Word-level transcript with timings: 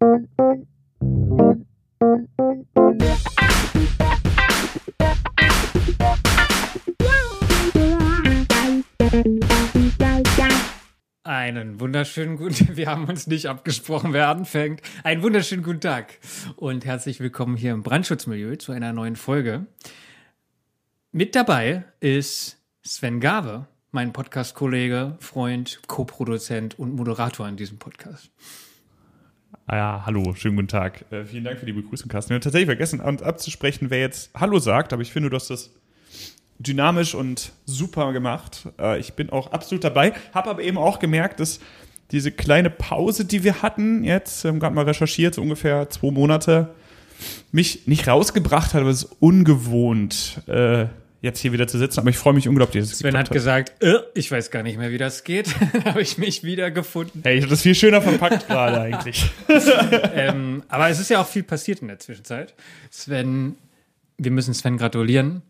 Einen 0.00 0.18
wunderschönen 11.80 12.38
guten, 12.38 12.76
wir 12.78 12.86
haben 12.86 13.04
uns 13.08 13.26
nicht 13.26 13.46
abgesprochen, 13.46 14.14
wer 14.14 14.28
anfängt. 14.28 14.80
Einen 15.04 15.22
wunderschönen 15.22 15.62
guten 15.62 15.82
Tag 15.82 16.18
und 16.56 16.86
herzlich 16.86 17.20
willkommen 17.20 17.58
hier 17.58 17.72
im 17.72 17.82
Brandschutzmilieu 17.82 18.56
zu 18.56 18.72
einer 18.72 18.94
neuen 18.94 19.16
Folge. 19.16 19.66
Mit 21.12 21.34
dabei 21.34 21.84
ist 22.00 22.56
Sven 22.82 23.20
Gave, 23.20 23.66
mein 23.90 24.14
Podcast-Kollege, 24.14 25.18
Freund, 25.20 25.82
Co-Produzent 25.88 26.78
und 26.78 26.94
Moderator 26.94 27.46
in 27.46 27.58
diesem 27.58 27.78
Podcast. 27.78 28.30
Ah 29.72 29.76
ja, 29.76 30.02
hallo, 30.04 30.34
schönen 30.34 30.56
guten 30.56 30.66
Tag. 30.66 31.04
Äh, 31.12 31.24
vielen 31.24 31.44
Dank 31.44 31.60
für 31.60 31.64
die 31.64 31.72
Begrüßung, 31.72 32.08
Carsten. 32.08 32.30
Wir 32.30 32.34
haben 32.34 32.40
tatsächlich 32.40 32.66
vergessen, 32.66 33.00
abzusprechen, 33.00 33.88
wer 33.88 34.00
jetzt 34.00 34.32
Hallo 34.34 34.58
sagt, 34.58 34.92
aber 34.92 35.00
ich 35.00 35.12
finde, 35.12 35.30
du 35.30 35.36
hast 35.36 35.48
das 35.48 35.70
dynamisch 36.58 37.14
und 37.14 37.52
super 37.66 38.12
gemacht. 38.12 38.66
Äh, 38.80 38.98
ich 38.98 39.12
bin 39.12 39.30
auch 39.30 39.52
absolut 39.52 39.84
dabei, 39.84 40.12
habe 40.34 40.50
aber 40.50 40.62
eben 40.62 40.76
auch 40.76 40.98
gemerkt, 40.98 41.38
dass 41.38 41.60
diese 42.10 42.32
kleine 42.32 42.68
Pause, 42.68 43.24
die 43.24 43.44
wir 43.44 43.62
hatten, 43.62 44.02
jetzt, 44.02 44.42
wir 44.42 44.50
haben 44.50 44.58
gerade 44.58 44.74
mal 44.74 44.86
recherchiert, 44.86 45.36
so 45.36 45.42
ungefähr 45.42 45.88
zwei 45.88 46.10
Monate, 46.10 46.74
mich 47.52 47.86
nicht 47.86 48.08
rausgebracht 48.08 48.74
hat, 48.74 48.80
aber 48.80 48.90
es 48.90 49.04
ist 49.04 49.16
ungewohnt, 49.20 50.42
äh, 50.48 50.86
jetzt 51.20 51.40
hier 51.40 51.52
wieder 51.52 51.66
zu 51.66 51.78
sitzen. 51.78 52.00
Aber 52.00 52.10
ich 52.10 52.18
freue 52.18 52.34
mich 52.34 52.48
unglaublich. 52.48 52.82
Dass 52.82 52.92
es 52.92 52.98
Sven 52.98 53.16
hat, 53.16 53.26
hat 53.26 53.32
gesagt, 53.32 53.82
äh, 53.82 53.98
ich 54.14 54.30
weiß 54.30 54.50
gar 54.50 54.62
nicht 54.62 54.78
mehr, 54.78 54.90
wie 54.90 54.98
das 54.98 55.24
geht. 55.24 55.54
habe 55.84 56.02
ich 56.02 56.18
mich 56.18 56.44
wieder 56.44 56.70
gefunden. 56.70 57.20
Hey, 57.22 57.36
ich 57.36 57.42
habe 57.42 57.50
das 57.50 57.62
viel 57.62 57.74
schöner 57.74 58.02
verpackt 58.02 58.48
gerade 58.48 58.80
eigentlich. 58.80 59.30
ähm, 60.14 60.62
aber 60.68 60.88
es 60.88 61.00
ist 61.00 61.10
ja 61.10 61.20
auch 61.20 61.26
viel 61.26 61.42
passiert 61.42 61.80
in 61.80 61.88
der 61.88 61.98
Zwischenzeit. 61.98 62.54
Sven, 62.90 63.56
wir 64.18 64.30
müssen 64.30 64.54
Sven 64.54 64.76
gratulieren 64.76 65.42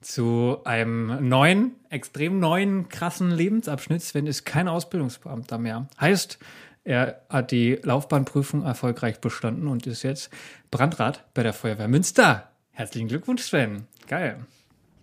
zu 0.00 0.58
einem 0.64 1.28
neuen, 1.28 1.72
extrem 1.90 2.40
neuen, 2.40 2.88
krassen 2.88 3.30
Lebensabschnitt. 3.30 4.02
Sven 4.02 4.26
ist 4.26 4.44
kein 4.44 4.66
Ausbildungsbeamter 4.66 5.58
mehr. 5.58 5.88
Heißt, 6.00 6.38
er 6.84 7.20
hat 7.28 7.50
die 7.50 7.78
Laufbahnprüfung 7.82 8.64
erfolgreich 8.64 9.20
bestanden 9.20 9.68
und 9.68 9.86
ist 9.86 10.02
jetzt 10.02 10.30
Brandrat 10.70 11.24
bei 11.34 11.42
der 11.42 11.52
Feuerwehr 11.52 11.88
Münster. 11.88 12.50
Herzlichen 12.72 13.08
Glückwunsch, 13.08 13.42
Sven. 13.42 13.86
Geil. 14.06 14.38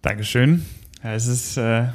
Dankeschön. 0.01 0.65
Ja, 1.03 1.13
es 1.13 1.27
ist, 1.27 1.57
äh, 1.57 1.85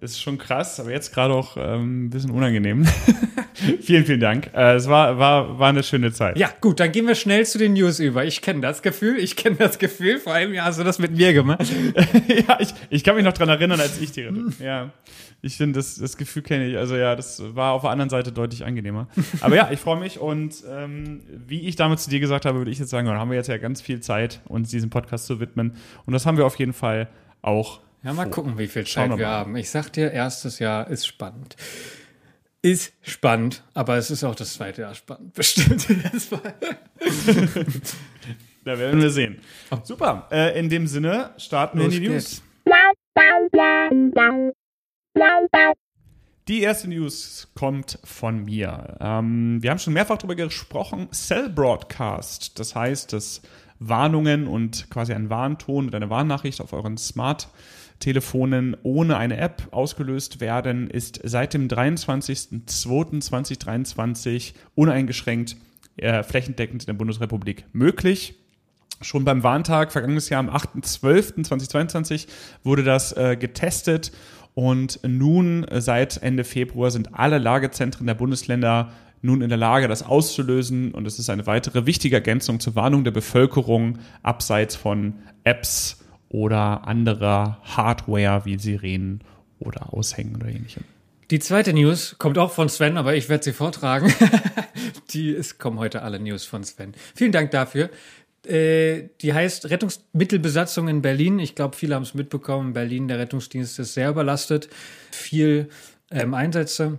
ist 0.00 0.20
schon 0.20 0.38
krass, 0.38 0.78
aber 0.78 0.90
jetzt 0.90 1.12
gerade 1.12 1.34
auch 1.34 1.56
ähm, 1.56 2.06
ein 2.06 2.10
bisschen 2.10 2.30
unangenehm. 2.30 2.86
vielen, 3.80 4.04
vielen 4.04 4.20
Dank. 4.20 4.50
Äh, 4.54 4.74
es 4.74 4.88
war, 4.88 5.18
war, 5.18 5.58
war 5.58 5.68
eine 5.70 5.82
schöne 5.82 6.12
Zeit. 6.12 6.38
Ja, 6.38 6.50
gut, 6.60 6.78
dann 6.78 6.92
gehen 6.92 7.06
wir 7.06 7.14
schnell 7.14 7.44
zu 7.46 7.58
den 7.58 7.72
News 7.72 7.98
über. 7.98 8.24
Ich 8.24 8.42
kenne 8.42 8.60
das 8.60 8.82
Gefühl, 8.82 9.18
ich 9.18 9.34
kenne 9.34 9.56
das 9.56 9.78
Gefühl, 9.78 10.18
vor 10.18 10.34
allem 10.34 10.54
ja, 10.54 10.64
hast 10.64 10.78
du 10.78 10.84
das 10.84 10.98
mit 10.98 11.16
mir 11.16 11.32
gemacht. 11.32 11.66
ja, 12.28 12.58
ich, 12.60 12.74
ich 12.90 13.02
kann 13.02 13.16
mich 13.16 13.24
noch 13.24 13.32
dran 13.32 13.48
erinnern, 13.48 13.80
als 13.80 14.00
ich 14.00 14.12
die 14.12 14.28
Ja, 14.60 14.92
ich 15.40 15.56
finde, 15.56 15.78
das, 15.78 15.96
das 15.96 16.16
Gefühl 16.16 16.42
kenne 16.42 16.66
ich. 16.66 16.76
Also 16.76 16.96
ja, 16.96 17.16
das 17.16 17.42
war 17.54 17.72
auf 17.72 17.82
der 17.82 17.90
anderen 17.90 18.10
Seite 18.10 18.32
deutlich 18.32 18.64
angenehmer. 18.64 19.08
Aber 19.40 19.56
ja, 19.56 19.70
ich 19.70 19.80
freue 19.80 19.98
mich 19.98 20.18
und 20.18 20.64
ähm, 20.70 21.20
wie 21.46 21.66
ich 21.68 21.76
damals 21.76 22.04
zu 22.04 22.10
dir 22.10 22.20
gesagt 22.20 22.44
habe, 22.44 22.58
würde 22.58 22.70
ich 22.70 22.78
jetzt 22.78 22.90
sagen, 22.90 23.08
haben 23.08 23.30
wir 23.30 23.36
jetzt 23.36 23.48
ja 23.48 23.56
ganz 23.56 23.80
viel 23.80 24.00
Zeit, 24.00 24.40
uns 24.46 24.70
diesem 24.70 24.90
Podcast 24.90 25.26
zu 25.26 25.40
widmen. 25.40 25.74
Und 26.06 26.12
das 26.12 26.26
haben 26.26 26.36
wir 26.36 26.46
auf 26.46 26.58
jeden 26.58 26.72
Fall 26.72 27.08
auch. 27.42 27.80
Ja, 28.02 28.12
mal 28.12 28.24
vor. 28.24 28.32
gucken, 28.32 28.58
wie 28.58 28.68
viel 28.68 28.86
Zeit 28.86 29.16
wir 29.16 29.26
haben. 29.26 29.56
Ich 29.56 29.70
sag 29.70 29.90
dir, 29.90 30.12
erstes 30.12 30.58
Jahr 30.58 30.88
ist 30.88 31.06
spannend. 31.06 31.56
Ist 32.62 32.92
spannend, 33.02 33.62
aber 33.74 33.96
es 33.96 34.10
ist 34.10 34.24
auch 34.24 34.34
das 34.34 34.54
zweite 34.54 34.82
Jahr 34.82 34.94
spannend, 34.94 35.32
bestimmt. 35.34 35.86
da 38.64 38.78
werden 38.78 39.00
wir 39.00 39.10
sehen. 39.10 39.40
Super. 39.84 40.26
Äh, 40.30 40.58
in 40.58 40.68
dem 40.68 40.86
Sinne 40.86 41.30
starten 41.36 41.78
wir 41.78 41.86
in 41.86 41.90
die 41.92 42.08
News. 42.08 42.42
Die 46.48 46.62
erste 46.62 46.88
News 46.88 47.48
kommt 47.54 47.98
von 48.04 48.44
mir. 48.44 48.96
Ähm, 49.00 49.62
wir 49.62 49.70
haben 49.70 49.78
schon 49.78 49.92
mehrfach 49.92 50.16
darüber 50.16 50.34
gesprochen. 50.34 51.08
Cell 51.12 51.50
Broadcast, 51.50 52.58
das 52.58 52.74
heißt, 52.74 53.12
dass 53.12 53.42
Warnungen 53.78 54.46
und 54.46 54.90
quasi 54.90 55.12
ein 55.12 55.30
Warnton 55.30 55.86
und 55.86 55.94
eine 55.94 56.10
Warnnachricht 56.10 56.60
auf 56.60 56.72
euren 56.72 56.98
Smart-Telefonen 56.98 58.76
ohne 58.82 59.16
eine 59.16 59.36
App 59.36 59.68
ausgelöst 59.70 60.40
werden, 60.40 60.88
ist 60.88 61.20
seit 61.24 61.54
dem 61.54 61.68
23.02.2023 61.68 64.54
uneingeschränkt 64.74 65.56
äh, 65.96 66.22
flächendeckend 66.22 66.82
in 66.82 66.86
der 66.86 66.94
Bundesrepublik 66.94 67.64
möglich. 67.72 68.34
Schon 69.00 69.24
beim 69.24 69.44
Warntag, 69.44 69.92
vergangenes 69.92 70.28
Jahr 70.28 70.40
am 70.40 70.50
8.12.2022, 70.50 72.26
wurde 72.64 72.82
das 72.82 73.12
äh, 73.12 73.36
getestet 73.36 74.10
und 74.54 74.98
nun 75.06 75.62
äh, 75.64 75.80
seit 75.80 76.20
Ende 76.20 76.42
Februar 76.42 76.90
sind 76.90 77.14
alle 77.14 77.38
Lagezentren 77.38 78.08
der 78.08 78.14
Bundesländer 78.14 78.90
nun 79.22 79.42
in 79.42 79.48
der 79.48 79.58
Lage, 79.58 79.88
das 79.88 80.02
auszulösen. 80.02 80.92
Und 80.92 81.06
es 81.06 81.18
ist 81.18 81.30
eine 81.30 81.46
weitere 81.46 81.86
wichtige 81.86 82.16
Ergänzung 82.16 82.60
zur 82.60 82.74
Warnung 82.74 83.04
der 83.04 83.10
Bevölkerung 83.10 83.98
abseits 84.22 84.76
von 84.76 85.14
Apps 85.44 86.04
oder 86.28 86.86
anderer 86.86 87.60
Hardware 87.62 88.44
wie 88.44 88.58
Sirenen 88.58 89.22
oder 89.58 89.92
Aushängen 89.94 90.36
oder 90.36 90.48
ähnlichem. 90.48 90.84
Die 91.30 91.40
zweite 91.40 91.72
News 91.74 92.16
kommt 92.18 92.38
auch 92.38 92.52
von 92.52 92.68
Sven, 92.68 92.96
aber 92.96 93.14
ich 93.14 93.28
werde 93.28 93.44
sie 93.44 93.52
vortragen. 93.52 94.12
die, 95.10 95.34
es 95.34 95.58
kommen 95.58 95.78
heute 95.78 96.02
alle 96.02 96.18
News 96.20 96.44
von 96.44 96.64
Sven. 96.64 96.94
Vielen 97.14 97.32
Dank 97.32 97.50
dafür. 97.50 97.90
Äh, 98.46 99.10
die 99.20 99.34
heißt 99.34 99.68
Rettungsmittelbesatzung 99.68 100.88
in 100.88 101.02
Berlin. 101.02 101.38
Ich 101.38 101.54
glaube, 101.54 101.76
viele 101.76 101.94
haben 101.94 102.02
es 102.02 102.14
mitbekommen. 102.14 102.72
Berlin, 102.72 103.08
der 103.08 103.18
Rettungsdienst 103.18 103.78
ist 103.78 103.92
sehr 103.92 104.08
überlastet. 104.08 104.70
Viel 105.10 105.68
ähm, 106.10 106.32
Einsätze 106.32 106.98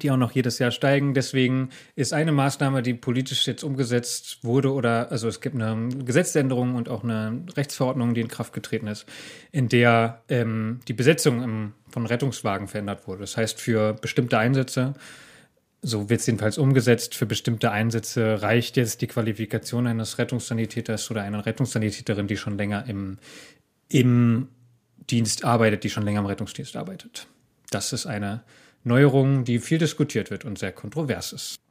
die 0.00 0.10
auch 0.10 0.16
noch 0.16 0.32
jedes 0.32 0.58
Jahr 0.58 0.70
steigen. 0.70 1.12
Deswegen 1.12 1.68
ist 1.96 2.12
eine 2.12 2.32
Maßnahme, 2.32 2.82
die 2.82 2.94
politisch 2.94 3.46
jetzt 3.46 3.62
umgesetzt 3.62 4.38
wurde, 4.42 4.72
oder 4.72 5.10
also 5.10 5.28
es 5.28 5.40
gibt 5.40 5.54
eine 5.54 5.88
Gesetzesänderung 6.04 6.74
und 6.74 6.88
auch 6.88 7.04
eine 7.04 7.44
Rechtsverordnung, 7.56 8.14
die 8.14 8.22
in 8.22 8.28
Kraft 8.28 8.52
getreten 8.54 8.86
ist, 8.86 9.06
in 9.50 9.68
der 9.68 10.22
ähm, 10.28 10.80
die 10.88 10.94
Besetzung 10.94 11.42
im, 11.42 11.72
von 11.90 12.06
Rettungswagen 12.06 12.68
verändert 12.68 13.06
wurde. 13.06 13.20
Das 13.20 13.36
heißt, 13.36 13.60
für 13.60 13.92
bestimmte 13.92 14.38
Einsätze, 14.38 14.94
so 15.82 16.08
wird 16.08 16.20
es 16.20 16.26
jedenfalls 16.26 16.56
umgesetzt, 16.56 17.14
für 17.14 17.26
bestimmte 17.26 17.70
Einsätze 17.70 18.40
reicht 18.40 18.76
jetzt 18.76 19.02
die 19.02 19.08
Qualifikation 19.08 19.86
eines 19.86 20.16
Rettungssanitäters 20.18 21.10
oder 21.10 21.22
einer 21.22 21.44
Rettungssanitäterin, 21.44 22.28
die 22.28 22.36
schon 22.36 22.56
länger 22.56 22.86
im, 22.86 23.18
im 23.88 24.48
Dienst 25.10 25.44
arbeitet, 25.44 25.84
die 25.84 25.90
schon 25.90 26.04
länger 26.04 26.20
im 26.20 26.26
Rettungsdienst 26.26 26.76
arbeitet. 26.76 27.26
Das 27.70 27.92
ist 27.92 28.06
eine 28.06 28.42
Neuerung, 28.84 29.44
die 29.44 29.58
viel 29.58 29.78
diskutiert 29.78 30.30
wird 30.30 30.44
und 30.44 30.58
sehr 30.58 30.72
kontrovers 30.72 31.32
ist. 31.32 31.62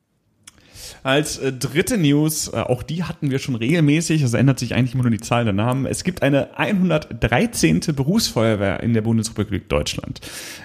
Als 1.04 1.38
äh, 1.38 1.52
dritte 1.52 1.98
News, 1.98 2.50
äh, 2.50 2.58
auch 2.58 2.84
die 2.84 3.04
hatten 3.04 3.32
wir 3.32 3.40
schon 3.40 3.56
regelmäßig, 3.56 4.22
also 4.24 4.38
ändert 4.38 4.60
sich 4.60 4.76
eigentlich 4.76 4.94
immer 4.94 5.04
nur 5.04 5.12
die 5.12 5.20
Zahl 5.20 5.44
der 5.44 5.54
Namen. 5.54 5.86
Es 5.86 6.04
gibt 6.04 6.22
eine 6.22 6.58
113. 6.58 7.82
Berufsfeuerwehr 7.96 8.82
in 8.82 8.94
der 8.94 9.02
Bundesrepublik 9.02 9.70
Deutschland. 9.70 10.22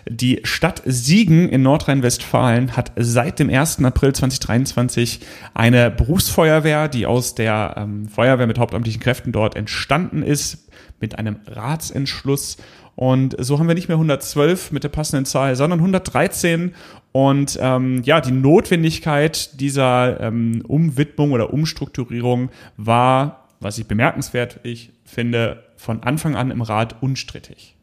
Die 0.08 0.40
Stadt 0.44 0.82
Siegen 0.84 1.48
in 1.48 1.62
Nordrhein-Westfalen 1.62 2.76
hat 2.76 2.92
seit 2.96 3.38
dem 3.38 3.50
1. 3.50 3.84
April 3.84 4.14
2023 4.14 5.20
eine 5.54 5.90
Berufsfeuerwehr, 5.90 6.88
die 6.88 7.06
aus 7.06 7.34
der 7.34 7.74
ähm, 7.76 8.08
Feuerwehr 8.08 8.46
mit 8.46 8.58
hauptamtlichen 8.58 9.00
Kräften 9.00 9.32
dort 9.32 9.56
entstanden 9.56 10.22
ist, 10.22 10.68
mit 11.00 11.18
einem 11.18 11.36
Ratsentschluss 11.46 12.56
und 12.96 13.36
so 13.38 13.58
haben 13.58 13.68
wir 13.68 13.74
nicht 13.74 13.88
mehr 13.88 13.98
112 13.98 14.72
mit 14.72 14.82
der 14.82 14.88
passenden 14.88 15.26
Zahl, 15.26 15.54
sondern 15.54 15.80
113. 15.80 16.74
Und 17.12 17.58
ähm, 17.60 18.02
ja, 18.02 18.22
die 18.22 18.32
Notwendigkeit 18.32 19.60
dieser 19.60 20.18
ähm, 20.20 20.62
Umwidmung 20.66 21.32
oder 21.32 21.52
Umstrukturierung 21.52 22.50
war, 22.78 23.48
was 23.60 23.78
ich 23.78 23.86
bemerkenswert 23.86 24.60
ich 24.62 24.92
finde, 25.04 25.62
von 25.76 26.02
Anfang 26.02 26.36
an 26.36 26.50
im 26.50 26.62
Rat 26.62 26.96
unstrittig. 27.02 27.75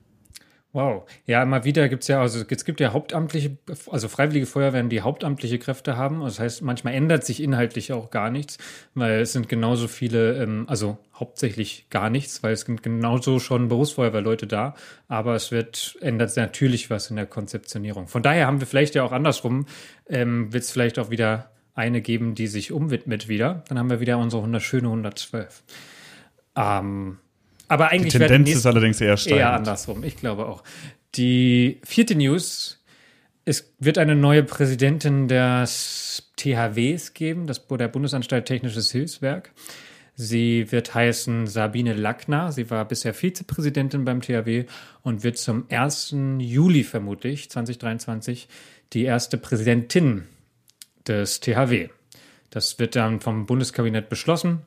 Wow. 0.74 1.08
Ja, 1.28 1.44
immer 1.44 1.66
wieder 1.66 1.88
gibt's 1.88 2.08
ja, 2.08 2.20
also 2.20 2.44
es 2.50 2.66
gibt 2.66 2.80
ja 2.80 2.94
hauptamtliche, 2.94 3.58
also 3.92 4.08
freiwillige 4.08 4.48
Feuerwehren, 4.48 4.90
die 4.90 5.02
hauptamtliche 5.02 5.60
Kräfte 5.60 5.98
haben. 5.98 6.22
Das 6.22 6.40
heißt, 6.40 6.64
manchmal 6.64 6.96
ändert 6.96 7.24
sich 7.24 7.44
inhaltlich 7.44 7.94
auch 7.94 8.10
gar 8.10 8.32
nichts, 8.32 8.58
weil 8.96 9.22
es 9.22 9.34
sind 9.34 9.48
genauso 9.48 9.88
viele, 9.88 10.42
ähm, 10.42 10.66
also 10.68 10.98
hauptsächlich 11.14 11.92
gar 11.92 12.10
nichts, 12.10 12.42
weil 12.42 12.54
es 12.54 12.62
sind 12.62 12.82
genauso 12.82 13.38
schon 13.38 13.68
Berufsfeuerwehrleute 13.68 14.48
da, 14.48 14.74
aber 15.08 15.36
es 15.36 15.52
wird, 15.52 15.96
ändert 16.02 16.36
natürlich 16.38 16.90
was 16.90 17.12
in 17.12 17.18
der 17.18 17.28
Konzeptionierung. 17.28 18.08
Von 18.08 18.24
daher 18.24 18.48
haben 18.48 18.60
wir 18.60 18.66
vielleicht 18.66 18.96
ja 18.96 19.04
auch 19.04 19.12
andersrum, 19.12 19.68
ähm, 20.10 20.52
wird 20.54 20.64
es 20.64 20.72
vielleicht 20.72 20.98
auch 20.98 21.12
wieder 21.12 21.52
eine 21.76 22.02
geben, 22.02 22.34
die 22.34 22.48
sich 22.48 22.72
umwidmet 22.72 23.28
wieder. 23.28 23.64
Dann 23.68 23.78
haben 23.78 23.92
wir 23.92 24.00
wieder 24.00 24.18
unsere 24.18 24.42
100, 24.42 24.64
schöne 24.64 24.88
112. 24.88 25.64
Ähm, 26.56 27.20
aber 27.68 27.90
eigentlich 27.90 28.14
Die 28.14 28.20
Tendenz 28.20 28.50
ist 28.52 28.66
allerdings 28.66 29.00
eher 29.02 29.18
steigend. 29.18 29.40
Eher 29.40 29.54
andersrum, 29.54 30.04
ich 30.04 30.18
glaube 30.18 30.46
auch. 30.46 30.64
Die 31.16 31.80
vierte 31.84 32.16
News, 32.16 32.84
es 33.46 33.74
wird 33.80 33.98
eine 33.98 34.16
neue 34.16 34.44
Präsidentin 34.44 35.28
des 35.28 36.32
THWs 36.38 37.14
geben, 37.14 37.48
das 37.48 37.66
der 37.68 37.88
Bundesanstalt 37.88 38.46
Technisches 38.46 38.92
Hilfswerk. 38.92 39.52
Sie 40.16 40.72
wird 40.72 40.94
heißen 40.94 41.48
Sabine 41.48 41.94
Lackner. 41.94 42.52
Sie 42.52 42.70
war 42.70 42.86
bisher 42.88 43.14
Vizepräsidentin 43.14 44.06
beim 44.06 44.22
THW 44.22 44.66
und 45.02 45.24
wird 45.24 45.38
zum 45.38 45.66
1. 45.70 46.16
Juli 46.38 46.84
vermutlich 46.84 47.50
2023 47.50 48.48
die 48.94 49.04
erste 49.04 49.38
Präsidentin 49.38 50.26
des 51.08 51.40
THW. 51.40 51.90
Das 52.52 52.78
wird 52.78 52.96
dann 52.96 53.20
vom 53.22 53.48
Bundeskabinett 53.48 54.10
beschlossen. 54.10 54.62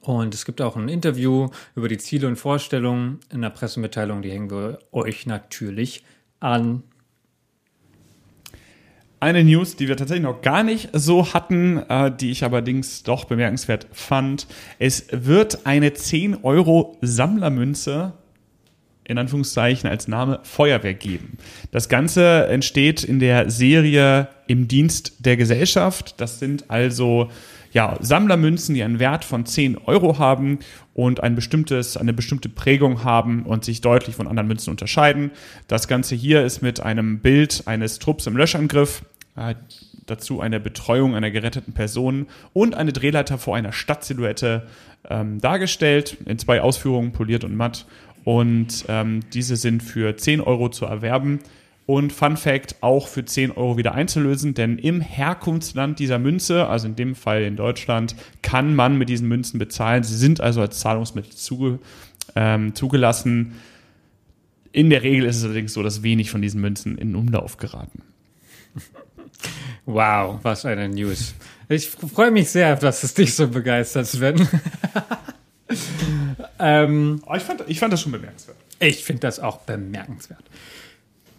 Und 0.00 0.34
es 0.34 0.44
gibt 0.44 0.60
auch 0.60 0.76
ein 0.76 0.88
Interview 0.88 1.48
über 1.74 1.88
die 1.88 1.98
Ziele 1.98 2.28
und 2.28 2.36
Vorstellungen 2.36 3.20
in 3.32 3.42
der 3.42 3.50
Pressemitteilung. 3.50 4.22
Die 4.22 4.30
hängen 4.30 4.50
wir 4.50 4.78
euch 4.92 5.26
natürlich 5.26 6.04
an. 6.38 6.82
Eine 9.22 9.44
News, 9.44 9.76
die 9.76 9.86
wir 9.86 9.98
tatsächlich 9.98 10.24
noch 10.24 10.40
gar 10.40 10.62
nicht 10.62 10.88
so 10.94 11.34
hatten, 11.34 11.76
äh, 11.88 12.10
die 12.10 12.30
ich 12.30 12.42
allerdings 12.42 13.02
doch 13.02 13.26
bemerkenswert 13.26 13.86
fand. 13.92 14.46
Es 14.78 15.08
wird 15.10 15.66
eine 15.66 15.92
10 15.92 16.42
Euro 16.42 16.96
Sammlermünze 17.02 18.14
in 19.10 19.18
Anführungszeichen 19.18 19.90
als 19.90 20.06
Name 20.06 20.38
Feuerwehr 20.44 20.94
geben. 20.94 21.36
Das 21.72 21.88
Ganze 21.88 22.46
entsteht 22.46 23.02
in 23.02 23.18
der 23.18 23.50
Serie 23.50 24.28
Im 24.46 24.68
Dienst 24.68 25.14
der 25.18 25.36
Gesellschaft. 25.36 26.20
Das 26.20 26.38
sind 26.38 26.70
also 26.70 27.28
ja, 27.72 27.96
Sammlermünzen, 28.00 28.74
die 28.74 28.82
einen 28.82 28.98
Wert 28.98 29.24
von 29.24 29.46
10 29.46 29.78
Euro 29.78 30.18
haben 30.18 30.58
und 30.94 31.22
ein 31.22 31.34
bestimmtes, 31.34 31.96
eine 31.96 32.12
bestimmte 32.12 32.48
Prägung 32.48 33.04
haben 33.04 33.44
und 33.44 33.64
sich 33.64 33.80
deutlich 33.80 34.16
von 34.16 34.26
anderen 34.26 34.48
Münzen 34.48 34.70
unterscheiden. 34.70 35.30
Das 35.68 35.86
Ganze 35.88 36.14
hier 36.14 36.44
ist 36.44 36.62
mit 36.62 36.80
einem 36.80 37.20
Bild 37.20 37.62
eines 37.66 37.98
Trupps 37.98 38.26
im 38.26 38.36
Löschangriff, 38.36 39.02
äh, 39.36 39.54
dazu 40.06 40.40
eine 40.40 40.58
Betreuung 40.58 41.14
einer 41.14 41.30
geretteten 41.30 41.72
Person 41.72 42.26
und 42.52 42.74
eine 42.74 42.92
Drehleiter 42.92 43.38
vor 43.38 43.56
einer 43.56 43.72
Stadtsilhouette 43.72 44.66
ähm, 45.08 45.40
dargestellt, 45.40 46.16
in 46.26 46.38
zwei 46.38 46.60
Ausführungen, 46.60 47.12
poliert 47.12 47.44
und 47.44 47.56
matt. 47.56 47.86
Und 48.24 48.84
ähm, 48.88 49.20
diese 49.32 49.56
sind 49.56 49.82
für 49.82 50.16
10 50.16 50.40
Euro 50.40 50.68
zu 50.68 50.84
erwerben. 50.84 51.38
Und 51.90 52.12
Fun 52.12 52.36
Fact, 52.36 52.76
auch 52.82 53.08
für 53.08 53.24
10 53.24 53.50
Euro 53.50 53.76
wieder 53.76 53.96
einzulösen, 53.96 54.54
denn 54.54 54.78
im 54.78 55.00
Herkunftsland 55.00 55.98
dieser 55.98 56.20
Münze, 56.20 56.68
also 56.68 56.86
in 56.86 56.94
dem 56.94 57.16
Fall 57.16 57.42
in 57.42 57.56
Deutschland, 57.56 58.14
kann 58.42 58.76
man 58.76 58.96
mit 58.96 59.08
diesen 59.08 59.26
Münzen 59.26 59.58
bezahlen. 59.58 60.04
Sie 60.04 60.16
sind 60.16 60.40
also 60.40 60.60
als 60.60 60.78
Zahlungsmittel 60.78 61.32
zuge, 61.32 61.80
ähm, 62.36 62.76
zugelassen. 62.76 63.56
In 64.70 64.88
der 64.88 65.02
Regel 65.02 65.24
ist 65.24 65.38
es 65.38 65.42
allerdings 65.42 65.72
so, 65.72 65.82
dass 65.82 66.04
wenig 66.04 66.30
von 66.30 66.40
diesen 66.40 66.60
Münzen 66.60 66.96
in 66.96 67.16
Umlauf 67.16 67.56
geraten. 67.56 68.02
Wow, 69.84 70.38
was 70.44 70.64
eine 70.64 70.88
News. 70.88 71.34
Ich 71.68 71.88
freue 71.88 72.30
mich 72.30 72.50
sehr, 72.50 72.76
dass 72.76 73.02
es 73.02 73.14
dich 73.14 73.34
so 73.34 73.48
begeistert, 73.48 74.06
Sven. 74.06 74.46
ähm, 76.60 77.20
oh, 77.26 77.34
ich, 77.34 77.42
fand, 77.42 77.64
ich 77.66 77.80
fand 77.80 77.92
das 77.92 78.00
schon 78.00 78.12
bemerkenswert. 78.12 78.58
Ich 78.78 79.02
finde 79.02 79.22
das 79.22 79.40
auch 79.40 79.62
bemerkenswert. 79.62 80.44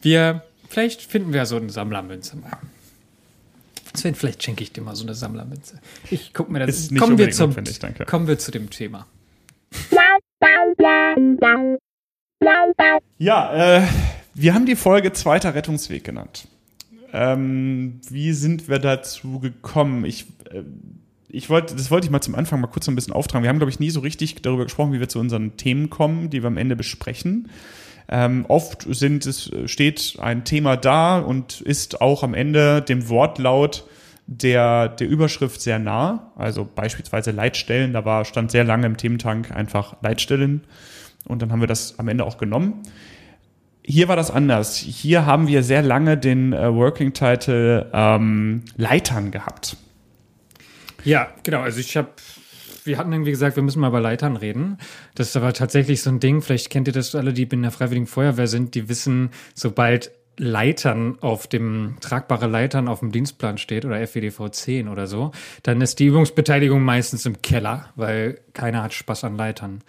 Wir, 0.02 0.44
vielleicht 0.70 1.02
finden 1.02 1.34
wir 1.34 1.46
so 1.46 1.58
eine 1.58 1.70
Sammlermünze 1.70 2.38
mal. 2.38 2.58
Sven, 3.94 4.16
vielleicht 4.16 4.42
schenke 4.42 4.64
ich 4.64 4.72
dir 4.72 4.82
mal 4.82 4.96
so 4.96 5.04
eine 5.04 5.14
Sammlermünze. 5.14 5.80
Ich 6.10 6.34
guck 6.34 6.50
mir 6.50 6.60
das. 6.60 6.70
Ist 6.70 6.98
kommen 6.98 7.18
wir 7.18 7.32
zum, 7.32 7.54
danke. 7.80 8.06
Kommen 8.06 8.28
wir 8.28 8.40
zu 8.40 8.52
dem 8.52 8.70
Thema. 8.70 9.06
Ja, 13.18 13.78
äh, 13.78 13.88
wir 14.34 14.54
haben 14.54 14.66
die 14.66 14.76
Folge 14.76 15.14
Zweiter 15.14 15.54
Rettungsweg 15.56 16.04
genannt. 16.04 16.48
Ähm, 17.14 18.00
wie 18.10 18.32
sind 18.32 18.70
wir 18.70 18.80
dazu 18.80 19.40
gekommen? 19.40 20.06
Ich, 20.06 20.26
äh, 20.50 20.64
ich 21.28 21.50
wollte, 21.50 21.76
das 21.76 21.92
wollte 21.92 22.06
ich 22.06 22.12
mal 22.12 22.22
zum 22.22 22.36
Anfang 22.36 22.62
mal 22.62 22.68
kurz 22.68 22.86
so 22.86 22.92
ein 22.92 22.96
bisschen 22.96 23.14
auftragen. 23.14 23.44
Wir 23.44 23.50
haben, 23.50 23.60
glaube 23.60 23.72
ich, 23.72 23.80
nie 23.80 23.90
so 23.90 24.00
richtig 24.00 24.42
darüber 24.42 24.64
gesprochen, 24.64 24.94
wie 24.94 25.00
wir 25.00 25.10
zu 25.10 25.20
unseren 25.20 25.58
Themen 25.58 25.90
kommen, 25.90 26.30
die 26.30 26.42
wir 26.42 26.48
am 26.48 26.58
Ende 26.58 26.76
besprechen. 26.76 27.50
Ähm, 28.12 28.46
oft 28.50 28.86
sind 28.90 29.26
es, 29.26 29.50
steht 29.66 30.18
ein 30.20 30.44
Thema 30.44 30.76
da 30.76 31.20
und 31.20 31.62
ist 31.62 32.02
auch 32.02 32.24
am 32.24 32.34
Ende 32.34 32.82
dem 32.82 33.08
Wortlaut 33.08 33.86
der, 34.28 34.90
der 34.90 35.08
Überschrift 35.08 35.62
sehr 35.62 35.80
nah. 35.80 36.32
Also 36.36 36.68
beispielsweise 36.74 37.32
Leitstellen, 37.32 37.94
da 37.94 38.04
war, 38.04 38.26
stand 38.26 38.52
sehr 38.52 38.66
lange 38.66 38.86
im 38.86 38.98
Thementank 38.98 39.52
einfach 39.52 39.96
Leitstellen. 40.02 40.66
Und 41.26 41.42
dann 41.42 41.52
haben 41.52 41.62
wir 41.62 41.68
das 41.68 42.00
am 42.00 42.08
Ende 42.08 42.26
auch 42.26 42.38
genommen. 42.38 42.84
Hier 43.84 44.08
war 44.08 44.16
das 44.16 44.30
anders. 44.30 44.76
Hier 44.76 45.26
haben 45.26 45.48
wir 45.48 45.64
sehr 45.64 45.82
lange 45.82 46.18
den 46.18 46.54
äh, 46.54 46.74
Working 46.74 47.14
Title 47.14 47.90
ähm, 47.94 48.64
Leitern 48.78 49.32
gehabt. 49.32 49.78
Ja, 51.04 51.30
genau. 51.44 51.62
Also 51.62 51.80
ich 51.80 51.98
habe 51.98 52.10
wir 52.84 52.98
hatten 52.98 53.12
irgendwie 53.12 53.32
gesagt, 53.32 53.56
wir 53.56 53.64
müssen 53.64 53.80
mal 53.80 53.90
über 53.90 54.02
Leitern 54.02 54.36
reden. 54.36 54.78
Das 55.16 55.30
ist 55.30 55.38
aber 55.38 55.54
tatsächlich 55.54 56.02
so 56.02 56.10
ein 56.10 56.20
Ding. 56.20 56.42
Vielleicht 56.42 56.70
kennt 56.70 56.88
ihr 56.88 56.94
das 56.94 57.16
alle, 57.16 57.34
die 57.34 57.44
in 57.44 57.62
der 57.62 57.72
Freiwilligen 57.72 58.08
Feuerwehr 58.08 58.48
sind, 58.48 58.76
die 58.76 58.90
wissen, 58.90 59.30
sobald 59.54 60.12
Leitern 60.38 61.18
auf 61.22 61.48
dem, 61.48 61.98
tragbare 62.00 62.48
Leitern 62.48 62.88
auf 62.88 63.00
dem 63.00 63.12
Dienstplan 63.12 63.58
steht 63.58 63.86
oder 63.86 64.06
FWDV 64.06 64.50
10 64.50 64.88
oder 64.88 65.06
so, 65.06 65.32
dann 65.64 65.82
ist 65.82 66.00
die 66.00 66.06
Übungsbeteiligung 66.06 66.82
meistens 66.82 67.26
im 67.26 67.42
Keller, 67.42 67.90
weil 67.96 68.40
keiner 68.54 68.82
hat 68.82 68.94
Spaß 68.94 69.26
an 69.26 69.38
Leitern. 69.38 69.84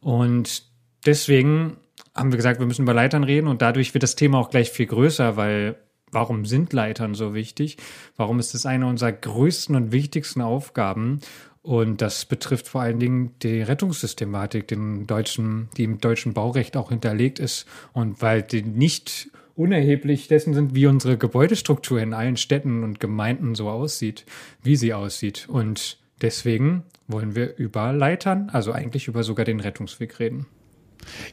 Und 0.00 0.64
deswegen 1.06 1.78
haben 2.14 2.30
wir 2.30 2.36
gesagt, 2.36 2.60
wir 2.60 2.66
müssen 2.66 2.82
über 2.82 2.94
Leitern 2.94 3.24
reden 3.24 3.48
und 3.48 3.62
dadurch 3.62 3.94
wird 3.94 4.02
das 4.02 4.16
Thema 4.16 4.38
auch 4.38 4.50
gleich 4.50 4.70
viel 4.70 4.86
größer, 4.86 5.36
weil 5.36 5.76
warum 6.12 6.46
sind 6.46 6.72
Leitern 6.72 7.14
so 7.14 7.34
wichtig? 7.34 7.76
Warum 8.16 8.38
ist 8.38 8.54
es 8.54 8.64
eine 8.64 8.86
unserer 8.86 9.12
größten 9.12 9.74
und 9.74 9.92
wichtigsten 9.92 10.40
Aufgaben? 10.40 11.20
Und 11.66 12.00
das 12.00 12.26
betrifft 12.26 12.68
vor 12.68 12.82
allen 12.82 13.00
Dingen 13.00 13.34
die 13.42 13.60
Rettungssystematik, 13.60 14.68
den 14.68 15.08
deutschen, 15.08 15.68
die 15.76 15.82
im 15.82 15.98
deutschen 15.98 16.32
Baurecht 16.32 16.76
auch 16.76 16.90
hinterlegt 16.90 17.40
ist. 17.40 17.66
Und 17.92 18.22
weil 18.22 18.42
die 18.42 18.62
nicht 18.62 19.26
unerheblich 19.56 20.28
dessen 20.28 20.54
sind, 20.54 20.76
wie 20.76 20.86
unsere 20.86 21.18
Gebäudestruktur 21.18 22.00
in 22.00 22.14
allen 22.14 22.36
Städten 22.36 22.84
und 22.84 23.00
Gemeinden 23.00 23.56
so 23.56 23.68
aussieht, 23.68 24.26
wie 24.62 24.76
sie 24.76 24.94
aussieht. 24.94 25.48
Und 25.48 25.98
deswegen 26.22 26.84
wollen 27.08 27.34
wir 27.34 27.56
über 27.56 27.92
Leitern, 27.92 28.48
also 28.52 28.70
eigentlich 28.70 29.08
über 29.08 29.24
sogar 29.24 29.44
den 29.44 29.58
Rettungsweg 29.58 30.20
reden. 30.20 30.46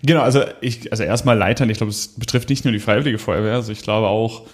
Genau, 0.01 0.21
also 0.21 0.45
ich, 0.62 0.91
also 0.91 1.03
erstmal 1.03 1.38
Leitern, 1.38 1.69
ich 1.69 1.77
glaube, 1.77 1.91
es 1.91 2.07
betrifft 2.07 2.50
nicht 2.50 2.65
nur 2.65 2.71
die 2.71 2.80
Freiwillige 2.80 3.19
Feuerwehr, 3.19 3.53
also 3.53 3.71
ich 3.71 3.83
glaube 3.83 4.07
auch, 4.07 4.47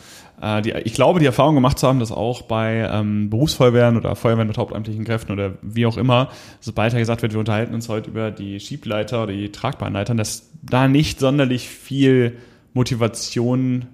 die, 0.62 0.72
ich 0.72 0.94
glaube, 0.94 1.20
die 1.20 1.26
Erfahrung 1.26 1.56
gemacht 1.56 1.80
zu 1.80 1.88
haben, 1.88 2.00
dass 2.00 2.12
auch 2.12 2.44
bei 2.44 2.90
ähm, 2.92 3.30
Berufsfeuerwehren 3.30 3.98
oder 3.98 4.16
Feuerwehren 4.16 4.48
mit 4.48 4.58
hauptamtlichen 4.58 5.04
Kräften 5.04 5.32
oder 5.32 5.54
wie 5.62 5.86
auch 5.86 5.98
immer, 5.98 6.30
sobald 6.60 6.94
da 6.94 6.98
gesagt 6.98 7.22
wird, 7.22 7.34
wir 7.34 7.40
unterhalten 7.40 7.74
uns 7.74 7.90
heute 7.90 8.10
über 8.10 8.32
die 8.32 8.60
Schiebleiter 8.60 9.24
oder 9.24 9.34
die 9.34 9.52
tragbaren 9.52 9.94
Leitern, 9.94 10.18
dass 10.18 10.50
da 10.62 10.88
nicht 10.88 11.20
sonderlich 11.20 11.68
viel 11.68 12.38
Motivation 12.74 13.88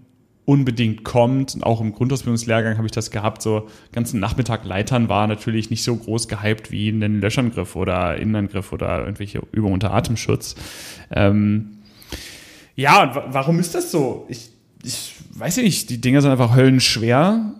unbedingt 0.45 1.03
kommt. 1.03 1.55
Und 1.55 1.63
auch 1.63 1.81
im 1.81 1.93
Grundausbildungslehrgang 1.93 2.77
habe 2.77 2.85
ich 2.85 2.91
das 2.91 3.11
gehabt. 3.11 3.41
So 3.41 3.67
ganzen 3.91 4.19
Nachmittag 4.19 4.63
Leitern 4.65 5.09
war 5.09 5.27
natürlich 5.27 5.69
nicht 5.69 5.83
so 5.83 5.95
groß 5.95 6.27
gehypt 6.27 6.71
wie 6.71 6.89
ein 6.89 7.19
Löschangriff 7.19 7.75
oder 7.75 8.17
Innenangriff 8.17 8.71
oder 8.71 8.99
irgendwelche 8.99 9.41
Übungen 9.51 9.73
unter 9.73 9.93
Atemschutz. 9.93 10.55
Ähm, 11.11 11.79
ja, 12.75 13.03
und 13.03 13.33
warum 13.33 13.59
ist 13.59 13.73
das 13.73 13.91
so? 13.91 14.25
Ich, 14.29 14.49
ich 14.85 15.15
weiß 15.31 15.57
nicht, 15.57 15.89
die 15.89 15.99
Dinger 15.99 16.21
sind 16.21 16.31
einfach 16.31 16.55
höllenschwer. 16.55 17.55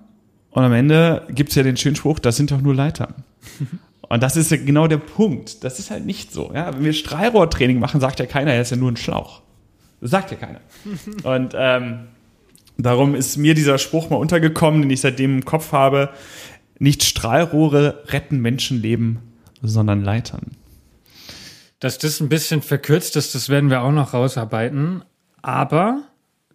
Und 0.51 0.63
am 0.63 0.74
Ende 0.74 1.24
gibt 1.29 1.50
es 1.50 1.55
ja 1.55 1.63
den 1.63 1.75
schönen 1.75 1.96
Spruch, 1.96 2.20
das 2.20 2.38
sind 2.38 2.51
doch 2.51 2.62
nur 2.62 2.74
Leitern. 2.74 3.13
Und 4.08 4.22
das 4.22 4.38
ist 4.38 4.51
ja 4.51 4.58
genau 4.58 4.88
der 4.88 5.00
Punkt. 5.00 5.63
Das 5.63 5.79
ist 5.79 5.89
halt 5.89 6.05
nicht 6.05 6.32
so. 6.32 6.51
Ja? 6.53 6.74
Wenn 6.74 6.84
wir 6.84 6.94
Strahlrohrtraining 6.94 7.79
machen, 7.79 8.00
sagt 8.00 8.20
ja 8.20 8.27
keiner, 8.27 8.53
er 8.53 8.62
ist 8.62 8.70
ja 8.70 8.77
nur 8.77 8.91
ein 8.91 8.98
Schlauch. 8.98 9.41
Das 10.00 10.12
sagt 10.12 10.32
ja 10.32 10.38
keiner. 10.38 10.60
Und 11.24 11.53
ähm, 11.58 12.01
darum 12.77 13.15
ist 13.15 13.38
mir 13.38 13.55
dieser 13.55 13.79
Spruch 13.79 14.10
mal 14.10 14.17
untergekommen, 14.17 14.84
den 14.84 14.91
ich 14.91 15.01
seitdem 15.01 15.38
im 15.38 15.46
Kopf 15.46 15.72
habe. 15.72 16.12
Nicht 16.77 17.03
Strahlrohre 17.03 18.03
retten 18.08 18.39
Menschenleben, 18.39 19.20
sondern 19.62 20.03
Leitern. 20.03 20.51
Dass 21.79 21.98
das 21.98 22.20
ein 22.20 22.29
bisschen 22.29 22.62
verkürzt 22.62 23.15
ist, 23.15 23.34
das 23.34 23.50
werden 23.50 23.70
wir 23.70 23.82
auch 23.82 23.91
noch 23.91 24.13
rausarbeiten. 24.13 25.03
Aber 25.41 26.03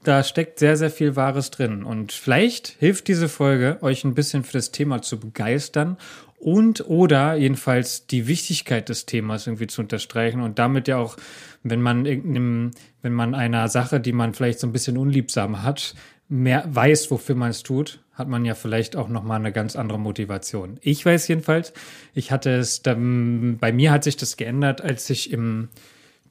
da 0.02 0.23
steckt 0.25 0.59
sehr, 0.59 0.76
sehr 0.76 0.90
viel 0.90 1.16
Wahres 1.16 1.50
drin. 1.50 1.85
Und 1.85 2.12
vielleicht 2.12 2.69
hilft 2.78 3.09
diese 3.09 3.28
Folge, 3.28 3.78
euch 3.83 4.04
ein 4.04 4.14
bisschen 4.14 4.45
für 4.45 4.52
das 4.52 4.71
Thema 4.71 5.02
zu 5.02 5.21
begeistern 5.21 5.97
und 6.38 6.88
oder 6.88 7.35
jedenfalls 7.35 8.07
die 8.07 8.26
Wichtigkeit 8.26 8.88
des 8.88 9.04
Themas 9.04 9.47
irgendwie 9.47 9.66
zu 9.66 9.83
unterstreichen 9.83 10.40
und 10.40 10.59
damit 10.59 10.88
ja 10.88 10.97
auch, 10.97 11.16
wenn 11.62 11.83
man 11.83 12.04
wenn 12.07 13.12
man 13.12 13.35
einer 13.35 13.69
Sache, 13.69 14.00
die 14.00 14.12
man 14.12 14.33
vielleicht 14.33 14.59
so 14.59 14.66
ein 14.66 14.73
bisschen 14.73 14.97
unliebsam 14.97 15.62
hat, 15.62 15.95
mehr 16.30 16.64
weiß, 16.66 17.11
wofür 17.11 17.35
man 17.35 17.50
es 17.50 17.62
tut, 17.62 18.00
hat 18.14 18.28
man 18.28 18.47
ja 18.47 18.54
vielleicht 18.54 18.97
auch 18.97 19.09
noch 19.09 19.23
mal 19.23 19.37
eine 19.37 19.52
ganz 19.52 19.76
andere 19.76 19.99
Motivation. 19.99 20.78
Ich 20.80 21.04
weiß 21.04 21.28
jedenfalls, 21.28 21.75
ich 22.14 22.33
hatte 22.33 22.50
es, 22.50 22.80
bei 22.80 23.73
mir 23.73 23.90
hat 23.90 24.04
sich 24.04 24.16
das 24.16 24.38
geändert, 24.38 24.80
als 24.80 25.11
ich 25.11 25.33
im 25.33 25.69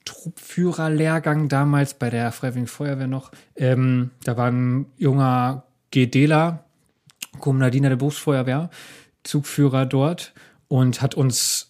Truppführerlehrgang 0.05 1.49
damals 1.49 1.93
bei 1.93 2.09
der 2.09 2.31
Freiwilligen 2.31 2.67
Feuerwehr 2.67 3.07
noch. 3.07 3.31
Ähm, 3.55 4.11
da 4.23 4.37
war 4.37 4.51
ein 4.51 4.87
junger 4.97 5.65
GDler 5.91 6.65
Kommunadiner 7.39 7.89
der 7.89 7.95
Berufsfeuerwehr, 7.95 8.69
Zugführer 9.23 9.85
dort 9.85 10.33
und 10.67 11.01
hat 11.01 11.15
uns 11.15 11.69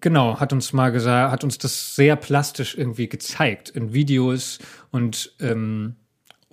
genau, 0.00 0.40
hat 0.40 0.52
uns 0.52 0.72
mal 0.72 0.90
gesagt, 0.90 1.32
hat 1.32 1.44
uns 1.44 1.58
das 1.58 1.94
sehr 1.94 2.16
plastisch 2.16 2.76
irgendwie 2.76 3.08
gezeigt 3.08 3.70
in 3.70 3.92
Videos 3.92 4.58
und 4.90 5.34
ähm, 5.40 5.96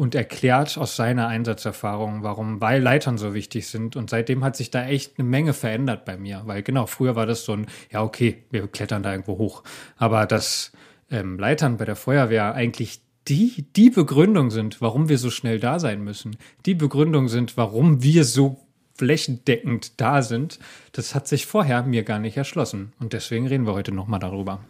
und 0.02 0.16
erklärt 0.16 0.80
aus 0.80 0.96
seiner 0.96 1.28
Einsatzerfahrung, 1.28 2.24
warum, 2.24 2.60
weil 2.60 2.82
Leitern 2.82 3.20
so 3.20 3.36
wichtig 3.36 3.68
sind. 3.68 3.96
Und 3.96 4.10
seitdem 4.10 4.44
hat 4.44 4.56
sich 4.56 4.72
da 4.72 4.88
echt 4.88 5.20
eine 5.20 5.30
Menge 5.30 5.54
verändert 5.54 6.06
bei 6.06 6.18
mir. 6.18 6.42
Weil 6.46 6.64
genau, 6.64 6.88
früher 6.88 7.16
war 7.16 7.28
das 7.28 7.46
so 7.46 7.54
ein, 7.54 7.68
ja, 7.92 8.02
okay, 8.02 8.44
wir 8.50 8.68
klettern 8.68 9.04
da 9.04 9.12
irgendwo 9.12 9.38
hoch. 9.38 9.62
Aber 9.98 10.26
dass 10.26 10.72
ähm, 11.12 11.38
Leitern 11.38 11.78
bei 11.78 11.86
der 11.86 11.96
Feuerwehr 11.96 12.56
eigentlich 12.56 13.02
die, 13.28 13.68
die 13.76 13.92
Begründung 13.92 14.50
sind, 14.50 14.82
warum 14.82 15.08
wir 15.08 15.20
so 15.20 15.30
schnell 15.30 15.60
da 15.60 15.78
sein 15.78 16.04
müssen. 16.04 16.36
Die 16.66 16.74
Begründung 16.74 17.28
sind, 17.28 17.56
warum 17.56 18.02
wir 18.02 18.24
so 18.24 18.60
flächendeckend 18.96 20.02
da 20.02 20.24
sind. 20.24 20.58
Das 20.94 21.14
hat 21.14 21.28
sich 21.28 21.46
vorher 21.46 21.84
mir 21.84 22.02
gar 22.02 22.18
nicht 22.18 22.38
erschlossen. 22.38 22.94
Und 23.00 23.14
deswegen 23.14 23.46
reden 23.46 23.68
wir 23.68 23.76
heute 23.76 23.92
nochmal 23.92 24.20
darüber. 24.20 24.62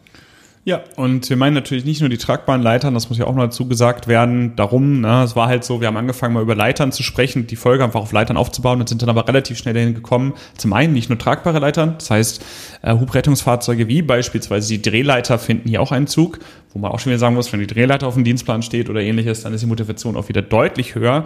Ja, 0.63 0.83
und 0.95 1.27
wir 1.27 1.37
meinen 1.37 1.55
natürlich 1.55 1.85
nicht 1.85 2.01
nur 2.01 2.09
die 2.09 2.19
tragbaren 2.19 2.61
Leitern, 2.61 2.93
das 2.93 3.09
muss 3.09 3.17
ja 3.17 3.25
auch 3.25 3.33
noch 3.33 3.45
dazu 3.45 3.67
gesagt 3.67 4.07
werden. 4.07 4.55
Darum, 4.55 5.01
ne, 5.01 5.23
es 5.23 5.35
war 5.35 5.47
halt 5.47 5.63
so, 5.63 5.81
wir 5.81 5.87
haben 5.87 5.97
angefangen 5.97 6.35
mal 6.35 6.43
über 6.43 6.53
Leitern 6.53 6.91
zu 6.91 7.01
sprechen, 7.01 7.47
die 7.47 7.55
Folge 7.55 7.83
einfach 7.83 7.99
auf 7.99 8.11
Leitern 8.11 8.37
aufzubauen 8.37 8.79
und 8.79 8.87
sind 8.87 9.01
dann 9.01 9.09
aber 9.09 9.27
relativ 9.27 9.57
schnell 9.57 9.73
dahin 9.73 9.95
gekommen. 9.95 10.33
Zum 10.57 10.73
einen 10.73 10.93
nicht 10.93 11.09
nur 11.09 11.17
tragbare 11.17 11.57
Leitern, 11.57 11.95
das 11.97 12.11
heißt 12.11 12.45
äh, 12.83 12.93
Hubrettungsfahrzeuge 12.93 13.87
wie 13.87 14.03
beispielsweise 14.03 14.67
die 14.67 14.83
Drehleiter 14.83 15.39
finden 15.39 15.67
hier 15.67 15.81
auch 15.81 15.91
einen 15.91 16.05
Zug, 16.05 16.37
wo 16.73 16.79
man 16.79 16.91
auch 16.91 16.99
schon 16.99 17.09
wieder 17.09 17.19
sagen 17.19 17.33
muss, 17.33 17.51
wenn 17.51 17.59
die 17.59 17.67
Drehleiter 17.67 18.05
auf 18.05 18.13
dem 18.13 18.23
Dienstplan 18.23 18.61
steht 18.61 18.87
oder 18.87 19.01
ähnliches, 19.01 19.41
dann 19.41 19.55
ist 19.55 19.61
die 19.61 19.67
Motivation 19.67 20.15
auch 20.15 20.29
wieder 20.29 20.43
deutlich 20.43 20.93
höher. 20.93 21.25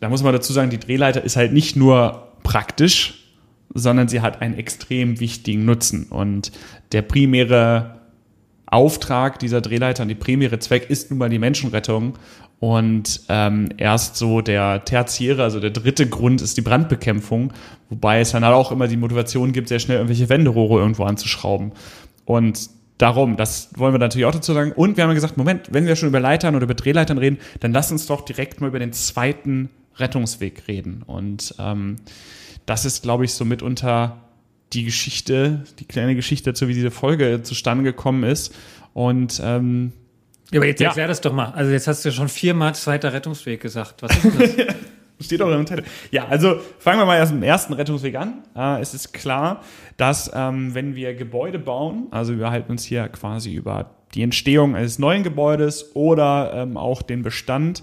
Da 0.00 0.08
muss 0.08 0.24
man 0.24 0.32
dazu 0.32 0.52
sagen, 0.52 0.70
die 0.70 0.80
Drehleiter 0.80 1.22
ist 1.22 1.36
halt 1.36 1.52
nicht 1.52 1.76
nur 1.76 2.32
praktisch, 2.42 3.26
sondern 3.72 4.08
sie 4.08 4.22
hat 4.22 4.42
einen 4.42 4.58
extrem 4.58 5.20
wichtigen 5.20 5.64
Nutzen 5.64 6.06
und 6.10 6.50
der 6.90 7.02
primäre 7.02 7.95
Auftrag 8.76 9.38
dieser 9.38 9.62
Drehleiter 9.62 10.02
und 10.02 10.08
die 10.08 10.14
primäre 10.14 10.58
Zweck 10.58 10.90
ist 10.90 11.10
nun 11.10 11.18
mal 11.18 11.30
die 11.30 11.38
Menschenrettung. 11.38 12.18
Und 12.58 13.22
ähm, 13.28 13.68
erst 13.76 14.16
so 14.16 14.40
der 14.40 14.84
tertiäre, 14.84 15.42
also 15.42 15.60
der 15.60 15.70
dritte 15.70 16.08
Grund 16.08 16.40
ist 16.40 16.56
die 16.56 16.62
Brandbekämpfung, 16.62 17.52
wobei 17.90 18.20
es 18.20 18.32
dann 18.32 18.44
halt 18.44 18.54
auch 18.54 18.72
immer 18.72 18.88
die 18.88 18.96
Motivation 18.96 19.52
gibt, 19.52 19.68
sehr 19.68 19.78
schnell 19.78 19.98
irgendwelche 19.98 20.28
Wenderohre 20.28 20.80
irgendwo 20.80 21.04
anzuschrauben. 21.04 21.72
Und 22.24 22.70
darum, 22.98 23.36
das 23.36 23.70
wollen 23.76 23.94
wir 23.94 23.98
natürlich 23.98 24.26
auch 24.26 24.32
dazu 24.32 24.52
sagen. 24.52 24.72
Und 24.72 24.96
wir 24.96 25.04
haben 25.04 25.14
gesagt, 25.14 25.36
Moment, 25.36 25.68
wenn 25.72 25.86
wir 25.86 25.96
schon 25.96 26.08
über 26.08 26.20
Leitern 26.20 26.54
oder 26.54 26.64
über 26.64 26.74
Drehleitern 26.74 27.18
reden, 27.18 27.38
dann 27.60 27.72
lass 27.72 27.92
uns 27.92 28.06
doch 28.06 28.24
direkt 28.24 28.60
mal 28.60 28.68
über 28.68 28.78
den 28.78 28.92
zweiten 28.92 29.70
Rettungsweg 29.96 30.68
reden. 30.68 31.02
Und 31.06 31.54
ähm, 31.58 31.96
das 32.66 32.84
ist, 32.84 33.02
glaube 33.02 33.24
ich, 33.24 33.32
so 33.32 33.44
mitunter 33.44 34.25
die 34.72 34.84
Geschichte, 34.84 35.64
die 35.78 35.84
kleine 35.84 36.14
Geschichte 36.14 36.50
dazu, 36.50 36.68
wie 36.68 36.74
diese 36.74 36.90
Folge 36.90 37.42
zustande 37.42 37.84
gekommen 37.84 38.24
ist. 38.24 38.54
Und 38.94 39.40
ähm, 39.44 39.92
ja, 40.52 40.60
aber 40.60 40.66
jetzt 40.66 40.80
ja. 40.80 40.88
erklär 40.88 41.08
das 41.08 41.20
doch 41.20 41.32
mal. 41.32 41.52
Also 41.52 41.72
jetzt 41.72 41.86
hast 41.86 42.04
du 42.04 42.08
ja 42.08 42.14
schon 42.14 42.28
viermal 42.28 42.74
zweiter 42.74 43.12
Rettungsweg 43.12 43.60
gesagt. 43.60 44.02
Was 44.02 44.16
ist 44.16 44.58
das? 44.58 44.74
Steht 45.18 45.40
auch 45.40 45.50
im 45.50 45.64
Titel. 45.64 45.82
Ja, 46.10 46.26
also 46.28 46.60
fangen 46.78 47.00
wir 47.00 47.06
mal 47.06 47.16
erst 47.16 47.32
mit 47.32 47.42
dem 47.42 47.48
ersten 47.48 47.72
Rettungsweg 47.72 48.16
an. 48.16 48.42
Äh, 48.54 48.80
es 48.82 48.92
ist 48.92 49.12
klar, 49.14 49.62
dass 49.96 50.30
ähm, 50.34 50.74
wenn 50.74 50.94
wir 50.94 51.14
Gebäude 51.14 51.58
bauen, 51.58 52.08
also 52.10 52.38
wir 52.38 52.50
halten 52.50 52.72
uns 52.72 52.84
hier 52.84 53.08
quasi 53.08 53.54
über 53.54 53.92
die 54.14 54.22
Entstehung 54.22 54.76
eines 54.76 54.98
neuen 54.98 55.22
Gebäudes 55.22 55.94
oder 55.94 56.52
ähm, 56.54 56.76
auch 56.76 57.00
den 57.00 57.22
Bestand 57.22 57.82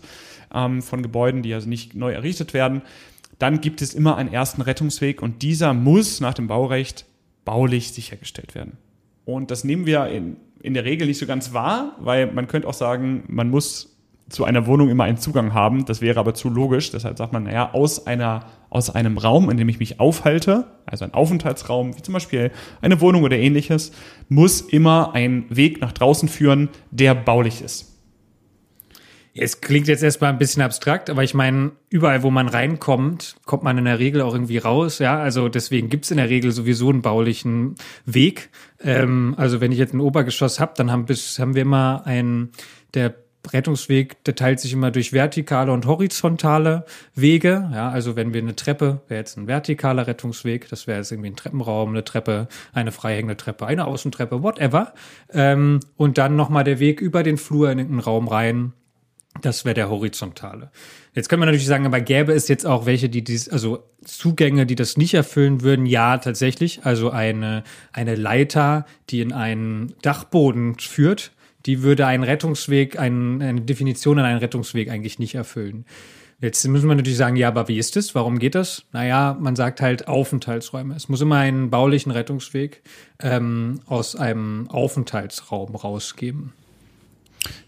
ähm, 0.53 0.83
von 0.83 1.01
Gebäuden, 1.01 1.41
die 1.41 1.53
also 1.53 1.67
nicht 1.67 1.95
neu 1.95 2.13
errichtet 2.13 2.53
werden, 2.53 2.83
dann 3.43 3.59
gibt 3.59 3.81
es 3.81 3.93
immer 3.93 4.15
einen 4.15 4.31
ersten 4.31 4.61
Rettungsweg 4.61 5.21
und 5.21 5.41
dieser 5.41 5.73
muss 5.73 6.21
nach 6.21 6.33
dem 6.33 6.47
Baurecht 6.47 7.05
baulich 7.43 7.91
sichergestellt 7.91 8.55
werden. 8.55 8.77
Und 9.25 9.51
das 9.51 9.65
nehmen 9.65 9.85
wir 9.85 10.07
in, 10.07 10.37
in 10.61 10.73
der 10.73 10.85
Regel 10.85 11.07
nicht 11.07 11.17
so 11.17 11.25
ganz 11.25 11.51
wahr, 11.51 11.97
weil 11.99 12.31
man 12.31 12.47
könnte 12.47 12.69
auch 12.69 12.73
sagen, 12.73 13.25
man 13.27 13.49
muss 13.49 13.97
zu 14.29 14.45
einer 14.45 14.65
Wohnung 14.65 14.87
immer 14.87 15.03
einen 15.03 15.17
Zugang 15.17 15.53
haben. 15.53 15.83
Das 15.83 15.99
wäre 15.99 16.21
aber 16.21 16.33
zu 16.33 16.47
logisch. 16.47 16.91
Deshalb 16.91 17.17
sagt 17.17 17.33
man, 17.33 17.43
naja, 17.43 17.73
aus 17.73 18.07
einer, 18.07 18.45
aus 18.69 18.89
einem 18.89 19.17
Raum, 19.17 19.49
in 19.49 19.57
dem 19.57 19.67
ich 19.67 19.77
mich 19.77 19.99
aufhalte, 19.99 20.65
also 20.85 21.03
ein 21.03 21.13
Aufenthaltsraum, 21.13 21.97
wie 21.97 22.01
zum 22.01 22.13
Beispiel 22.13 22.49
eine 22.81 23.01
Wohnung 23.01 23.23
oder 23.23 23.37
ähnliches, 23.37 23.91
muss 24.29 24.61
immer 24.61 25.13
ein 25.15 25.47
Weg 25.49 25.81
nach 25.81 25.91
draußen 25.91 26.29
führen, 26.29 26.69
der 26.91 27.13
baulich 27.13 27.61
ist. 27.61 27.92
Es 29.35 29.61
klingt 29.61 29.87
jetzt 29.87 30.03
erstmal 30.03 30.29
ein 30.29 30.37
bisschen 30.37 30.61
abstrakt, 30.61 31.09
aber 31.09 31.23
ich 31.23 31.33
meine, 31.33 31.71
überall, 31.89 32.21
wo 32.21 32.29
man 32.29 32.47
reinkommt, 32.47 33.35
kommt 33.45 33.63
man 33.63 33.79
in 33.79 33.85
der 33.85 33.97
Regel 33.97 34.21
auch 34.21 34.33
irgendwie 34.33 34.59
raus. 34.59 34.99
Ja, 34.99 35.19
also 35.19 35.49
deswegen 35.49 35.89
gibt's 35.89 36.11
in 36.11 36.17
der 36.17 36.29
Regel 36.29 36.51
sowieso 36.51 36.89
einen 36.89 37.01
baulichen 37.01 37.75
Weg. 38.05 38.49
Ähm, 38.79 39.33
also 39.37 39.59
wenn 39.59 39.71
ich 39.71 39.79
jetzt 39.79 39.93
ein 39.93 40.01
Obergeschoss 40.01 40.59
habe, 40.59 40.73
dann 40.75 40.91
haben, 40.91 41.05
bis, 41.05 41.39
haben 41.39 41.55
wir 41.55 41.63
immer 41.63 42.03
einen, 42.05 42.51
der 42.93 43.15
Rettungsweg, 43.51 44.23
der 44.23 44.35
teilt 44.35 44.59
sich 44.59 44.71
immer 44.71 44.91
durch 44.91 45.13
vertikale 45.13 45.71
und 45.73 45.87
horizontale 45.87 46.85
Wege. 47.15 47.69
Ja, 47.73 47.89
also 47.89 48.15
wenn 48.15 48.33
wir 48.33 48.41
eine 48.41 48.55
Treppe, 48.55 49.01
wäre 49.07 49.19
jetzt 49.19 49.35
ein 49.37 49.47
vertikaler 49.47 50.05
Rettungsweg, 50.05 50.69
das 50.69 50.85
wäre 50.85 50.99
jetzt 50.99 51.11
irgendwie 51.11 51.31
ein 51.31 51.35
Treppenraum, 51.35 51.89
eine 51.89 52.03
Treppe, 52.03 52.47
eine 52.71 52.91
freihängende 52.91 53.35
Treppe, 53.35 53.65
eine 53.65 53.85
Außentreppe, 53.85 54.43
whatever. 54.43 54.93
Ähm, 55.31 55.79
und 55.97 56.19
dann 56.19 56.35
nochmal 56.35 56.63
der 56.63 56.79
Weg 56.79 57.01
über 57.01 57.23
den 57.23 57.37
Flur 57.37 57.71
in 57.71 57.79
den 57.79 57.99
Raum 57.99 58.27
rein 58.27 58.73
das 59.41 59.65
wäre 59.65 59.73
der 59.73 59.89
horizontale. 59.89 60.71
Jetzt 61.13 61.29
können 61.29 61.41
wir 61.41 61.45
natürlich 61.45 61.67
sagen, 61.67 61.85
aber 61.85 62.01
gäbe 62.01 62.33
es 62.33 62.47
jetzt 62.47 62.65
auch 62.65 62.85
welche, 62.85 63.09
die 63.09 63.23
dies, 63.23 63.49
also 63.49 63.83
Zugänge, 64.03 64.65
die 64.65 64.75
das 64.75 64.97
nicht 64.97 65.13
erfüllen 65.13 65.61
würden? 65.61 65.85
Ja, 65.85 66.17
tatsächlich. 66.17 66.85
Also 66.85 67.09
eine, 67.09 67.63
eine 67.91 68.15
Leiter, 68.15 68.85
die 69.09 69.21
in 69.21 69.33
einen 69.33 69.93
Dachboden 70.01 70.77
führt, 70.79 71.31
die 71.65 71.81
würde 71.81 72.05
einen 72.05 72.23
Rettungsweg, 72.23 72.99
einen, 72.99 73.41
eine 73.41 73.61
Definition 73.61 74.19
an 74.19 74.25
einen 74.25 74.39
Rettungsweg 74.39 74.89
eigentlich 74.89 75.19
nicht 75.19 75.35
erfüllen. 75.35 75.85
Jetzt 76.41 76.67
müssen 76.67 76.89
wir 76.89 76.95
natürlich 76.95 77.17
sagen, 77.17 77.37
ja, 77.37 77.47
aber 77.47 77.69
wie 77.69 77.77
ist 77.77 77.95
es? 77.95 78.15
Warum 78.15 78.37
geht 78.37 78.55
das? 78.55 78.83
Naja, 78.91 79.37
man 79.39 79.55
sagt 79.55 79.79
halt 79.79 80.09
Aufenthaltsräume. 80.09 80.93
Es 80.93 81.07
muss 81.07 81.21
immer 81.21 81.37
einen 81.37 81.69
baulichen 81.69 82.11
Rettungsweg 82.11 82.81
ähm, 83.21 83.79
aus 83.85 84.17
einem 84.17 84.67
Aufenthaltsraum 84.69 85.73
rausgeben. 85.73 86.51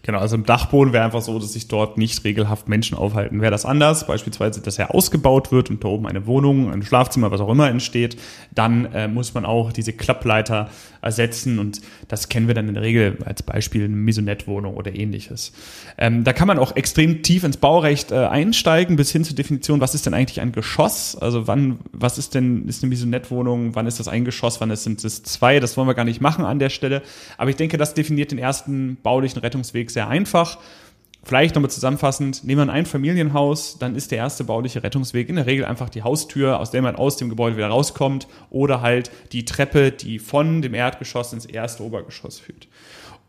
Genau, 0.02 0.18
also 0.18 0.36
im 0.36 0.44
Dachboden 0.44 0.92
wäre 0.92 1.04
einfach 1.04 1.22
so, 1.22 1.38
dass 1.38 1.52
sich 1.52 1.68
dort 1.68 1.98
nicht 1.98 2.24
regelhaft 2.24 2.68
Menschen 2.68 2.96
aufhalten. 2.96 3.40
Wäre 3.40 3.50
das 3.50 3.64
anders, 3.64 4.06
beispielsweise, 4.06 4.60
dass 4.60 4.78
er 4.78 4.94
ausgebaut 4.94 5.50
wird 5.50 5.68
und 5.68 5.82
da 5.82 5.88
oben 5.88 6.06
eine 6.06 6.26
Wohnung, 6.26 6.72
ein 6.72 6.82
Schlafzimmer, 6.82 7.30
was 7.30 7.40
auch 7.40 7.50
immer 7.50 7.68
entsteht, 7.68 8.16
dann 8.54 8.86
äh, 8.92 9.08
muss 9.08 9.34
man 9.34 9.44
auch 9.44 9.72
diese 9.72 9.92
Klappleiter 9.92 10.70
ersetzen 11.02 11.58
und 11.58 11.80
das 12.08 12.28
kennen 12.28 12.46
wir 12.46 12.54
dann 12.54 12.68
in 12.68 12.74
der 12.74 12.82
Regel 12.82 13.18
als 13.24 13.42
Beispiel 13.42 13.84
eine 13.84 13.96
Maisonette-Wohnung 13.96 14.74
oder 14.74 14.94
ähnliches. 14.94 15.52
Ähm, 15.98 16.24
da 16.24 16.32
kann 16.32 16.48
man 16.48 16.58
auch 16.58 16.76
extrem 16.76 17.22
tief 17.22 17.44
ins 17.44 17.56
Baurecht 17.56 18.12
äh, 18.12 18.26
einsteigen, 18.26 18.96
bis 18.96 19.12
hin 19.12 19.24
zur 19.24 19.36
Definition, 19.36 19.80
was 19.80 19.94
ist 19.94 20.06
denn 20.06 20.14
eigentlich 20.14 20.40
ein 20.40 20.52
Geschoss? 20.52 21.16
Also 21.16 21.46
wann, 21.46 21.78
was 21.92 22.18
ist 22.18 22.34
denn, 22.34 22.68
ist 22.68 22.82
eine 22.82 22.90
Maisonette-Wohnung, 22.90 23.74
wann 23.74 23.86
ist 23.86 24.00
das 24.00 24.08
ein 24.08 24.24
Geschoss, 24.24 24.60
wann 24.60 24.74
sind 24.76 25.04
es 25.04 25.22
zwei? 25.22 25.60
Das 25.60 25.76
wollen 25.76 25.88
wir 25.88 25.94
gar 25.94 26.04
nicht 26.04 26.20
machen 26.20 26.44
an 26.44 26.58
der 26.58 26.70
Stelle. 26.70 27.02
Aber 27.38 27.50
ich 27.50 27.56
denke, 27.56 27.76
das 27.76 27.94
definiert 27.94 28.30
den 28.30 28.38
ersten 28.38 28.96
baulichen 29.02 29.40
Rettungsweg 29.66 29.90
sehr 29.90 30.08
einfach. 30.08 30.58
Vielleicht 31.22 31.56
nochmal 31.56 31.70
zusammenfassend, 31.70 32.44
nehmen 32.44 32.60
wir 32.60 32.72
ein 32.72 32.78
Einfamilienhaus, 32.78 33.78
dann 33.80 33.96
ist 33.96 34.12
der 34.12 34.18
erste 34.18 34.44
bauliche 34.44 34.84
Rettungsweg 34.84 35.28
in 35.28 35.34
der 35.34 35.46
Regel 35.46 35.64
einfach 35.64 35.88
die 35.88 36.04
Haustür, 36.04 36.60
aus 36.60 36.70
der 36.70 36.82
man 36.82 36.94
aus 36.94 37.16
dem 37.16 37.28
Gebäude 37.28 37.56
wieder 37.56 37.66
rauskommt 37.66 38.28
oder 38.48 38.80
halt 38.80 39.10
die 39.32 39.44
Treppe, 39.44 39.90
die 39.90 40.20
von 40.20 40.62
dem 40.62 40.72
Erdgeschoss 40.72 41.32
ins 41.32 41.44
erste 41.44 41.82
Obergeschoss 41.82 42.38
führt. 42.38 42.68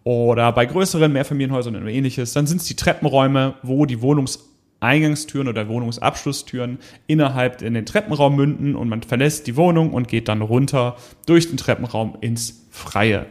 Oder 0.03 0.51
bei 0.51 0.67
größeren 0.67 1.12
Mehrfamilienhäusern 1.12 1.75
oder 1.75 1.88
ähnliches, 1.88 2.34
dann 2.34 2.46
sind 2.46 2.62
es 2.62 2.67
die 2.67 2.75
Treppenräume, 2.75 3.56
wo 3.63 3.88
die 3.88 4.00
Wohnungseingangstüren 4.00 5.48
oder 5.48 5.67
Wohnungsabschlusstüren 5.67 6.77
innerhalb 7.08 7.63
in 7.63 7.74
den 7.74 7.88
Treppenraum 7.88 8.36
münden 8.36 8.75
und 8.75 8.89
man 8.89 9.01
verlässt 9.01 9.48
die 9.48 9.56
Wohnung 9.56 9.91
und 9.91 10.08
geht 10.08 10.27
dann 10.27 10.44
runter 10.44 10.98
durch 11.25 11.50
den 11.50 11.58
Treppenraum 11.58 12.15
ins 12.22 12.67
Freie. 12.70 13.25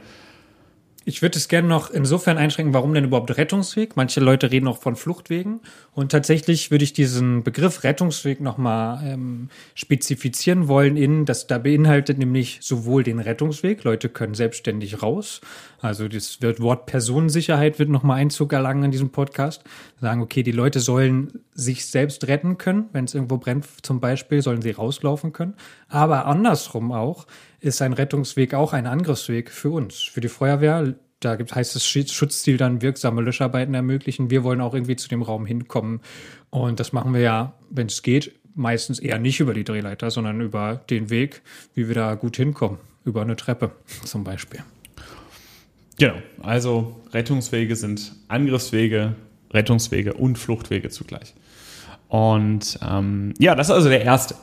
Ich 1.08 1.22
würde 1.22 1.38
es 1.38 1.46
gerne 1.46 1.68
noch 1.68 1.90
insofern 1.90 2.36
einschränken, 2.36 2.74
warum 2.74 2.92
denn 2.92 3.04
überhaupt 3.04 3.36
Rettungsweg? 3.36 3.96
Manche 3.96 4.18
Leute 4.18 4.50
reden 4.50 4.66
auch 4.66 4.78
von 4.78 4.96
Fluchtwegen. 4.96 5.60
Und 5.92 6.10
tatsächlich 6.10 6.72
würde 6.72 6.82
ich 6.82 6.94
diesen 6.94 7.44
Begriff 7.44 7.84
Rettungsweg 7.84 8.40
nochmal 8.40 9.06
ähm, 9.06 9.48
spezifizieren 9.76 10.66
wollen 10.66 10.96
in, 10.96 11.24
dass 11.24 11.46
da 11.46 11.58
beinhaltet 11.58 12.18
nämlich 12.18 12.58
sowohl 12.60 13.04
den 13.04 13.20
Rettungsweg, 13.20 13.84
Leute 13.84 14.08
können 14.08 14.34
selbstständig 14.34 15.00
raus. 15.00 15.40
Also 15.80 16.08
das 16.08 16.42
wird 16.42 16.58
Wort 16.58 16.86
Personensicherheit 16.86 17.78
wird 17.78 17.88
nochmal 17.88 18.18
Einzug 18.18 18.52
erlangen 18.52 18.82
in 18.82 18.90
diesem 18.90 19.10
Podcast. 19.10 19.62
Sagen, 20.00 20.22
okay, 20.22 20.42
die 20.42 20.50
Leute 20.50 20.80
sollen 20.80 21.40
sich 21.54 21.86
selbst 21.86 22.26
retten 22.26 22.58
können. 22.58 22.86
Wenn 22.92 23.04
es 23.04 23.14
irgendwo 23.14 23.38
brennt 23.38 23.64
zum 23.82 24.00
Beispiel, 24.00 24.42
sollen 24.42 24.60
sie 24.60 24.72
rauslaufen 24.72 25.32
können. 25.32 25.54
Aber 25.88 26.26
andersrum 26.26 26.90
auch 26.90 27.26
ist 27.60 27.82
ein 27.82 27.92
Rettungsweg 27.92 28.54
auch 28.54 28.72
ein 28.72 28.86
Angriffsweg 28.86 29.50
für 29.50 29.70
uns, 29.70 30.02
für 30.02 30.20
die 30.20 30.28
Feuerwehr. 30.28 30.94
Da 31.20 31.36
gibt, 31.36 31.54
heißt 31.54 31.74
das 31.74 31.86
Schutzziel 31.86 32.56
dann 32.56 32.82
wirksame 32.82 33.22
Löscharbeiten 33.22 33.74
ermöglichen. 33.74 34.30
Wir 34.30 34.44
wollen 34.44 34.60
auch 34.60 34.74
irgendwie 34.74 34.96
zu 34.96 35.08
dem 35.08 35.22
Raum 35.22 35.46
hinkommen. 35.46 36.00
Und 36.50 36.78
das 36.78 36.92
machen 36.92 37.14
wir 37.14 37.20
ja, 37.20 37.54
wenn 37.70 37.86
es 37.86 38.02
geht, 38.02 38.38
meistens 38.54 38.98
eher 38.98 39.18
nicht 39.18 39.40
über 39.40 39.54
die 39.54 39.64
Drehleiter, 39.64 40.10
sondern 40.10 40.40
über 40.40 40.76
den 40.90 41.10
Weg, 41.10 41.42
wie 41.74 41.88
wir 41.88 41.94
da 41.94 42.14
gut 42.14 42.36
hinkommen. 42.36 42.78
Über 43.04 43.22
eine 43.22 43.36
Treppe 43.36 43.72
zum 44.04 44.24
Beispiel. 44.24 44.60
Genau, 45.98 46.16
also 46.42 47.00
Rettungswege 47.12 47.74
sind 47.74 48.12
Angriffswege, 48.28 49.14
Rettungswege 49.50 50.12
und 50.12 50.38
Fluchtwege 50.38 50.90
zugleich. 50.90 51.34
Und 52.08 52.78
ähm, 52.86 53.32
ja, 53.38 53.54
das 53.54 53.68
ist 53.68 53.74
also 53.74 53.88
der 53.88 54.02
erste. 54.02 54.34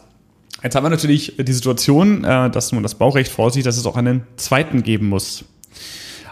Jetzt 0.63 0.75
haben 0.75 0.85
wir 0.85 0.89
natürlich 0.89 1.35
die 1.37 1.53
Situation, 1.53 2.23
äh, 2.23 2.49
dass 2.49 2.71
nun 2.71 2.83
das 2.83 2.95
Baurecht 2.95 3.31
vorsieht, 3.31 3.65
dass 3.65 3.77
es 3.77 3.85
auch 3.85 3.97
einen 3.97 4.23
zweiten 4.37 4.81
geben 4.81 5.09
muss. 5.09 5.43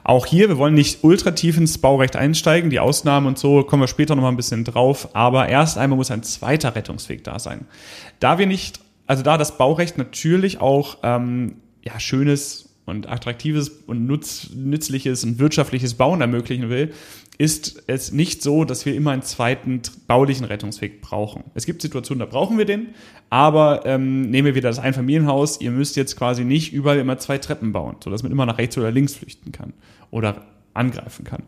Auch 0.03 0.25
hier, 0.25 0.47
wir 0.47 0.57
wollen 0.57 0.73
nicht 0.73 1.03
ultra 1.03 1.31
tief 1.31 1.57
ins 1.57 1.77
Baurecht 1.77 2.15
einsteigen, 2.15 2.69
die 2.69 2.79
Ausnahmen 2.79 3.27
und 3.27 3.37
so 3.37 3.63
kommen 3.63 3.83
wir 3.83 3.87
später 3.87 4.15
noch 4.15 4.23
mal 4.23 4.29
ein 4.29 4.37
bisschen 4.37 4.63
drauf, 4.63 5.09
aber 5.13 5.49
erst 5.49 5.77
einmal 5.77 5.97
muss 5.97 6.09
ein 6.09 6.23
zweiter 6.23 6.75
Rettungsweg 6.75 7.23
da 7.23 7.37
sein. 7.37 7.65
Da 8.19 8.39
wir 8.39 8.47
nicht, 8.47 8.79
also 9.05 9.21
da 9.21 9.37
das 9.37 9.57
Baurecht 9.57 9.97
natürlich 9.97 10.59
auch 10.59 10.97
ähm, 11.03 11.57
ja, 11.83 11.99
schönes 11.99 12.69
und 12.85 13.09
attraktives 13.09 13.69
und 13.85 14.07
nutz, 14.07 14.49
nützliches 14.55 15.23
und 15.23 15.37
wirtschaftliches 15.39 15.93
Bauen 15.93 16.21
ermöglichen 16.21 16.69
will, 16.69 16.93
ist 17.41 17.81
es 17.87 18.11
nicht 18.11 18.43
so, 18.43 18.65
dass 18.65 18.85
wir 18.85 18.93
immer 18.93 19.09
einen 19.09 19.23
zweiten 19.23 19.81
baulichen 20.05 20.45
Rettungsweg 20.45 21.01
brauchen. 21.01 21.43
Es 21.55 21.65
gibt 21.65 21.81
Situationen, 21.81 22.19
da 22.19 22.27
brauchen 22.27 22.59
wir 22.59 22.65
den, 22.65 22.89
aber 23.31 23.83
ähm, 23.87 24.29
nehmen 24.29 24.45
wir 24.45 24.53
wieder 24.53 24.69
das 24.69 24.77
Einfamilienhaus, 24.77 25.59
ihr 25.59 25.71
müsst 25.71 25.95
jetzt 25.95 26.15
quasi 26.15 26.45
nicht 26.45 26.71
überall 26.71 26.99
immer 26.99 27.17
zwei 27.17 27.39
Treppen 27.39 27.71
bauen, 27.71 27.95
sodass 28.03 28.21
man 28.21 28.31
immer 28.31 28.45
nach 28.45 28.59
rechts 28.59 28.77
oder 28.77 28.91
links 28.91 29.15
flüchten 29.15 29.51
kann 29.51 29.73
oder 30.11 30.45
angreifen 30.75 31.25
kann. 31.25 31.41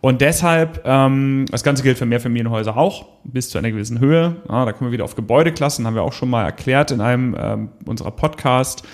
Und 0.00 0.20
deshalb, 0.20 0.82
ähm, 0.84 1.46
das 1.50 1.64
Ganze 1.64 1.82
gilt 1.82 1.98
für 1.98 2.06
Mehrfamilienhäuser 2.06 2.76
auch, 2.76 3.06
bis 3.24 3.50
zu 3.50 3.58
einer 3.58 3.72
gewissen 3.72 3.98
Höhe. 3.98 4.36
Ja, 4.48 4.64
da 4.64 4.72
kommen 4.72 4.90
wir 4.90 4.92
wieder 4.92 5.04
auf 5.04 5.16
Gebäudeklassen, 5.16 5.84
haben 5.84 5.96
wir 5.96 6.02
auch 6.02 6.12
schon 6.12 6.30
mal 6.30 6.44
erklärt 6.44 6.92
in 6.92 7.00
einem 7.00 7.36
ähm, 7.36 7.68
unserer 7.86 8.12
Podcast. 8.12 8.84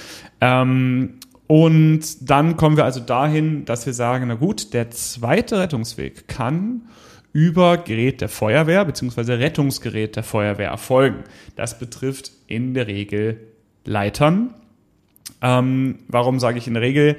Ähm, 0.40 1.18
und 1.46 2.28
dann 2.28 2.56
kommen 2.56 2.76
wir 2.76 2.84
also 2.84 3.00
dahin, 3.00 3.64
dass 3.64 3.86
wir 3.86 3.92
sagen, 3.92 4.26
na 4.28 4.34
gut, 4.34 4.74
der 4.74 4.90
zweite 4.90 5.58
Rettungsweg 5.58 6.26
kann 6.28 6.82
über 7.32 7.76
Gerät 7.76 8.20
der 8.20 8.28
Feuerwehr 8.28 8.84
bzw. 8.84 9.34
Rettungsgerät 9.34 10.16
der 10.16 10.22
Feuerwehr 10.22 10.70
erfolgen. 10.70 11.24
Das 11.54 11.78
betrifft 11.78 12.32
in 12.46 12.74
der 12.74 12.86
Regel 12.86 13.40
Leitern. 13.84 14.54
Ähm, 15.42 15.98
warum 16.08 16.40
sage 16.40 16.58
ich 16.58 16.66
in 16.66 16.74
der 16.74 16.82
Regel? 16.82 17.16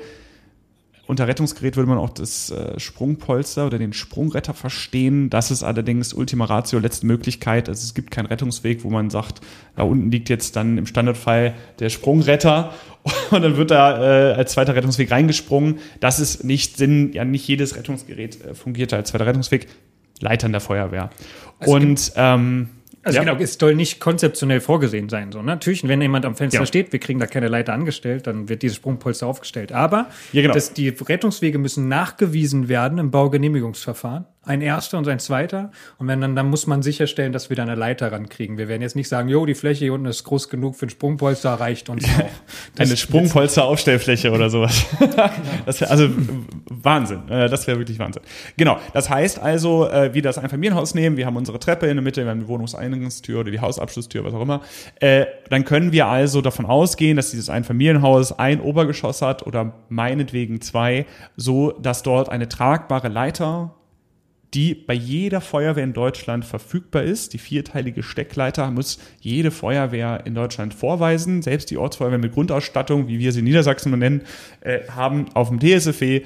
Unter 1.07 1.27
Rettungsgerät 1.27 1.77
würde 1.77 1.87
man 1.87 1.97
auch 1.97 2.09
das 2.09 2.51
äh, 2.51 2.77
Sprungpolster 2.77 3.65
oder 3.65 3.79
den 3.79 3.93
Sprungretter 3.93 4.53
verstehen. 4.53 5.29
Das 5.29 5.51
ist 5.51 5.63
allerdings 5.63 6.13
Ultima 6.13 6.45
Ratio, 6.45 6.79
letzte 6.79 7.05
Möglichkeit. 7.05 7.69
Also 7.69 7.81
es 7.81 7.93
gibt 7.93 8.11
keinen 8.11 8.25
Rettungsweg, 8.25 8.83
wo 8.83 8.89
man 8.89 9.09
sagt, 9.09 9.39
da 9.77 9.83
unten 9.83 10.11
liegt 10.11 10.27
jetzt 10.27 10.57
dann 10.57 10.77
im 10.77 10.85
Standardfall 10.85 11.53
der 11.79 11.89
Sprungretter 11.89 12.73
und 13.31 13.41
dann 13.41 13.55
wird 13.55 13.71
da 13.71 14.31
äh, 14.31 14.33
als 14.33 14.51
zweiter 14.51 14.75
Rettungsweg 14.75 15.09
reingesprungen. 15.09 15.79
Das 16.01 16.19
ist 16.19 16.43
nicht 16.43 16.75
Sinn, 16.75 17.13
ja 17.13 17.23
nicht 17.23 17.47
jedes 17.47 17.77
Rettungsgerät 17.77 18.43
äh, 18.43 18.53
fungiert 18.53 18.91
als 18.91 19.09
zweiter 19.09 19.25
Rettungsweg. 19.25 19.67
Leitern 20.19 20.51
der 20.51 20.61
Feuerwehr. 20.61 21.09
Also 21.59 21.73
und 21.73 22.11
ähm, 22.15 22.69
also 23.03 23.17
ja. 23.17 23.23
genau, 23.23 23.41
es 23.41 23.53
soll 23.53 23.75
nicht 23.75 23.99
konzeptionell 23.99 24.59
vorgesehen 24.59 25.09
sein. 25.09 25.31
So, 25.31 25.39
ne? 25.39 25.45
Natürlich, 25.45 25.87
wenn 25.87 26.01
jemand 26.01 26.25
am 26.25 26.35
Fenster 26.35 26.61
ja. 26.61 26.65
steht, 26.65 26.91
wir 26.91 26.99
kriegen 26.99 27.19
da 27.19 27.27
keine 27.27 27.47
Leiter 27.47 27.73
angestellt, 27.73 28.27
dann 28.27 28.49
wird 28.49 28.61
dieses 28.61 28.77
Sprungpolster 28.77 29.27
aufgestellt. 29.27 29.71
Aber 29.71 30.07
ja, 30.33 30.41
genau. 30.41 30.53
das, 30.53 30.73
die 30.73 30.89
Rettungswege 30.89 31.57
müssen 31.57 31.87
nachgewiesen 31.87 32.67
werden 32.67 32.97
im 32.97 33.11
Baugenehmigungsverfahren 33.11 34.25
ein 34.47 34.61
erster 34.61 34.97
und 34.97 35.07
ein 35.07 35.19
zweiter. 35.19 35.71
Und 35.97 36.07
wenn 36.07 36.21
dann, 36.21 36.35
dann 36.35 36.49
muss 36.49 36.67
man 36.67 36.81
sicherstellen, 36.81 37.33
dass 37.33 37.49
wir 37.49 37.57
da 37.57 37.63
eine 37.63 37.75
Leiter 37.75 38.11
rankriegen. 38.11 38.57
Wir 38.57 38.67
werden 38.67 38.81
jetzt 38.81 38.95
nicht 38.95 39.09
sagen, 39.09 39.29
jo, 39.29 39.45
die 39.45 39.53
Fläche 39.53 39.85
hier 39.85 39.93
unten 39.93 40.07
ist 40.07 40.23
groß 40.23 40.49
genug 40.49 40.75
für 40.75 40.87
ein 40.87 40.89
Sprungpolster, 40.89 41.53
reicht 41.53 41.89
uns 41.89 42.05
auch. 42.05 42.29
eine 42.79 42.97
Sprungpolster-Aufstellfläche 42.97 44.31
oder 44.31 44.49
sowas. 44.49 44.85
das 45.65 45.81
wär, 45.81 45.91
also 45.91 46.09
Wahnsinn. 46.69 47.27
Äh, 47.29 47.49
das 47.49 47.67
wäre 47.67 47.77
wirklich 47.77 47.99
Wahnsinn. 47.99 48.23
Genau. 48.55 48.79
Das 48.93 49.09
heißt 49.09 49.39
also, 49.39 49.87
äh, 49.87 50.13
wie 50.13 50.21
das 50.21 50.37
Einfamilienhaus 50.37 50.95
nehmen, 50.95 51.17
wir 51.17 51.25
haben 51.25 51.35
unsere 51.35 51.59
Treppe 51.59 51.87
in 51.87 51.95
der 51.95 52.03
Mitte, 52.03 52.23
wir 52.23 52.31
haben 52.31 52.41
die 52.41 52.47
Wohnungseingangstür 52.47 53.41
oder 53.41 53.51
die 53.51 53.59
Hausabschlusstür, 53.59 54.23
was 54.23 54.33
auch 54.33 54.41
immer. 54.41 54.61
Äh, 54.99 55.25
dann 55.49 55.65
können 55.65 55.91
wir 55.91 56.07
also 56.07 56.41
davon 56.41 56.65
ausgehen, 56.65 57.17
dass 57.17 57.31
dieses 57.31 57.49
Einfamilienhaus 57.49 58.37
ein 58.37 58.61
Obergeschoss 58.61 59.21
hat 59.21 59.45
oder 59.45 59.73
meinetwegen 59.89 60.61
zwei, 60.61 61.05
so 61.35 61.71
dass 61.71 62.03
dort 62.03 62.29
eine 62.29 62.47
tragbare 62.47 63.09
Leiter 63.09 63.76
die 64.57 64.73
bei 64.73 64.95
jeder 64.95 65.39
Feuerwehr 65.39 65.83
in 65.83 65.93
Deutschland 65.93 66.43
verfügbar 66.43 67.03
ist. 67.03 67.33
Die 67.33 67.37
vierteilige 67.37 68.01
Steckleiter 68.01 68.71
muss 68.71 68.97
jede 69.21 69.51
Feuerwehr 69.51 70.25
in 70.25 70.33
Deutschland 70.33 70.73
vorweisen. 70.73 71.43
Selbst 71.43 71.69
die 71.69 71.77
Ortsfeuerwehr 71.77 72.17
mit 72.17 72.33
Grundausstattung, 72.33 73.07
wie 73.07 73.19
wir 73.19 73.31
sie 73.31 73.39
in 73.39 73.45
Niedersachsen 73.45 73.91
nennen, 73.99 74.21
äh, 74.61 74.79
haben 74.89 75.27
auf 75.35 75.49
dem 75.49 75.59
TSFE 75.59 76.23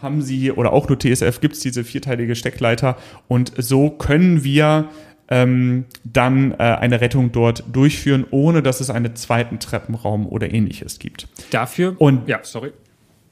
haben 0.00 0.22
sie, 0.22 0.52
oder 0.52 0.72
auch 0.72 0.88
nur 0.88 0.98
TSF 0.98 1.40
gibt 1.42 1.56
es 1.56 1.60
diese 1.60 1.84
vierteilige 1.84 2.34
Steckleiter 2.34 2.96
und 3.26 3.52
so 3.58 3.90
können 3.90 4.42
wir 4.42 4.88
ähm, 5.28 5.84
dann 6.04 6.52
äh, 6.52 6.56
eine 6.56 7.02
Rettung 7.02 7.32
dort 7.32 7.62
durchführen, 7.70 8.24
ohne 8.30 8.62
dass 8.62 8.80
es 8.80 8.88
einen 8.88 9.16
zweiten 9.16 9.58
Treppenraum 9.58 10.26
oder 10.26 10.50
ähnliches 10.54 10.98
gibt. 10.98 11.28
Dafür, 11.50 11.94
und 11.98 12.26
ja, 12.26 12.38
sorry. 12.42 12.72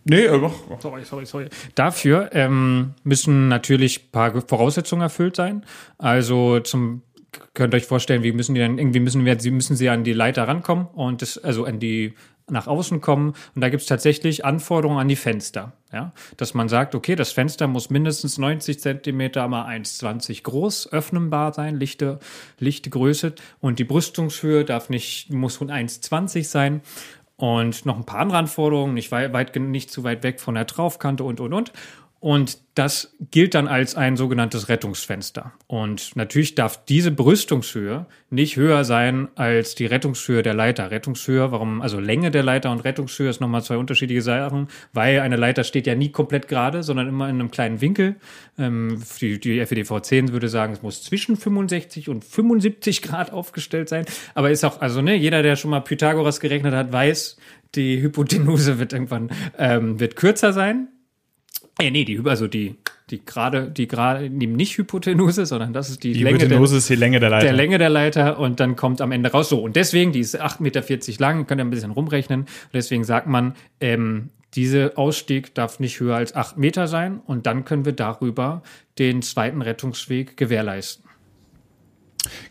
Nee, 0.09 0.25
äh, 0.25 0.39
mach. 0.39 0.53
Sorry, 0.81 1.05
sorry, 1.05 1.27
sorry. 1.27 1.49
Dafür 1.75 2.31
ähm, 2.33 2.95
müssen 3.03 3.49
natürlich 3.49 4.05
ein 4.05 4.11
paar 4.13 4.41
Voraussetzungen 4.43 5.03
erfüllt 5.03 5.37
sein. 5.37 5.65
Also 5.99 6.61
zum 6.61 7.03
könnt 7.55 7.75
ihr 7.75 7.79
euch 7.79 7.87
vorstellen, 7.87 8.23
wie 8.23 8.33
müssen 8.33 8.55
die 8.55 8.61
dann 8.61 8.79
irgendwie 8.79 9.01
müssen 9.01 9.25
wir, 9.25 9.39
sie 9.39 9.51
müssen 9.51 9.77
sie 9.77 9.91
an 9.91 10.05
die 10.05 10.13
Leiter 10.13 10.49
rankommen 10.49 10.87
und 10.87 11.23
das, 11.23 11.37
also 11.37 11.65
an 11.65 11.81
die 11.81 12.15
nach 12.49 12.67
außen 12.67 13.01
kommen. 13.01 13.35
Und 13.55 13.61
da 13.61 13.69
gibt 13.69 13.83
es 13.83 13.89
tatsächlich 13.89 14.45
Anforderungen 14.45 15.01
an 15.01 15.09
die 15.09 15.17
Fenster. 15.17 15.73
Ja? 15.93 16.13
Dass 16.37 16.55
man 16.55 16.69
sagt, 16.69 16.95
okay, 16.95 17.17
das 17.17 17.33
Fenster 17.33 17.67
muss 17.67 17.91
mindestens 17.91 18.39
90 18.39 18.79
Zentimeter 18.79 19.49
mal 19.49 19.67
1,20 19.67 20.45
groß, 20.45 20.93
öffnenbar 20.93 21.53
sein, 21.53 21.77
lichte, 21.77 22.21
lichte 22.59 22.91
Größe. 22.91 23.35
Und 23.61 23.79
die 23.81 23.85
Brüstungshöhe 23.85 24.65
darf 24.65 24.91
nicht, 24.91 25.33
muss 25.33 25.61
1,20 25.61 26.45
sein 26.45 26.83
und 27.37 27.85
noch 27.85 27.97
ein 27.97 28.05
paar 28.07 28.21
andere 28.21 28.39
Anforderungen, 28.39 28.95
nicht, 28.95 29.13
weit, 29.13 29.57
nicht 29.57 29.91
zu 29.91 30.05
weit 30.05 30.23
weg 30.23 30.41
von 30.41 30.55
der 30.55 30.67
Traufkante 30.67 31.25
und, 31.25 31.41
und, 31.41 31.53
und. 31.53 31.73
Und 32.27 32.59
das 32.75 33.15
gilt 33.31 33.55
dann 33.55 33.69
als 33.69 33.95
ein 33.95 34.17
sogenanntes 34.17 34.69
Rettungsfenster. 34.69 35.53
Und 35.69 36.17
natürlich 36.17 36.57
darf 36.57 36.85
diese 36.85 37.13
Brüstungshöhe 37.13 38.07
nicht 38.31 38.57
höher 38.57 38.83
sein 38.83 39.29
als 39.37 39.77
die 39.77 39.87
Rettungshöhe 39.87 40.43
der 40.43 40.53
Leiter. 40.53 40.91
Rettungshöhe, 40.91 41.53
warum, 41.53 41.81
also 41.81 42.01
Länge 42.01 42.33
der 42.33 42.43
Leiter 42.43 42.73
und 42.73 42.81
Rettungshöhe 42.81 43.31
ist 43.31 43.41
nochmal 43.41 43.63
zwei 43.63 43.77
unterschiedliche 43.77 44.23
Sachen, 44.23 44.67
weil 44.93 45.21
eine 45.21 45.37
Leiter 45.37 45.63
steht 45.63 45.87
ja 45.87 45.95
nie 45.95 46.11
komplett 46.11 46.49
gerade, 46.49 46.83
sondern 46.83 47.07
immer 47.07 47.29
in 47.29 47.37
einem 47.37 47.53
kleinen 47.53 47.81
Winkel. 47.81 48.17
Ähm, 48.59 49.01
die, 49.21 49.39
die 49.39 49.65
FEDV 49.65 50.01
10 50.01 50.33
würde 50.33 50.49
sagen, 50.49 50.73
es 50.73 50.83
muss 50.83 51.05
zwischen 51.05 51.37
65 51.37 52.09
und 52.09 52.25
75 52.25 53.03
Grad 53.03 53.33
aufgestellt 53.33 53.89
sein. 53.89 54.05
Aber 54.35 54.51
ist 54.51 54.65
auch, 54.65 54.81
also 54.81 55.01
ne, 55.01 55.15
jeder, 55.15 55.45
der 55.45 55.55
schon 55.55 55.71
mal 55.71 55.79
Pythagoras 55.79 56.41
gerechnet 56.41 56.75
hat, 56.75 56.91
weiß, 56.91 57.37
die 57.77 58.03
Hypotenuse 58.03 58.81
wird 58.81 58.93
irgendwann, 58.93 59.31
ähm, 59.57 60.01
wird 60.01 60.17
kürzer 60.17 60.53
sein 60.53 60.89
ja, 61.81 61.91
nee, 61.91 62.05
die, 62.05 62.21
also 62.25 62.49
die, 62.49 62.77
die 63.11 63.25
gerade, 63.25 63.71
die 63.71 63.87
gerade, 63.87 64.31
nicht 64.31 64.79
Hypotenuse, 64.79 65.45
sondern 65.47 65.73
das 65.73 65.91
ist 65.91 66.03
die, 66.05 66.13
die 66.13 66.23
Länge 66.23 66.39
Hypotenuse 66.39 66.73
der, 66.73 66.79
ist 66.79 66.89
die 66.89 66.95
Länge 66.95 67.21
der 67.21 67.31
Leiter. 67.31 67.45
Der 67.45 67.53
Länge 67.53 67.79
der 67.79 67.91
Leiter 67.91 68.39
und 68.39 68.61
dann 68.61 68.77
kommt 68.77 69.01
am 69.01 69.13
Ende 69.13 69.31
raus 69.31 69.51
so. 69.51 69.63
Und 69.63 69.77
deswegen, 69.77 70.13
die 70.13 70.21
ist 70.21 70.41
8,40 70.41 70.63
Meter 70.63 70.83
lang, 71.19 71.47
könnt 71.47 71.61
ihr 71.61 71.65
ein 71.65 71.71
bisschen 71.71 71.91
rumrechnen. 71.91 72.41
Und 72.41 72.75
deswegen 72.75 73.05
sagt 73.05 73.27
man, 73.27 73.55
ähm, 73.81 74.31
diese 74.55 74.97
Ausstieg 74.97 75.55
darf 75.55 75.81
nicht 75.81 76.01
höher 76.01 76.17
als 76.17 76.35
8 76.35 76.57
Meter 76.57 76.89
sein 76.89 77.21
und 77.27 77.47
dann 77.47 77.65
können 77.65 77.85
wir 77.85 77.93
darüber 77.93 78.63
den 78.99 79.21
zweiten 79.21 79.61
Rettungsweg 79.61 80.37
gewährleisten. 80.37 81.06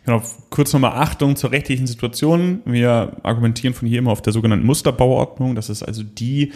Genau, 0.04 0.22
kurz 0.50 0.72
nochmal 0.72 0.92
Achtung 0.92 1.36
zur 1.36 1.52
rechtlichen 1.52 1.86
Situation. 1.86 2.60
Wir 2.64 3.16
argumentieren 3.22 3.74
von 3.74 3.88
hier 3.88 3.98
immer 3.98 4.12
auf 4.12 4.22
der 4.22 4.32
sogenannten 4.32 4.66
Musterbauordnung. 4.66 5.54
Das 5.54 5.70
ist 5.70 5.82
also 5.82 6.02
die 6.02 6.52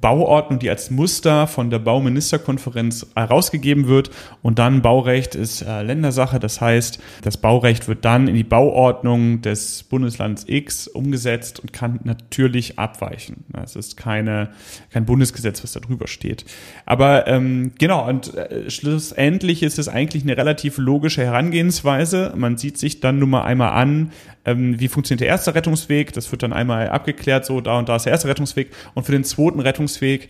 Bauordnung, 0.00 0.58
die 0.58 0.70
als 0.70 0.90
Muster 0.90 1.46
von 1.46 1.70
der 1.70 1.78
Bauministerkonferenz 1.78 3.06
herausgegeben 3.14 3.88
wird. 3.88 4.10
Und 4.42 4.58
dann 4.58 4.82
Baurecht 4.82 5.34
ist 5.34 5.62
äh, 5.62 5.82
Ländersache. 5.82 6.38
Das 6.38 6.60
heißt, 6.60 7.00
das 7.22 7.36
Baurecht 7.36 7.88
wird 7.88 8.04
dann 8.04 8.28
in 8.28 8.34
die 8.34 8.44
Bauordnung 8.44 9.42
des 9.42 9.82
Bundeslands 9.84 10.44
X 10.46 10.88
umgesetzt 10.88 11.60
und 11.60 11.72
kann 11.72 12.00
natürlich 12.04 12.78
abweichen. 12.78 13.44
Es 13.62 13.76
ist 13.76 13.96
keine, 13.96 14.50
kein 14.90 15.04
Bundesgesetz, 15.04 15.62
was 15.62 15.72
da 15.72 15.80
drüber 15.80 16.06
steht. 16.06 16.44
Aber 16.86 17.26
ähm, 17.26 17.72
genau, 17.78 18.08
und 18.08 18.34
äh, 18.34 18.70
schlussendlich 18.70 19.62
ist 19.62 19.78
es 19.78 19.88
eigentlich 19.88 20.22
eine 20.22 20.36
relativ 20.36 20.78
logische 20.78 21.24
Herangehensweise. 21.24 22.32
Man 22.36 22.56
sieht 22.60 22.78
sich 22.78 23.00
dann 23.00 23.18
nun 23.18 23.30
mal 23.30 23.42
einmal 23.42 23.72
an, 23.72 24.12
ähm, 24.44 24.78
wie 24.78 24.88
funktioniert 24.88 25.22
der 25.22 25.28
erste 25.28 25.54
Rettungsweg. 25.54 26.12
Das 26.12 26.30
wird 26.30 26.42
dann 26.42 26.52
einmal 26.52 26.88
abgeklärt, 26.88 27.44
so 27.44 27.60
da 27.60 27.78
und 27.78 27.88
da 27.88 27.96
ist 27.96 28.04
der 28.04 28.12
erste 28.12 28.28
Rettungsweg. 28.28 28.70
Und 28.94 29.04
für 29.04 29.12
den 29.12 29.24
zweiten 29.24 29.60
Rettungsweg 29.60 30.28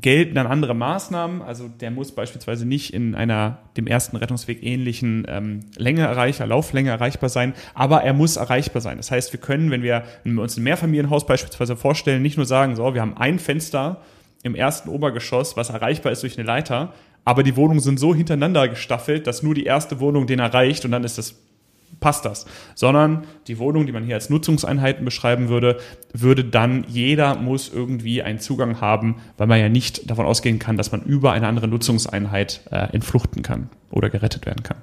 gelten 0.00 0.34
dann 0.34 0.46
andere 0.46 0.74
Maßnahmen. 0.74 1.42
Also 1.42 1.68
der 1.68 1.90
muss 1.90 2.12
beispielsweise 2.12 2.66
nicht 2.66 2.94
in 2.94 3.14
einer 3.14 3.58
dem 3.76 3.86
ersten 3.86 4.16
Rettungsweg 4.16 4.62
ähnlichen 4.62 5.26
ähm, 5.28 5.60
Länge 5.76 6.02
erreicher, 6.02 6.46
Lauflänge 6.46 6.90
erreichbar 6.90 7.28
sein, 7.28 7.54
aber 7.74 8.02
er 8.02 8.12
muss 8.12 8.36
erreichbar 8.36 8.80
sein. 8.80 8.96
Das 8.96 9.10
heißt, 9.10 9.32
wir 9.32 9.40
können, 9.40 9.70
wenn 9.70 9.82
wir 9.82 10.04
uns 10.24 10.56
ein 10.56 10.62
Mehrfamilienhaus 10.62 11.26
beispielsweise 11.26 11.76
vorstellen, 11.76 12.22
nicht 12.22 12.36
nur 12.36 12.46
sagen, 12.46 12.76
so, 12.76 12.94
wir 12.94 13.00
haben 13.00 13.16
ein 13.16 13.38
Fenster 13.38 14.00
im 14.42 14.54
ersten 14.54 14.88
Obergeschoss, 14.88 15.56
was 15.56 15.70
erreichbar 15.70 16.12
ist 16.12 16.22
durch 16.22 16.38
eine 16.38 16.46
Leiter, 16.46 16.94
aber 17.24 17.42
die 17.42 17.56
Wohnungen 17.56 17.80
sind 17.80 18.00
so 18.00 18.14
hintereinander 18.14 18.68
gestaffelt, 18.68 19.26
dass 19.26 19.42
nur 19.42 19.54
die 19.54 19.64
erste 19.64 20.00
Wohnung 20.00 20.26
den 20.26 20.38
erreicht 20.38 20.84
und 20.84 20.92
dann 20.92 21.04
ist 21.04 21.18
das 21.18 21.34
passt 22.00 22.24
das, 22.24 22.46
sondern 22.74 23.24
die 23.46 23.58
Wohnung, 23.58 23.86
die 23.86 23.92
man 23.92 24.04
hier 24.04 24.14
als 24.14 24.30
Nutzungseinheiten 24.30 25.04
beschreiben 25.04 25.48
würde, 25.48 25.78
würde 26.12 26.44
dann 26.44 26.84
jeder 26.88 27.36
muss 27.36 27.70
irgendwie 27.72 28.22
einen 28.22 28.40
Zugang 28.40 28.80
haben, 28.80 29.16
weil 29.36 29.46
man 29.46 29.60
ja 29.60 29.68
nicht 29.68 30.10
davon 30.10 30.26
ausgehen 30.26 30.58
kann, 30.58 30.76
dass 30.76 30.92
man 30.92 31.02
über 31.02 31.32
eine 31.32 31.46
andere 31.46 31.68
Nutzungseinheit 31.68 32.62
äh, 32.70 32.92
entfluchten 32.92 33.42
kann 33.42 33.70
oder 33.90 34.10
gerettet 34.10 34.46
werden 34.46 34.62
kann. 34.62 34.78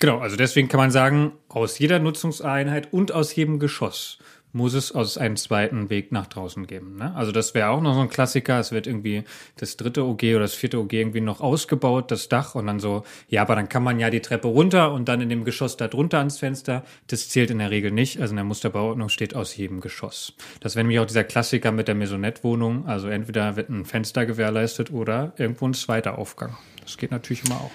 Genau, 0.00 0.18
also 0.18 0.36
deswegen 0.36 0.68
kann 0.68 0.78
man 0.78 0.90
sagen, 0.90 1.32
aus 1.48 1.78
jeder 1.78 1.98
Nutzungseinheit 1.98 2.92
und 2.92 3.12
aus 3.12 3.34
jedem 3.34 3.58
Geschoss 3.58 4.18
muss 4.52 4.74
es 4.74 4.92
aus 4.92 5.18
einem 5.18 5.36
zweiten 5.36 5.90
Weg 5.90 6.12
nach 6.12 6.26
draußen 6.26 6.66
geben. 6.66 6.96
Ne? 6.96 7.14
Also 7.14 7.32
das 7.32 7.54
wäre 7.54 7.70
auch 7.70 7.80
noch 7.80 7.94
so 7.94 8.00
ein 8.00 8.08
Klassiker. 8.08 8.58
Es 8.58 8.72
wird 8.72 8.86
irgendwie 8.86 9.24
das 9.56 9.76
dritte 9.76 10.04
OG 10.04 10.22
oder 10.22 10.40
das 10.40 10.54
vierte 10.54 10.78
OG 10.78 10.92
irgendwie 10.92 11.20
noch 11.20 11.40
ausgebaut, 11.40 12.10
das 12.10 12.28
Dach 12.28 12.54
und 12.54 12.66
dann 12.66 12.80
so, 12.80 13.04
ja, 13.28 13.42
aber 13.42 13.54
dann 13.54 13.68
kann 13.68 13.82
man 13.82 14.00
ja 14.00 14.10
die 14.10 14.20
Treppe 14.20 14.48
runter 14.48 14.92
und 14.92 15.08
dann 15.08 15.20
in 15.20 15.28
dem 15.28 15.44
Geschoss 15.44 15.76
da 15.76 15.88
drunter 15.88 16.18
ans 16.18 16.38
Fenster. 16.38 16.84
Das 17.06 17.28
zählt 17.28 17.50
in 17.50 17.58
der 17.58 17.70
Regel 17.70 17.90
nicht. 17.90 18.20
Also 18.20 18.32
in 18.32 18.36
der 18.36 18.44
Musterbauordnung 18.44 19.08
steht 19.08 19.34
aus 19.34 19.56
jedem 19.56 19.80
Geschoss. 19.80 20.34
Das 20.60 20.74
wäre 20.74 20.84
nämlich 20.84 21.00
auch 21.00 21.06
dieser 21.06 21.24
Klassiker 21.24 21.72
mit 21.72 21.88
der 21.88 21.94
Maisonette-Wohnung. 21.94 22.86
Also 22.86 23.08
entweder 23.08 23.56
wird 23.56 23.68
ein 23.68 23.84
Fenster 23.84 24.26
gewährleistet 24.26 24.90
oder 24.90 25.32
irgendwo 25.36 25.66
ein 25.66 25.74
zweiter 25.74 26.18
Aufgang. 26.18 26.56
Das 26.82 26.96
geht 26.96 27.10
natürlich 27.10 27.44
immer 27.44 27.56
auch. 27.56 27.70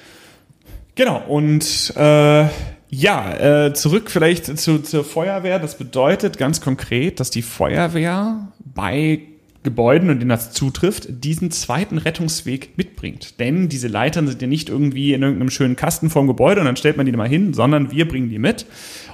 Genau, 0.96 1.22
und 1.28 1.94
äh, 1.98 2.48
ja, 2.90 3.66
äh, 3.66 3.74
zurück 3.74 4.10
vielleicht 4.10 4.58
zu, 4.58 4.82
zur 4.82 5.04
Feuerwehr. 5.04 5.60
Das 5.60 5.78
bedeutet 5.78 6.38
ganz 6.38 6.62
konkret, 6.62 7.20
dass 7.20 7.30
die 7.30 7.42
Feuerwehr 7.42 8.48
bei 8.60 9.22
Gebäuden, 9.64 10.10
und 10.10 10.20
denen 10.20 10.30
das 10.30 10.52
zutrifft, 10.52 11.08
diesen 11.10 11.52
zweiten 11.52 11.98
Rettungsweg 11.98 12.78
mitbringt. 12.78 13.40
Denn 13.40 13.68
diese 13.68 13.90
Leitern 13.90 14.28
sind 14.28 14.42
ja 14.42 14.48
nicht 14.48 14.70
irgendwie 14.70 15.14
in 15.14 15.24
irgendeinem 15.24 15.50
schönen 15.50 15.76
Kasten 15.76 16.10
vorm 16.10 16.28
Gebäude 16.28 16.62
und 16.62 16.68
dann 16.68 16.78
stellt 16.78 16.96
man 16.96 17.06
die 17.06 17.12
mal 17.12 17.28
hin, 17.28 17.54
sondern 17.54 17.92
wir 17.92 18.08
bringen 18.08 18.30
die 18.30 18.40
mit. 18.40 18.66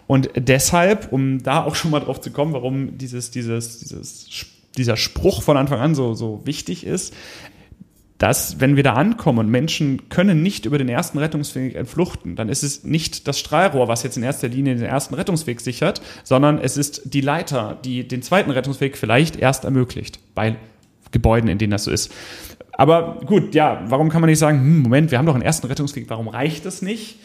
Und 0.06 0.30
deshalb, 0.36 1.12
um 1.12 1.41
da 1.41 1.63
auch 1.63 1.76
schon 1.76 1.89
mal 1.89 2.02
drauf 2.02 2.22
zu 2.22 2.32
kommen, 2.32 2.54
warum 2.54 2.98
dieses, 2.98 3.32
dieses, 3.32 3.80
dieses, 3.80 4.46
dieser 4.78 4.98
Spruch 4.98 5.41
von 5.41 5.58
Anfang 5.58 5.80
an 5.80 5.96
so, 5.96 6.13
so 6.13 6.41
wichtig 6.44 6.86
ist, 6.86 7.13
dass 8.21 8.60
wenn 8.60 8.75
wir 8.75 8.84
da 8.84 8.93
ankommen 8.93 9.39
und 9.39 9.49
Menschen 9.49 10.07
können 10.10 10.43
nicht 10.43 10.67
über 10.67 10.77
den 10.77 10.89
ersten 10.89 11.17
Rettungsweg 11.17 11.73
entfluchten, 11.73 12.36
dann 12.36 12.49
ist 12.49 12.62
es 12.62 12.84
nicht 12.84 13.27
das 13.27 13.39
Strahlrohr, 13.39 13.88
was 13.88 14.03
jetzt 14.03 14.15
in 14.15 14.21
erster 14.21 14.47
Linie 14.47 14.75
den 14.75 14.86
ersten 14.86 15.15
Rettungsweg 15.15 15.60
sichert, 15.60 16.03
sondern 16.23 16.60
es 16.60 16.77
ist 16.77 17.15
die 17.15 17.21
Leiter, 17.21 17.79
die 17.84 18.07
den 18.07 18.21
zweiten 18.21 18.51
Rettungsweg 18.51 18.95
vielleicht 18.95 19.38
erst 19.38 19.65
ermöglicht 19.65 20.19
bei 20.36 20.55
Gebäuden, 21.10 21.49
in 21.49 21.57
denen 21.57 21.71
das 21.71 21.86
so 21.86 21.91
ist. 21.91 22.12
Aber 22.73 23.21
gut, 23.25 23.55
ja, 23.55 23.81
warum 23.88 24.10
kann 24.10 24.21
man 24.21 24.29
nicht 24.29 24.38
sagen, 24.38 24.60
hm, 24.60 24.81
Moment, 24.84 25.10
wir 25.10 25.17
haben 25.17 25.25
doch 25.25 25.34
einen 25.34 25.43
ersten 25.43 25.65
Rettungsweg, 25.65 26.05
warum 26.07 26.27
reicht 26.27 26.67
das 26.67 26.84
nicht? 26.84 27.17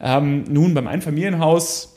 Ähm, 0.00 0.44
nun, 0.48 0.72
beim 0.72 0.86
Einfamilienhaus 0.86 1.94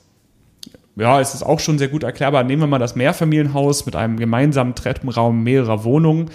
ja, 0.98 1.22
es 1.22 1.36
ist 1.36 1.44
auch 1.44 1.60
schon 1.60 1.78
sehr 1.78 1.90
gut 1.90 2.02
erklärbar. 2.02 2.44
Nehmen 2.44 2.64
wir 2.64 2.68
mal 2.68 2.80
das 2.80 2.96
Mehrfamilienhaus 2.96 3.86
mit 3.86 3.96
einem 3.96 4.18
gemeinsamen 4.18 4.74
Treppenraum 4.74 5.44
mehrerer 5.44 5.84
Wohnungen 5.84 6.32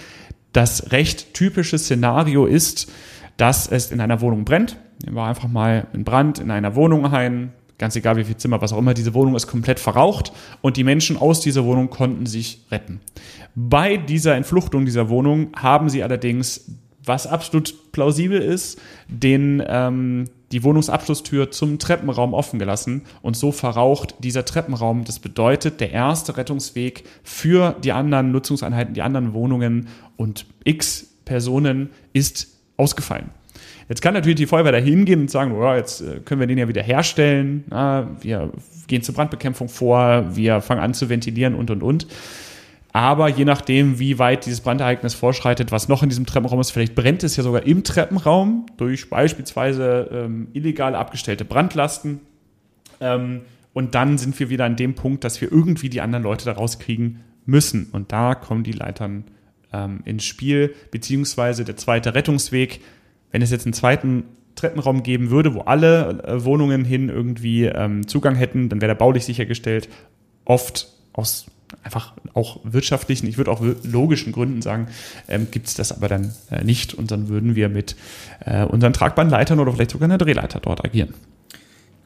das 0.53 0.91
recht 0.91 1.33
typische 1.33 1.77
Szenario 1.77 2.45
ist, 2.45 2.91
dass 3.37 3.67
es 3.67 3.91
in 3.91 3.99
einer 3.99 4.21
Wohnung 4.21 4.45
brennt. 4.45 4.77
Nehmen 5.03 5.17
wir 5.17 5.25
einfach 5.25 5.49
mal 5.49 5.87
einen 5.93 6.03
Brand 6.03 6.39
in 6.39 6.51
einer 6.51 6.75
Wohnung 6.75 7.05
ein, 7.07 7.51
ganz 7.77 7.95
egal 7.95 8.15
wie 8.17 8.23
viel 8.23 8.37
Zimmer, 8.37 8.61
was 8.61 8.71
auch 8.71 8.77
immer, 8.77 8.93
diese 8.93 9.13
Wohnung 9.13 9.35
ist 9.35 9.47
komplett 9.47 9.79
verraucht 9.79 10.31
und 10.61 10.77
die 10.77 10.83
Menschen 10.83 11.17
aus 11.17 11.41
dieser 11.41 11.65
Wohnung 11.65 11.89
konnten 11.89 12.25
sich 12.25 12.65
retten. 12.71 13.01
Bei 13.55 13.97
dieser 13.97 14.35
Entfluchtung 14.35 14.85
dieser 14.85 15.09
Wohnung 15.09 15.49
haben 15.55 15.89
sie 15.89 16.03
allerdings, 16.03 16.65
was 17.03 17.27
absolut 17.27 17.91
plausibel 17.91 18.39
ist, 18.39 18.79
den 19.07 19.61
ähm, 19.67 20.25
die 20.53 20.63
Wohnungsabschlusstür 20.63 21.51
zum 21.51 21.79
Treppenraum 21.79 22.33
offen 22.33 22.59
gelassen 22.59 23.01
und 23.23 23.35
so 23.35 23.51
verraucht 23.51 24.15
dieser 24.19 24.45
Treppenraum. 24.45 25.03
Das 25.03 25.19
bedeutet, 25.19 25.81
der 25.81 25.91
erste 25.91 26.37
Rettungsweg 26.37 27.03
für 27.23 27.75
die 27.83 27.91
anderen 27.91 28.31
Nutzungseinheiten, 28.31 28.93
die 28.93 29.01
anderen 29.01 29.33
Wohnungen 29.33 29.87
und 30.15 30.45
x 30.63 31.07
Personen 31.25 31.89
ist 32.13 32.47
ausgefallen. 32.77 33.31
Jetzt 33.89 34.01
kann 34.01 34.13
natürlich 34.13 34.37
die 34.37 34.45
Feuerwehr 34.45 34.71
da 34.71 34.77
hingehen 34.77 35.21
und 35.21 35.31
sagen, 35.31 35.53
oh, 35.53 35.73
jetzt 35.73 36.01
äh, 36.01 36.19
können 36.23 36.39
wir 36.39 36.47
den 36.47 36.57
ja 36.57 36.67
wieder 36.67 36.83
herstellen. 36.83 37.65
wir 37.69 38.51
gehen 38.87 39.01
zur 39.01 39.15
Brandbekämpfung 39.15 39.69
vor, 39.69 40.35
wir 40.35 40.61
fangen 40.61 40.81
an 40.81 40.93
zu 40.93 41.09
ventilieren 41.09 41.55
und, 41.55 41.71
und, 41.71 41.81
und. 41.83 42.07
Aber 42.93 43.27
je 43.27 43.43
nachdem, 43.43 43.97
wie 43.97 44.19
weit 44.19 44.45
dieses 44.45 44.61
Brandereignis 44.61 45.15
vorschreitet, 45.15 45.71
was 45.71 45.89
noch 45.89 46.03
in 46.03 46.09
diesem 46.09 46.27
Treppenraum 46.27 46.59
ist, 46.59 46.69
vielleicht 46.69 46.93
brennt 46.93 47.23
es 47.23 47.35
ja 47.35 47.41
sogar 47.41 47.65
im 47.65 47.83
Treppenraum 47.83 48.67
durch 48.77 49.09
beispielsweise 49.09 50.09
ähm, 50.11 50.49
illegal 50.53 50.93
abgestellte 50.93 51.43
Brandlasten. 51.43 52.19
Ähm, 53.01 53.41
und 53.73 53.95
dann 53.95 54.19
sind 54.19 54.39
wir 54.39 54.51
wieder 54.51 54.65
an 54.65 54.75
dem 54.75 54.93
Punkt, 54.93 55.23
dass 55.23 55.41
wir 55.41 55.51
irgendwie 55.51 55.89
die 55.89 56.01
anderen 56.01 56.23
Leute 56.23 56.45
da 56.45 56.51
rauskriegen 56.51 57.21
müssen. 57.45 57.89
Und 57.91 58.11
da 58.11 58.35
kommen 58.35 58.63
die 58.63 58.73
Leitern 58.73 59.23
ähm, 59.73 60.01
ins 60.05 60.23
Spiel, 60.23 60.75
beziehungsweise 60.91 61.65
der 61.65 61.77
zweite 61.77 62.13
Rettungsweg. 62.13 62.81
Wenn 63.31 63.41
es 63.41 63.49
jetzt 63.49 63.65
einen 63.65 63.73
zweiten 63.73 64.25
Treppenraum 64.53 65.01
geben 65.01 65.31
würde, 65.31 65.55
wo 65.55 65.61
alle 65.61 66.23
äh, 66.23 66.45
Wohnungen 66.45 66.85
hin 66.85 67.09
irgendwie 67.09 67.65
ähm, 67.65 68.07
Zugang 68.07 68.35
hätten, 68.35 68.69
dann 68.69 68.81
wäre 68.81 68.89
der 68.89 68.99
baulich 68.99 69.25
sichergestellt. 69.25 69.89
Oft 70.45 70.89
aus 71.13 71.47
einfach 71.83 72.13
auch 72.33 72.59
wirtschaftlichen, 72.63 73.27
ich 73.27 73.37
würde 73.37 73.51
auch 73.51 73.61
logischen 73.83 74.31
Gründen 74.33 74.61
sagen, 74.61 74.87
ähm, 75.27 75.47
gibt 75.51 75.67
es 75.67 75.73
das 75.73 75.91
aber 75.91 76.07
dann 76.07 76.33
äh, 76.51 76.63
nicht 76.63 76.93
und 76.93 77.11
dann 77.11 77.29
würden 77.29 77.55
wir 77.55 77.69
mit 77.69 77.95
äh, 78.45 78.63
unseren 78.63 78.93
tragbaren 78.93 79.29
Leitern 79.29 79.59
oder 79.59 79.71
vielleicht 79.71 79.91
sogar 79.91 80.05
einer 80.05 80.17
Drehleiter 80.17 80.59
dort 80.59 80.83
agieren. 80.83 81.13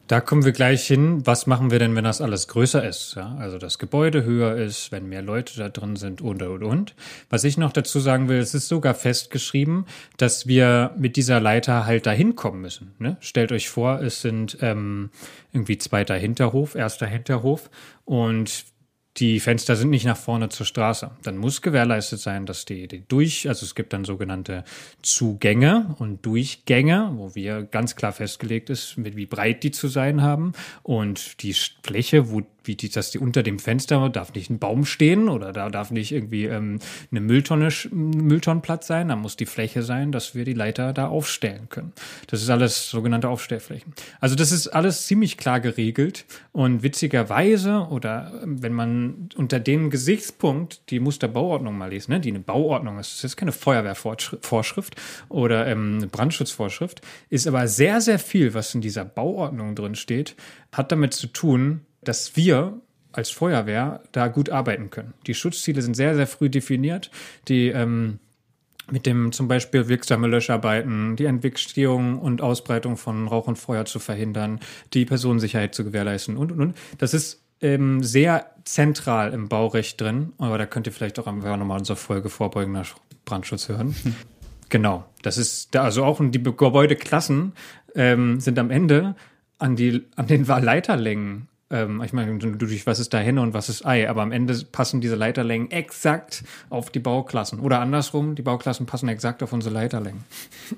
Da 0.08 0.22
kommen 0.22 0.46
wir 0.46 0.52
gleich 0.52 0.86
hin. 0.86 1.26
Was 1.26 1.46
machen 1.46 1.70
wir 1.70 1.78
denn, 1.78 1.94
wenn 1.94 2.04
das 2.04 2.22
alles 2.22 2.48
größer 2.48 2.82
ist? 2.88 3.14
Ja, 3.14 3.36
also 3.38 3.58
das 3.58 3.78
Gebäude 3.78 4.24
höher 4.24 4.56
ist, 4.56 4.90
wenn 4.90 5.06
mehr 5.06 5.20
Leute 5.20 5.58
da 5.58 5.68
drin 5.68 5.96
sind 5.96 6.22
und, 6.22 6.42
und, 6.42 6.62
und. 6.62 6.94
Was 7.28 7.44
ich 7.44 7.58
noch 7.58 7.72
dazu 7.72 8.00
sagen 8.00 8.26
will, 8.26 8.38
es 8.38 8.54
ist 8.54 8.68
sogar 8.68 8.94
festgeschrieben, 8.94 9.84
dass 10.16 10.46
wir 10.46 10.92
mit 10.96 11.16
dieser 11.16 11.40
Leiter 11.40 11.84
halt 11.84 12.06
da 12.06 12.10
hinkommen 12.10 12.62
müssen. 12.62 12.94
Ne? 12.98 13.18
Stellt 13.20 13.52
euch 13.52 13.68
vor, 13.68 14.00
es 14.00 14.22
sind 14.22 14.56
ähm, 14.62 15.10
irgendwie 15.52 15.76
zweiter 15.76 16.14
Hinterhof, 16.14 16.74
erster 16.74 17.06
Hinterhof 17.06 17.68
und 18.06 18.64
die 19.18 19.40
Fenster 19.40 19.74
sind 19.76 19.90
nicht 19.90 20.04
nach 20.04 20.16
vorne 20.16 20.48
zur 20.48 20.66
Straße. 20.66 21.10
Dann 21.22 21.36
muss 21.36 21.62
gewährleistet 21.62 22.20
sein, 22.20 22.46
dass 22.46 22.64
die, 22.64 22.86
die 22.86 23.02
durch, 23.06 23.48
also 23.48 23.64
es 23.64 23.74
gibt 23.74 23.92
dann 23.92 24.04
sogenannte 24.04 24.64
Zugänge 25.02 25.96
und 25.98 26.24
Durchgänge, 26.24 27.12
wo 27.14 27.34
wir 27.34 27.62
ganz 27.62 27.96
klar 27.96 28.12
festgelegt 28.12 28.70
ist, 28.70 28.96
mit 28.96 29.16
wie 29.16 29.26
breit 29.26 29.62
die 29.62 29.70
zu 29.70 29.88
sein 29.88 30.22
haben 30.22 30.52
und 30.82 31.42
die 31.42 31.54
Fläche, 31.82 32.30
wo 32.30 32.42
wie 32.64 32.76
die, 32.76 32.88
dass 32.88 33.10
die 33.10 33.18
unter 33.18 33.42
dem 33.42 33.58
Fenster 33.58 34.08
darf 34.08 34.34
nicht 34.34 34.50
ein 34.50 34.58
Baum 34.58 34.84
stehen 34.84 35.28
oder 35.28 35.52
da 35.52 35.70
darf 35.70 35.90
nicht 35.90 36.12
irgendwie 36.12 36.46
ähm, 36.46 36.78
eine 37.10 37.20
Mülltonne, 37.20 37.70
Mülltonnenplatz 37.90 38.86
sein, 38.86 39.08
da 39.08 39.16
muss 39.16 39.36
die 39.36 39.46
Fläche 39.46 39.82
sein, 39.82 40.12
dass 40.12 40.34
wir 40.34 40.44
die 40.44 40.54
Leiter 40.54 40.92
da 40.92 41.08
aufstellen 41.08 41.68
können. 41.68 41.92
Das 42.26 42.42
ist 42.42 42.50
alles 42.50 42.90
sogenannte 42.90 43.28
Aufstellflächen. 43.28 43.94
Also 44.20 44.34
das 44.34 44.52
ist 44.52 44.68
alles 44.68 45.06
ziemlich 45.06 45.36
klar 45.36 45.60
geregelt 45.60 46.26
und 46.52 46.82
witzigerweise 46.82 47.86
oder 47.90 48.32
ähm, 48.42 48.62
wenn 48.62 48.72
man 48.72 49.28
unter 49.36 49.60
dem 49.60 49.90
Gesichtspunkt 49.90 50.90
die 50.90 51.00
Musterbauordnung 51.00 51.76
mal 51.76 51.90
liest, 51.90 52.08
ne, 52.08 52.20
die 52.20 52.30
eine 52.30 52.40
Bauordnung 52.40 52.98
ist, 52.98 53.14
das 53.14 53.24
ist 53.24 53.36
keine 53.36 53.52
Feuerwehrvorschrift 53.52 54.96
oder 55.28 55.66
ähm, 55.66 56.08
Brandschutzvorschrift, 56.10 57.00
ist 57.30 57.46
aber 57.46 57.68
sehr, 57.68 58.00
sehr 58.00 58.18
viel, 58.18 58.54
was 58.54 58.74
in 58.74 58.80
dieser 58.80 59.04
Bauordnung 59.04 59.74
drin 59.74 59.94
steht, 59.94 60.36
hat 60.72 60.92
damit 60.92 61.14
zu 61.14 61.28
tun, 61.28 61.82
dass 62.08 62.36
wir 62.36 62.80
als 63.12 63.30
Feuerwehr 63.30 64.02
da 64.12 64.28
gut 64.28 64.48
arbeiten 64.48 64.90
können. 64.90 65.12
Die 65.26 65.34
Schutzziele 65.34 65.82
sind 65.82 65.94
sehr, 65.94 66.14
sehr 66.14 66.26
früh 66.26 66.48
definiert. 66.48 67.10
Die 67.48 67.68
ähm, 67.68 68.18
mit 68.90 69.04
dem 69.04 69.32
zum 69.32 69.48
Beispiel 69.48 69.88
wirksame 69.88 70.28
Löscharbeiten, 70.28 71.16
die 71.16 71.26
Entwicklung 71.26 72.18
und 72.18 72.40
Ausbreitung 72.40 72.96
von 72.96 73.28
Rauch 73.28 73.46
und 73.46 73.56
Feuer 73.56 73.84
zu 73.84 73.98
verhindern, 73.98 74.60
die 74.94 75.04
Personensicherheit 75.04 75.74
zu 75.74 75.84
gewährleisten 75.84 76.38
und, 76.38 76.52
und, 76.52 76.60
und. 76.60 76.76
Das 76.96 77.12
ist 77.12 77.42
ähm, 77.60 78.02
sehr 78.02 78.50
zentral 78.64 79.34
im 79.34 79.48
Baurecht 79.48 80.00
drin, 80.00 80.32
aber 80.38 80.56
da 80.56 80.64
könnt 80.64 80.86
ihr 80.86 80.92
vielleicht 80.92 81.18
auch 81.18 81.26
einfach 81.26 81.56
nochmal 81.58 81.78
unsere 81.78 81.96
Folge 81.96 82.30
vorbeugender 82.30 82.84
Brandschutz 83.26 83.68
hören. 83.68 83.94
Genau, 84.70 85.06
das 85.22 85.38
ist 85.38 85.74
da, 85.74 85.82
also 85.82 86.04
auch 86.04 86.20
die 86.22 86.42
Gebäudeklassen 86.42 87.52
ähm, 87.94 88.38
sind 88.38 88.58
am 88.58 88.70
Ende 88.70 89.16
an 89.58 89.76
die 89.76 90.04
an 90.14 90.26
den 90.26 90.44
Leiterlängen 90.44 91.48
Ähm, 91.70 92.02
ich 92.04 92.12
meine, 92.12 92.38
du 92.38 92.52
durch 92.52 92.86
was 92.86 92.98
ist 92.98 93.12
da 93.12 93.18
Henne 93.18 93.40
und 93.40 93.54
was 93.54 93.68
ist 93.68 93.84
Ei, 93.84 94.08
aber 94.08 94.22
am 94.22 94.32
Ende 94.32 94.58
passen 94.72 95.00
diese 95.00 95.16
Leiterlängen 95.16 95.70
exakt 95.70 96.44
auf 96.70 96.90
die 96.90 97.00
Bauklassen. 97.00 97.60
Oder 97.60 97.80
andersrum, 97.80 98.34
die 98.34 98.42
Bauklassen 98.42 98.86
passen 98.86 99.08
exakt 99.08 99.42
auf 99.42 99.52
unsere 99.52 99.74
Leiterlängen. 99.74 100.24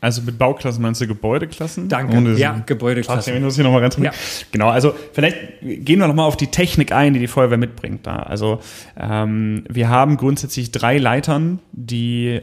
Also 0.00 0.20
mit 0.20 0.36
Bauklassen 0.36 0.82
meinst 0.82 1.00
du 1.00 1.06
Gebäudeklassen? 1.06 1.88
Danke. 1.88 2.18
Ohne 2.18 2.34
ja, 2.34 2.62
Gebäudeklassen. 2.66 3.36
Ich 3.36 3.40
muss 3.40 3.54
hier 3.54 3.64
noch 3.64 3.72
mal 3.72 3.80
ganz 3.80 3.96
Ja. 3.96 4.12
Genau, 4.52 4.68
also 4.68 4.94
vielleicht 5.14 5.62
gehen 5.62 5.98
wir 5.98 6.06
noch 6.06 6.14
mal 6.14 6.26
auf 6.26 6.36
die 6.36 6.48
Technik 6.48 6.92
ein, 6.92 7.14
die 7.14 7.20
die 7.20 7.26
Feuerwehr 7.26 7.56
mitbringt. 7.56 8.06
Da. 8.06 8.16
Also 8.16 8.60
ähm, 9.00 9.64
wir 9.70 9.88
haben 9.88 10.18
grundsätzlich 10.18 10.72
drei 10.72 10.98
Leitern, 10.98 11.60
die 11.72 12.42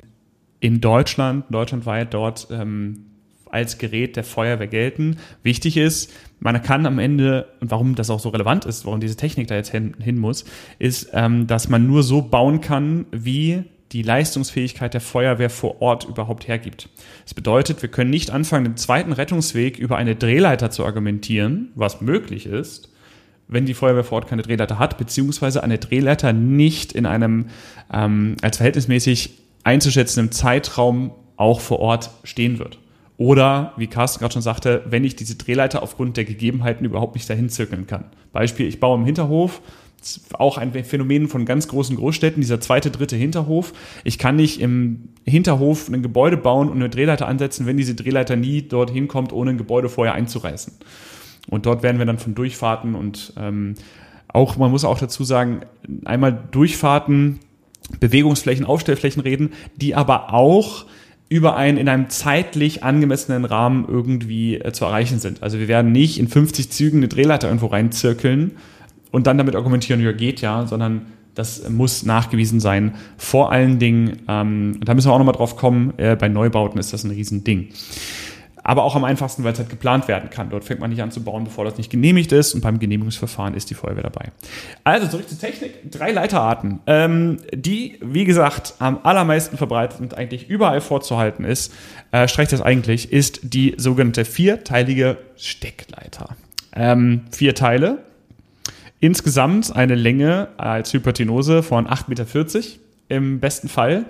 in 0.59 0.81
Deutschland, 0.81 1.45
deutschlandweit 1.51 2.15
dort 2.15 2.47
ähm, 2.49 3.05
als 3.51 3.77
Gerät 3.77 4.15
der 4.15 4.23
Feuerwehr 4.23 4.65
gelten. 4.65 5.17
Wichtig 5.43 5.77
ist, 5.77 6.11
man 6.41 6.61
kann 6.61 6.85
am 6.87 6.97
Ende, 6.99 7.47
und 7.61 7.69
warum 7.69 7.95
das 7.95 8.09
auch 8.09 8.19
so 8.19 8.29
relevant 8.29 8.65
ist, 8.65 8.85
warum 8.85 8.99
diese 8.99 9.15
Technik 9.15 9.47
da 9.47 9.55
jetzt 9.55 9.69
hin, 9.69 9.95
hin 9.99 10.17
muss, 10.17 10.43
ist, 10.79 11.11
ähm, 11.13 11.45
dass 11.45 11.69
man 11.69 11.85
nur 11.85 12.01
so 12.01 12.23
bauen 12.23 12.61
kann, 12.61 13.05
wie 13.11 13.63
die 13.91 14.01
Leistungsfähigkeit 14.01 14.93
der 14.93 15.01
Feuerwehr 15.01 15.51
vor 15.51 15.81
Ort 15.81 16.05
überhaupt 16.05 16.47
hergibt. 16.47 16.89
Das 17.25 17.35
bedeutet, 17.35 17.81
wir 17.81 17.89
können 17.89 18.09
nicht 18.09 18.31
anfangen, 18.31 18.65
den 18.65 18.77
zweiten 18.77 19.11
Rettungsweg 19.11 19.77
über 19.77 19.97
eine 19.97 20.15
Drehleiter 20.15 20.71
zu 20.71 20.83
argumentieren, 20.83 21.71
was 21.75 22.01
möglich 22.01 22.47
ist, 22.47 22.89
wenn 23.47 23.65
die 23.65 23.75
Feuerwehr 23.75 24.03
vor 24.03 24.17
Ort 24.17 24.27
keine 24.27 24.41
Drehleiter 24.41 24.79
hat, 24.79 24.97
beziehungsweise 24.97 25.61
eine 25.61 25.77
Drehleiter 25.77 26.33
nicht 26.33 26.93
in 26.93 27.05
einem 27.05 27.47
ähm, 27.93 28.37
als 28.41 28.57
verhältnismäßig 28.57 29.37
einzuschätzenden 29.63 30.31
Zeitraum 30.31 31.11
auch 31.35 31.59
vor 31.59 31.79
Ort 31.79 32.09
stehen 32.23 32.57
wird. 32.57 32.79
Oder, 33.21 33.73
wie 33.77 33.85
Carsten 33.85 34.19
gerade 34.19 34.33
schon 34.33 34.41
sagte, 34.41 34.81
wenn 34.89 35.03
ich 35.03 35.15
diese 35.15 35.35
Drehleiter 35.35 35.83
aufgrund 35.83 36.17
der 36.17 36.25
Gegebenheiten 36.25 36.85
überhaupt 36.85 37.13
nicht 37.13 37.29
dahin 37.29 37.49
zirkeln 37.49 37.85
kann. 37.85 38.05
Beispiel, 38.33 38.65
ich 38.67 38.79
baue 38.79 38.97
im 38.97 39.05
Hinterhof, 39.05 39.61
auch 40.33 40.57
ein 40.57 40.73
Phänomen 40.83 41.27
von 41.27 41.45
ganz 41.45 41.67
großen 41.67 41.95
Großstädten, 41.97 42.41
dieser 42.41 42.59
zweite, 42.59 42.89
dritte 42.89 43.15
Hinterhof. 43.15 43.73
Ich 44.03 44.17
kann 44.17 44.37
nicht 44.37 44.59
im 44.59 45.09
Hinterhof 45.23 45.87
ein 45.87 46.01
Gebäude 46.01 46.35
bauen 46.35 46.67
und 46.67 46.77
eine 46.77 46.89
Drehleiter 46.89 47.27
ansetzen, 47.27 47.67
wenn 47.67 47.77
diese 47.77 47.93
Drehleiter 47.93 48.35
nie 48.37 48.63
dorthin 48.63 49.07
kommt, 49.07 49.33
ohne 49.33 49.51
ein 49.51 49.59
Gebäude 49.59 49.89
vorher 49.89 50.15
einzureißen. 50.15 50.73
Und 51.47 51.67
dort 51.67 51.83
werden 51.83 51.99
wir 51.99 52.07
dann 52.07 52.17
von 52.17 52.33
Durchfahrten 52.33 52.95
und 52.95 53.33
ähm, 53.37 53.75
auch, 54.29 54.57
man 54.57 54.71
muss 54.71 54.83
auch 54.83 54.97
dazu 54.97 55.23
sagen, 55.23 55.61
einmal 56.05 56.45
Durchfahrten, 56.49 57.37
Bewegungsflächen, 57.99 58.65
Aufstellflächen 58.65 59.21
reden, 59.21 59.51
die 59.75 59.93
aber 59.93 60.33
auch 60.33 60.87
über 61.31 61.55
einen 61.55 61.77
in 61.77 61.87
einem 61.87 62.09
zeitlich 62.09 62.83
angemessenen 62.83 63.45
Rahmen 63.45 63.85
irgendwie 63.87 64.55
äh, 64.55 64.73
zu 64.73 64.83
erreichen 64.83 65.17
sind. 65.17 65.41
Also 65.41 65.59
wir 65.59 65.69
werden 65.69 65.93
nicht 65.93 66.19
in 66.19 66.27
50 66.27 66.69
Zügen 66.69 66.97
eine 66.97 67.07
Drehleiter 67.07 67.47
irgendwo 67.47 67.67
reinzirkeln 67.67 68.51
und 69.11 69.27
dann 69.27 69.37
damit 69.37 69.55
argumentieren, 69.55 70.01
ja 70.01 70.11
geht 70.11 70.41
ja, 70.41 70.67
sondern 70.67 71.03
das 71.33 71.69
muss 71.69 72.03
nachgewiesen 72.03 72.59
sein. 72.59 72.95
Vor 73.15 73.49
allen 73.49 73.79
Dingen, 73.79 74.23
ähm, 74.27 74.81
da 74.83 74.93
müssen 74.93 75.07
wir 75.07 75.13
auch 75.13 75.19
nochmal 75.19 75.33
drauf 75.33 75.55
kommen, 75.55 75.93
äh, 75.95 76.17
bei 76.17 76.27
Neubauten 76.27 76.77
ist 76.77 76.91
das 76.91 77.05
ein 77.05 77.11
Riesending. 77.11 77.69
Aber 78.71 78.85
auch 78.85 78.95
am 78.95 79.03
einfachsten, 79.03 79.43
weil 79.43 79.51
es 79.51 79.59
halt 79.59 79.69
geplant 79.69 80.07
werden 80.07 80.29
kann. 80.29 80.49
Dort 80.49 80.63
fängt 80.63 80.79
man 80.79 80.89
nicht 80.89 81.03
an 81.03 81.11
zu 81.11 81.21
bauen, 81.21 81.43
bevor 81.43 81.65
das 81.65 81.77
nicht 81.77 81.89
genehmigt 81.89 82.31
ist. 82.31 82.53
Und 82.53 82.61
beim 82.61 82.79
Genehmigungsverfahren 82.79 83.53
ist 83.53 83.69
die 83.69 83.73
Feuerwehr 83.73 84.03
dabei. 84.03 84.31
Also 84.85 85.07
zurück 85.07 85.27
zur 85.27 85.37
Technik. 85.37 85.91
Drei 85.91 86.13
Leiterarten, 86.13 86.79
ähm, 86.87 87.39
die, 87.53 87.99
wie 88.01 88.23
gesagt, 88.23 88.75
am 88.79 88.99
allermeisten 89.03 89.57
verbreitet 89.57 89.99
und 89.99 90.17
eigentlich 90.17 90.49
überall 90.49 90.79
vorzuhalten 90.79 91.43
ist, 91.43 91.73
äh, 92.11 92.29
streicht 92.29 92.53
das 92.53 92.61
eigentlich, 92.61 93.11
ist 93.11 93.41
die 93.43 93.75
sogenannte 93.75 94.23
vierteilige 94.23 95.17
Steckleiter. 95.35 96.37
Ähm, 96.73 97.25
vier 97.29 97.53
Teile. 97.55 97.97
Insgesamt 99.01 99.75
eine 99.75 99.95
Länge 99.95 100.47
als 100.55 100.93
Hypertenose 100.93 101.61
von 101.61 101.87
8,40 101.87 102.07
Meter 102.07 102.63
im 103.09 103.41
besten 103.41 103.67
Fall. 103.67 104.05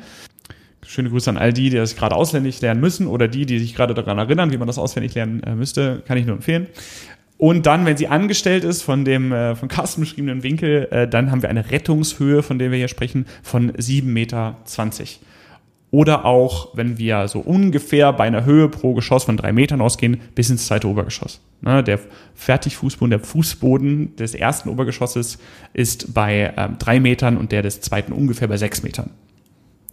Schöne 0.85 1.09
Grüße 1.09 1.29
an 1.29 1.37
all 1.37 1.53
die, 1.53 1.69
die 1.69 1.77
das 1.77 1.95
gerade 1.95 2.15
auswendig 2.15 2.61
lernen 2.61 2.81
müssen 2.81 3.07
oder 3.07 3.27
die, 3.27 3.45
die 3.45 3.59
sich 3.59 3.75
gerade 3.75 3.93
daran 3.93 4.17
erinnern, 4.17 4.51
wie 4.51 4.57
man 4.57 4.67
das 4.67 4.77
auswendig 4.77 5.13
lernen 5.13 5.43
äh, 5.43 5.55
müsste, 5.55 6.01
kann 6.07 6.17
ich 6.17 6.25
nur 6.25 6.35
empfehlen. 6.35 6.67
Und 7.37 7.65
dann, 7.65 7.85
wenn 7.85 7.97
sie 7.97 8.07
angestellt 8.07 8.63
ist 8.63 8.83
von 8.83 9.03
dem 9.03 9.31
äh, 9.31 9.55
von 9.55 9.67
Carsten 9.67 10.01
beschriebenen 10.01 10.43
Winkel, 10.43 10.87
äh, 10.91 11.07
dann 11.07 11.31
haben 11.31 11.41
wir 11.41 11.49
eine 11.49 11.71
Rettungshöhe, 11.71 12.43
von 12.43 12.59
der 12.59 12.69
wir 12.69 12.77
hier 12.77 12.87
sprechen, 12.87 13.25
von 13.41 13.71
7,20 13.71 14.03
Meter. 14.03 14.57
Oder 15.89 16.23
auch, 16.23 16.69
wenn 16.77 16.97
wir 16.97 17.27
so 17.27 17.39
ungefähr 17.39 18.13
bei 18.13 18.23
einer 18.23 18.45
Höhe 18.45 18.69
pro 18.69 18.93
Geschoss 18.93 19.25
von 19.25 19.37
drei 19.37 19.51
Metern 19.51 19.81
ausgehen, 19.81 20.21
bis 20.35 20.49
ins 20.49 20.67
zweite 20.67 20.87
Obergeschoss. 20.87 21.41
Ne, 21.61 21.83
der 21.83 21.99
Fertigfußboden, 22.35 23.09
der 23.09 23.19
Fußboden 23.19 24.15
des 24.15 24.33
ersten 24.33 24.69
Obergeschosses 24.69 25.37
ist 25.73 26.13
bei 26.13 26.53
ähm, 26.55 26.77
drei 26.79 26.99
Metern 26.99 27.37
und 27.37 27.51
der 27.51 27.61
des 27.61 27.81
zweiten 27.81 28.13
ungefähr 28.13 28.47
bei 28.47 28.57
sechs 28.57 28.83
Metern. 28.83 29.09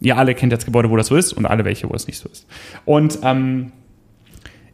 Ihr 0.01 0.17
alle 0.17 0.35
kennt 0.35 0.53
das 0.53 0.65
Gebäude, 0.65 0.89
wo 0.89 0.97
das 0.97 1.07
so 1.07 1.15
ist 1.15 1.33
und 1.33 1.45
alle 1.45 1.65
welche, 1.65 1.89
wo 1.89 1.93
es 1.93 2.07
nicht 2.07 2.17
so 2.17 2.29
ist. 2.29 2.47
Und 2.85 3.19
ähm, 3.23 3.71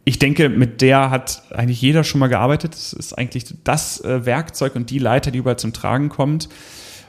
ich 0.04 0.20
denke, 0.20 0.48
mit 0.48 0.82
der 0.82 1.10
hat 1.10 1.42
eigentlich 1.50 1.82
jeder 1.82 2.04
schon 2.04 2.20
mal 2.20 2.28
gearbeitet. 2.28 2.74
Das 2.74 2.92
ist 2.92 3.12
eigentlich 3.12 3.46
das 3.64 4.00
äh, 4.04 4.24
Werkzeug 4.24 4.76
und 4.76 4.90
die 4.90 5.00
Leiter, 5.00 5.32
die 5.32 5.38
überall 5.38 5.58
zum 5.58 5.72
Tragen 5.72 6.08
kommt. 6.08 6.48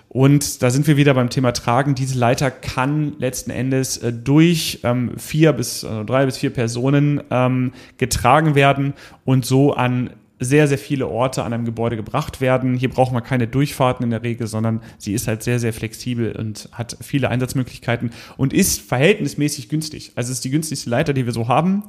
Und 0.10 0.64
da 0.64 0.72
sind 0.72 0.88
wir 0.88 0.98
wieder 0.98 1.14
beim 1.14 1.30
Thema 1.30 1.52
Tragen. 1.52 1.94
Diese 1.94 2.18
Leiter 2.18 2.50
kann 2.50 3.14
letzten 3.20 3.52
Endes 3.52 3.98
äh, 3.98 4.12
durch 4.12 4.80
ähm, 4.84 5.12
vier 5.18 5.54
bis 5.54 5.84
äh, 5.84 6.06
drei 6.06 6.26
bis 6.26 6.38
vier 6.38 6.50
Personen 6.50 7.22
ähm, 7.30 7.72
getragen 7.98 8.56
werden 8.56 8.94
und 9.26 9.46
so 9.46 9.74
an 9.74 10.12
sehr, 10.40 10.68
sehr 10.68 10.78
viele 10.78 11.08
Orte 11.08 11.44
an 11.44 11.54
einem 11.54 11.66
Gebäude 11.66 11.96
gebracht 11.96 12.42
werden. 12.42 12.76
Hier 12.76 12.90
braucht 12.90 13.12
man 13.12 13.24
keine 13.24 13.48
Durchfahrten 13.48 14.04
in 14.04 14.12
der 14.12 14.24
Regel, 14.24 14.48
sondern 14.48 14.82
sie 14.98 15.14
ist 15.14 15.28
halt 15.28 15.44
sehr, 15.44 15.60
sehr 15.60 15.74
flexibel 15.74 16.36
und 16.36 16.70
hat 16.72 16.98
viele 17.02 17.30
Einsatzmöglichkeiten 17.30 18.12
und 18.38 18.54
ist 18.54 18.82
verhältnismäßig 18.82 19.70
günstig. 19.70 20.12
Also 20.16 20.32
ist 20.32 20.46
die 20.46 20.52
günstigste 20.52 20.90
Leiter, 20.90 21.14
die 21.14 21.26
wir 21.26 21.34
so 21.34 21.48
haben 21.48 21.84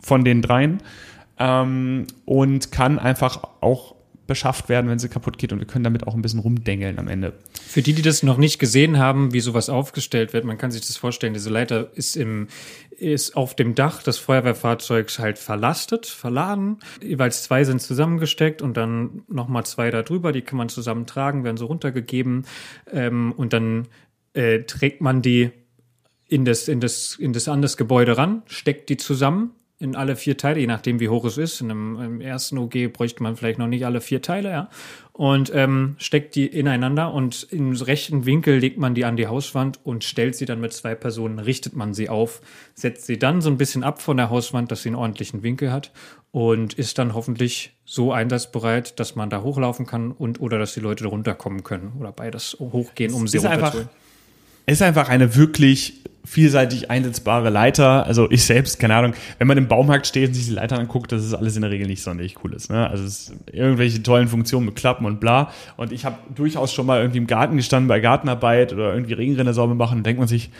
von 0.00 0.24
den 0.24 0.42
dreien 0.42 0.82
ähm, 1.38 2.06
und 2.24 2.72
kann 2.72 2.98
einfach 2.98 3.42
auch 3.60 3.95
beschafft 4.26 4.68
werden, 4.68 4.90
wenn 4.90 4.98
sie 4.98 5.08
kaputt 5.08 5.38
geht 5.38 5.52
und 5.52 5.60
wir 5.60 5.66
können 5.66 5.84
damit 5.84 6.06
auch 6.06 6.14
ein 6.14 6.22
bisschen 6.22 6.40
rumdengeln 6.40 6.98
am 6.98 7.08
Ende. 7.08 7.34
Für 7.66 7.82
die, 7.82 7.92
die 7.92 8.02
das 8.02 8.22
noch 8.22 8.38
nicht 8.38 8.58
gesehen 8.58 8.98
haben, 8.98 9.32
wie 9.32 9.40
sowas 9.40 9.68
aufgestellt 9.68 10.32
wird, 10.32 10.44
man 10.44 10.58
kann 10.58 10.70
sich 10.70 10.86
das 10.86 10.96
vorstellen, 10.96 11.34
diese 11.34 11.50
Leiter 11.50 11.90
ist 11.94 12.16
im 12.16 12.48
ist 12.98 13.36
auf 13.36 13.54
dem 13.54 13.74
Dach 13.74 14.02
des 14.02 14.16
Feuerwehrfahrzeugs 14.18 15.18
halt 15.18 15.38
verlastet, 15.38 16.06
verladen. 16.06 16.78
Jeweils 17.02 17.42
zwei 17.42 17.62
sind 17.64 17.82
zusammengesteckt 17.82 18.62
und 18.62 18.76
dann 18.76 19.22
nochmal 19.28 19.66
zwei 19.66 19.90
da 19.90 20.02
drüber, 20.02 20.32
die 20.32 20.42
kann 20.42 20.56
man 20.56 20.70
zusammen 20.70 21.06
tragen, 21.06 21.44
werden 21.44 21.58
so 21.58 21.66
runtergegeben 21.66 22.46
ähm, 22.90 23.32
und 23.36 23.52
dann 23.52 23.88
äh, 24.32 24.60
trägt 24.60 25.00
man 25.02 25.22
die 25.22 25.50
in 26.28 26.44
das, 26.44 26.68
in 26.68 26.80
das, 26.80 27.16
in 27.16 27.32
das 27.32 27.48
an 27.48 27.62
das 27.62 27.76
Gebäude 27.76 28.16
ran, 28.16 28.42
steckt 28.46 28.88
die 28.88 28.96
zusammen 28.96 29.52
in 29.78 29.94
alle 29.94 30.16
vier 30.16 30.38
Teile, 30.38 30.60
je 30.60 30.66
nachdem 30.66 31.00
wie 31.00 31.10
hoch 31.10 31.24
es 31.26 31.36
ist. 31.36 31.60
In 31.60 31.70
einem, 31.70 32.00
im 32.00 32.20
ersten 32.20 32.56
OG 32.56 32.92
bräuchte 32.92 33.22
man 33.22 33.36
vielleicht 33.36 33.58
noch 33.58 33.66
nicht 33.66 33.84
alle 33.84 34.00
vier 34.00 34.22
Teile, 34.22 34.50
ja. 34.50 34.70
Und 35.12 35.50
ähm, 35.54 35.96
steckt 35.98 36.34
die 36.34 36.46
ineinander 36.46 37.12
und 37.12 37.46
im 37.50 37.72
rechten 37.72 38.26
Winkel 38.26 38.58
legt 38.58 38.78
man 38.78 38.94
die 38.94 39.04
an 39.04 39.16
die 39.16 39.26
Hauswand 39.26 39.80
und 39.82 40.04
stellt 40.04 40.34
sie 40.34 40.44
dann 40.44 40.60
mit 40.60 40.72
zwei 40.72 40.94
Personen, 40.94 41.38
richtet 41.38 41.74
man 41.74 41.94
sie 41.94 42.08
auf, 42.08 42.40
setzt 42.74 43.06
sie 43.06 43.18
dann 43.18 43.40
so 43.40 43.50
ein 43.50 43.56
bisschen 43.56 43.82
ab 43.82 44.00
von 44.00 44.16
der 44.16 44.30
Hauswand, 44.30 44.70
dass 44.70 44.82
sie 44.82 44.90
einen 44.90 44.96
ordentlichen 44.96 45.42
Winkel 45.42 45.72
hat 45.72 45.92
und 46.32 46.74
ist 46.74 46.98
dann 46.98 47.14
hoffentlich 47.14 47.74
so 47.84 48.12
einsatzbereit, 48.12 48.98
dass 49.00 49.14
man 49.14 49.30
da 49.30 49.42
hochlaufen 49.42 49.86
kann 49.86 50.12
und 50.12 50.40
oder 50.40 50.58
dass 50.58 50.74
die 50.74 50.80
Leute 50.80 51.06
runterkommen 51.06 51.64
können 51.64 51.94
oder 51.98 52.12
beides 52.12 52.56
hochgehen, 52.60 53.14
um 53.14 53.26
sie 53.26 53.38
runterzuholen. 53.38 53.88
Ist 54.66 54.82
einfach 54.82 55.08
eine 55.08 55.36
wirklich 55.36 55.94
vielseitig 56.26 56.90
einsetzbare 56.90 57.50
Leiter. 57.50 58.04
Also 58.04 58.30
ich 58.30 58.44
selbst, 58.44 58.78
keine 58.80 58.96
Ahnung, 58.96 59.14
wenn 59.38 59.46
man 59.46 59.56
im 59.56 59.68
Baumarkt 59.68 60.06
steht 60.06 60.28
und 60.28 60.34
sich 60.34 60.46
die 60.46 60.52
Leiter 60.52 60.78
anguckt, 60.78 61.12
das 61.12 61.24
ist 61.24 61.34
alles 61.34 61.54
in 61.56 61.62
der 61.62 61.70
Regel 61.70 61.86
nicht 61.86 62.02
sonderlich 62.02 62.34
cooles. 62.34 62.68
Ne? 62.68 62.88
Also 62.88 63.04
es 63.04 63.30
ist 63.30 63.36
irgendwelche 63.52 64.02
tollen 64.02 64.28
Funktionen 64.28 64.66
mit 64.66 64.76
Klappen 64.76 65.06
und 65.06 65.20
bla. 65.20 65.52
Und 65.76 65.92
ich 65.92 66.04
habe 66.04 66.18
durchaus 66.34 66.72
schon 66.72 66.86
mal 66.86 67.00
irgendwie 67.00 67.18
im 67.18 67.26
Garten 67.28 67.56
gestanden 67.56 67.88
bei 67.88 68.00
Gartenarbeit 68.00 68.72
oder 68.72 68.92
irgendwie 68.92 69.14
Regenrinne 69.14 69.54
sauber 69.54 69.74
machen 69.74 69.98
und 69.98 70.06
denkt 70.06 70.18
man 70.18 70.28
sich, 70.28 70.50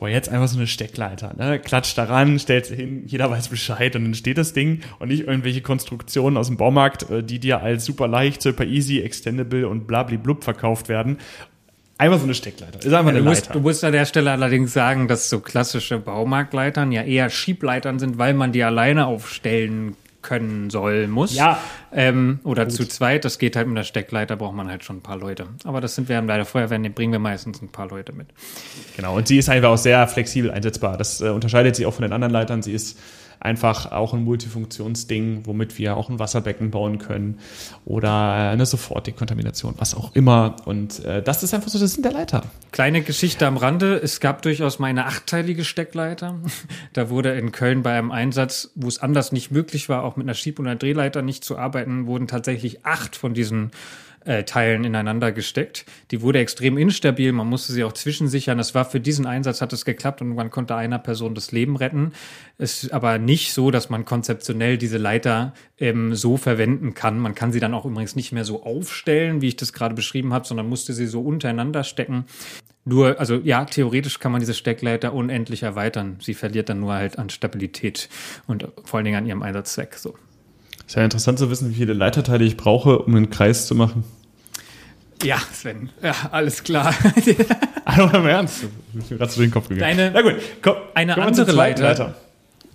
boah, 0.00 0.08
jetzt 0.08 0.30
einfach 0.30 0.48
so 0.48 0.56
eine 0.56 0.66
Steckleiter, 0.66 1.34
ne? 1.36 1.58
Klatscht 1.58 1.96
daran, 1.98 2.38
stellt 2.38 2.66
sie 2.66 2.74
hin, 2.74 3.02
jeder 3.06 3.30
weiß 3.30 3.48
Bescheid 3.48 3.94
und 3.94 4.04
dann 4.04 4.14
steht 4.14 4.38
das 4.38 4.54
Ding 4.54 4.80
und 4.98 5.08
nicht 5.08 5.26
irgendwelche 5.26 5.60
Konstruktionen 5.60 6.38
aus 6.38 6.46
dem 6.46 6.56
Baumarkt, 6.56 7.10
äh, 7.10 7.22
die 7.22 7.38
dir 7.38 7.60
als 7.60 7.84
super 7.84 8.08
leicht, 8.08 8.40
super 8.40 8.64
easy, 8.64 9.00
extendable 9.00 9.68
und 9.68 9.86
blabli-blub 9.86 10.42
verkauft 10.42 10.88
werden. 10.88 11.18
Einfach 12.00 12.18
so 12.18 12.24
eine 12.24 12.34
Steckleiter. 12.34 12.78
Ist 12.78 12.86
einfach 12.86 13.02
Ja, 13.02 13.08
eine 13.10 13.18
du, 13.18 13.24
musst, 13.24 13.42
Leiter. 13.42 13.52
du 13.52 13.60
musst 13.60 13.84
an 13.84 13.92
der 13.92 14.06
Stelle 14.06 14.30
allerdings 14.30 14.72
sagen, 14.72 15.06
dass 15.06 15.28
so 15.28 15.40
klassische 15.40 15.98
Baumarktleitern 15.98 16.92
ja 16.92 17.02
eher 17.02 17.28
Schiebleitern 17.28 17.98
sind, 17.98 18.16
weil 18.16 18.32
man 18.32 18.52
die 18.52 18.64
alleine 18.64 19.06
aufstellen 19.06 19.96
können 20.22 20.70
soll, 20.70 21.08
muss. 21.08 21.34
Ja. 21.34 21.58
Ähm, 21.92 22.40
oder 22.44 22.68
zu 22.70 22.86
zweit, 22.86 23.24
das 23.24 23.38
geht 23.38 23.54
halt 23.56 23.66
mit 23.68 23.76
der 23.76 23.84
Steckleiter, 23.84 24.36
braucht 24.36 24.54
man 24.54 24.68
halt 24.68 24.82
schon 24.84 24.96
ein 24.96 25.02
paar 25.02 25.16
Leute. 25.18 25.46
Aber 25.64 25.80
das 25.80 25.94
sind 25.94 26.08
wir 26.08 26.20
bei 26.22 26.36
der 26.36 26.44
Feuerwehr, 26.46 26.78
den 26.78 26.92
bringen 26.94 27.12
wir 27.12 27.18
meistens 27.18 27.60
ein 27.62 27.68
paar 27.68 27.88
Leute 27.88 28.12
mit. 28.12 28.28
Genau, 28.96 29.16
und 29.16 29.28
sie 29.28 29.38
ist 29.38 29.48
einfach 29.50 29.68
auch 29.70 29.78
sehr 29.78 30.06
flexibel 30.08 30.50
einsetzbar. 30.50 30.96
Das 30.96 31.20
äh, 31.20 31.28
unterscheidet 31.28 31.76
sie 31.76 31.84
auch 31.86 31.94
von 31.94 32.02
den 32.02 32.12
anderen 32.12 32.32
Leitern. 32.32 32.62
Sie 32.62 32.72
ist 32.72 32.98
einfach 33.40 33.90
auch 33.90 34.12
ein 34.14 34.22
Multifunktionsding, 34.22 35.46
womit 35.46 35.78
wir 35.78 35.96
auch 35.96 36.10
ein 36.10 36.18
Wasserbecken 36.18 36.70
bauen 36.70 36.98
können 36.98 37.38
oder 37.84 38.50
eine 38.50 38.66
Sofortdekontamination, 38.66 39.74
was 39.78 39.94
auch 39.94 40.14
immer. 40.14 40.56
Und 40.66 41.04
äh, 41.04 41.22
das 41.22 41.42
ist 41.42 41.54
einfach 41.54 41.68
so 41.68 41.78
das 41.78 41.94
sind 41.94 42.04
der 42.04 42.12
Leiter. 42.12 42.42
Kleine 42.70 43.00
Geschichte 43.00 43.46
am 43.46 43.56
Rande. 43.56 43.96
Es 43.96 44.20
gab 44.20 44.42
durchaus 44.42 44.78
mal 44.78 44.88
eine 44.88 45.06
achtteilige 45.06 45.64
Steckleiter. 45.64 46.38
Da 46.92 47.08
wurde 47.08 47.32
in 47.32 47.52
Köln 47.52 47.82
bei 47.82 47.96
einem 47.96 48.10
Einsatz, 48.10 48.70
wo 48.74 48.88
es 48.88 48.98
anders 48.98 49.32
nicht 49.32 49.50
möglich 49.50 49.88
war, 49.88 50.02
auch 50.02 50.16
mit 50.16 50.26
einer 50.26 50.34
Schieb- 50.34 50.58
und 50.58 50.66
einer 50.66 50.76
Drehleiter 50.76 51.22
nicht 51.22 51.44
zu 51.44 51.56
arbeiten, 51.56 52.06
wurden 52.06 52.26
tatsächlich 52.26 52.84
acht 52.84 53.16
von 53.16 53.32
diesen 53.32 53.70
äh, 54.24 54.44
Teilen 54.44 54.84
ineinander 54.84 55.32
gesteckt. 55.32 55.86
Die 56.10 56.20
wurde 56.20 56.38
extrem 56.40 56.76
instabil, 56.76 57.32
man 57.32 57.48
musste 57.48 57.72
sie 57.72 57.84
auch 57.84 57.92
zwischensichern. 57.92 58.58
Das 58.58 58.74
war 58.74 58.84
für 58.84 59.00
diesen 59.00 59.26
Einsatz 59.26 59.60
hat 59.60 59.72
es 59.72 59.84
geklappt 59.84 60.20
und 60.20 60.34
man 60.34 60.50
konnte 60.50 60.76
einer 60.76 60.98
Person 60.98 61.34
das 61.34 61.52
Leben 61.52 61.76
retten. 61.76 62.12
Es 62.58 62.84
ist 62.84 62.92
aber 62.92 63.18
nicht 63.18 63.52
so, 63.52 63.70
dass 63.70 63.90
man 63.90 64.04
konzeptionell 64.04 64.78
diese 64.78 64.98
Leiter 64.98 65.54
ähm, 65.78 66.14
so 66.14 66.36
verwenden 66.36 66.94
kann. 66.94 67.18
Man 67.18 67.34
kann 67.34 67.52
sie 67.52 67.60
dann 67.60 67.74
auch 67.74 67.84
übrigens 67.84 68.16
nicht 68.16 68.32
mehr 68.32 68.44
so 68.44 68.62
aufstellen, 68.62 69.40
wie 69.40 69.48
ich 69.48 69.56
das 69.56 69.72
gerade 69.72 69.94
beschrieben 69.94 70.32
habe, 70.32 70.46
sondern 70.46 70.68
musste 70.68 70.92
sie 70.92 71.06
so 71.06 71.22
untereinander 71.22 71.84
stecken. 71.84 72.26
Nur, 72.84 73.20
also 73.20 73.36
ja, 73.36 73.64
theoretisch 73.64 74.18
kann 74.18 74.32
man 74.32 74.40
diese 74.40 74.54
Steckleiter 74.54 75.12
unendlich 75.12 75.62
erweitern. 75.62 76.16
Sie 76.20 76.34
verliert 76.34 76.68
dann 76.68 76.80
nur 76.80 76.94
halt 76.94 77.18
an 77.18 77.30
Stabilität 77.30 78.08
und 78.46 78.68
vor 78.84 78.98
allen 78.98 79.04
Dingen 79.04 79.18
an 79.18 79.26
ihrem 79.26 79.42
Einsatzzweck. 79.42 79.94
So. 79.94 80.14
Ist 80.90 80.96
ja 80.96 81.04
interessant 81.04 81.38
zu 81.38 81.48
wissen, 81.50 81.70
wie 81.70 81.74
viele 81.74 81.92
Leiterteile 81.92 82.44
ich 82.44 82.56
brauche, 82.56 82.98
um 82.98 83.14
einen 83.14 83.30
Kreis 83.30 83.64
zu 83.64 83.76
machen. 83.76 84.02
Ja, 85.22 85.38
Sven, 85.52 85.90
ja, 86.02 86.16
alles 86.32 86.64
klar. 86.64 86.92
Aber 87.84 88.18
im 88.18 88.26
Ernst, 88.26 88.64
ich 88.98 89.04
bin 89.04 89.18
gerade 89.18 89.30
zu 89.30 89.38
den 89.38 89.52
Kopf 89.52 89.68
gegangen. 89.68 89.96
Deine, 89.96 90.10
Na 90.12 90.20
gut, 90.20 90.34
komm, 90.60 90.74
eine 90.94 91.16
andere 91.16 91.52
Leiter, 91.52 91.82
Leiter, 91.84 92.14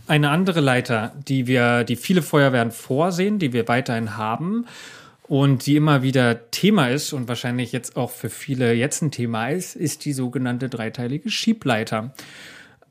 Eine 0.07 0.29
andere 0.29 0.61
Leiter, 0.61 1.11
die 1.27 1.45
wir, 1.45 1.83
die 1.83 1.97
viele 1.97 2.21
Feuerwehren 2.21 2.71
vorsehen, 2.71 3.37
die 3.37 3.51
wir 3.51 3.67
weiterhin 3.67 4.15
haben 4.15 4.65
und 5.23 5.65
die 5.65 5.75
immer 5.75 6.01
wieder 6.01 6.49
Thema 6.51 6.87
ist 6.87 7.11
und 7.11 7.27
wahrscheinlich 7.27 7.73
jetzt 7.73 7.97
auch 7.97 8.11
für 8.11 8.29
viele 8.29 8.71
jetzt 8.71 9.01
ein 9.01 9.11
Thema 9.11 9.49
ist, 9.49 9.75
ist 9.75 10.05
die 10.05 10.13
sogenannte 10.13 10.69
dreiteilige 10.69 11.29
Schiebleiter 11.29 12.13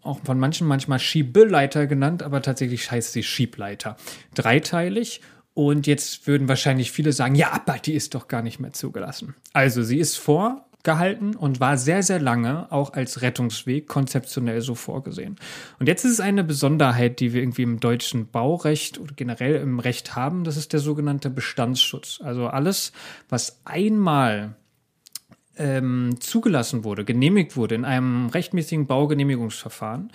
auch 0.05 0.21
von 0.25 0.39
manchen 0.39 0.67
manchmal 0.67 0.99
Schiebeleiter 0.99 1.87
genannt, 1.87 2.23
aber 2.23 2.43
tatsächlich 2.43 2.91
heißt 2.91 3.13
sie 3.13 3.23
Schiebleiter. 3.23 3.97
Dreiteilig 4.35 5.21
und 5.55 5.87
jetzt 5.87 6.27
würden 6.27 6.49
wahrscheinlich 6.49 6.91
viele 6.91 7.13
sagen, 7.13 7.37
ja, 7.37 7.53
aber 7.53 7.79
die 7.79 7.95
ist 7.95 8.15
doch 8.15 8.27
gar 8.29 8.43
nicht 8.43 8.59
mehr 8.59 8.73
zugelassen. 8.73 9.35
Also 9.53 9.85
sie 9.85 9.99
ist 9.99 10.17
vorgehalten 10.17 11.37
und 11.37 11.61
war 11.61 11.79
sehr, 11.79 12.03
sehr 12.03 12.21
lange 12.21 12.71
auch 12.73 12.93
als 12.93 13.23
Rettungsweg 13.23 13.87
konzeptionell 13.87 14.61
so 14.61 14.75
vorgesehen. 14.75 15.37
Und 15.79 15.87
jetzt 15.87 16.05
ist 16.05 16.13
es 16.13 16.21
eine 16.21 16.43
Besonderheit, 16.43 17.21
die 17.21 17.33
wir 17.33 17.41
irgendwie 17.41 17.63
im 17.63 17.79
deutschen 17.79 18.27
Baurecht 18.27 18.99
oder 18.99 19.15
generell 19.15 19.55
im 19.57 19.79
Recht 19.79 20.17
haben, 20.17 20.43
das 20.43 20.57
ist 20.57 20.73
der 20.73 20.81
sogenannte 20.81 21.31
Bestandsschutz. 21.31 22.21
Also 22.23 22.49
alles, 22.49 22.93
was 23.29 23.61
einmal 23.65 24.57
ähm, 25.57 26.17
zugelassen 26.21 26.85
wurde, 26.85 27.05
genehmigt 27.05 27.57
wurde 27.57 27.75
in 27.75 27.85
einem 27.85 28.29
rechtmäßigen 28.29 28.87
Baugenehmigungsverfahren, 28.87 30.11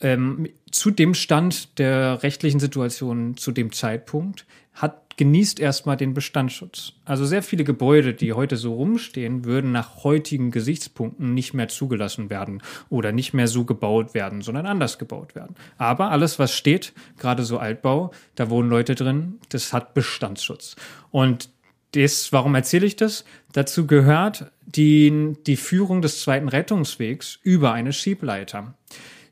ähm, 0.00 0.48
zu 0.70 0.90
dem 0.90 1.14
Stand 1.14 1.78
der 1.78 2.22
rechtlichen 2.22 2.60
Situation 2.60 3.36
zu 3.36 3.52
dem 3.52 3.72
Zeitpunkt, 3.72 4.46
hat 4.74 5.04
genießt 5.16 5.60
erstmal 5.60 5.96
den 5.96 6.14
Bestandsschutz. 6.14 6.94
Also 7.04 7.24
sehr 7.24 7.42
viele 7.42 7.62
Gebäude, 7.64 8.14
die 8.14 8.32
heute 8.32 8.56
so 8.56 8.74
rumstehen, 8.74 9.44
würden 9.44 9.70
nach 9.70 10.02
heutigen 10.02 10.50
Gesichtspunkten 10.50 11.34
nicht 11.34 11.54
mehr 11.54 11.68
zugelassen 11.68 12.30
werden 12.30 12.62
oder 12.88 13.12
nicht 13.12 13.32
mehr 13.32 13.48
so 13.48 13.64
gebaut 13.64 14.14
werden, 14.14 14.42
sondern 14.42 14.66
anders 14.66 14.98
gebaut 14.98 15.36
werden. 15.36 15.54
Aber 15.78 16.10
alles, 16.10 16.40
was 16.40 16.52
steht, 16.54 16.92
gerade 17.18 17.44
so 17.44 17.58
Altbau, 17.58 18.10
da 18.34 18.50
wohnen 18.50 18.68
Leute 18.68 18.96
drin, 18.96 19.38
das 19.50 19.72
hat 19.72 19.94
Bestandsschutz. 19.94 20.74
Und 21.12 21.50
das, 21.94 22.32
warum 22.32 22.54
erzähle 22.54 22.86
ich 22.86 22.96
das? 22.96 23.24
Dazu 23.52 23.86
gehört 23.86 24.50
die, 24.66 25.34
die 25.46 25.56
Führung 25.56 26.02
des 26.02 26.20
zweiten 26.20 26.48
Rettungswegs 26.48 27.38
über 27.42 27.72
eine 27.72 27.92
Schiebleiter. 27.92 28.74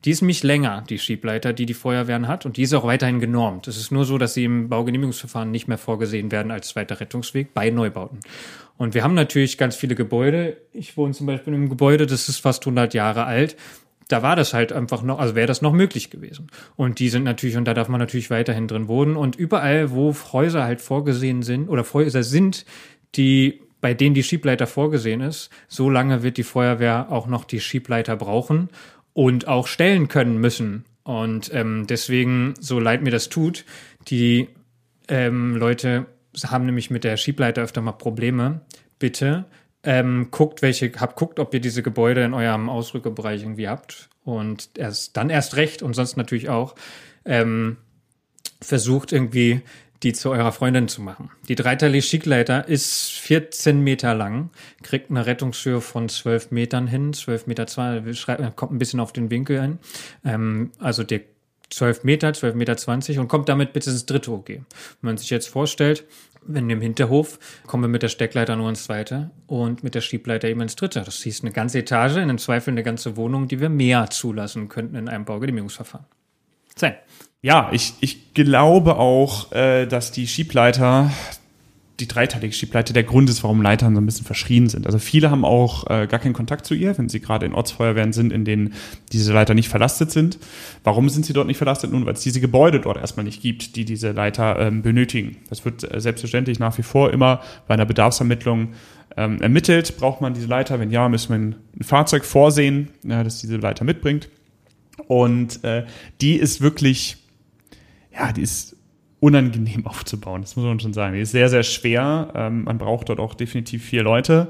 Die 0.05 0.11
ist 0.11 0.21
nämlich 0.21 0.43
länger, 0.43 0.85
die 0.89 0.99
Schiebleiter, 0.99 1.53
die 1.53 1.67
die 1.67 1.75
Feuerwehren 1.75 2.27
hat, 2.27 2.45
und 2.45 2.57
die 2.57 2.63
ist 2.63 2.75
auch 2.75 2.85
weiterhin 2.85 3.21
genormt. 3.21 3.69
Es 3.69 3.77
ist 3.77 3.93
nur 3.93 4.05
so, 4.05 4.19
dass 4.19 4.35
sie 4.35 4.45
im 4.45 4.69
Baugenehmigungsverfahren 4.69 5.51
nicht 5.51 5.69
mehr 5.69 5.79
vorgesehen 5.79 6.33
werden 6.33 6.51
als 6.51 6.69
zweiter 6.69 6.99
Rettungsweg 6.99 7.55
bei 7.55 7.71
Neubauten. 7.71 8.19
Und 8.77 8.95
wir 8.95 9.05
haben 9.05 9.15
natürlich 9.15 9.59
ganz 9.59 9.77
viele 9.77 9.95
Gebäude. 9.95 10.57
Ich 10.73 10.97
wohne 10.97 11.15
zum 11.15 11.27
Beispiel 11.27 11.53
in 11.53 11.61
einem 11.61 11.69
Gebäude, 11.69 12.07
das 12.07 12.29
ist 12.29 12.39
fast 12.39 12.63
100 12.63 12.95
Jahre 12.95 13.25
alt 13.27 13.57
da 14.09 14.23
war 14.23 14.37
das 14.37 14.55
halt 14.55 14.73
einfach 14.73 15.03
noch, 15.03 15.19
also 15.19 15.35
wäre 15.35 15.47
das 15.47 15.63
noch 15.63 15.73
möglich 15.73 16.11
gewesen. 16.11 16.49
Und 16.77 16.99
die 16.99 17.09
sind 17.09 17.25
natürlich, 17.25 17.57
und 17.57 17.65
da 17.65 17.75
darf 17.75 17.89
man 17.89 18.01
natürlich 18.01 18.31
weiterhin 18.31 18.69
drin 18.69 18.89
wohnen. 18.89 19.17
Und 19.17 19.37
überall, 19.37 19.91
wo 19.91 20.15
Häuser 20.33 20.65
halt 20.65 20.81
vorgesehen 20.81 21.43
sind 21.43 21.69
oder 21.69 21.85
Häuser 21.93 22.23
sind, 22.23 22.65
die 23.15 23.61
bei 23.81 23.95
denen 23.95 24.15
die 24.15 24.23
Schiebleiter 24.23 24.67
vorgesehen 24.67 25.21
ist, 25.21 25.51
so 25.67 25.91
lange 25.91 26.23
wird 26.23 26.37
die 26.37 26.45
Feuerwehr 26.45 27.11
auch 27.11 27.27
noch 27.27 27.45
die 27.45 27.61
Schiebleiter 27.61 28.17
brauchen 28.17 28.69
und 29.13 29.49
auch 29.49 29.67
stellen 29.67 30.09
können 30.09 30.39
müssen. 30.39 30.85
Und 31.03 31.53
ähm, 31.53 31.87
deswegen, 31.89 32.55
so 32.61 32.79
leid 32.79 33.03
mir 33.03 33.11
das 33.11 33.29
tut, 33.29 33.65
die 34.09 34.49
ähm, 35.09 35.57
Leute 35.57 36.07
haben 36.45 36.65
nämlich 36.65 36.91
mit 36.91 37.03
der 37.03 37.17
Schiebleiter 37.17 37.63
öfter 37.63 37.83
mal 37.83 37.93
Probleme. 37.93 38.61
Bitte 39.01 39.47
ähm, 39.85 40.29
guckt, 40.31 40.63
welche, 40.63 40.93
habt, 40.99 41.17
guckt, 41.17 41.39
ob 41.39 41.53
ihr 41.55 41.61
diese 41.61 41.83
Gebäude 41.83 42.23
in 42.23 42.35
eurem 42.35 42.69
Ausrückebereich 42.69 43.43
irgendwie 43.43 43.69
habt. 43.69 44.09
Und 44.25 44.71
erst 44.77 45.17
dann 45.17 45.31
erst 45.31 45.57
recht 45.57 45.83
und 45.83 45.95
sonst 45.95 46.17
natürlich 46.17 46.49
auch 46.49 46.75
ähm, 47.25 47.77
versucht 48.61 49.13
irgendwie 49.13 49.63
die 50.03 50.13
zu 50.13 50.31
eurer 50.31 50.53
Freundin 50.53 50.89
zu 50.89 51.01
machen. 51.01 51.31
Die 51.49 51.55
dreiteilige 51.55 52.03
Schickleiter 52.03 52.67
ist 52.67 53.13
14 53.13 53.81
Meter 53.81 54.15
lang, 54.15 54.51
kriegt 54.83 55.11
eine 55.11 55.27
Rettungshöhe 55.27 55.81
von 55.81 56.09
12 56.09 56.51
Metern 56.51 56.89
hin, 56.89 57.13
12 57.13 57.47
Meter 57.47 57.67
zwei, 57.69 58.01
kommt 58.57 58.73
ein 58.73 58.79
bisschen 58.79 59.01
auf 59.01 59.13
den 59.13 59.31
Winkel 59.31 59.61
ein. 59.61 59.79
Ähm, 60.25 60.73
also 60.81 61.05
der 61.05 61.21
12 61.71 62.05
Meter, 62.05 62.33
12 62.33 62.55
Meter 62.55 62.77
20 62.77 63.19
und 63.19 63.29
kommt 63.29 63.49
damit 63.49 63.73
bis 63.73 63.87
ins 63.87 64.05
dritte 64.05 64.33
OG. 64.33 64.49
Wenn 64.49 64.65
man 65.01 65.17
sich 65.17 65.31
jetzt 65.31 65.49
vorstellt, 65.49 66.05
wenn 66.47 66.69
im 66.71 66.81
Hinterhof 66.81 67.39
kommen 67.67 67.85
wir 67.85 67.89
mit 67.89 68.03
der 68.03 68.09
Steckleiter 68.09 68.57
nur 68.57 68.69
ins 68.69 68.85
zweite 68.85 69.31
und 69.47 69.85
mit 69.85 69.95
der 69.95 70.01
Schiebleiter 70.01 70.49
eben 70.49 70.61
ins 70.61 70.77
dritte. 70.77 71.03
Das 71.03 71.23
hieß 71.23 71.43
eine 71.43 71.53
ganze 71.53 71.79
Etage, 71.79 72.17
in 72.17 72.23
einem 72.23 72.39
Zweifel 72.39 72.71
eine 72.71 72.83
ganze 72.83 73.17
Wohnung, 73.17 73.49
die 73.49 73.61
wir 73.61 73.69
mehr 73.69 74.11
zulassen 74.11 74.69
könnten 74.69 74.97
in 74.97 75.09
einem 75.09 75.25
Baugenehmigungsverfahren. 75.25 76.07
Sein. 76.77 76.95
Ja, 77.43 77.71
ich, 77.73 77.95
ich 78.01 78.35
glaube 78.35 78.97
auch, 78.97 79.51
äh, 79.53 79.87
dass 79.87 80.13
die 80.13 80.29
Schiebleiter 80.29 81.11
die 82.01 82.09
dreiteilige 82.09 82.53
Schiebleiter 82.53 82.93
der 82.93 83.05
Grund 83.05 83.29
ist, 83.29 83.43
warum 83.43 83.61
Leitern 83.61 83.95
so 83.95 84.01
ein 84.01 84.07
bisschen 84.07 84.25
verschrien 84.25 84.69
sind. 84.69 84.87
Also 84.87 84.99
viele 84.99 85.31
haben 85.31 85.45
auch 85.45 85.85
äh, 85.91 86.07
gar 86.07 86.21
keinen 86.21 86.33
Kontakt 86.33 86.65
zu 86.65 86.75
ihr, 86.75 86.97
wenn 86.97 87.09
sie 87.09 87.21
gerade 87.21 87.45
in 87.47 87.55
Ortsfeuerwehren 87.55 88.13
sind, 88.13 88.33
in 88.33 88.45
denen 88.45 88.75
diese 89.13 89.33
Leiter 89.33 89.55
nicht 89.55 89.69
verlastet 89.69 90.11
sind. 90.11 90.39
Warum 90.85 91.09
sind 91.11 91.27
sie 91.27 91.33
dort 91.33 91.47
nicht 91.47 91.59
verlastet? 91.59 91.93
Nun, 91.93 92.07
weil 92.07 92.15
es 92.15 92.21
diese 92.21 92.41
Gebäude 92.41 92.81
dort 92.81 92.97
erstmal 92.97 93.25
nicht 93.25 93.43
gibt, 93.43 93.77
die 93.77 93.85
diese 93.85 94.13
Leiter 94.13 94.59
ähm, 94.59 94.83
benötigen. 94.83 95.37
Das 95.51 95.65
wird 95.65 95.93
äh, 95.93 96.01
selbstverständlich 96.01 96.59
nach 96.59 96.79
wie 96.79 96.83
vor 96.83 97.13
immer 97.13 97.43
bei 97.69 97.75
einer 97.75 97.87
Bedarfsermittlung 97.87 98.69
ähm, 99.17 99.41
ermittelt. 99.43 99.97
Braucht 99.99 100.23
man 100.23 100.33
diese 100.33 100.47
Leiter? 100.47 100.81
Wenn 100.81 100.91
ja, 100.91 101.09
müssen 101.09 101.29
wir 101.29 101.37
ein, 101.37 101.55
ein 101.79 101.85
Fahrzeug 101.85 102.25
vorsehen, 102.25 102.89
ja, 103.05 103.23
das 103.23 103.41
diese 103.41 103.57
Leiter 103.57 103.85
mitbringt. 103.85 104.31
Und 105.09 105.63
äh, 105.65 105.85
die 106.21 106.37
ist 106.37 106.61
wirklich, 106.63 107.19
ja, 108.13 108.33
die 108.33 108.43
ist 108.43 108.72
unangenehm 109.23 109.87
aufzubauen. 109.87 110.43
Das 110.43 110.57
muss 110.57 110.67
man 110.67 110.81
schon 110.81 110.93
sagen. 110.93 111.15
Die 111.15 111.21
ist 111.21 111.31
sehr, 111.31 111.49
sehr 111.49 111.63
schwer. 111.63 112.33
Ähm, 112.35 112.65
man 112.65 112.77
braucht 112.79 113.09
dort 113.09 113.21
auch 113.21 113.35
definitiv 113.35 113.85
vier 113.85 114.03
Leute. 114.03 114.49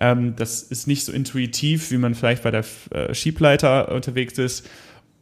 Ähm, 0.00 0.34
das 0.36 0.62
ist 0.62 0.86
nicht 0.88 1.04
so 1.04 1.12
intuitiv, 1.12 1.90
wie 1.92 1.98
man 1.98 2.14
vielleicht 2.14 2.42
bei 2.42 2.50
der 2.50 2.64
äh, 2.90 3.14
Schiebleiter 3.14 3.92
unterwegs 3.94 4.36
ist. 4.36 4.68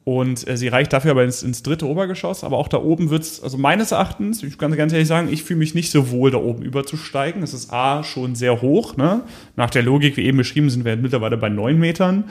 Und 0.04 0.48
äh, 0.48 0.56
sie 0.56 0.68
reicht 0.68 0.92
dafür 0.92 1.10
aber 1.10 1.24
ins, 1.24 1.42
ins 1.42 1.62
dritte 1.62 1.86
Obergeschoss. 1.86 2.42
Aber 2.42 2.56
auch 2.56 2.68
da 2.68 2.78
oben 2.78 3.10
wird's, 3.10 3.42
also 3.42 3.58
meines 3.58 3.92
Erachtens, 3.92 4.42
ich 4.42 4.56
kann 4.56 4.74
ganz 4.76 4.94
ehrlich 4.94 5.08
sagen, 5.08 5.28
ich 5.30 5.42
fühle 5.42 5.58
mich 5.58 5.74
nicht 5.74 5.90
so 5.90 6.10
wohl, 6.10 6.30
da 6.30 6.38
oben 6.38 6.62
überzusteigen. 6.62 7.42
Es 7.42 7.52
ist 7.52 7.72
A, 7.72 8.02
schon 8.02 8.34
sehr 8.34 8.62
hoch. 8.62 8.96
Ne? 8.96 9.22
Nach 9.56 9.68
der 9.68 9.82
Logik, 9.82 10.16
wie 10.16 10.24
eben 10.24 10.38
beschrieben, 10.38 10.70
sind 10.70 10.86
wir 10.86 10.96
mittlerweile 10.96 11.36
bei 11.36 11.50
neun 11.50 11.78
Metern. 11.78 12.24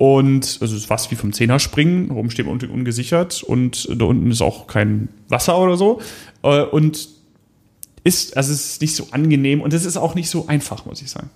Und 0.00 0.56
also 0.62 0.74
es 0.74 0.80
ist 0.80 0.86
fast 0.86 1.10
wie 1.10 1.14
vom 1.14 1.34
Zehner 1.34 1.58
springen, 1.58 2.10
oben 2.10 2.30
steht 2.30 2.46
man 2.46 2.58
ungesichert 2.58 3.42
und 3.42 3.86
da 4.00 4.06
unten 4.06 4.30
ist 4.30 4.40
auch 4.40 4.66
kein 4.66 5.10
Wasser 5.28 5.58
oder 5.58 5.76
so. 5.76 6.00
Äh, 6.42 6.62
und 6.62 7.10
ist, 8.02 8.34
also 8.34 8.50
es 8.50 8.64
ist 8.64 8.80
nicht 8.80 8.96
so 8.96 9.08
angenehm 9.10 9.60
und 9.60 9.74
es 9.74 9.84
ist 9.84 9.98
auch 9.98 10.14
nicht 10.14 10.30
so 10.30 10.46
einfach, 10.46 10.86
muss 10.86 11.02
ich 11.02 11.10
sagen. 11.10 11.28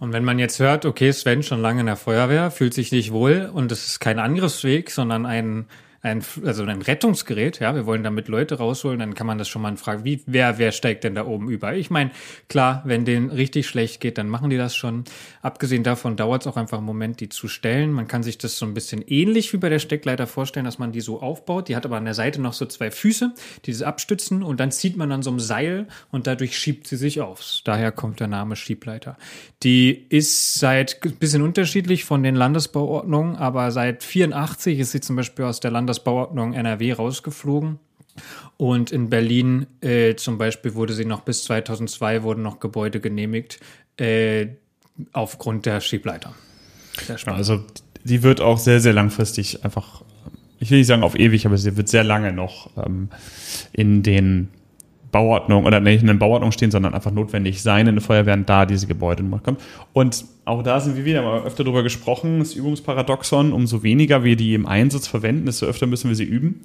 Und 0.00 0.14
wenn 0.14 0.24
man 0.24 0.38
jetzt 0.38 0.58
hört, 0.58 0.86
okay, 0.86 1.12
Sven 1.12 1.42
schon 1.42 1.60
lange 1.60 1.80
in 1.80 1.86
der 1.86 1.96
Feuerwehr, 1.96 2.50
fühlt 2.50 2.72
sich 2.72 2.92
nicht 2.92 3.12
wohl 3.12 3.50
und 3.52 3.70
es 3.70 3.86
ist 3.86 4.00
kein 4.00 4.18
Angriffsweg, 4.18 4.90
sondern 4.90 5.26
ein 5.26 5.66
ein, 6.02 6.22
also 6.44 6.64
ein 6.64 6.82
Rettungsgerät, 6.82 7.60
ja, 7.60 7.76
wir 7.76 7.86
wollen 7.86 8.02
damit 8.02 8.26
Leute 8.26 8.56
rausholen, 8.56 8.98
dann 8.98 9.14
kann 9.14 9.26
man 9.26 9.38
das 9.38 9.48
schon 9.48 9.62
mal 9.62 9.76
fragen, 9.76 10.04
wie, 10.04 10.20
wer, 10.26 10.58
wer 10.58 10.72
steigt 10.72 11.04
denn 11.04 11.14
da 11.14 11.24
oben 11.24 11.48
über? 11.48 11.74
Ich 11.74 11.90
meine, 11.90 12.10
klar, 12.48 12.82
wenn 12.84 13.04
denen 13.04 13.30
richtig 13.30 13.68
schlecht 13.68 14.00
geht, 14.00 14.18
dann 14.18 14.28
machen 14.28 14.50
die 14.50 14.56
das 14.56 14.74
schon. 14.74 15.04
Abgesehen 15.42 15.84
davon 15.84 16.16
dauert 16.16 16.42
es 16.42 16.48
auch 16.48 16.56
einfach 16.56 16.78
einen 16.78 16.86
Moment, 16.86 17.20
die 17.20 17.28
zu 17.28 17.46
stellen. 17.46 17.92
Man 17.92 18.08
kann 18.08 18.24
sich 18.24 18.36
das 18.36 18.58
so 18.58 18.66
ein 18.66 18.74
bisschen 18.74 19.02
ähnlich 19.06 19.52
wie 19.52 19.58
bei 19.58 19.68
der 19.68 19.78
Steckleiter 19.78 20.26
vorstellen, 20.26 20.66
dass 20.66 20.80
man 20.80 20.90
die 20.90 21.00
so 21.00 21.22
aufbaut. 21.22 21.68
Die 21.68 21.76
hat 21.76 21.86
aber 21.86 21.98
an 21.98 22.04
der 22.04 22.14
Seite 22.14 22.40
noch 22.40 22.52
so 22.52 22.66
zwei 22.66 22.90
Füße, 22.90 23.32
die 23.64 23.70
das 23.70 23.82
abstützen 23.82 24.42
und 24.42 24.58
dann 24.58 24.72
zieht 24.72 24.96
man 24.96 25.12
an 25.12 25.22
so 25.22 25.30
einem 25.30 25.38
Seil 25.40 25.86
und 26.10 26.26
dadurch 26.26 26.58
schiebt 26.58 26.88
sie 26.88 26.96
sich 26.96 27.20
auf. 27.20 27.60
Daher 27.62 27.92
kommt 27.92 28.18
der 28.18 28.26
Name 28.26 28.56
Schiebleiter. 28.56 29.16
Die 29.62 30.06
ist 30.08 30.54
seit 30.54 31.00
bisschen 31.20 31.42
unterschiedlich 31.42 32.04
von 32.04 32.24
den 32.24 32.34
Landesbauordnungen, 32.34 33.36
aber 33.36 33.70
seit 33.70 34.02
84 34.02 34.80
ist 34.80 34.90
sie 34.90 35.00
zum 35.00 35.14
Beispiel 35.14 35.44
aus 35.44 35.60
der 35.60 35.70
Landesbauordnung 35.92 36.54
NRW 36.54 36.92
rausgeflogen. 36.92 37.78
Und 38.56 38.92
in 38.92 39.08
Berlin 39.08 39.66
äh, 39.80 40.14
zum 40.16 40.38
Beispiel 40.38 40.74
wurde 40.74 40.92
sie 40.92 41.04
noch 41.04 41.22
bis 41.22 41.44
2002 41.44 42.22
wurden 42.22 42.42
noch 42.42 42.60
Gebäude 42.60 43.00
genehmigt 43.00 43.60
äh, 43.96 44.48
aufgrund 45.12 45.66
der 45.66 45.80
Schiebleiter. 45.80 46.34
Ja, 47.08 47.32
also 47.32 47.64
die 48.04 48.22
wird 48.22 48.40
auch 48.40 48.58
sehr, 48.58 48.80
sehr 48.80 48.92
langfristig 48.92 49.64
einfach, 49.64 50.02
ich 50.58 50.70
will 50.70 50.78
nicht 50.78 50.86
sagen 50.86 51.02
auf 51.02 51.18
ewig, 51.18 51.46
aber 51.46 51.56
sie 51.56 51.76
wird 51.76 51.88
sehr 51.88 52.04
lange 52.04 52.32
noch 52.32 52.70
ähm, 52.76 53.08
in 53.72 54.02
den 54.02 54.48
Bauordnung 55.12 55.66
oder 55.66 55.78
nicht 55.78 56.00
in 56.00 56.08
den 56.08 56.18
Bauordnung 56.18 56.50
stehen, 56.50 56.70
sondern 56.70 56.94
einfach 56.94 57.12
notwendig 57.12 57.62
sein 57.62 57.86
in 57.86 57.96
den 57.96 58.00
Feuerwehren, 58.00 58.46
da 58.46 58.66
diese 58.66 58.86
Gebäude 58.86 59.22
kommen. 59.22 59.58
Und 59.92 60.24
auch 60.46 60.62
da 60.62 60.80
sind 60.80 60.96
wir 60.96 61.04
wieder 61.04 61.22
mal 61.22 61.42
öfter 61.42 61.62
drüber 61.62 61.82
gesprochen, 61.82 62.40
das 62.40 62.54
Übungsparadoxon, 62.54 63.52
umso 63.52 63.82
weniger 63.82 64.24
wir 64.24 64.36
die 64.36 64.54
im 64.54 64.66
Einsatz 64.66 65.06
verwenden, 65.06 65.46
desto 65.46 65.66
öfter 65.66 65.86
müssen 65.86 66.08
wir 66.08 66.16
sie 66.16 66.24
üben. 66.24 66.62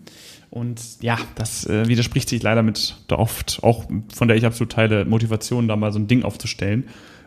Und 0.49 0.81
ja, 1.01 1.17
das 1.35 1.67
äh, 1.67 1.87
widerspricht 1.89 2.29
sich 2.29 2.41
leider 2.41 2.63
mit 2.63 2.95
der 3.09 3.19
oft, 3.19 3.59
auch 3.63 3.83
von 4.15 4.29
der 4.29 4.37
ich 4.37 4.45
absolut 4.45 4.71
teile, 4.71 5.03
Motivation, 5.03 5.67
da 5.67 5.75
mal 5.75 5.91
so 5.91 5.99
ein 5.99 6.07
Ding 6.07 6.23
aufzustellen. 6.23 6.85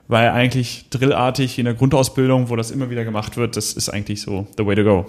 Weil 0.09 0.31
eigentlich 0.31 0.87
drillartig 0.91 1.59
in 1.59 1.67
der 1.67 1.75
Grundausbildung, 1.75 2.49
wo 2.49 2.57
das 2.57 2.73
immer 2.73 2.91
wieder 2.91 3.05
gemacht 3.05 3.37
wird, 3.37 3.57
das 3.57 3.75
ist 3.75 3.91
eigentlich 3.91 4.23
so 4.23 4.49
the 4.57 4.67
way 4.67 4.75
to 4.75 4.83
go 4.83 5.07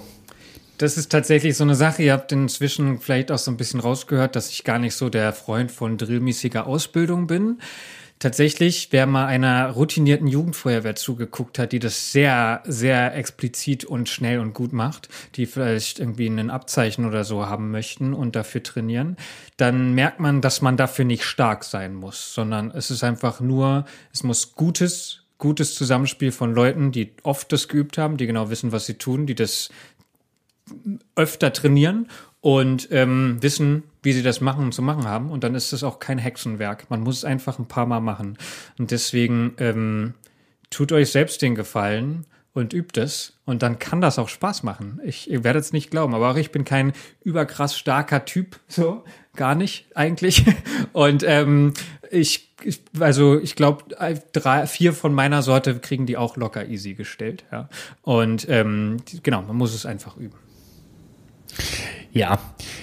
das 0.82 0.98
ist 0.98 1.12
tatsächlich 1.12 1.56
so 1.56 1.64
eine 1.64 1.76
Sache. 1.76 2.04
Ihr 2.04 2.14
habt 2.14 2.32
inzwischen 2.32 3.00
vielleicht 3.00 3.32
auch 3.32 3.38
so 3.38 3.52
ein 3.52 3.58
bisschen 3.58 3.80
rausgehört, 3.80 4.36
dass 4.36 4.50
ich 4.50 4.64
gar 4.64 4.80
nicht 4.80 4.96
so 4.96 5.10
der 5.10 5.32
Freund 5.32 5.72
von 5.72 5.98
drillmäßiger 5.98 6.66
Ausbildung 6.66 7.28
bin. 7.28 7.60
Tatsächlich, 8.18 8.90
wer 8.92 9.08
mal 9.08 9.26
einer 9.26 9.72
routinierten 9.72 10.28
Jugendfeuerwehr 10.28 10.96
zugeguckt 10.96 11.58
hat, 11.58 11.72
die 11.72 11.80
das 11.80 12.12
sehr, 12.12 12.62
sehr 12.66 13.16
explizit 13.16 13.84
und 13.84 14.10
schnell 14.10 14.40
und 14.40 14.54
gut 14.54 14.74
macht, 14.74 15.10
die 15.36 15.48
vielleicht 15.48 15.98
irgendwie 15.98 16.28
ein 16.28 16.52
Abzeichen 16.52 17.06
oder 17.06 17.24
so 17.24 17.48
haben 17.48 17.72
möchten 17.72 18.14
und 18.14 18.36
dafür 18.36 18.62
trainieren, 18.62 19.18
dann 19.58 19.94
merkt 19.94 20.20
man, 20.20 20.42
dass 20.42 20.62
man 20.62 20.78
dafür 20.78 21.06
nicht 21.06 21.24
stark 21.24 21.64
sein 21.64 21.96
muss, 21.96 22.36
sondern 22.36 22.70
es 22.70 22.92
ist 22.92 23.04
einfach 23.04 23.40
nur, 23.40 23.86
es 24.14 24.22
muss 24.22 24.54
gutes, 24.54 25.22
gutes 25.40 25.74
Zusammenspiel 25.74 26.32
von 26.32 26.54
Leuten, 26.54 26.92
die 26.92 27.14
oft 27.24 27.52
das 27.52 27.68
geübt 27.68 27.98
haben, 27.98 28.18
die 28.18 28.28
genau 28.28 28.52
wissen, 28.52 28.72
was 28.72 28.86
sie 28.86 28.94
tun, 28.94 29.26
die 29.26 29.34
das 29.34 29.72
öfter 31.16 31.54
trainieren 31.54 32.08
und 32.42 32.88
ähm, 32.92 33.38
wissen, 33.42 33.84
wie 34.02 34.14
sie 34.14 34.24
das 34.24 34.42
machen 34.42 34.66
und 34.66 34.74
zu 34.74 34.82
machen 34.82 35.06
haben. 35.06 35.30
Und 35.32 35.44
dann 35.44 35.56
ist 35.56 35.74
es 35.74 35.84
auch 35.84 36.00
kein 36.00 36.18
Hexenwerk. 36.18 36.90
Man 36.90 37.02
muss 37.02 37.18
es 37.18 37.26
einfach 37.26 37.60
ein 37.60 37.68
paar 37.68 37.86
Mal 37.86 38.02
machen. 38.02 38.38
Und 38.78 38.92
deswegen 38.92 39.54
ähm, 39.58 40.16
tut 40.70 40.92
euch 40.92 41.12
selbst 41.12 41.42
den 41.42 41.54
Gefallen 41.56 42.26
und 42.54 42.74
übt 42.74 43.00
es. 43.00 43.38
Und 43.46 43.62
dann 43.62 43.80
kann 43.80 44.02
das 44.02 44.20
auch 44.20 44.28
Spaß 44.28 44.64
machen. 44.64 45.00
Ich, 45.04 45.30
ihr 45.30 45.44
werdet 45.44 45.64
es 45.64 45.74
nicht 45.74 45.92
glauben, 45.92 46.16
aber 46.16 46.32
auch 46.32 46.36
ich 46.36 46.52
bin 46.52 46.66
kein 46.66 46.94
überkrass 47.24 47.78
starker 47.78 48.26
Typ, 48.26 48.60
so 48.68 49.04
gar 49.36 49.56
nicht 49.56 49.86
eigentlich. 49.96 50.44
Und 50.94 51.24
ähm, 51.26 51.74
ich, 52.10 52.54
ich 52.64 52.82
also 53.00 53.40
ich 53.40 53.56
glaube, 53.56 53.86
drei, 54.34 54.68
vier 54.68 54.94
von 54.94 55.14
meiner 55.14 55.42
Sorte 55.42 55.80
kriegen 55.80 56.06
die 56.06 56.18
auch 56.18 56.36
locker 56.36 56.68
easy 56.68 56.94
gestellt. 56.94 57.46
Ja. 57.52 57.70
Und 58.02 58.48
ähm, 58.50 58.98
genau, 59.24 59.42
man 59.44 59.56
muss 59.56 59.74
es 59.74 59.86
einfach 59.86 60.18
üben. 60.18 60.36
Ja, 62.14 62.40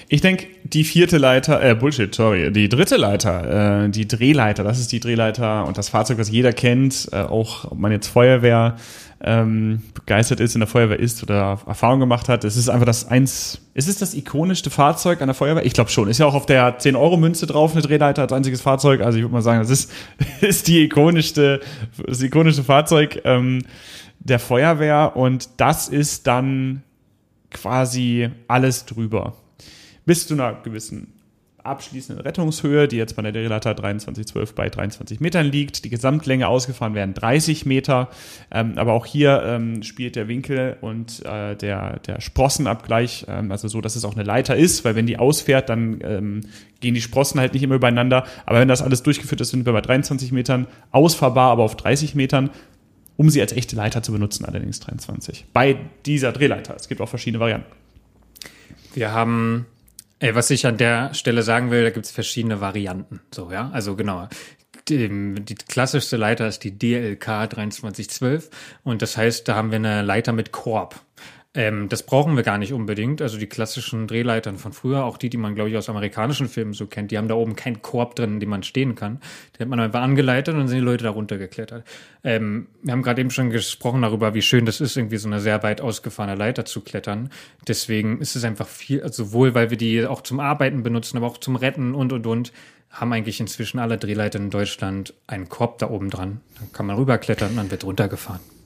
ich 0.07 0.21
denke, 0.21 0.47
die 0.63 0.83
vierte 0.83 1.19
Leiter, 1.19 1.61
äh, 1.63 1.75
Bullshit, 1.75 2.13
sorry, 2.13 2.51
die 2.51 2.67
dritte 2.67 2.97
Leiter, 2.97 3.85
äh, 3.85 3.89
die 3.89 4.07
Drehleiter, 4.07 4.63
das 4.63 4.79
ist 4.79 4.91
die 4.91 4.99
Drehleiter 4.99 5.67
und 5.67 5.77
das 5.77 5.89
Fahrzeug, 5.89 6.17
das 6.17 6.31
jeder 6.31 6.51
kennt, 6.51 7.09
äh, 7.11 7.17
auch 7.17 7.65
ob 7.65 7.77
man 7.77 7.91
jetzt 7.91 8.07
Feuerwehr 8.07 8.75
ähm, 9.21 9.83
begeistert 9.93 10.39
ist, 10.39 10.55
in 10.55 10.61
der 10.61 10.67
Feuerwehr 10.67 10.99
ist 10.99 11.21
oder 11.21 11.59
Erfahrung 11.67 11.99
gemacht 11.99 12.29
hat. 12.29 12.43
Es 12.43 12.55
ist 12.55 12.69
einfach 12.69 12.85
das 12.85 13.07
eins, 13.07 13.61
ist 13.73 13.89
es 13.89 13.97
das 13.97 14.15
ikonischste 14.15 14.69
Fahrzeug 14.69 15.21
an 15.21 15.27
der 15.27 15.35
Feuerwehr? 15.35 15.65
Ich 15.65 15.73
glaube 15.73 15.89
schon. 15.89 16.07
Ist 16.07 16.19
ja 16.19 16.25
auch 16.25 16.35
auf 16.35 16.45
der 16.45 16.79
10-Euro-Münze 16.79 17.45
drauf, 17.45 17.73
eine 17.73 17.81
Drehleiter 17.81 18.23
als 18.23 18.33
einziges 18.33 18.61
Fahrzeug. 18.61 19.01
Also 19.01 19.17
ich 19.17 19.23
würde 19.23 19.33
mal 19.33 19.41
sagen, 19.41 19.59
das 19.59 19.69
ist, 19.69 19.91
ist 20.41 20.67
die 20.67 20.83
ikonischste, 20.85 21.59
das 22.03 22.21
ikonische 22.21 22.63
Fahrzeug 22.63 23.21
ähm, 23.25 23.61
der 24.19 24.39
Feuerwehr 24.39 25.15
und 25.15 25.49
das 25.57 25.87
ist 25.87 26.25
dann 26.27 26.83
quasi 27.51 28.29
alles 28.47 28.85
drüber. 28.85 29.35
Bis 30.05 30.27
zu 30.27 30.33
einer 30.33 30.53
gewissen 30.53 31.13
abschließenden 31.63 32.23
Rettungshöhe, 32.23 32.87
die 32.87 32.97
jetzt 32.97 33.15
bei 33.15 33.21
der 33.21 33.31
Derivata 33.31 33.75
2312 33.75 34.55
bei 34.55 34.69
23 34.69 35.19
Metern 35.19 35.45
liegt. 35.45 35.83
Die 35.85 35.89
Gesamtlänge 35.89 36.47
ausgefahren 36.47 36.95
werden 36.95 37.13
30 37.13 37.65
Meter. 37.65 38.09
Ähm, 38.51 38.73
aber 38.77 38.93
auch 38.93 39.05
hier 39.05 39.43
ähm, 39.45 39.83
spielt 39.83 40.15
der 40.15 40.27
Winkel 40.27 40.77
und 40.81 41.25
äh, 41.25 41.55
der, 41.55 41.99
der 41.99 42.21
Sprossenabgleich, 42.21 43.25
ähm, 43.27 43.51
also 43.51 43.67
so, 43.67 43.81
dass 43.81 43.95
es 43.95 44.05
auch 44.05 44.15
eine 44.15 44.23
Leiter 44.23 44.55
ist, 44.55 44.85
weil 44.85 44.95
wenn 44.95 45.05
die 45.05 45.19
ausfährt, 45.19 45.69
dann 45.69 45.99
ähm, 46.03 46.41
gehen 46.79 46.95
die 46.95 47.01
Sprossen 47.01 47.39
halt 47.39 47.53
nicht 47.53 47.63
immer 47.63 47.75
übereinander. 47.75 48.25
Aber 48.45 48.59
wenn 48.59 48.67
das 48.67 48.81
alles 48.81 49.03
durchgeführt 49.03 49.41
ist, 49.41 49.49
sind 49.49 49.65
wir 49.65 49.73
bei 49.73 49.81
23 49.81 50.31
Metern, 50.31 50.67
ausfahrbar 50.91 51.51
aber 51.51 51.63
auf 51.63 51.75
30 51.75 52.15
Metern 52.15 52.49
um 53.19 53.29
sie 53.29 53.41
als 53.41 53.51
echte 53.51 53.75
Leiter 53.75 54.01
zu 54.01 54.13
benutzen, 54.13 54.45
allerdings 54.45 54.79
23. 54.79 55.47
Bei 55.51 55.77
dieser 56.05 56.31
Drehleiter. 56.31 56.73
Es 56.77 56.87
gibt 56.87 57.01
auch 57.01 57.09
verschiedene 57.09 57.41
Varianten. 57.41 57.69
Wir 58.93 59.11
haben, 59.11 59.65
ey, 60.19 60.35
was 60.35 60.49
ich 60.51 60.65
an 60.65 60.77
der 60.77 61.13
Stelle 61.13 61.43
sagen 61.43 61.69
will, 61.69 61.83
da 61.83 61.89
gibt 61.89 62.05
es 62.05 62.13
verschiedene 62.13 62.61
Varianten. 62.61 63.19
So, 63.35 63.51
ja, 63.51 63.71
also 63.71 63.97
genau. 63.97 64.29
Die, 64.87 65.35
die 65.35 65.55
klassischste 65.55 66.15
Leiter 66.15 66.47
ist 66.47 66.63
die 66.63 66.71
DLK 66.71 67.25
2312 67.51 68.49
und 68.85 69.01
das 69.01 69.17
heißt, 69.17 69.49
da 69.49 69.55
haben 69.55 69.71
wir 69.71 69.75
eine 69.75 70.01
Leiter 70.01 70.31
mit 70.31 70.53
Korb. 70.53 71.01
Ähm, 71.55 71.89
das 71.89 72.03
brauchen 72.03 72.35
wir 72.35 72.43
gar 72.43 72.59
nicht 72.59 72.73
unbedingt. 72.73 73.23
Also 73.23 73.39
die 73.39 73.47
klassischen 73.47 74.05
Drehleitern 74.05 74.57
von 74.57 74.71
früher, 74.71 75.03
auch 75.03 75.17
die, 75.17 75.31
die 75.31 75.37
man, 75.37 75.55
glaube 75.55 75.71
ich, 75.71 75.77
aus 75.77 75.89
amerikanischen 75.89 76.47
Filmen 76.47 76.73
so 76.73 76.85
kennt, 76.85 77.09
die 77.09 77.17
haben 77.17 77.27
da 77.27 77.33
oben 77.33 77.55
keinen 77.55 77.81
Korb 77.81 78.15
drin, 78.15 78.33
in 78.33 78.39
dem 78.39 78.49
man 78.49 78.61
stehen 78.61 78.93
kann. 78.93 79.19
Die 79.55 79.63
hat 79.63 79.67
man 79.67 79.79
einfach 79.79 80.01
angeleitet 80.01 80.53
und 80.53 80.59
dann 80.59 80.67
sind 80.67 80.77
die 80.77 80.85
Leute 80.85 81.05
da 81.05 81.09
runtergeklettert. 81.09 81.85
Ähm, 82.23 82.67
wir 82.83 82.91
haben 82.91 83.01
gerade 83.01 83.21
eben 83.21 83.31
schon 83.31 83.49
gesprochen 83.49 84.03
darüber, 84.03 84.35
wie 84.35 84.43
schön 84.43 84.67
das 84.67 84.79
ist, 84.79 84.95
irgendwie 84.95 85.17
so 85.17 85.27
eine 85.27 85.39
sehr 85.39 85.63
weit 85.63 85.81
ausgefahrene 85.81 86.35
Leiter 86.35 86.65
zu 86.65 86.81
klettern. 86.81 87.31
Deswegen 87.67 88.21
ist 88.21 88.35
es 88.35 88.43
einfach 88.43 88.67
viel, 88.67 89.01
also 89.01 89.23
sowohl 89.23 89.55
weil 89.55 89.71
wir 89.71 89.77
die 89.77 90.05
auch 90.05 90.21
zum 90.21 90.39
Arbeiten 90.39 90.83
benutzen, 90.83 91.17
aber 91.17 91.25
auch 91.25 91.39
zum 91.39 91.55
Retten 91.55 91.95
und 91.95 92.13
und 92.13 92.27
und 92.27 92.53
haben 92.91 93.11
eigentlich 93.11 93.39
inzwischen 93.39 93.79
alle 93.79 93.97
Drehleiter 93.97 94.37
in 94.39 94.51
Deutschland 94.51 95.15
einen 95.25 95.49
Korb 95.49 95.79
da 95.79 95.89
oben 95.89 96.11
dran. 96.11 96.41
Da 96.59 96.61
kann 96.73 96.85
man 96.85 96.95
rüberklettern 96.95 97.51
und 97.51 97.57
dann 97.57 97.71
wird 97.71 97.83
runtergefahren. 97.83 98.58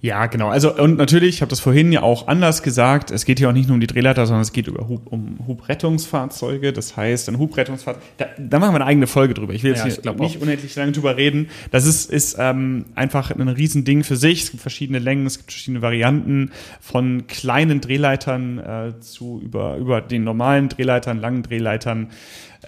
Ja, 0.00 0.26
genau. 0.26 0.48
Also 0.48 0.76
und 0.76 0.96
natürlich, 0.96 1.36
ich 1.36 1.40
habe 1.40 1.50
das 1.50 1.58
vorhin 1.58 1.90
ja 1.90 2.02
auch 2.02 2.28
anders 2.28 2.62
gesagt, 2.62 3.10
es 3.10 3.24
geht 3.24 3.40
hier 3.40 3.48
auch 3.48 3.52
nicht 3.52 3.66
nur 3.66 3.74
um 3.74 3.80
die 3.80 3.88
Drehleiter, 3.88 4.26
sondern 4.26 4.42
es 4.42 4.52
geht 4.52 4.68
über 4.68 4.88
Hub, 4.88 5.08
um 5.10 5.40
Hubrettungsfahrzeuge. 5.44 6.72
Das 6.72 6.96
heißt, 6.96 7.28
ein 7.28 7.38
Hubrettungsfahrzeug, 7.38 8.02
da, 8.16 8.26
da 8.38 8.58
machen 8.60 8.74
wir 8.74 8.76
eine 8.76 8.86
eigene 8.86 9.08
Folge 9.08 9.34
drüber. 9.34 9.54
Ich 9.54 9.64
will 9.64 9.72
jetzt 9.72 9.80
ja, 9.80 9.86
nicht 9.86 10.06
auch. 10.06 10.40
unendlich 10.40 10.76
lange 10.76 10.92
drüber 10.92 11.16
reden. 11.16 11.48
Das 11.72 11.84
ist, 11.84 12.12
ist 12.12 12.36
ähm, 12.38 12.84
einfach 12.94 13.32
ein 13.32 13.48
Riesending 13.48 14.04
für 14.04 14.16
sich. 14.16 14.44
Es 14.44 14.50
gibt 14.52 14.60
verschiedene 14.60 15.00
Längen, 15.00 15.26
es 15.26 15.38
gibt 15.38 15.50
verschiedene 15.50 15.82
Varianten 15.82 16.52
von 16.80 17.26
kleinen 17.26 17.80
Drehleitern 17.80 18.58
äh, 18.58 19.00
zu 19.00 19.40
über, 19.42 19.78
über 19.78 20.00
den 20.00 20.22
normalen 20.22 20.68
Drehleitern, 20.68 21.20
langen 21.20 21.42
Drehleitern. 21.42 22.10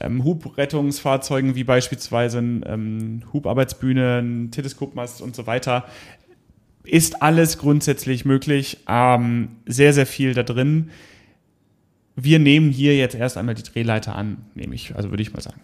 Ähm, 0.01 0.25
Hubrettungsfahrzeugen 0.25 1.57
wie 1.57 1.65
beispielsweise 1.65 2.39
ähm, 2.39 3.23
Hubarbeitsbühnen, 3.33 4.51
Teleskopmast 4.51 5.21
und 5.21 5.37
so 5.37 5.47
weiter 5.47 5.85
ist 6.85 7.23
alles 7.23 7.59
grundsätzlich 7.59 8.25
möglich. 8.25 8.79
Ähm, 8.89 9.49
sehr, 9.67 9.93
sehr 9.93 10.07
viel 10.07 10.35
da 10.35 10.43
drin. 10.43 10.91
Wir 12.17 12.39
nehmen 12.39 12.71
hier 12.71 12.97
jetzt 12.97 13.15
erst 13.15 13.37
einmal 13.37 13.55
die 13.55 13.63
Drehleiter 13.63 14.15
an, 14.15 14.39
nehme 14.55 14.75
ich, 14.75 14.95
also 14.95 15.11
würde 15.11 15.23
ich 15.23 15.33
mal 15.33 15.41
sagen. 15.41 15.61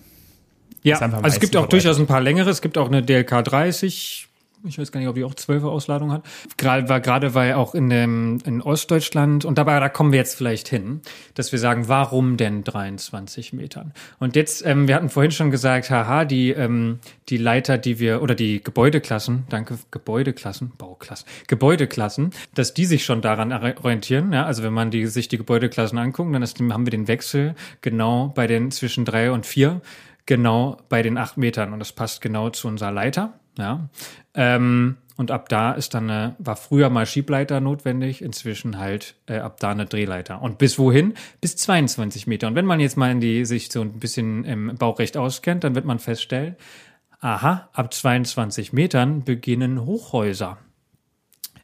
Ja, 0.82 0.98
also 1.00 1.24
es 1.24 1.40
gibt 1.40 1.56
auch 1.56 1.66
durchaus 1.66 1.98
ein 1.98 2.06
paar 2.06 2.20
längere. 2.20 2.48
Es 2.48 2.62
gibt 2.62 2.78
auch 2.78 2.86
eine 2.86 3.02
DLK 3.02 3.44
30, 3.44 4.25
ich 4.64 4.78
weiß 4.78 4.92
gar 4.92 5.00
nicht, 5.00 5.08
ob 5.08 5.14
die 5.14 5.24
auch 5.24 5.34
zwölfe 5.34 5.68
Ausladung 5.68 6.12
hat. 6.12 6.24
Gerade 6.56 6.88
war 6.88 7.00
gerade 7.00 7.34
weil 7.34 7.54
auch 7.54 7.74
in 7.74 7.90
dem 7.90 8.38
in 8.44 8.62
Ostdeutschland 8.62 9.44
und 9.44 9.58
dabei 9.58 9.78
da 9.80 9.88
kommen 9.88 10.12
wir 10.12 10.18
jetzt 10.18 10.34
vielleicht 10.34 10.68
hin, 10.68 11.00
dass 11.34 11.52
wir 11.52 11.58
sagen, 11.58 11.88
warum 11.88 12.36
denn 12.36 12.64
23 12.64 13.52
Metern? 13.52 13.92
Und 14.18 14.36
jetzt, 14.36 14.64
ähm, 14.64 14.88
wir 14.88 14.94
hatten 14.94 15.08
vorhin 15.08 15.30
schon 15.30 15.50
gesagt, 15.50 15.90
haha, 15.90 16.24
die 16.24 16.50
ähm, 16.50 16.98
die 17.28 17.36
Leiter, 17.36 17.78
die 17.78 17.98
wir 17.98 18.22
oder 18.22 18.34
die 18.34 18.62
Gebäudeklassen, 18.62 19.44
danke 19.48 19.78
Gebäudeklassen, 19.90 20.72
Bauklassen, 20.76 21.26
Gebäudeklassen, 21.46 22.30
dass 22.54 22.74
die 22.74 22.86
sich 22.86 23.04
schon 23.04 23.20
daran 23.20 23.52
orientieren. 23.52 24.32
Ja, 24.32 24.46
also 24.46 24.62
wenn 24.62 24.72
man 24.72 24.90
die 24.90 25.06
sich 25.06 25.28
die 25.28 25.38
Gebäudeklassen 25.38 25.98
anguckt, 25.98 26.34
dann 26.34 26.42
ist, 26.42 26.60
haben 26.60 26.86
wir 26.86 26.90
den 26.90 27.08
Wechsel 27.08 27.54
genau 27.82 28.32
bei 28.34 28.46
den 28.46 28.70
zwischen 28.70 29.04
drei 29.04 29.30
und 29.30 29.46
vier 29.46 29.80
genau 30.26 30.78
bei 30.88 31.02
den 31.02 31.18
acht 31.18 31.36
Metern 31.36 31.72
und 31.72 31.78
das 31.78 31.92
passt 31.92 32.20
genau 32.20 32.50
zu 32.50 32.68
unserer 32.68 32.92
Leiter. 32.92 33.38
Ja. 33.58 33.88
Ähm, 34.34 34.96
und 35.16 35.30
ab 35.30 35.48
da 35.48 35.72
ist 35.72 35.94
dann 35.94 36.10
eine, 36.10 36.36
war 36.38 36.56
früher 36.56 36.90
mal 36.90 37.06
Schiebleiter 37.06 37.60
notwendig, 37.60 38.20
inzwischen 38.20 38.78
halt 38.78 39.14
äh, 39.26 39.38
ab 39.38 39.58
da 39.60 39.70
eine 39.70 39.86
Drehleiter. 39.86 40.42
Und 40.42 40.58
bis 40.58 40.78
wohin? 40.78 41.14
Bis 41.40 41.56
22 41.56 42.26
Meter. 42.26 42.48
Und 42.48 42.54
wenn 42.54 42.66
man 42.66 42.80
jetzt 42.80 42.98
mal 42.98 43.10
in 43.10 43.20
die 43.20 43.46
sich 43.46 43.72
so 43.72 43.80
ein 43.80 43.98
bisschen 43.98 44.44
im 44.44 44.74
Baurecht 44.76 45.16
auskennt, 45.16 45.64
dann 45.64 45.74
wird 45.74 45.86
man 45.86 45.98
feststellen, 45.98 46.56
aha, 47.20 47.70
ab 47.72 47.94
22 47.94 48.74
Metern 48.74 49.24
beginnen 49.24 49.86
Hochhäuser. 49.86 50.58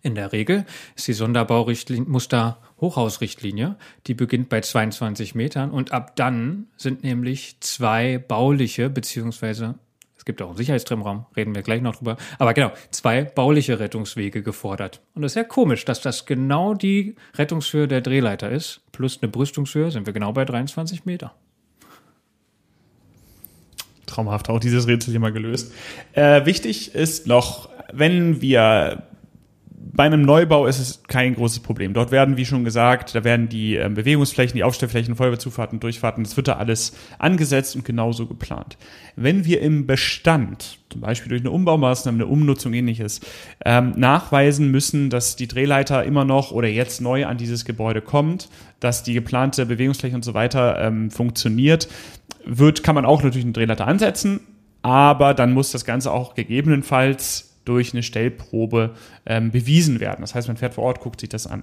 In 0.01 0.15
der 0.17 0.33
Regel 0.33 0.65
ist 0.97 1.07
die 1.07 1.13
Sonderbaurichtlinie, 1.13 2.09
Muster 2.09 2.59
Hochhausrichtlinie, 2.81 3.77
die 4.09 4.15
beginnt 4.15 4.49
bei 4.49 4.61
22 4.61 5.37
Metern 5.37 5.71
und 5.71 5.93
ab 5.93 6.17
dann 6.17 6.67
sind 6.77 7.05
nämlich 7.05 7.59
zwei 7.61 8.19
bauliche 8.19 8.91
beziehungsweise 8.91 9.77
es 10.23 10.25
gibt 10.25 10.41
auch 10.41 10.51
einen 10.51 10.57
Sicherheitstrennraum, 10.57 11.27
reden 11.37 11.53
wir 11.53 11.63
gleich 11.63 11.83
noch 11.83 11.97
drüber. 11.97 12.17
Aber 12.39 12.55
genau, 12.55 12.71
zwei 12.93 13.25
bauliche 13.25 13.81
Rettungswege 13.81 14.45
gefordert. 14.45 15.01
Und 15.17 15.23
das 15.23 15.33
ist 15.33 15.37
ja 15.37 15.43
komisch, 15.43 15.85
dass 15.85 16.01
das 16.01 16.27
genau 16.27 16.75
die 16.75 17.17
Rettungshöhe 17.35 17.89
der 17.89 18.03
Drehleiter 18.03 18.49
ist. 18.49 18.83
Plus 18.93 19.19
eine 19.21 19.33
Brüstungshöhe 19.33 19.91
sind 19.91 20.07
wir 20.07 20.13
genau 20.13 20.33
bei 20.33 20.45
23 20.45 21.07
Meter. 21.07 21.35
Traumhaft, 24.07 24.49
auch 24.49 24.61
dieses 24.61 24.87
Rätsel 24.87 25.11
hier 25.11 25.19
mal 25.19 25.33
gelöst. 25.33 25.75
Äh, 26.13 26.47
wichtig 26.47 26.95
ist 26.95 27.27
noch, 27.27 27.69
wenn 27.93 28.41
wir 28.41 29.03
bei 29.95 30.05
einem 30.05 30.23
Neubau 30.23 30.67
ist 30.67 30.79
es 30.79 31.03
kein 31.07 31.35
großes 31.35 31.61
Problem. 31.61 31.93
Dort 31.93 32.11
werden, 32.11 32.39
wie 32.39 32.47
schon 32.47 32.65
gesagt, 32.65 33.15
da 33.15 33.25
werden 33.25 33.49
die 33.49 33.77
äh, 33.77 33.91
Bewegungsflächen, 33.93 34.57
die 34.57 34.65
Aufstellflächen, 34.65 35.17
Feuerwehrzufahrten, 35.17 35.81
Durchfahrten, 35.81 36.25
das 36.25 36.37
wird 36.37 36.49
da 36.49 36.55
alles 36.55 36.95
angesetzt 37.19 37.77
und 37.77 37.85
genauso 37.85 38.27
geplant. 38.27 38.79
Wenn 39.17 39.45
wir 39.45 39.61
im 39.61 39.87
Bestand, 39.87 40.79
zum 40.89 41.03
Beispiel 41.03 41.29
durch 41.29 41.43
eine 41.43 41.51
Umbaumaßnahme, 41.51 42.17
eine 42.17 42.27
Umnutzung 42.27 42.73
ähnliches, 42.73 43.21
ähm, 43.67 43.93
nachweisen 43.97 44.71
müssen, 44.71 45.11
dass 45.11 45.37
die 45.37 45.49
Drehleiter 45.49 46.05
immer 46.05 46.25
noch 46.25 46.53
oder 46.53 46.69
jetzt 46.69 47.03
neu 47.03 47.27
an 47.27 47.37
dieses 47.37 47.67
Gebäude 47.67 48.01
kommt, 48.01 48.49
dass 48.81 49.03
die 49.03 49.13
geplante 49.13 49.67
Bewegungsfläche 49.67 50.17
und 50.17 50.25
so 50.25 50.33
weiter 50.33 50.79
ähm, 50.81 51.11
funktioniert, 51.11 51.89
wird, 52.47 52.83
kann 52.83 52.95
man 52.95 53.05
auch 53.05 53.23
natürlich 53.23 53.45
eine 53.45 53.53
Drehleiter 53.53 53.87
ansetzen, 53.87 54.41
aber 54.81 55.35
dann 55.35 55.53
muss 55.53 55.71
das 55.71 55.85
Ganze 55.85 56.11
auch 56.11 56.35
gegebenenfalls 56.35 57.52
durch 57.65 57.93
eine 57.93 58.03
Stellprobe 58.03 58.95
ähm, 59.27 59.51
bewiesen 59.51 60.01
werden. 60.01 60.21
Das 60.21 60.35
heißt, 60.35 60.49
man 60.49 60.57
fährt 60.57 60.75
vor 60.75 60.85
Ort, 60.85 61.01
guckt 61.01 61.21
sich 61.21 61.29
das 61.29 61.47
an. 61.47 61.63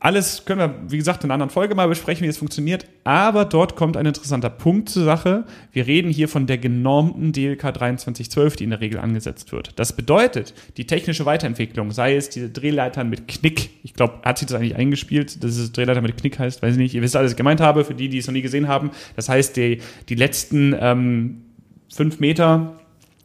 Alles 0.00 0.44
können 0.44 0.60
wir, 0.60 0.92
wie 0.92 0.96
gesagt, 0.96 1.24
in 1.24 1.26
einer 1.26 1.34
anderen 1.34 1.50
Folge 1.50 1.74
mal 1.74 1.88
besprechen, 1.88 2.22
wie 2.22 2.28
es 2.28 2.38
funktioniert. 2.38 2.86
Aber 3.02 3.44
dort 3.44 3.74
kommt 3.74 3.96
ein 3.96 4.06
interessanter 4.06 4.48
Punkt 4.48 4.88
zur 4.88 5.04
Sache. 5.04 5.44
Wir 5.72 5.88
reden 5.88 6.08
hier 6.08 6.28
von 6.28 6.46
der 6.46 6.56
genormten 6.56 7.32
DLK 7.32 7.60
2312, 7.62 8.54
die 8.54 8.64
in 8.64 8.70
der 8.70 8.80
Regel 8.80 9.00
angesetzt 9.00 9.50
wird. 9.50 9.72
Das 9.76 9.92
bedeutet, 9.92 10.54
die 10.76 10.86
technische 10.86 11.26
Weiterentwicklung, 11.26 11.90
sei 11.90 12.14
es 12.14 12.30
diese 12.30 12.48
Drehleitern 12.48 13.10
mit 13.10 13.26
Knick, 13.26 13.70
ich 13.82 13.92
glaube, 13.92 14.20
hat 14.22 14.38
sich 14.38 14.46
das 14.46 14.60
eigentlich 14.60 14.76
eingespielt, 14.76 15.42
dass 15.42 15.56
es 15.56 15.72
Drehleiter 15.72 16.00
mit 16.00 16.16
Knick 16.16 16.38
heißt, 16.38 16.62
weiß 16.62 16.74
ich 16.74 16.78
nicht. 16.78 16.94
Ihr 16.94 17.02
wisst, 17.02 17.16
alles, 17.16 17.30
was 17.30 17.32
ich 17.32 17.38
gemeint 17.38 17.60
habe, 17.60 17.84
für 17.84 17.94
die, 17.94 18.08
die 18.08 18.18
es 18.18 18.26
noch 18.28 18.34
nie 18.34 18.42
gesehen 18.42 18.68
haben. 18.68 18.92
Das 19.16 19.28
heißt, 19.28 19.56
die, 19.56 19.80
die 20.08 20.14
letzten 20.14 20.76
ähm, 20.78 21.42
fünf 21.92 22.20
Meter 22.20 22.78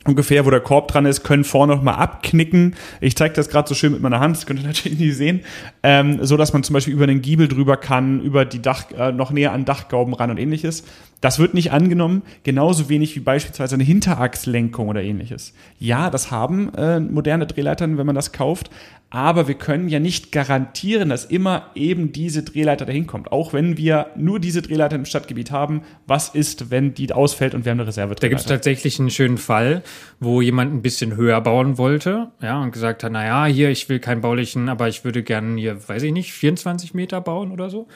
ungefähr, 0.06 0.46
wo 0.46 0.50
der 0.50 0.60
Korb 0.60 0.90
dran 0.90 1.06
ist, 1.06 1.24
können 1.24 1.44
vorne 1.44 1.76
noch 1.76 1.82
mal 1.82 1.94
abknicken. 1.94 2.76
Ich 3.02 3.16
zeige 3.16 3.34
das 3.34 3.50
gerade 3.50 3.68
so 3.68 3.76
schön 3.76 3.94
mit 3.94 4.02
meiner 4.02 4.20
Hand, 4.20 4.38
das 4.38 4.46
könnt 4.46 4.62
ihr 4.62 4.68
natürlich 4.68 5.00
nicht 5.00 5.16
sehen, 5.16 5.42
ähm, 5.82 6.24
so 6.26 6.38
dass 6.38 6.54
man 6.54 6.64
zum 6.64 6.74
Beispiel 6.74 6.94
über 6.94 7.08
den 7.08 7.22
Giebel 7.22 7.48
drüber 7.48 7.78
kann, 7.78 8.22
über 8.22 8.46
die 8.46 8.62
Dach 8.62 8.92
äh, 8.92 9.12
noch 9.12 9.32
näher 9.32 9.52
an 9.52 9.66
Dachgauben 9.66 10.14
ran 10.14 10.32
und 10.32 10.38
ähnliches. 10.38 10.84
Das 11.24 11.40
wird 11.40 11.54
nicht 11.54 11.72
angenommen, 11.72 12.22
genauso 12.44 12.90
wenig 12.90 13.16
wie 13.16 13.22
beispielsweise 13.22 13.76
eine 13.76 13.86
Hinterachslenkung 13.86 14.90
oder 14.90 15.02
ähnliches. 15.02 15.54
Ja, 15.80 16.10
das 16.10 16.32
haben 16.32 16.74
äh, 16.76 17.00
moderne 17.00 17.48
Drehleitern, 17.48 17.98
wenn 17.98 18.06
man 18.06 18.14
das 18.14 18.34
kauft, 18.34 18.70
aber 19.10 19.48
wir 19.48 19.56
können 19.56 19.88
ja 19.88 20.02
nicht 20.02 20.34
garantieren, 20.34 21.08
dass 21.08 21.24
immer 21.24 21.68
eben 21.76 22.12
diese 22.12 22.44
Drehleiter 22.44 22.86
dahin 22.86 23.08
kommt. 23.08 23.32
Auch 23.32 23.54
wenn 23.54 23.78
wir 23.78 24.08
nur 24.18 24.42
diese 24.42 24.62
Drehleiter 24.62 24.98
im 24.98 25.06
Stadtgebiet 25.06 25.50
haben, 25.50 25.84
was 26.08 26.28
ist, 26.28 26.72
wenn 26.72 26.94
die 26.94 27.10
ausfällt 27.14 27.56
und 27.56 27.64
wir 27.64 27.72
haben 27.72 27.80
eine 27.80 27.88
Reserve? 27.88 28.16
Da 28.16 28.28
gibt 28.28 28.42
es 28.42 28.46
tatsächlich 28.46 29.00
einen 29.00 29.10
schönen 29.10 29.38
Fall, 29.38 29.82
wo 30.20 30.42
jemand 30.42 30.74
ein 30.74 30.82
bisschen 30.82 31.16
höher 31.16 31.40
bauen 31.40 31.78
wollte, 31.78 32.32
ja, 32.42 32.62
und 32.62 32.72
gesagt 32.72 33.02
hat, 33.02 33.14
na 33.14 33.26
ja, 33.26 33.46
hier, 33.46 33.70
ich 33.70 33.88
will 33.88 34.00
keinen 34.00 34.20
baulichen, 34.20 34.68
aber 34.68 34.90
ich 34.90 35.06
würde 35.06 35.24
gerne 35.24 35.58
hier, 35.58 35.88
weiß 35.88 36.04
ich 36.04 36.12
nicht, 36.12 36.34
24 36.34 36.94
Meter 36.94 37.22
bauen 37.22 37.54
oder 37.54 37.70
so. 37.70 37.88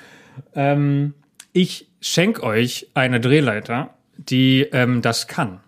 Ähm, 0.55 1.13
ich 1.51 1.86
schenke 2.01 2.43
euch 2.43 2.87
eine 2.93 3.19
Drehleiter, 3.19 3.93
die 4.17 4.61
ähm, 4.71 5.01
das 5.01 5.27
kann. 5.27 5.59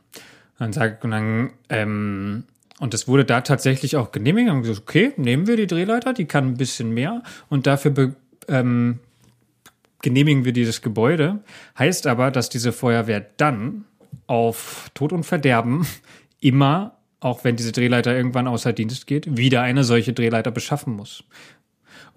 Dann 0.58 0.74
sagt 0.74 1.04
und 1.06 1.12
dann 1.12 1.52
ähm, 1.70 2.44
und 2.80 2.94
das 2.94 3.08
wurde 3.08 3.26
da 3.26 3.42
tatsächlich 3.42 3.98
auch 3.98 4.12
genehmigt. 4.12 4.50
Haben 4.50 4.62
gesagt, 4.62 4.82
okay, 4.82 5.14
nehmen 5.18 5.48
wir 5.48 5.58
die 5.58 5.68
Drehleiter, 5.68 6.14
die 6.14 6.26
kann 6.26 6.48
ein 6.48 6.58
bisschen 6.58 6.92
mehr 6.94 7.24
und 7.50 7.68
dafür 7.68 7.92
be, 7.92 8.16
ähm, 8.48 9.00
genehmigen 10.02 10.46
wir 10.46 10.54
dieses 10.54 10.82
Gebäude. 10.82 11.40
Heißt 11.78 12.08
aber, 12.08 12.32
dass 12.32 12.50
diese 12.50 12.72
Feuerwehr 12.72 13.26
dann 13.38 13.86
auf 14.28 14.90
Tod 14.94 15.12
und 15.14 15.24
Verderben 15.24 15.86
immer, 16.40 16.96
auch 17.20 17.44
wenn 17.44 17.58
diese 17.58 17.74
Drehleiter 17.74 18.16
irgendwann 18.16 18.48
außer 18.48 18.72
Dienst 18.72 19.08
geht, 19.08 19.38
wieder 19.38 19.62
eine 19.62 19.84
solche 19.84 20.14
Drehleiter 20.14 20.52
beschaffen 20.52 20.94
muss. 20.96 21.26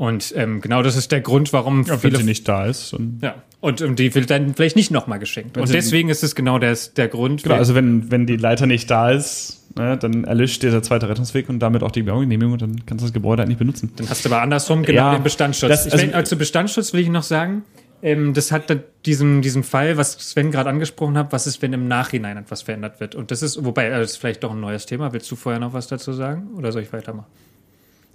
Und 0.03 0.35
ähm, 0.37 0.61
genau 0.61 0.83
das 0.83 0.97
ist 0.97 1.13
der 1.13 1.21
Grund, 1.21 1.53
warum 1.53 1.85
ja, 1.85 1.97
viele, 1.97 2.15
wenn 2.15 2.23
sie 2.23 2.27
nicht 2.27 2.49
da 2.49 2.67
ist. 2.67 2.93
Und 2.93 3.21
ja. 3.23 3.37
Und, 3.61 3.83
und 3.83 4.01
die 4.01 4.13
wird 4.13 4.31
dann 4.31 4.53
vielleicht 4.57 4.75
nicht 4.75 4.91
nochmal 4.91 5.21
geschenkt. 5.21 5.57
Und 5.57 5.73
deswegen 5.73 6.09
ist 6.09 6.25
es 6.25 6.35
genau 6.35 6.59
der, 6.59 6.77
der 6.97 7.07
Grund. 7.07 7.45
Genau, 7.45 7.55
also 7.55 7.77
wenn, 7.77 8.11
wenn 8.11 8.27
die 8.27 8.37
Leiter 8.37 8.67
nicht 8.67 8.91
da 8.91 9.13
ist, 9.13 9.63
ne, 9.77 9.97
dann 9.97 10.25
erlischt 10.25 10.65
dieser 10.65 10.83
zweite 10.83 11.09
Rettungsweg 11.09 11.49
und 11.49 11.61
damit 11.61 11.85
auch 11.85 11.93
die 11.93 12.03
Baugenehmigung 12.03 12.55
und 12.55 12.63
dann 12.63 12.85
kannst 12.85 13.03
du 13.03 13.07
das 13.07 13.13
Gebäude 13.13 13.45
eigentlich 13.45 13.59
benutzen. 13.59 13.93
Dann 13.95 14.11
hast 14.11 14.25
du 14.25 14.29
aber 14.29 14.43
andersrum 14.43 14.83
genau 14.83 15.03
ja, 15.03 15.15
den 15.15 15.23
Bestandsschutz. 15.23 15.69
Das, 15.69 15.85
also, 15.93 16.05
will, 16.05 16.15
also 16.15 16.37
Bestandsschutz 16.37 16.93
will 16.93 17.03
ich 17.03 17.09
noch 17.09 17.23
sagen, 17.23 17.63
ähm, 18.03 18.35
das 18.35 18.51
hat 18.51 18.77
diesen, 19.07 19.41
diesen 19.41 19.63
Fall, 19.63 19.99
was 19.99 20.15
Sven 20.15 20.51
gerade 20.51 20.69
angesprochen 20.69 21.17
hat, 21.17 21.33
was 21.33 21.47
ist, 21.47 21.63
wenn 21.63 21.73
im 21.75 21.87
Nachhinein 21.87 22.39
etwas 22.39 22.63
verändert 22.63 22.99
wird? 22.99 23.15
Und 23.15 23.31
das 23.31 23.41
ist, 23.41 23.65
wobei, 23.65 23.89
das 23.89 24.11
ist 24.11 24.17
vielleicht 24.17 24.43
doch 24.43 24.51
ein 24.51 24.61
neues 24.61 24.85
Thema. 24.85 25.13
Willst 25.13 25.31
du 25.31 25.37
vorher 25.37 25.61
noch 25.61 25.75
was 25.75 25.87
dazu 25.87 26.13
sagen 26.13 26.49
oder 26.57 26.73
soll 26.73 26.83
ich 26.83 26.93
weitermachen? 26.93 27.27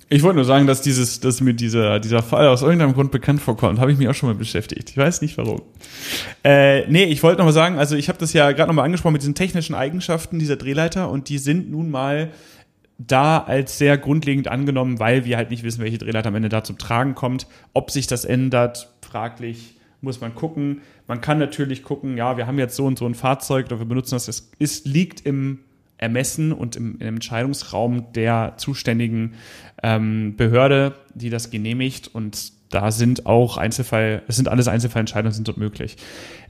Ich 0.09 0.23
wollte 0.23 0.37
nur 0.37 0.45
sagen, 0.45 0.67
dass 0.67 0.81
dieses, 0.81 1.19
dass 1.19 1.41
mir 1.41 1.53
dieser, 1.53 1.99
dieser 1.99 2.23
Fall 2.23 2.47
aus 2.47 2.61
irgendeinem 2.61 2.93
Grund 2.93 3.11
bekannt 3.11 3.41
vorkommt. 3.41 3.79
Habe 3.79 3.91
ich 3.91 3.97
mich 3.97 4.07
auch 4.07 4.13
schon 4.13 4.29
mal 4.29 4.35
beschäftigt. 4.35 4.89
Ich 4.89 4.97
weiß 4.97 5.21
nicht 5.21 5.37
warum. 5.37 5.61
Äh, 6.45 6.87
nee, 6.87 7.03
ich 7.03 7.23
wollte 7.23 7.39
noch 7.39 7.45
mal 7.45 7.51
sagen, 7.51 7.77
also 7.77 7.95
ich 7.97 8.07
habe 8.07 8.17
das 8.17 8.31
ja 8.31 8.51
gerade 8.53 8.69
noch 8.69 8.75
mal 8.75 8.83
angesprochen 8.83 9.13
mit 9.13 9.21
diesen 9.21 9.35
technischen 9.35 9.75
Eigenschaften 9.75 10.39
dieser 10.39 10.55
Drehleiter 10.55 11.09
und 11.09 11.27
die 11.27 11.37
sind 11.37 11.69
nun 11.69 11.91
mal 11.91 12.31
da 12.97 13.39
als 13.39 13.77
sehr 13.77 13.97
grundlegend 13.97 14.47
angenommen, 14.47 14.99
weil 14.99 15.25
wir 15.25 15.35
halt 15.35 15.51
nicht 15.51 15.63
wissen, 15.63 15.83
welche 15.83 15.97
Drehleiter 15.97 16.29
am 16.29 16.35
Ende 16.35 16.49
da 16.49 16.63
zum 16.63 16.77
Tragen 16.77 17.13
kommt. 17.13 17.45
Ob 17.73 17.91
sich 17.91 18.07
das 18.07 18.23
ändert, 18.23 18.89
fraglich, 19.01 19.75
muss 19.99 20.21
man 20.21 20.33
gucken. 20.33 20.81
Man 21.07 21.19
kann 21.19 21.37
natürlich 21.37 21.83
gucken, 21.83 22.15
ja, 22.17 22.37
wir 22.37 22.47
haben 22.47 22.57
jetzt 22.59 22.75
so 22.75 22.85
und 22.85 22.97
so 22.97 23.05
ein 23.05 23.13
Fahrzeug, 23.13 23.67
oder 23.67 23.79
wir 23.79 23.85
benutzen 23.85 24.15
das, 24.15 24.27
es 24.29 24.51
ist, 24.57 24.85
liegt 24.85 25.25
im 25.25 25.59
Ermessen 25.97 26.51
und 26.51 26.75
im, 26.75 26.99
im 26.99 27.15
Entscheidungsraum 27.15 28.11
der 28.13 28.53
zuständigen 28.57 29.33
ähm, 29.81 30.35
Behörde, 30.35 30.93
die 31.13 31.29
das 31.29 31.49
genehmigt. 31.49 32.09
Und 32.13 32.51
da 32.69 32.91
sind 32.91 33.25
auch 33.25 33.57
Einzelfall, 33.57 34.23
es 34.27 34.35
sind 34.35 34.47
alles 34.47 34.67
Einzelfallentscheidungen 34.67 35.33
sind 35.33 35.47
dort 35.47 35.57
möglich. 35.57 35.97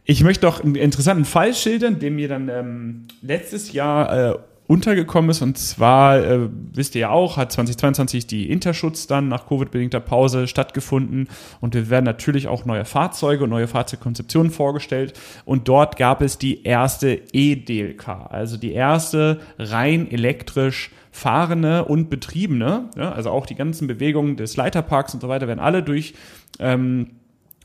Ich 0.04 0.24
möchte 0.24 0.46
noch 0.46 0.64
einen 0.64 0.76
interessanten 0.76 1.26
Fall 1.26 1.54
schildern, 1.54 2.00
den 2.00 2.16
mir 2.16 2.28
dann 2.28 2.50
ähm, 2.50 3.08
letztes 3.22 3.74
Jahr 3.74 4.32
äh, 4.32 4.38
untergekommen 4.68 5.32
ist. 5.32 5.42
Und 5.42 5.58
zwar, 5.58 6.18
äh, 6.18 6.50
wisst 6.74 6.96
ihr 6.96 7.02
ja 7.02 7.10
auch, 7.10 7.38
hat 7.38 7.52
2022 7.52 8.28
die 8.28 8.52
Interschutz 8.52 9.08
dann 9.08 9.30
nach 9.30 9.48
Covid-bedingter 9.48 10.02
Pause 10.02 10.48
stattgefunden. 10.48 11.30
Und 11.62 11.74
wir 11.74 11.90
werden 11.90 12.06
natürlich 12.06 12.48
auch 12.48 12.66
neue 12.66 12.86
Fahrzeuge 12.86 13.46
und 13.46 13.50
neue 13.50 13.68
Fahrzeugkonzeptionen 13.68 14.52
vorgestellt. 14.52 15.14
Und 15.46 15.68
dort 15.68 15.96
gab 15.96 16.22
es 16.22 16.38
die 16.38 16.64
erste 16.64 17.22
E-DLK, 17.32 18.08
also 18.30 18.58
die 18.58 18.74
erste 18.74 19.40
rein 19.58 20.12
elektrisch 20.12 20.92
fahrende 21.12 21.86
und 21.86 22.10
betriebene, 22.10 22.90
ja, 22.96 23.12
also 23.12 23.32
auch 23.32 23.48
die 23.48 23.56
ganzen 23.56 23.88
Bewegungen 23.88 24.38
des 24.38 24.56
Leiterparks 24.56 25.16
und 25.16 25.22
so 25.22 25.28
weiter 25.28 25.48
werden 25.48 25.60
alle 25.60 25.82
durch 25.82 26.14
ähm, 26.60 27.08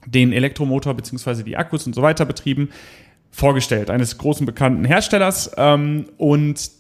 den 0.07 0.32
Elektromotor 0.32 0.94
beziehungsweise 0.94 1.44
die 1.44 1.59
Akkus 1.59 1.86
und 1.86 1.94
so 1.94 2.00
weiter 2.00 2.24
betrieben 2.24 2.70
vorgestellt, 3.30 3.90
eines 3.90 4.16
großen 4.16 4.46
bekannten 4.46 4.84
Herstellers. 4.84 5.50
Ähm, 5.57 6.07
und 6.16 6.70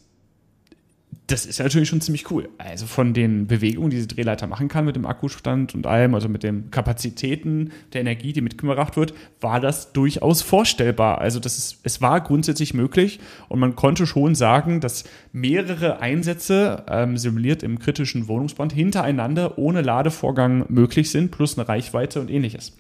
das 1.28 1.46
ist 1.46 1.60
natürlich 1.60 1.88
schon 1.88 2.00
ziemlich 2.00 2.30
cool. 2.30 2.48
Also 2.58 2.86
von 2.86 3.14
den 3.14 3.46
Bewegungen, 3.46 3.90
die 3.90 3.96
diese 3.96 4.08
Drehleiter 4.08 4.46
machen 4.48 4.68
kann 4.68 4.84
mit 4.84 4.96
dem 4.96 5.06
Akkustand 5.06 5.74
und 5.74 5.86
allem, 5.86 6.14
also 6.14 6.28
mit 6.28 6.42
den 6.42 6.70
Kapazitäten 6.70 7.70
der 7.92 8.00
Energie, 8.00 8.32
die 8.32 8.40
mitgebracht 8.40 8.96
wird, 8.96 9.14
war 9.40 9.60
das 9.60 9.92
durchaus 9.92 10.42
vorstellbar. 10.42 11.20
Also 11.20 11.38
das 11.38 11.58
ist, 11.58 11.78
es 11.84 12.00
war 12.00 12.20
grundsätzlich 12.20 12.74
möglich 12.74 13.20
und 13.48 13.60
man 13.60 13.76
konnte 13.76 14.06
schon 14.06 14.34
sagen, 14.34 14.80
dass 14.80 15.04
mehrere 15.32 16.00
Einsätze 16.00 16.84
ähm, 16.88 17.16
simuliert 17.16 17.62
im 17.62 17.78
kritischen 17.78 18.26
Wohnungsbrand 18.26 18.72
hintereinander 18.72 19.58
ohne 19.58 19.80
Ladevorgang 19.80 20.66
möglich 20.68 21.10
sind, 21.10 21.30
plus 21.30 21.56
eine 21.56 21.68
Reichweite 21.68 22.20
und 22.20 22.30
ähnliches. 22.30 22.76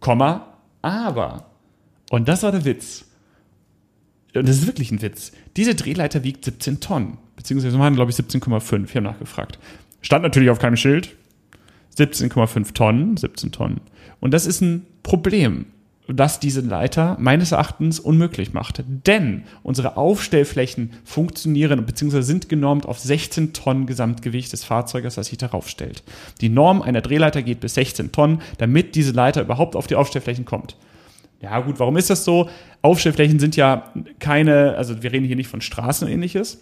Komma, 0.00 0.58
aber, 0.82 1.50
und 2.10 2.28
das 2.28 2.42
war 2.42 2.52
der 2.52 2.64
Witz, 2.66 3.06
und 4.34 4.46
das 4.46 4.58
ist 4.58 4.66
wirklich 4.66 4.92
ein 4.92 5.02
Witz, 5.02 5.32
diese 5.56 5.74
Drehleiter 5.74 6.22
wiegt 6.22 6.44
17 6.44 6.80
Tonnen 6.80 7.18
beziehungsweise 7.38 7.78
waren, 7.78 7.94
glaube 7.94 8.10
ich, 8.10 8.16
17,5. 8.16 8.84
Ich 8.84 8.96
habe 8.96 9.04
nachgefragt. 9.04 9.58
Stand 10.02 10.24
natürlich 10.24 10.50
auf 10.50 10.58
keinem 10.58 10.76
Schild. 10.76 11.14
17,5 11.96 12.74
Tonnen, 12.74 13.16
17 13.16 13.52
Tonnen. 13.52 13.80
Und 14.20 14.34
das 14.34 14.44
ist 14.44 14.60
ein 14.60 14.84
Problem, 15.02 15.66
das 16.08 16.40
diese 16.40 16.60
Leiter 16.60 17.16
meines 17.20 17.52
Erachtens 17.52 18.00
unmöglich 18.00 18.52
macht. 18.52 18.82
Denn 19.06 19.44
unsere 19.62 19.96
Aufstellflächen 19.96 20.92
funktionieren 21.04 21.84
bzw. 21.86 22.22
sind 22.22 22.48
genormt 22.48 22.86
auf 22.86 22.98
16 22.98 23.52
Tonnen 23.52 23.86
Gesamtgewicht 23.86 24.52
des 24.52 24.64
Fahrzeuges, 24.64 25.14
das 25.14 25.28
sich 25.28 25.38
darauf 25.38 25.68
stellt. 25.68 26.02
Die 26.40 26.48
Norm 26.48 26.82
einer 26.82 27.02
Drehleiter 27.02 27.42
geht 27.42 27.60
bis 27.60 27.74
16 27.74 28.10
Tonnen, 28.10 28.42
damit 28.58 28.96
diese 28.96 29.12
Leiter 29.12 29.42
überhaupt 29.42 29.76
auf 29.76 29.86
die 29.86 29.96
Aufstellflächen 29.96 30.44
kommt. 30.44 30.76
Ja 31.40 31.60
gut, 31.60 31.78
warum 31.78 31.96
ist 31.96 32.10
das 32.10 32.24
so? 32.24 32.48
Aufstellflächen 32.82 33.38
sind 33.38 33.54
ja 33.54 33.92
keine, 34.18 34.74
also 34.76 35.02
wir 35.02 35.12
reden 35.12 35.26
hier 35.26 35.36
nicht 35.36 35.48
von 35.48 35.60
Straßen 35.60 36.06
und 36.06 36.12
ähnliches, 36.12 36.58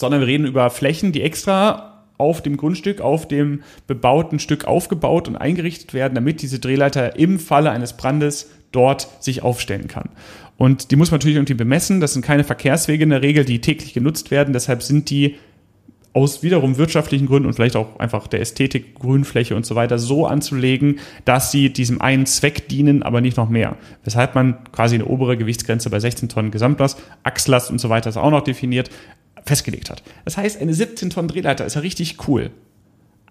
sondern 0.00 0.20
wir 0.20 0.26
reden 0.26 0.46
über 0.46 0.70
Flächen, 0.70 1.12
die 1.12 1.22
extra 1.22 2.04
auf 2.18 2.42
dem 2.42 2.56
Grundstück, 2.56 3.00
auf 3.00 3.28
dem 3.28 3.62
bebauten 3.86 4.38
Stück 4.38 4.66
aufgebaut 4.66 5.28
und 5.28 5.36
eingerichtet 5.36 5.94
werden, 5.94 6.14
damit 6.14 6.42
diese 6.42 6.58
Drehleiter 6.58 7.16
im 7.16 7.38
Falle 7.38 7.70
eines 7.70 7.94
Brandes 7.94 8.50
dort 8.72 9.08
sich 9.22 9.42
aufstellen 9.42 9.88
kann. 9.88 10.10
Und 10.56 10.90
die 10.90 10.96
muss 10.96 11.10
man 11.10 11.18
natürlich 11.18 11.36
irgendwie 11.36 11.54
bemessen. 11.54 12.00
Das 12.00 12.12
sind 12.12 12.22
keine 12.22 12.44
Verkehrswege 12.44 13.04
in 13.04 13.10
der 13.10 13.22
Regel, 13.22 13.44
die 13.44 13.60
täglich 13.60 13.94
genutzt 13.94 14.30
werden. 14.30 14.52
Deshalb 14.52 14.82
sind 14.82 15.08
die 15.08 15.36
aus 16.12 16.42
wiederum 16.42 16.76
wirtschaftlichen 16.76 17.26
Gründen 17.26 17.46
und 17.46 17.54
vielleicht 17.54 17.76
auch 17.76 17.98
einfach 17.98 18.26
der 18.26 18.40
Ästhetik, 18.40 18.96
Grünfläche 18.96 19.54
und 19.54 19.64
so 19.64 19.76
weiter 19.76 19.98
so 19.98 20.26
anzulegen, 20.26 20.98
dass 21.24 21.52
sie 21.52 21.72
diesem 21.72 22.00
einen 22.00 22.26
Zweck 22.26 22.68
dienen, 22.68 23.02
aber 23.02 23.20
nicht 23.20 23.36
noch 23.36 23.48
mehr. 23.48 23.76
Weshalb 24.04 24.34
man 24.34 24.58
quasi 24.72 24.96
eine 24.96 25.06
obere 25.06 25.36
Gewichtsgrenze 25.36 25.88
bei 25.88 26.00
16 26.00 26.28
Tonnen 26.28 26.50
Gesamtlast, 26.50 27.00
Achslast 27.22 27.70
und 27.70 27.80
so 27.80 27.88
weiter 27.88 28.10
ist 28.10 28.16
auch 28.16 28.30
noch 28.30 28.42
definiert 28.42 28.90
festgelegt 29.44 29.90
hat. 29.90 30.02
Das 30.24 30.36
heißt, 30.36 30.60
eine 30.60 30.74
17 30.74 31.10
Tonnen 31.10 31.28
Drehleiter 31.28 31.66
ist 31.66 31.74
ja 31.74 31.80
richtig 31.80 32.28
cool. 32.28 32.50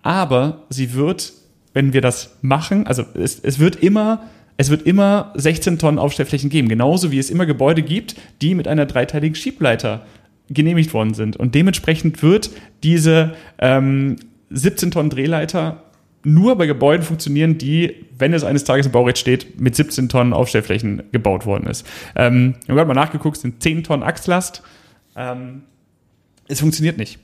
Aber 0.01 0.63
sie 0.69 0.93
wird, 0.93 1.33
wenn 1.73 1.93
wir 1.93 2.01
das 2.01 2.37
machen, 2.41 2.87
also 2.87 3.03
es, 3.13 3.39
es 3.39 3.59
wird 3.59 3.77
immer 3.77 4.23
es 4.59 4.69
wird 4.69 4.81
immer 4.81 5.31
16 5.35 5.79
Tonnen 5.79 5.97
Aufstellflächen 5.99 6.49
geben, 6.49 6.67
genauso 6.67 7.11
wie 7.13 7.17
es 7.17 7.29
immer 7.29 7.45
Gebäude 7.45 7.81
gibt, 7.81 8.15
die 8.41 8.55
mit 8.55 8.67
einer 8.67 8.85
dreiteiligen 8.85 9.33
Schiebleiter 9.33 10.05
genehmigt 10.49 10.93
worden 10.93 11.13
sind. 11.13 11.37
Und 11.37 11.55
dementsprechend 11.55 12.21
wird 12.21 12.51
diese 12.83 13.35
ähm, 13.59 14.17
17 14.49 14.91
Tonnen 14.91 15.09
Drehleiter 15.09 15.83
nur 16.23 16.57
bei 16.57 16.65
Gebäuden 16.65 17.05
funktionieren, 17.05 17.57
die, 17.57 18.05
wenn 18.17 18.33
es 18.33 18.43
eines 18.43 18.65
Tages 18.65 18.85
im 18.85 18.91
Baurecht 18.91 19.17
steht, 19.17 19.61
mit 19.61 19.75
17 19.75 20.09
Tonnen 20.09 20.33
Aufstellflächen 20.33 21.03
gebaut 21.13 21.45
worden 21.45 21.67
ist. 21.67 21.87
Ähm, 22.17 22.55
wir 22.65 22.69
haben 22.69 22.75
gerade 22.75 22.87
mal 22.89 22.93
nachgeguckt, 22.95 23.37
sind 23.37 23.63
10 23.63 23.85
Tonnen 23.85 24.03
Achslast. 24.03 24.61
Ähm, 25.15 25.63
es 26.49 26.59
funktioniert 26.59 26.97
nicht. 26.97 27.19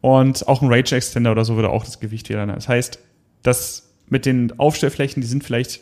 Und 0.00 0.48
auch 0.48 0.62
ein 0.62 0.72
Rage 0.72 0.96
Extender 0.96 1.32
oder 1.32 1.44
so 1.44 1.56
würde 1.56 1.70
auch 1.70 1.84
das 1.84 2.00
Gewicht 2.00 2.28
wieder. 2.28 2.46
Das 2.46 2.68
heißt, 2.68 2.98
das 3.42 3.90
mit 4.08 4.26
den 4.26 4.58
Aufstellflächen, 4.58 5.20
die 5.20 5.28
sind 5.28 5.44
vielleicht 5.44 5.80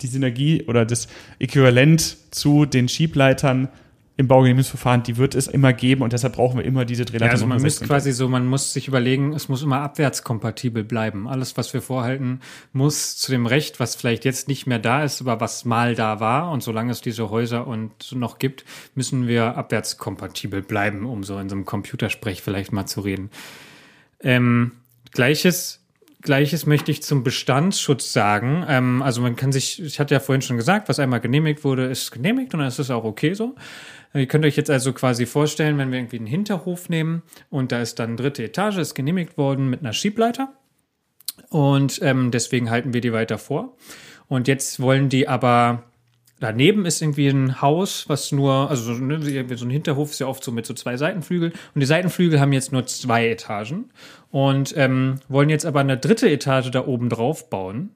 die 0.00 0.06
Synergie 0.06 0.64
oder 0.64 0.84
das 0.84 1.08
Äquivalent 1.38 2.16
zu 2.30 2.66
den 2.66 2.88
Schiebleitern 2.88 3.68
im 4.18 4.26
Baugenehmigungsverfahren, 4.26 5.04
die 5.04 5.16
wird 5.16 5.36
es 5.36 5.46
immer 5.46 5.72
geben 5.72 6.02
und 6.02 6.12
deshalb 6.12 6.34
brauchen 6.34 6.58
wir 6.58 6.64
immer 6.64 6.84
diese 6.84 7.04
Drehleiter. 7.04 7.26
Ja, 7.26 7.32
also 7.32 7.46
man 7.46 7.62
muss 7.62 7.80
quasi 7.80 8.10
so, 8.10 8.28
man 8.28 8.46
muss 8.46 8.72
sich 8.72 8.88
überlegen, 8.88 9.32
es 9.32 9.48
muss 9.48 9.62
immer 9.62 9.80
abwärtskompatibel 9.80 10.82
bleiben. 10.82 11.28
Alles, 11.28 11.56
was 11.56 11.72
wir 11.72 11.80
vorhalten, 11.80 12.40
muss 12.72 13.16
zu 13.16 13.30
dem 13.30 13.46
Recht, 13.46 13.78
was 13.78 13.94
vielleicht 13.94 14.24
jetzt 14.24 14.48
nicht 14.48 14.66
mehr 14.66 14.80
da 14.80 15.04
ist, 15.04 15.20
aber 15.20 15.40
was 15.40 15.64
mal 15.64 15.94
da 15.94 16.18
war 16.18 16.50
und 16.50 16.64
solange 16.64 16.90
es 16.90 17.00
diese 17.00 17.30
Häuser 17.30 17.68
und 17.68 18.10
noch 18.10 18.40
gibt, 18.40 18.64
müssen 18.96 19.28
wir 19.28 19.56
abwärtskompatibel 19.56 20.62
bleiben, 20.62 21.06
um 21.06 21.22
so 21.22 21.38
in 21.38 21.48
so 21.48 21.54
einem 21.54 21.64
Computersprech 21.64 22.42
vielleicht 22.42 22.72
mal 22.72 22.86
zu 22.86 23.02
reden. 23.02 23.30
Ähm, 24.18 24.72
Gleiches 25.12 25.80
Gleiches 26.20 26.66
möchte 26.66 26.90
ich 26.90 27.02
zum 27.02 27.22
Bestandsschutz 27.22 28.12
sagen. 28.12 28.64
Ähm, 28.68 29.02
also 29.02 29.20
man 29.20 29.36
kann 29.36 29.52
sich, 29.52 29.80
ich 29.82 30.00
hatte 30.00 30.14
ja 30.14 30.20
vorhin 30.20 30.42
schon 30.42 30.56
gesagt, 30.56 30.88
was 30.88 30.98
einmal 30.98 31.20
genehmigt 31.20 31.64
wurde, 31.64 31.86
ist 31.86 32.10
genehmigt 32.10 32.54
und 32.54 32.60
dann 32.60 32.68
ist 32.68 32.78
es 32.78 32.90
auch 32.90 33.04
okay 33.04 33.34
so. 33.34 33.54
Ihr 34.14 34.26
könnt 34.26 34.44
euch 34.44 34.56
jetzt 34.56 34.70
also 34.70 34.92
quasi 34.92 35.26
vorstellen, 35.26 35.78
wenn 35.78 35.92
wir 35.92 35.98
irgendwie 35.98 36.16
einen 36.16 36.26
Hinterhof 36.26 36.88
nehmen 36.88 37.22
und 37.50 37.72
da 37.72 37.80
ist 37.80 37.98
dann 37.98 38.16
dritte 38.16 38.42
Etage, 38.42 38.78
ist 38.78 38.94
genehmigt 38.94 39.36
worden 39.36 39.68
mit 39.68 39.80
einer 39.80 39.92
Schiebleiter 39.92 40.52
und 41.50 42.00
ähm, 42.02 42.30
deswegen 42.30 42.70
halten 42.70 42.92
wir 42.94 43.00
die 43.00 43.12
weiter 43.12 43.38
vor. 43.38 43.76
Und 44.26 44.48
jetzt 44.48 44.80
wollen 44.80 45.08
die 45.08 45.28
aber 45.28 45.84
Daneben 46.40 46.86
ist 46.86 47.02
irgendwie 47.02 47.28
ein 47.28 47.60
Haus, 47.60 48.04
was 48.08 48.30
nur, 48.30 48.70
also 48.70 48.92
ne, 48.92 49.20
so 49.56 49.64
ein 49.64 49.70
Hinterhof 49.70 50.10
ist 50.10 50.20
ja 50.20 50.26
oft 50.26 50.44
so 50.44 50.52
mit 50.52 50.66
so 50.66 50.74
zwei 50.74 50.96
Seitenflügeln. 50.96 51.52
Und 51.74 51.80
die 51.80 51.86
Seitenflügel 51.86 52.40
haben 52.40 52.52
jetzt 52.52 52.72
nur 52.72 52.86
zwei 52.86 53.28
Etagen 53.28 53.90
und 54.30 54.74
ähm, 54.76 55.16
wollen 55.28 55.50
jetzt 55.50 55.66
aber 55.66 55.80
eine 55.80 55.98
dritte 55.98 56.30
Etage 56.30 56.70
da 56.70 56.86
oben 56.86 57.08
drauf 57.08 57.50
bauen 57.50 57.90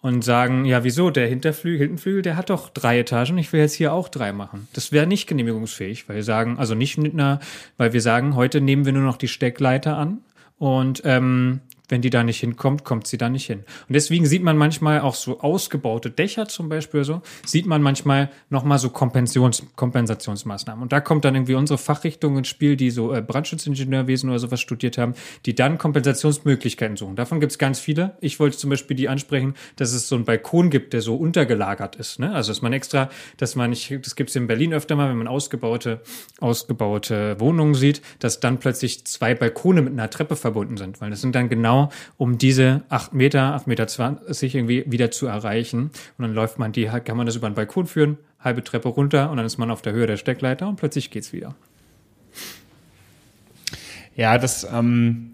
und 0.00 0.24
sagen, 0.24 0.64
ja, 0.64 0.82
wieso, 0.84 1.10
der 1.10 1.28
Hinterflügel, 1.28 1.86
Hintenflügel, 1.86 2.22
der 2.22 2.36
hat 2.36 2.50
doch 2.50 2.70
drei 2.70 2.98
Etagen, 2.98 3.38
ich 3.38 3.52
will 3.52 3.60
jetzt 3.60 3.74
hier 3.74 3.92
auch 3.92 4.08
drei 4.08 4.32
machen. 4.32 4.66
Das 4.72 4.90
wäre 4.90 5.06
nicht 5.06 5.28
genehmigungsfähig, 5.28 6.08
weil 6.08 6.16
wir 6.16 6.24
sagen, 6.24 6.58
also 6.58 6.74
nicht 6.74 6.98
mit 6.98 7.12
einer, 7.12 7.40
weil 7.76 7.92
wir 7.92 8.00
sagen, 8.00 8.34
heute 8.34 8.60
nehmen 8.60 8.84
wir 8.84 8.92
nur 8.92 9.04
noch 9.04 9.16
die 9.16 9.28
Steckleiter 9.28 9.96
an 9.96 10.18
und 10.58 11.02
ähm, 11.04 11.60
wenn 11.92 12.00
die 12.00 12.10
da 12.10 12.24
nicht 12.24 12.40
hinkommt, 12.40 12.84
kommt 12.84 13.06
sie 13.06 13.18
da 13.18 13.28
nicht 13.28 13.46
hin. 13.46 13.60
Und 13.86 13.92
deswegen 13.92 14.24
sieht 14.24 14.42
man 14.42 14.56
manchmal 14.56 15.02
auch 15.02 15.14
so 15.14 15.40
ausgebaute 15.40 16.10
Dächer 16.10 16.48
zum 16.48 16.70
Beispiel 16.70 17.04
so, 17.04 17.20
sieht 17.44 17.66
man 17.66 17.82
manchmal 17.82 18.30
nochmal 18.48 18.78
so 18.78 18.88
Kompensations 18.88 19.62
Kompensationsmaßnahmen. 19.76 20.82
Und 20.82 20.92
da 20.92 21.00
kommt 21.00 21.26
dann 21.26 21.34
irgendwie 21.34 21.54
unsere 21.54 21.76
Fachrichtung 21.76 22.38
ins 22.38 22.48
Spiel, 22.48 22.76
die 22.76 22.90
so 22.90 23.12
äh, 23.12 23.20
Brandschutzingenieurwesen 23.20 24.30
oder 24.30 24.38
sowas 24.38 24.60
studiert 24.60 24.96
haben, 24.96 25.12
die 25.44 25.54
dann 25.54 25.76
Kompensationsmöglichkeiten 25.76 26.96
suchen. 26.96 27.14
Davon 27.14 27.40
gibt 27.40 27.52
es 27.52 27.58
ganz 27.58 27.78
viele. 27.78 28.16
Ich 28.22 28.40
wollte 28.40 28.56
zum 28.56 28.70
Beispiel 28.70 28.96
die 28.96 29.10
ansprechen, 29.10 29.54
dass 29.76 29.92
es 29.92 30.08
so 30.08 30.14
einen 30.14 30.24
Balkon 30.24 30.70
gibt, 30.70 30.94
der 30.94 31.02
so 31.02 31.16
untergelagert 31.16 31.96
ist. 31.96 32.18
Ne? 32.20 32.32
Also 32.34 32.52
dass 32.52 32.62
man 32.62 32.72
extra, 32.72 33.10
dass 33.36 33.54
man 33.54 33.68
nicht, 33.68 33.94
das 34.02 34.16
gibt 34.16 34.30
es 34.30 34.36
in 34.36 34.46
Berlin 34.46 34.72
öfter 34.72 34.96
mal, 34.96 35.10
wenn 35.10 35.18
man 35.18 35.28
ausgebaute, 35.28 36.00
ausgebaute 36.40 37.38
Wohnungen 37.38 37.74
sieht, 37.74 38.00
dass 38.18 38.40
dann 38.40 38.60
plötzlich 38.60 39.04
zwei 39.04 39.34
Balkone 39.34 39.82
mit 39.82 39.92
einer 39.92 40.08
Treppe 40.08 40.36
verbunden 40.36 40.78
sind. 40.78 41.02
Weil 41.02 41.10
das 41.10 41.20
sind 41.20 41.34
dann 41.34 41.50
genau 41.50 41.81
um 42.16 42.38
diese 42.38 42.82
acht 42.88 43.14
Meter, 43.14 43.54
acht 43.54 43.66
Meter 43.66 43.86
zwanzig 43.86 44.54
irgendwie 44.54 44.84
wieder 44.86 45.10
zu 45.10 45.26
erreichen. 45.26 45.90
Und 46.18 46.22
dann 46.22 46.34
läuft 46.34 46.58
man 46.58 46.72
die, 46.72 46.84
kann 46.84 47.16
man 47.16 47.26
das 47.26 47.36
über 47.36 47.48
den 47.48 47.54
Balkon 47.54 47.86
führen, 47.86 48.18
halbe 48.38 48.62
Treppe 48.62 48.88
runter 48.88 49.30
und 49.30 49.36
dann 49.36 49.46
ist 49.46 49.58
man 49.58 49.70
auf 49.70 49.82
der 49.82 49.92
Höhe 49.92 50.06
der 50.06 50.16
Steckleiter 50.16 50.68
und 50.68 50.76
plötzlich 50.76 51.10
geht's 51.10 51.32
wieder. 51.32 51.54
Ja, 54.14 54.36
das 54.36 54.66
ähm, 54.70 55.30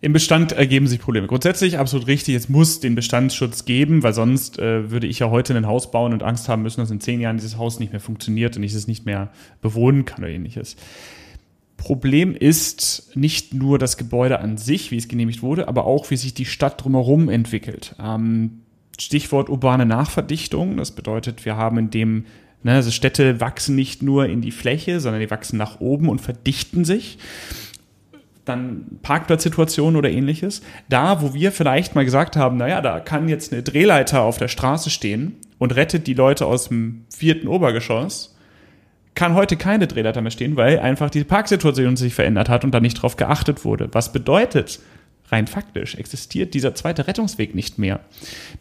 im 0.00 0.12
Bestand 0.12 0.52
ergeben 0.52 0.86
sich 0.86 1.00
Probleme. 1.00 1.26
Grundsätzlich 1.26 1.78
absolut 1.78 2.06
richtig, 2.06 2.34
es 2.34 2.48
muss 2.48 2.80
den 2.80 2.94
Bestandsschutz 2.94 3.64
geben, 3.64 4.02
weil 4.02 4.12
sonst 4.12 4.58
äh, 4.58 4.90
würde 4.90 5.06
ich 5.06 5.20
ja 5.20 5.30
heute 5.30 5.56
ein 5.56 5.66
Haus 5.66 5.90
bauen 5.90 6.12
und 6.12 6.22
Angst 6.22 6.48
haben 6.48 6.62
müssen, 6.62 6.80
dass 6.80 6.90
in 6.90 7.00
zehn 7.00 7.20
Jahren 7.20 7.36
dieses 7.36 7.56
Haus 7.56 7.80
nicht 7.80 7.92
mehr 7.92 8.00
funktioniert 8.00 8.56
und 8.56 8.62
ich 8.62 8.74
es 8.74 8.86
nicht 8.86 9.06
mehr 9.06 9.30
bewohnen 9.60 10.04
kann 10.04 10.22
oder 10.22 10.32
ähnliches. 10.32 10.76
Problem 11.78 12.34
ist 12.34 13.16
nicht 13.16 13.54
nur 13.54 13.78
das 13.78 13.96
Gebäude 13.96 14.40
an 14.40 14.58
sich, 14.58 14.90
wie 14.90 14.96
es 14.96 15.08
genehmigt 15.08 15.42
wurde, 15.42 15.68
aber 15.68 15.86
auch, 15.86 16.10
wie 16.10 16.16
sich 16.16 16.34
die 16.34 16.44
Stadt 16.44 16.84
drumherum 16.84 17.30
entwickelt. 17.30 17.94
Ähm, 18.02 18.62
Stichwort 19.00 19.48
urbane 19.48 19.86
Nachverdichtung. 19.86 20.76
Das 20.76 20.90
bedeutet, 20.90 21.44
wir 21.44 21.56
haben 21.56 21.78
in 21.78 21.90
dem, 21.90 22.24
ne, 22.64 22.74
also 22.74 22.90
Städte 22.90 23.40
wachsen 23.40 23.76
nicht 23.76 24.02
nur 24.02 24.26
in 24.26 24.42
die 24.42 24.50
Fläche, 24.50 24.98
sondern 24.98 25.20
die 25.20 25.30
wachsen 25.30 25.56
nach 25.56 25.80
oben 25.80 26.08
und 26.08 26.20
verdichten 26.20 26.84
sich. 26.84 27.18
Dann 28.44 28.98
Parkplatzsituationen 29.02 29.96
oder 29.96 30.10
ähnliches. 30.10 30.62
Da, 30.88 31.22
wo 31.22 31.32
wir 31.32 31.52
vielleicht 31.52 31.94
mal 31.94 32.04
gesagt 32.04 32.36
haben, 32.36 32.56
naja, 32.56 32.80
da 32.80 32.98
kann 32.98 33.28
jetzt 33.28 33.52
eine 33.52 33.62
Drehleiter 33.62 34.22
auf 34.22 34.38
der 34.38 34.48
Straße 34.48 34.90
stehen 34.90 35.36
und 35.58 35.76
rettet 35.76 36.08
die 36.08 36.14
Leute 36.14 36.44
aus 36.46 36.68
dem 36.68 37.04
vierten 37.08 37.46
Obergeschoss 37.46 38.34
kann 39.18 39.34
heute 39.34 39.56
keine 39.56 39.88
Drehleiter 39.88 40.20
mehr 40.20 40.30
stehen, 40.30 40.56
weil 40.56 40.78
einfach 40.78 41.10
die 41.10 41.24
Parksituation 41.24 41.96
sich 41.96 42.14
verändert 42.14 42.48
hat 42.48 42.62
und 42.62 42.70
da 42.70 42.78
nicht 42.78 43.02
drauf 43.02 43.16
geachtet 43.16 43.64
wurde. 43.64 43.88
Was 43.90 44.12
bedeutet, 44.12 44.78
rein 45.32 45.48
faktisch 45.48 45.96
existiert 45.96 46.54
dieser 46.54 46.76
zweite 46.76 47.08
Rettungsweg 47.08 47.52
nicht 47.52 47.80
mehr. 47.80 47.98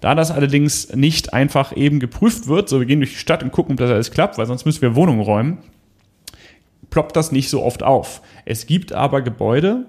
Da 0.01 0.15
das 0.15 0.31
allerdings 0.31 0.95
nicht 0.95 1.31
einfach 1.31 1.77
eben 1.77 1.99
geprüft 1.99 2.47
wird, 2.47 2.69
so 2.69 2.79
wir 2.79 2.87
gehen 2.87 3.01
durch 3.01 3.11
die 3.11 3.19
Stadt 3.19 3.43
und 3.43 3.51
gucken, 3.51 3.73
ob 3.73 3.77
das 3.77 3.91
alles 3.91 4.09
klappt, 4.09 4.39
weil 4.39 4.47
sonst 4.47 4.65
müssen 4.65 4.81
wir 4.81 4.95
Wohnungen 4.95 5.21
räumen, 5.21 5.59
ploppt 6.89 7.15
das 7.15 7.31
nicht 7.31 7.51
so 7.51 7.61
oft 7.61 7.83
auf. 7.83 8.23
Es 8.43 8.65
gibt 8.65 8.93
aber 8.93 9.21
Gebäude, 9.21 9.85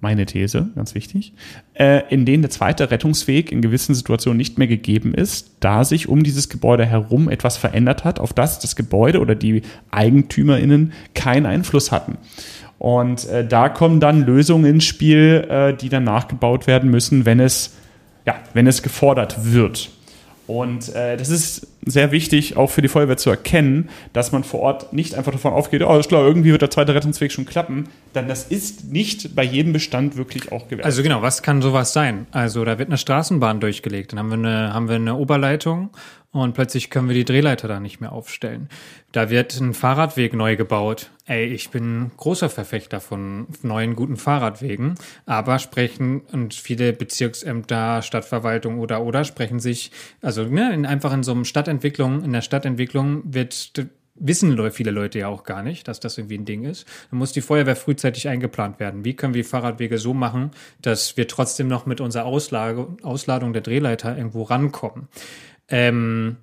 meine 0.00 0.26
These, 0.26 0.68
ganz 0.76 0.94
wichtig, 0.94 1.32
äh, 1.74 2.02
in 2.08 2.24
denen 2.24 2.42
der 2.42 2.50
zweite 2.50 2.90
Rettungsweg 2.90 3.50
in 3.50 3.62
gewissen 3.62 3.94
Situationen 3.94 4.36
nicht 4.36 4.58
mehr 4.58 4.68
gegeben 4.68 5.12
ist, 5.12 5.56
da 5.60 5.84
sich 5.84 6.08
um 6.08 6.22
dieses 6.22 6.48
Gebäude 6.48 6.86
herum 6.86 7.28
etwas 7.28 7.56
verändert 7.56 8.04
hat, 8.04 8.20
auf 8.20 8.32
das 8.32 8.60
das 8.60 8.76
Gebäude 8.76 9.20
oder 9.20 9.34
die 9.34 9.62
EigentümerInnen 9.90 10.92
keinen 11.14 11.46
Einfluss 11.46 11.90
hatten. 11.90 12.16
Und 12.78 13.26
äh, 13.28 13.46
da 13.46 13.68
kommen 13.68 13.98
dann 13.98 14.24
Lösungen 14.24 14.64
ins 14.66 14.84
Spiel, 14.84 15.46
äh, 15.50 15.74
die 15.74 15.88
dann 15.88 16.04
nachgebaut 16.04 16.68
werden 16.68 16.90
müssen, 16.90 17.26
wenn 17.26 17.40
es, 17.40 17.74
ja, 18.24 18.36
wenn 18.54 18.68
es 18.68 18.82
gefordert 18.82 19.52
wird. 19.52 19.90
Und 20.48 20.94
äh, 20.94 21.18
das 21.18 21.28
ist 21.28 21.66
sehr 21.84 22.10
wichtig, 22.10 22.56
auch 22.56 22.70
für 22.70 22.80
die 22.80 22.88
Feuerwehr 22.88 23.18
zu 23.18 23.28
erkennen, 23.28 23.90
dass 24.14 24.32
man 24.32 24.44
vor 24.44 24.60
Ort 24.60 24.94
nicht 24.94 25.14
einfach 25.14 25.30
davon 25.30 25.52
aufgeht, 25.52 25.82
oh, 25.82 25.98
ist 25.98 26.08
klar, 26.08 26.24
irgendwie 26.24 26.52
wird 26.52 26.62
der 26.62 26.70
zweite 26.70 26.94
Rettungsweg 26.94 27.30
schon 27.32 27.44
klappen, 27.44 27.90
denn 28.14 28.28
das 28.28 28.44
ist 28.44 28.90
nicht 28.90 29.36
bei 29.36 29.42
jedem 29.42 29.74
Bestand 29.74 30.16
wirklich 30.16 30.50
auch 30.50 30.64
gewährleistet. 30.64 30.86
Also 30.86 31.02
genau, 31.02 31.20
was 31.20 31.42
kann 31.42 31.60
sowas 31.60 31.92
sein? 31.92 32.26
Also 32.30 32.64
da 32.64 32.78
wird 32.78 32.88
eine 32.88 32.96
Straßenbahn 32.96 33.60
durchgelegt, 33.60 34.12
dann 34.12 34.18
haben 34.20 34.30
wir 34.30 34.38
eine, 34.38 34.72
haben 34.72 34.88
wir 34.88 34.96
eine 34.96 35.16
Oberleitung 35.16 35.90
und 36.30 36.52
plötzlich 36.54 36.90
können 36.90 37.08
wir 37.08 37.14
die 37.14 37.24
Drehleiter 37.24 37.68
da 37.68 37.80
nicht 37.80 38.00
mehr 38.00 38.12
aufstellen. 38.12 38.68
Da 39.12 39.30
wird 39.30 39.58
ein 39.58 39.72
Fahrradweg 39.72 40.34
neu 40.34 40.56
gebaut. 40.56 41.10
Ey, 41.26 41.46
ich 41.46 41.70
bin 41.70 42.10
großer 42.16 42.50
Verfechter 42.50 43.00
von 43.00 43.46
neuen 43.62 43.96
guten 43.96 44.16
Fahrradwegen, 44.16 44.94
aber 45.24 45.58
sprechen 45.58 46.20
und 46.32 46.54
viele 46.54 46.92
Bezirksämter, 46.92 48.02
Stadtverwaltung 48.02 48.78
oder 48.78 49.02
oder 49.02 49.24
sprechen 49.24 49.58
sich, 49.58 49.90
also 50.20 50.44
ne, 50.44 50.72
in, 50.74 50.84
einfach 50.84 51.12
in 51.12 51.22
so 51.22 51.32
einem 51.32 51.44
Stadtentwicklung, 51.44 52.22
in 52.22 52.32
der 52.32 52.42
Stadtentwicklung 52.42 53.22
wird 53.24 53.72
wissen 54.20 54.70
viele 54.72 54.90
Leute 54.90 55.20
ja 55.20 55.28
auch 55.28 55.44
gar 55.44 55.62
nicht, 55.62 55.86
dass 55.86 56.00
das 56.00 56.18
irgendwie 56.18 56.38
ein 56.38 56.44
Ding 56.44 56.64
ist. 56.64 56.86
Dann 57.10 57.18
muss 57.18 57.30
die 57.30 57.40
Feuerwehr 57.40 57.76
frühzeitig 57.76 58.28
eingeplant 58.28 58.80
werden. 58.80 59.04
Wie 59.04 59.14
können 59.14 59.32
wir 59.32 59.44
Fahrradwege 59.44 59.98
so 59.98 60.12
machen, 60.12 60.50
dass 60.82 61.16
wir 61.16 61.28
trotzdem 61.28 61.68
noch 61.68 61.86
mit 61.86 62.00
unserer 62.00 62.24
Auslage, 62.24 62.88
Ausladung 63.02 63.52
der 63.52 63.62
Drehleiter 63.62 64.16
irgendwo 64.16 64.42
rankommen? 64.42 65.08
Ähm, 65.68 66.36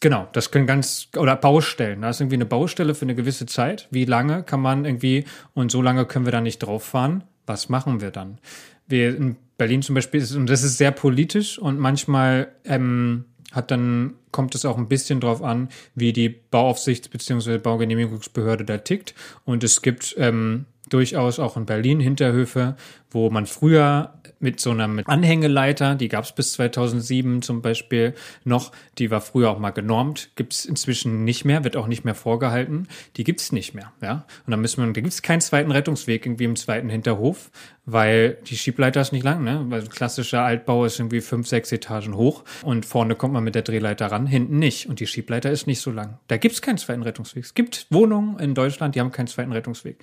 genau, 0.00 0.28
das 0.32 0.50
können 0.50 0.66
ganz, 0.66 1.08
oder 1.16 1.36
Baustellen. 1.36 2.02
Da 2.02 2.10
ist 2.10 2.20
irgendwie 2.20 2.36
eine 2.36 2.46
Baustelle 2.46 2.94
für 2.94 3.04
eine 3.04 3.14
gewisse 3.14 3.46
Zeit. 3.46 3.88
Wie 3.90 4.04
lange 4.04 4.42
kann 4.42 4.60
man 4.60 4.84
irgendwie, 4.84 5.24
und 5.54 5.70
so 5.70 5.82
lange 5.82 6.06
können 6.06 6.24
wir 6.24 6.32
da 6.32 6.40
nicht 6.40 6.58
drauf 6.58 6.84
fahren? 6.84 7.24
Was 7.46 7.68
machen 7.68 8.00
wir 8.00 8.10
dann? 8.10 8.38
Wir 8.86 9.16
in 9.16 9.36
Berlin 9.56 9.82
zum 9.82 9.94
Beispiel, 9.94 10.26
und 10.36 10.48
das 10.48 10.62
ist 10.62 10.78
sehr 10.78 10.90
politisch 10.90 11.58
und 11.58 11.78
manchmal 11.78 12.48
ähm, 12.64 13.26
hat 13.52 13.70
dann, 13.70 14.14
kommt 14.30 14.54
es 14.54 14.64
auch 14.64 14.78
ein 14.78 14.88
bisschen 14.88 15.20
drauf 15.20 15.42
an, 15.42 15.68
wie 15.94 16.12
die 16.12 16.28
Bauaufsichts- 16.28 17.08
bzw. 17.08 17.58
Baugenehmigungsbehörde 17.58 18.64
da 18.64 18.78
tickt. 18.78 19.14
Und 19.44 19.62
es 19.62 19.80
gibt 19.80 20.14
ähm, 20.18 20.66
durchaus 20.88 21.38
auch 21.38 21.56
in 21.56 21.66
Berlin 21.66 22.00
Hinterhöfe, 22.00 22.76
wo 23.10 23.30
man 23.30 23.46
früher 23.46 24.14
mit 24.40 24.60
so 24.60 24.70
einer 24.70 24.88
mit 24.88 25.08
Anhängeleiter, 25.08 25.94
die 25.94 26.08
gab 26.08 26.24
es 26.24 26.32
bis 26.32 26.52
2007 26.54 27.42
zum 27.42 27.62
Beispiel 27.62 28.14
noch, 28.44 28.72
die 28.98 29.10
war 29.10 29.20
früher 29.20 29.50
auch 29.50 29.58
mal 29.58 29.70
genormt, 29.70 30.30
gibt 30.36 30.52
es 30.52 30.64
inzwischen 30.64 31.24
nicht 31.24 31.44
mehr, 31.44 31.64
wird 31.64 31.76
auch 31.76 31.86
nicht 31.86 32.04
mehr 32.04 32.14
vorgehalten, 32.14 32.88
die 33.16 33.24
gibt 33.24 33.40
es 33.40 33.52
nicht 33.52 33.74
mehr, 33.74 33.92
ja. 34.02 34.26
Und 34.46 34.50
dann 34.50 34.60
müssen 34.60 34.82
wir, 34.82 34.92
da 34.92 35.00
gibt 35.00 35.12
es 35.12 35.22
keinen 35.22 35.40
zweiten 35.40 35.70
Rettungsweg 35.70 36.26
irgendwie 36.26 36.44
im 36.44 36.56
zweiten 36.56 36.88
Hinterhof, 36.88 37.50
weil 37.86 38.38
die 38.46 38.56
Schiebleiter 38.56 39.00
ist 39.00 39.12
nicht 39.12 39.24
lang, 39.24 39.44
ne? 39.44 39.64
Weil 39.68 39.86
klassischer 39.86 40.42
Altbau 40.42 40.84
ist 40.84 40.98
irgendwie 40.98 41.20
fünf, 41.20 41.46
sechs 41.46 41.70
Etagen 41.70 42.16
hoch 42.16 42.44
und 42.62 42.86
vorne 42.86 43.14
kommt 43.14 43.34
man 43.34 43.44
mit 43.44 43.54
der 43.54 43.62
Drehleiter 43.62 44.06
ran, 44.06 44.26
hinten 44.26 44.58
nicht. 44.58 44.88
Und 44.88 45.00
die 45.00 45.06
Schiebleiter 45.06 45.50
ist 45.50 45.66
nicht 45.66 45.80
so 45.80 45.90
lang. 45.90 46.18
Da 46.28 46.36
gibt 46.38 46.54
es 46.54 46.62
keinen 46.62 46.78
zweiten 46.78 47.02
Rettungsweg. 47.02 47.44
Es 47.44 47.54
gibt 47.54 47.86
Wohnungen 47.90 48.38
in 48.38 48.54
Deutschland, 48.54 48.94
die 48.94 49.00
haben 49.00 49.12
keinen 49.12 49.26
zweiten 49.26 49.52
Rettungsweg. 49.52 49.98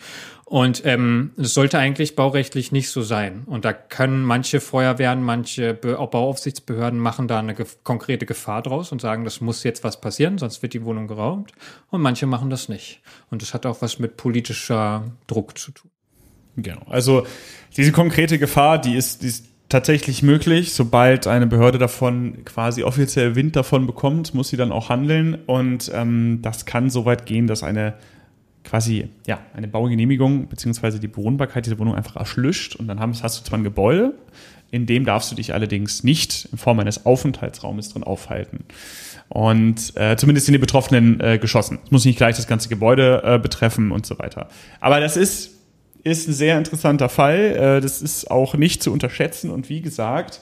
Und 0.45 0.85
ähm, 0.85 1.31
es 1.37 1.53
sollte 1.53 1.79
eigentlich 1.79 2.15
baurechtlich 2.15 2.71
nicht 2.71 2.89
so 2.89 3.01
sein. 3.01 3.43
Und 3.45 3.65
da 3.65 3.73
können 3.73 4.23
manche 4.23 4.59
Feuerwehren, 4.59 5.23
manche 5.23 5.73
Bauaufsichtsbehörden 5.73 6.99
machen 6.99 7.27
da 7.27 7.39
eine 7.39 7.55
ge 7.55 7.65
konkrete 7.83 8.25
Gefahr 8.25 8.61
draus 8.61 8.91
und 8.91 9.01
sagen, 9.01 9.23
das 9.23 9.41
muss 9.41 9.63
jetzt 9.63 9.83
was 9.83 10.01
passieren, 10.01 10.37
sonst 10.37 10.61
wird 10.61 10.73
die 10.73 10.83
Wohnung 10.83 11.07
geraubt. 11.07 11.53
Und 11.89 12.01
manche 12.01 12.25
machen 12.25 12.49
das 12.49 12.69
nicht. 12.69 13.01
Und 13.29 13.41
das 13.41 13.53
hat 13.53 13.65
auch 13.65 13.81
was 13.81 13.99
mit 13.99 14.17
politischer 14.17 15.11
Druck 15.27 15.57
zu 15.57 15.71
tun. 15.71 15.90
Genau. 16.63 16.81
Also 16.89 17.25
diese 17.77 17.91
konkrete 17.91 18.37
Gefahr, 18.39 18.79
die 18.79 18.95
ist, 18.95 19.23
die 19.23 19.27
ist 19.27 19.45
tatsächlich 19.69 20.21
möglich. 20.21 20.73
Sobald 20.73 21.27
eine 21.27 21.47
Behörde 21.47 21.77
davon 21.77 22.43
quasi 22.45 22.83
offiziell 22.83 23.35
Wind 23.35 23.55
davon 23.55 23.87
bekommt, 23.87 24.33
muss 24.33 24.49
sie 24.49 24.57
dann 24.57 24.71
auch 24.71 24.89
handeln. 24.89 25.35
Und 25.45 25.91
ähm, 25.93 26.39
das 26.41 26.65
kann 26.65 26.89
so 26.89 27.05
weit 27.05 27.25
gehen, 27.25 27.47
dass 27.47 27.63
eine 27.63 27.95
quasi 28.63 29.09
ja 29.27 29.39
eine 29.55 29.67
Baugenehmigung 29.67 30.47
beziehungsweise 30.47 30.99
die 30.99 31.07
Bewohnbarkeit 31.07 31.65
dieser 31.65 31.79
Wohnung 31.79 31.95
einfach 31.95 32.15
erschlüscht 32.15 32.75
und 32.75 32.87
dann 32.87 32.99
hast 32.99 33.39
du 33.39 33.43
zwar 33.43 33.59
ein 33.59 33.63
Gebäude, 33.63 34.13
in 34.69 34.85
dem 34.85 35.03
darfst 35.05 35.31
du 35.31 35.35
dich 35.35 35.53
allerdings 35.53 36.03
nicht 36.03 36.47
in 36.51 36.57
Form 36.57 36.79
eines 36.79 37.05
Aufenthaltsraumes 37.05 37.89
drin 37.89 38.03
aufhalten. 38.03 38.65
Und 39.27 39.95
äh, 39.95 40.15
zumindest 40.17 40.47
in 40.47 40.53
die 40.53 40.59
betroffenen 40.59 41.19
äh, 41.21 41.37
Geschossen. 41.37 41.79
Es 41.83 41.91
muss 41.91 42.05
nicht 42.05 42.17
gleich 42.17 42.35
das 42.35 42.47
ganze 42.47 42.69
Gebäude 42.69 43.21
äh, 43.23 43.39
betreffen 43.39 43.91
und 43.91 44.05
so 44.05 44.19
weiter. 44.19 44.49
Aber 44.79 44.99
das 44.99 45.15
ist 45.15 45.60
ist 46.03 46.27
ein 46.27 46.33
sehr 46.33 46.57
interessanter 46.57 47.09
Fall. 47.09 47.37
Äh, 47.37 47.81
das 47.81 48.01
ist 48.01 48.29
auch 48.29 48.55
nicht 48.55 48.83
zu 48.83 48.91
unterschätzen. 48.91 49.51
Und 49.51 49.69
wie 49.69 49.81
gesagt, 49.81 50.41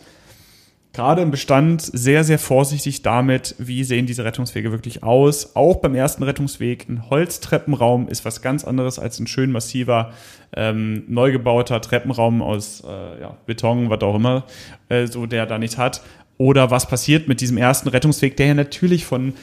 gerade 0.93 1.21
im 1.21 1.31
Bestand 1.31 1.81
sehr, 1.81 2.23
sehr 2.23 2.39
vorsichtig 2.39 3.01
damit, 3.01 3.55
wie 3.57 3.83
sehen 3.83 4.05
diese 4.05 4.25
Rettungswege 4.25 4.71
wirklich 4.71 5.03
aus. 5.03 5.55
Auch 5.55 5.77
beim 5.77 5.95
ersten 5.95 6.23
Rettungsweg, 6.23 6.87
ein 6.89 7.09
Holztreppenraum 7.09 8.07
ist 8.07 8.25
was 8.25 8.41
ganz 8.41 8.63
anderes 8.63 8.99
als 8.99 9.19
ein 9.19 9.27
schön 9.27 9.51
massiver, 9.51 10.13
ähm, 10.55 11.03
neu 11.07 11.31
gebauter 11.31 11.81
Treppenraum 11.81 12.41
aus 12.41 12.83
äh, 12.85 13.21
ja, 13.21 13.37
Beton, 13.45 13.89
was 13.89 14.01
auch 14.01 14.15
immer, 14.15 14.45
äh, 14.89 15.07
so 15.07 15.25
der 15.25 15.45
da 15.45 15.57
nicht 15.57 15.77
hat. 15.77 16.01
Oder 16.37 16.71
was 16.71 16.87
passiert 16.87 17.27
mit 17.27 17.41
diesem 17.41 17.57
ersten 17.57 17.89
Rettungsweg, 17.89 18.37
der 18.37 18.47
ja 18.47 18.53
natürlich 18.53 19.05
von 19.05 19.33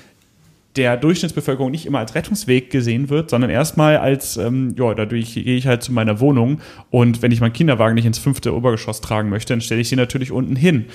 der 0.76 0.96
Durchschnittsbevölkerung 0.96 1.70
nicht 1.70 1.86
immer 1.86 1.98
als 1.98 2.14
Rettungsweg 2.14 2.70
gesehen 2.70 3.08
wird, 3.08 3.30
sondern 3.30 3.50
erstmal 3.50 3.96
als, 3.98 4.36
ähm, 4.36 4.74
ja, 4.76 4.94
dadurch 4.94 5.34
gehe 5.34 5.56
ich 5.56 5.66
halt 5.66 5.82
zu 5.82 5.92
meiner 5.92 6.20
Wohnung 6.20 6.60
und 6.90 7.22
wenn 7.22 7.32
ich 7.32 7.40
meinen 7.40 7.52
Kinderwagen 7.52 7.94
nicht 7.94 8.06
ins 8.06 8.18
fünfte 8.18 8.54
Obergeschoss 8.54 9.00
tragen 9.00 9.28
möchte, 9.28 9.52
dann 9.52 9.60
stelle 9.60 9.80
ich 9.80 9.88
sie 9.88 9.96
natürlich 9.96 10.32
unten 10.32 10.56
hin. 10.56 10.86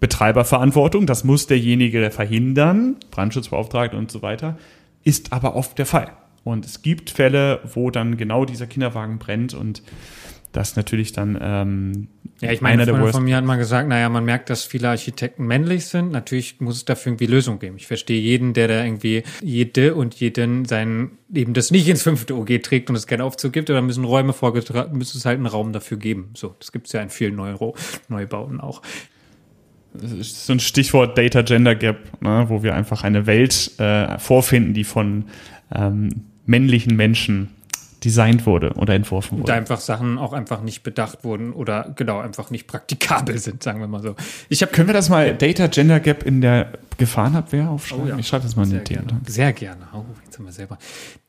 Betreiberverantwortung, 0.00 1.06
das 1.06 1.24
muss 1.24 1.46
derjenige 1.46 2.10
verhindern, 2.10 2.96
Brandschutzbeauftragte 3.10 3.96
und 3.96 4.10
so 4.10 4.22
weiter, 4.22 4.58
ist 5.02 5.32
aber 5.32 5.56
oft 5.56 5.78
der 5.78 5.86
Fall. 5.86 6.12
Und 6.44 6.66
es 6.66 6.82
gibt 6.82 7.10
Fälle, 7.10 7.60
wo 7.72 7.90
dann 7.90 8.16
genau 8.16 8.44
dieser 8.44 8.66
Kinderwagen 8.66 9.18
brennt 9.18 9.54
und 9.54 9.82
das 10.56 10.76
natürlich 10.76 11.12
dann 11.12 11.38
ähm, 11.40 12.08
ja, 12.40 12.52
ich 12.52 12.60
meine, 12.60 12.82
einer 12.82 13.12
von 13.12 13.24
mir 13.24 13.36
hat 13.36 13.44
mal 13.44 13.56
gesagt, 13.56 13.88
naja, 13.88 14.08
man 14.08 14.24
merkt, 14.24 14.50
dass 14.50 14.64
viele 14.64 14.88
Architekten 14.88 15.46
männlich 15.46 15.86
sind. 15.86 16.10
Natürlich 16.10 16.60
muss 16.60 16.76
es 16.76 16.84
dafür 16.84 17.12
irgendwie 17.12 17.26
Lösungen 17.26 17.58
geben. 17.58 17.76
Ich 17.76 17.86
verstehe 17.86 18.20
jeden, 18.20 18.54
der 18.54 18.68
da 18.68 18.84
irgendwie 18.84 19.22
jede 19.40 19.94
und 19.94 20.14
jeden 20.16 20.64
sein 20.64 21.12
eben 21.32 21.54
das 21.54 21.70
nicht 21.70 21.88
ins 21.88 22.02
fünfte 22.02 22.36
OG 22.36 22.62
trägt 22.62 22.90
und 22.90 22.96
es 22.96 23.06
keinen 23.06 23.20
Aufzug 23.20 23.52
gibt, 23.52 23.70
oder 23.70 23.82
müssen 23.82 24.04
Räume 24.04 24.32
vorgetragen, 24.32 24.98
müsste 24.98 25.18
es 25.18 25.24
halt 25.24 25.36
einen 25.36 25.46
Raum 25.46 25.72
dafür 25.72 25.96
geben. 25.96 26.30
So, 26.34 26.54
das 26.58 26.72
gibt 26.72 26.88
es 26.88 26.92
ja 26.92 27.00
in 27.00 27.10
vielen 27.10 27.36
Neuro 27.36 27.76
Neubauten 28.08 28.60
auch. 28.60 28.82
Das 29.94 30.10
ist 30.10 30.46
so 30.46 30.52
ein 30.52 30.60
Stichwort 30.60 31.16
Data 31.16 31.42
Gender 31.42 31.76
Gap, 31.76 32.20
ne, 32.20 32.46
wo 32.48 32.64
wir 32.64 32.74
einfach 32.74 33.04
eine 33.04 33.26
Welt 33.26 33.78
äh, 33.78 34.18
vorfinden, 34.18 34.74
die 34.74 34.84
von 34.84 35.26
ähm, 35.72 36.24
männlichen 36.46 36.96
Menschen 36.96 37.50
designt 38.04 38.46
wurde 38.46 38.72
oder 38.74 38.94
entworfen 38.94 39.38
wurde. 39.38 39.46
Da 39.46 39.54
einfach 39.54 39.80
Sachen 39.80 40.18
auch 40.18 40.32
einfach 40.32 40.60
nicht 40.62 40.82
bedacht 40.82 41.24
wurden 41.24 41.52
oder 41.52 41.92
genau 41.96 42.20
einfach 42.20 42.50
nicht 42.50 42.66
praktikabel 42.66 43.38
sind, 43.38 43.62
sagen 43.62 43.80
wir 43.80 43.86
mal 43.86 44.02
so. 44.02 44.14
Ich 44.48 44.62
hab, 44.62 44.72
Können 44.72 44.88
wir 44.88 44.94
das 44.94 45.08
mal 45.08 45.34
Data 45.34 45.66
Gender 45.68 46.00
Gap 46.00 46.22
in 46.24 46.40
der 46.40 46.72
Gefahrenabwehr 46.98 47.70
aufschreiben? 47.70 48.04
Oh 48.04 48.08
ja. 48.08 48.18
Ich 48.18 48.28
schreibe 48.28 48.44
das 48.44 48.56
mal 48.56 48.64
in 48.64 48.70
den 48.70 48.84
Themen. 48.84 49.22
Sehr 49.26 49.52
gerne. 49.52 49.88
Oh, 49.94 50.04
jetzt 50.24 50.38
haben 50.38 50.44
wir 50.44 50.52
selber. 50.52 50.78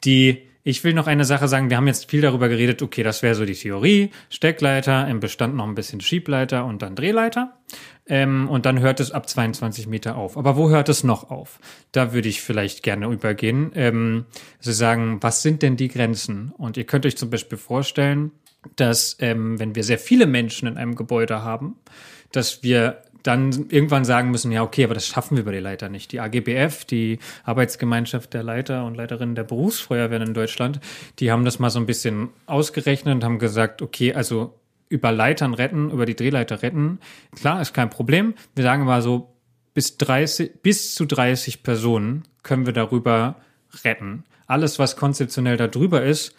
Die 0.03 0.41
ich 0.67 0.83
will 0.83 0.95
noch 0.95 1.05
eine 1.05 1.25
Sache 1.25 1.47
sagen. 1.47 1.69
Wir 1.69 1.77
haben 1.77 1.85
jetzt 1.85 2.09
viel 2.09 2.21
darüber 2.21 2.49
geredet. 2.49 2.81
Okay, 2.81 3.03
das 3.03 3.21
wäre 3.21 3.35
so 3.35 3.45
die 3.45 3.53
Theorie. 3.53 4.09
Steckleiter, 4.31 5.07
im 5.07 5.19
Bestand 5.19 5.55
noch 5.55 5.67
ein 5.67 5.75
bisschen 5.75 6.01
Schiebleiter 6.01 6.65
und 6.65 6.81
dann 6.81 6.95
Drehleiter. 6.95 7.53
Ähm, 8.07 8.49
und 8.49 8.65
dann 8.65 8.79
hört 8.79 8.99
es 8.99 9.11
ab 9.11 9.27
22 9.27 9.87
Meter 9.87 10.15
auf. 10.15 10.37
Aber 10.37 10.55
wo 10.55 10.69
hört 10.69 10.89
es 10.89 11.03
noch 11.03 11.31
auf? 11.31 11.59
Da 11.91 12.13
würde 12.13 12.29
ich 12.29 12.41
vielleicht 12.41 12.83
gerne 12.83 13.07
übergehen. 13.07 13.71
Ähm, 13.75 14.25
Sie 14.59 14.73
sagen, 14.73 15.17
was 15.21 15.41
sind 15.41 15.61
denn 15.61 15.75
die 15.75 15.87
Grenzen? 15.87 16.53
Und 16.57 16.77
ihr 16.77 16.85
könnt 16.85 17.05
euch 17.05 17.17
zum 17.17 17.29
Beispiel 17.29 17.57
vorstellen, 17.57 18.31
dass 18.75 19.17
ähm, 19.19 19.59
wenn 19.59 19.75
wir 19.75 19.83
sehr 19.83 19.99
viele 19.99 20.27
Menschen 20.27 20.67
in 20.67 20.77
einem 20.77 20.95
Gebäude 20.95 21.43
haben, 21.43 21.77
dass 22.31 22.63
wir 22.63 23.01
dann 23.25 23.69
irgendwann 23.69 24.05
sagen 24.05 24.29
müssen, 24.29 24.51
ja, 24.51 24.61
okay, 24.61 24.83
aber 24.83 24.93
das 24.93 25.07
schaffen 25.07 25.35
wir 25.35 25.45
bei 25.45 25.51
der 25.51 25.61
Leiter 25.61 25.89
nicht. 25.89 26.11
Die 26.11 26.19
AGBF, 26.19 26.85
die 26.85 27.17
Arbeitsgemeinschaft 27.43 28.33
der 28.35 28.43
Leiter 28.43 28.85
und 28.85 28.95
Leiterinnen 28.95 29.33
der 29.33 29.43
Berufsfeuerwehren 29.43 30.27
in 30.27 30.33
Deutschland, 30.35 30.79
die 31.17 31.31
haben 31.31 31.43
das 31.43 31.57
mal 31.57 31.71
so 31.71 31.79
ein 31.79 31.87
bisschen 31.87 32.29
ausgerechnet 32.45 33.15
und 33.15 33.23
haben 33.23 33.39
gesagt, 33.39 33.81
okay, 33.81 34.13
also 34.13 34.53
über 34.89 35.11
Leitern 35.11 35.53
retten, 35.53 35.89
über 35.91 36.05
die 36.05 36.15
Drehleiter 36.15 36.61
retten, 36.61 36.99
klar, 37.35 37.61
ist 37.61 37.73
kein 37.73 37.89
Problem. 37.89 38.33
Wir 38.55 38.63
sagen 38.63 38.85
mal 38.85 39.01
so, 39.01 39.33
bis 39.73 39.97
30, 39.97 40.61
bis 40.61 40.95
zu 40.95 41.05
30 41.05 41.63
Personen 41.63 42.23
können 42.43 42.65
wir 42.65 42.73
darüber 42.73 43.35
retten. 43.83 44.23
Alles, 44.47 44.79
was 44.79 44.95
konzeptionell 44.95 45.57
darüber 45.57 46.03
ist, 46.03 46.35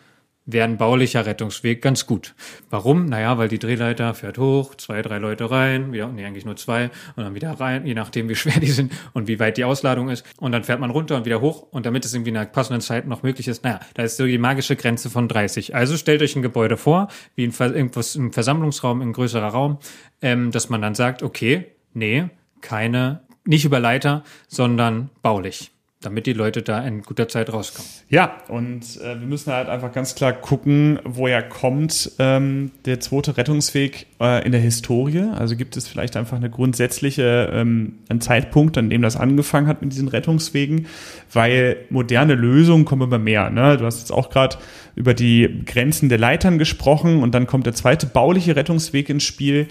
wäre 0.46 0.64
ein 0.64 0.76
baulicher 0.76 1.26
Rettungsweg 1.26 1.82
ganz 1.82 2.06
gut. 2.06 2.34
Warum? 2.70 3.06
Naja, 3.06 3.36
weil 3.36 3.48
die 3.48 3.58
Drehleiter 3.58 4.14
fährt 4.14 4.38
hoch, 4.38 4.76
zwei, 4.76 5.02
drei 5.02 5.18
Leute 5.18 5.50
rein, 5.50 5.92
wieder, 5.92 6.08
nee, 6.08 6.24
eigentlich 6.24 6.44
nur 6.44 6.56
zwei, 6.56 6.90
und 7.16 7.24
dann 7.24 7.34
wieder 7.34 7.50
rein, 7.52 7.84
je 7.84 7.94
nachdem, 7.94 8.28
wie 8.28 8.34
schwer 8.36 8.60
die 8.60 8.70
sind 8.70 8.92
und 9.12 9.26
wie 9.28 9.38
weit 9.40 9.56
die 9.56 9.64
Ausladung 9.64 10.08
ist. 10.08 10.24
Und 10.38 10.52
dann 10.52 10.64
fährt 10.64 10.80
man 10.80 10.90
runter 10.90 11.16
und 11.16 11.24
wieder 11.24 11.40
hoch. 11.40 11.66
Und 11.70 11.84
damit 11.84 12.04
es 12.04 12.14
irgendwie 12.14 12.30
in 12.30 12.36
einer 12.36 12.46
passenden 12.46 12.80
Zeit 12.80 13.06
noch 13.06 13.22
möglich 13.22 13.48
ist, 13.48 13.64
naja, 13.64 13.80
da 13.94 14.04
ist 14.04 14.16
so 14.16 14.24
die 14.24 14.38
magische 14.38 14.76
Grenze 14.76 15.10
von 15.10 15.28
30. 15.28 15.74
Also 15.74 15.96
stellt 15.96 16.22
euch 16.22 16.36
ein 16.36 16.42
Gebäude 16.42 16.76
vor, 16.76 17.08
wie 17.34 17.44
ein 17.44 17.52
Ver 17.52 17.74
irgendwas 17.74 18.14
im 18.14 18.32
Versammlungsraum, 18.32 19.00
ein 19.02 19.12
größerer 19.12 19.48
Raum, 19.48 19.78
ähm, 20.22 20.52
dass 20.52 20.68
man 20.68 20.80
dann 20.80 20.94
sagt, 20.94 21.22
okay, 21.22 21.66
nee, 21.92 22.28
keine, 22.60 23.22
nicht 23.44 23.64
über 23.64 23.80
Leiter, 23.80 24.22
sondern 24.48 25.10
baulich 25.22 25.72
damit 26.02 26.26
die 26.26 26.34
Leute 26.34 26.62
da 26.62 26.86
in 26.86 27.02
guter 27.02 27.26
Zeit 27.26 27.50
rauskommen. 27.50 27.90
Ja, 28.10 28.36
und 28.48 29.00
äh, 29.00 29.18
wir 29.18 29.26
müssen 29.26 29.52
halt 29.52 29.68
einfach 29.68 29.92
ganz 29.92 30.14
klar 30.14 30.34
gucken, 30.34 30.98
woher 31.04 31.42
kommt 31.42 32.12
ähm, 32.18 32.70
der 32.84 33.00
zweite 33.00 33.36
Rettungsweg 33.38 34.06
äh, 34.20 34.44
in 34.44 34.52
der 34.52 34.60
Historie. 34.60 35.24
Also 35.34 35.56
gibt 35.56 35.76
es 35.76 35.88
vielleicht 35.88 36.16
einfach 36.16 36.36
eine 36.36 36.50
grundsätzliche, 36.50 37.50
ähm, 37.52 37.94
einen 38.10 38.20
Zeitpunkt, 38.20 38.76
an 38.76 38.90
dem 38.90 39.00
das 39.00 39.16
angefangen 39.16 39.66
hat 39.66 39.80
mit 39.80 39.92
diesen 39.92 40.08
Rettungswegen, 40.08 40.86
weil 41.32 41.78
moderne 41.88 42.34
Lösungen 42.34 42.84
kommen 42.84 43.02
immer 43.02 43.18
mehr. 43.18 43.48
Ne? 43.48 43.78
Du 43.78 43.86
hast 43.86 44.00
jetzt 44.00 44.12
auch 44.12 44.28
gerade 44.28 44.58
über 44.96 45.14
die 45.14 45.62
Grenzen 45.64 46.10
der 46.10 46.18
Leitern 46.18 46.58
gesprochen 46.58 47.22
und 47.22 47.34
dann 47.34 47.46
kommt 47.46 47.66
der 47.66 47.74
zweite 47.74 48.06
bauliche 48.06 48.54
Rettungsweg 48.54 49.08
ins 49.08 49.24
Spiel, 49.24 49.68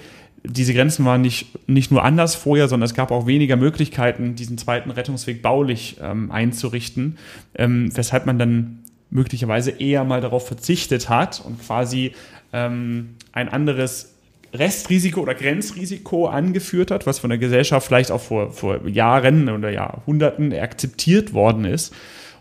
diese 0.48 0.74
Grenzen 0.74 1.06
waren 1.06 1.22
nicht, 1.22 1.48
nicht 1.68 1.91
nur 1.91 2.04
anders 2.04 2.36
vorher, 2.36 2.68
sondern 2.68 2.86
es 2.86 2.93
gab 2.93 3.12
auch 3.12 3.28
weniger 3.28 3.56
Möglichkeiten, 3.56 4.36
diesen 4.36 4.58
zweiten 4.58 4.91
Rettungsweg 4.91 5.41
baulich 5.41 5.98
ähm, 6.02 6.32
einzurichten, 6.32 7.18
ähm, 7.56 7.96
weshalb 7.96 8.26
man 8.26 8.39
dann 8.39 8.80
möglicherweise 9.10 9.72
eher 9.72 10.04
mal 10.04 10.22
darauf 10.22 10.48
verzichtet 10.48 11.10
hat 11.10 11.41
und 11.46 11.62
quasi 11.62 12.14
ähm, 12.54 13.16
ein 13.32 13.50
anderes 13.50 14.14
Restrisiko 14.54 15.22
oder 15.22 15.36
Grenzrisiko 15.36 16.28
angeführt 16.28 16.91
hat, 16.91 17.06
was 17.06 17.20
von 17.20 17.30
der 17.30 17.39
Gesellschaft 17.39 17.88
vielleicht 17.88 18.12
auch 18.12 18.22
vor, 18.22 18.52
vor 18.52 18.88
Jahren 18.88 19.50
oder 19.50 19.70
Jahrhunderten 19.70 20.54
akzeptiert 20.54 21.34
worden 21.34 21.66
ist. 21.66 21.93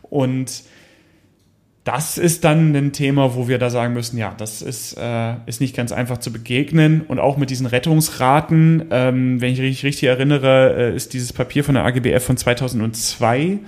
Und 0.03 0.65
das 1.85 2.17
ist 2.17 2.45
dann 2.45 2.75
ein 2.75 2.93
Thema, 2.93 3.35
wo 3.35 3.47
wir 3.47 3.59
da 3.59 3.69
sagen 3.69 3.93
müssen, 3.93 4.17
ja, 4.17 4.35
das 4.39 4.63
ist, 4.63 4.97
äh, 4.99 5.35
ist 5.45 5.61
nicht 5.61 5.77
ganz 5.77 5.93
einfach 5.93 6.17
zu 6.17 6.33
begegnen. 6.33 7.03
Und 7.03 7.19
auch 7.19 7.37
mit 7.37 7.51
diesen 7.51 7.67
Rettungsraten, 7.67 8.87
ähm, 8.91 9.41
wenn 9.43 9.53
ich 9.53 9.61
mich 9.61 9.85
richtig 9.85 10.09
erinnere, 10.09 10.75
äh, 10.77 10.97
ist 10.97 11.13
dieses 11.13 11.35
Papier 11.35 11.63
von 11.63 11.75
der 11.75 11.85
AGBF 11.85 12.25
von 12.25 12.39
2002 12.39 13.59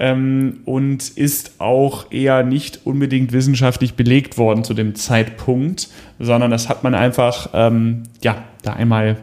ähm, 0.00 0.60
und 0.64 1.10
ist 1.10 1.60
auch 1.60 2.10
eher 2.10 2.42
nicht 2.42 2.80
unbedingt 2.84 3.32
wissenschaftlich 3.32 3.94
belegt 3.94 4.36
worden 4.36 4.64
zu 4.64 4.74
dem 4.74 4.96
Zeitpunkt, 4.96 5.88
sondern 6.18 6.50
das 6.50 6.68
hat 6.68 6.82
man 6.82 6.96
einfach, 6.96 7.50
ähm, 7.54 8.02
ja, 8.20 8.42
da 8.62 8.72
einmal 8.72 9.18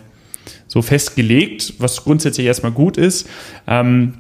so 0.68 0.82
festgelegt, 0.82 1.74
was 1.80 2.06
grundsätzlich 2.06 2.48
erstmal 2.48 2.72
gut 2.72 2.96
ist. 2.96 3.28
Ähm, 3.68 4.14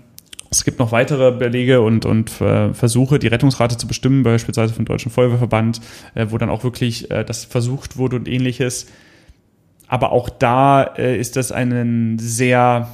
es 0.52 0.66
gibt 0.66 0.80
noch 0.80 0.92
weitere 0.92 1.32
Belege 1.32 1.80
und, 1.82 2.06
und 2.06 2.42
äh, 2.42 2.74
Versuche, 2.74 3.20
die 3.20 3.28
Rettungsrate 3.28 3.78
zu 3.78 3.88
bestimmen, 3.88 4.24
beispielsweise 4.24 4.74
vom 4.74 4.84
Deutschen 4.84 5.10
Feuerwehrverband, 5.10 5.80
äh, 6.14 6.28
wo 6.30 6.38
dann 6.38 6.50
auch 6.50 6.66
wirklich 6.66 7.10
äh, 7.10 7.24
das 7.24 7.46
versucht 7.46 7.98
wurde 7.98 8.18
und 8.18 8.28
ähnliches. 8.28 8.88
Aber 9.88 10.12
auch 10.12 10.30
da 10.30 10.84
äh, 10.84 11.18
ist 11.18 11.38
das 11.38 11.54
ein 11.54 12.20
sehr 12.20 12.90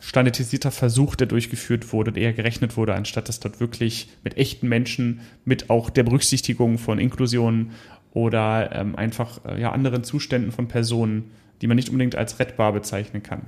standardisierter 0.00 0.70
Versuch, 0.70 1.16
der 1.16 1.26
durchgeführt 1.26 1.92
wurde 1.92 2.12
und 2.12 2.16
eher 2.16 2.32
gerechnet 2.32 2.76
wurde, 2.76 2.94
anstatt 2.94 3.28
dass 3.28 3.40
dort 3.40 3.58
wirklich 3.58 4.08
mit 4.22 4.36
echten 4.36 4.68
Menschen, 4.68 5.22
mit 5.44 5.70
auch 5.70 5.90
der 5.90 6.04
Berücksichtigung 6.04 6.78
von 6.78 7.00
Inklusion 7.00 7.72
oder 8.12 8.70
ähm, 8.72 8.94
einfach 8.94 9.40
äh, 9.44 9.60
ja, 9.60 9.72
anderen 9.72 10.04
Zuständen 10.04 10.52
von 10.52 10.68
Personen, 10.68 11.32
die 11.60 11.66
man 11.66 11.74
nicht 11.74 11.88
unbedingt 11.88 12.14
als 12.14 12.38
rettbar 12.38 12.72
bezeichnen 12.72 13.24
kann, 13.24 13.42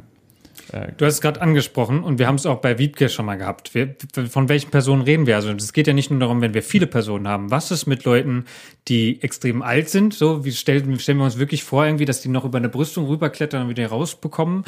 du 0.72 1.06
hast 1.06 1.14
es 1.14 1.20
gerade 1.20 1.40
angesprochen 1.40 2.02
und 2.02 2.18
wir 2.18 2.26
haben 2.26 2.34
es 2.34 2.46
auch 2.46 2.60
bei 2.60 2.78
Wiebke 2.78 3.08
schon 3.08 3.26
mal 3.26 3.36
gehabt. 3.36 3.74
Wir, 3.74 3.94
von 4.28 4.48
welchen 4.48 4.70
Personen 4.70 5.02
reden 5.02 5.26
wir? 5.26 5.36
Also 5.36 5.50
es 5.50 5.72
geht 5.72 5.86
ja 5.86 5.92
nicht 5.92 6.10
nur 6.10 6.20
darum, 6.20 6.40
wenn 6.40 6.54
wir 6.54 6.62
viele 6.62 6.86
Personen 6.86 7.26
haben. 7.26 7.50
Was 7.50 7.70
ist 7.70 7.86
mit 7.86 8.04
Leuten, 8.04 8.44
die 8.88 9.22
extrem 9.22 9.62
alt 9.62 9.88
sind? 9.88 10.14
So, 10.14 10.44
wie 10.44 10.52
stellen, 10.52 10.98
stellen 10.98 11.18
wir 11.18 11.24
uns 11.24 11.38
wirklich 11.38 11.64
vor, 11.64 11.86
irgendwie, 11.86 12.04
dass 12.04 12.20
die 12.20 12.28
noch 12.28 12.44
über 12.44 12.58
eine 12.58 12.68
Brüstung 12.68 13.06
rüberklettern 13.06 13.62
und 13.62 13.68
wieder 13.70 13.88
rausbekommen? 13.88 14.64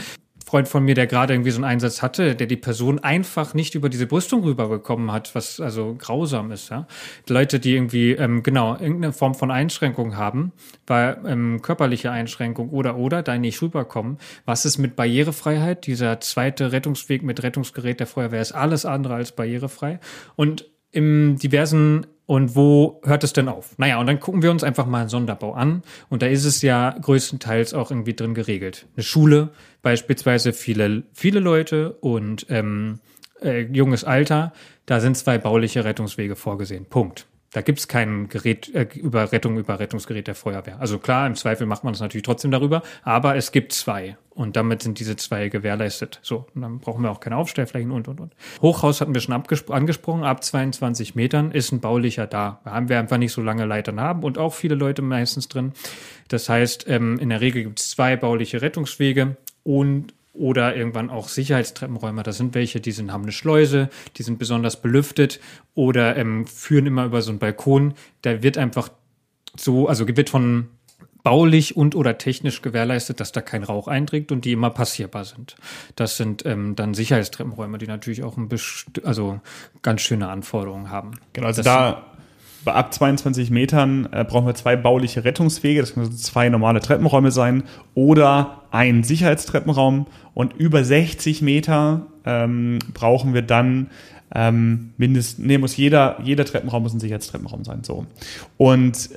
Freund 0.50 0.66
von 0.66 0.84
mir, 0.84 0.96
der 0.96 1.06
gerade 1.06 1.32
irgendwie 1.32 1.52
so 1.52 1.58
einen 1.58 1.64
Einsatz 1.64 2.02
hatte, 2.02 2.34
der 2.34 2.48
die 2.48 2.56
Person 2.56 2.98
einfach 2.98 3.54
nicht 3.54 3.76
über 3.76 3.88
diese 3.88 4.08
Brüstung 4.08 4.42
rüberbekommen 4.42 5.12
hat, 5.12 5.32
was 5.36 5.60
also 5.60 5.94
grausam 5.96 6.50
ist. 6.50 6.70
Ja? 6.70 6.88
Leute, 7.28 7.60
die 7.60 7.72
irgendwie 7.76 8.14
ähm, 8.14 8.42
genau 8.42 8.72
irgendeine 8.72 9.12
Form 9.12 9.36
von 9.36 9.52
Einschränkung 9.52 10.16
haben, 10.16 10.50
bei 10.86 11.16
ähm, 11.24 11.62
körperliche 11.62 12.10
Einschränkung 12.10 12.70
oder 12.70 12.96
oder 12.96 13.22
da 13.22 13.38
nicht 13.38 13.62
rüberkommen. 13.62 14.18
Was 14.44 14.64
ist 14.64 14.78
mit 14.78 14.96
Barrierefreiheit? 14.96 15.86
Dieser 15.86 16.18
zweite 16.18 16.72
Rettungsweg 16.72 17.22
mit 17.22 17.44
Rettungsgerät 17.44 18.00
der 18.00 18.08
Feuerwehr 18.08 18.42
ist 18.42 18.50
alles 18.50 18.84
andere 18.84 19.14
als 19.14 19.30
barrierefrei. 19.30 20.00
Und 20.34 20.68
im 20.90 21.36
diversen 21.38 22.08
und 22.30 22.54
wo 22.54 23.00
hört 23.02 23.24
es 23.24 23.32
denn 23.32 23.48
auf? 23.48 23.76
Naja, 23.76 23.98
und 23.98 24.06
dann 24.06 24.20
gucken 24.20 24.40
wir 24.40 24.52
uns 24.52 24.62
einfach 24.62 24.86
mal 24.86 25.00
einen 25.00 25.08
Sonderbau 25.08 25.52
an. 25.52 25.82
Und 26.10 26.22
da 26.22 26.28
ist 26.28 26.44
es 26.44 26.62
ja 26.62 26.90
größtenteils 26.90 27.74
auch 27.74 27.90
irgendwie 27.90 28.14
drin 28.14 28.34
geregelt. 28.34 28.86
Eine 28.94 29.02
Schule, 29.02 29.48
beispielsweise 29.82 30.52
viele, 30.52 31.02
viele 31.12 31.40
Leute 31.40 31.94
und 31.94 32.46
ähm, 32.48 33.00
äh, 33.42 33.62
junges 33.62 34.04
Alter, 34.04 34.52
da 34.86 35.00
sind 35.00 35.16
zwei 35.16 35.38
bauliche 35.38 35.84
Rettungswege 35.84 36.36
vorgesehen. 36.36 36.84
Punkt. 36.84 37.26
Da 37.52 37.62
gibt's 37.62 37.88
kein 37.88 38.28
Gerät 38.28 38.72
äh, 38.74 38.86
über 38.94 39.32
Rettung 39.32 39.58
über 39.58 39.80
Rettungsgerät 39.80 40.28
der 40.28 40.36
Feuerwehr. 40.36 40.80
Also 40.80 40.98
klar, 40.98 41.26
im 41.26 41.34
Zweifel 41.34 41.66
macht 41.66 41.82
man 41.82 41.94
es 41.94 42.00
natürlich 42.00 42.22
trotzdem 42.22 42.52
darüber, 42.52 42.82
aber 43.02 43.34
es 43.34 43.50
gibt 43.50 43.72
zwei 43.72 44.16
und 44.30 44.56
damit 44.56 44.82
sind 44.82 45.00
diese 45.00 45.16
zwei 45.16 45.48
gewährleistet. 45.48 46.20
So, 46.22 46.46
und 46.54 46.62
dann 46.62 46.78
brauchen 46.78 47.02
wir 47.02 47.10
auch 47.10 47.18
keine 47.18 47.36
Aufstellflächen 47.36 47.90
und 47.90 48.06
und 48.06 48.20
und. 48.20 48.34
Hochhaus 48.62 49.00
hatten 49.00 49.14
wir 49.14 49.20
schon 49.20 49.34
angesprochen, 49.34 50.22
ab 50.22 50.44
22 50.44 51.16
Metern 51.16 51.50
ist 51.50 51.72
ein 51.72 51.80
baulicher 51.80 52.28
da. 52.28 52.60
Da 52.64 52.70
haben 52.70 52.88
wir 52.88 53.00
einfach 53.00 53.18
nicht 53.18 53.32
so 53.32 53.42
lange 53.42 53.64
Leitern 53.64 54.00
haben 54.00 54.22
und 54.22 54.38
auch 54.38 54.54
viele 54.54 54.76
Leute 54.76 55.02
meistens 55.02 55.48
drin. 55.48 55.72
Das 56.28 56.48
heißt, 56.48 56.86
ähm, 56.88 57.18
in 57.18 57.30
der 57.30 57.40
Regel 57.40 57.64
gibt's 57.64 57.90
zwei 57.90 58.16
bauliche 58.16 58.62
Rettungswege 58.62 59.36
und 59.64 60.14
oder 60.32 60.76
irgendwann 60.76 61.10
auch 61.10 61.28
Sicherheitstreppenräume. 61.28 62.22
Das 62.22 62.36
sind 62.36 62.54
welche, 62.54 62.80
die 62.80 62.92
sind, 62.92 63.12
haben 63.12 63.24
eine 63.24 63.32
Schleuse, 63.32 63.88
die 64.16 64.22
sind 64.22 64.38
besonders 64.38 64.80
belüftet 64.80 65.40
oder 65.74 66.16
ähm, 66.16 66.46
führen 66.46 66.86
immer 66.86 67.04
über 67.04 67.22
so 67.22 67.30
einen 67.30 67.38
Balkon. 67.38 67.94
Da 68.22 68.42
wird 68.42 68.56
einfach 68.56 68.90
so, 69.56 69.88
also 69.88 70.06
wird 70.06 70.30
von 70.30 70.68
baulich 71.22 71.76
und 71.76 71.94
oder 71.94 72.18
technisch 72.18 72.62
gewährleistet, 72.62 73.20
dass 73.20 73.32
da 73.32 73.40
kein 73.40 73.62
Rauch 73.62 73.88
eindringt 73.88 74.32
und 74.32 74.44
die 74.44 74.52
immer 74.52 74.70
passierbar 74.70 75.24
sind. 75.24 75.56
Das 75.96 76.16
sind 76.16 76.46
ähm, 76.46 76.76
dann 76.76 76.94
Sicherheitstreppenräume, 76.94 77.78
die 77.78 77.86
natürlich 77.86 78.22
auch 78.22 78.36
ein 78.36 78.48
also 79.04 79.40
ganz 79.82 80.00
schöne 80.00 80.28
Anforderungen 80.28 80.90
haben. 80.90 81.12
Genau, 81.32 81.48
also 81.48 81.62
das 81.62 81.66
da 81.66 82.06
ab 82.64 82.92
22 82.92 83.50
Metern 83.50 84.08
äh, 84.12 84.24
brauchen 84.24 84.46
wir 84.46 84.54
zwei 84.54 84.76
bauliche 84.76 85.24
Rettungswege, 85.24 85.80
das 85.80 85.94
können 85.94 86.12
zwei 86.12 86.48
normale 86.48 86.80
Treppenräume 86.80 87.30
sein 87.30 87.64
oder 87.94 88.62
ein 88.70 89.02
Sicherheitstreppenraum 89.02 90.06
und 90.34 90.54
über 90.54 90.84
60 90.84 91.42
Meter 91.42 92.06
ähm, 92.24 92.78
brauchen 92.94 93.34
wir 93.34 93.42
dann 93.42 93.90
ähm, 94.34 94.92
mindestens, 94.96 95.44
nee, 95.44 95.58
muss 95.58 95.76
jeder, 95.76 96.18
jeder 96.22 96.44
Treppenraum 96.44 96.82
muss 96.82 96.94
ein 96.94 97.00
Sicherheitstreppenraum 97.00 97.64
sein, 97.64 97.82
so. 97.82 98.06
Und 98.56 99.10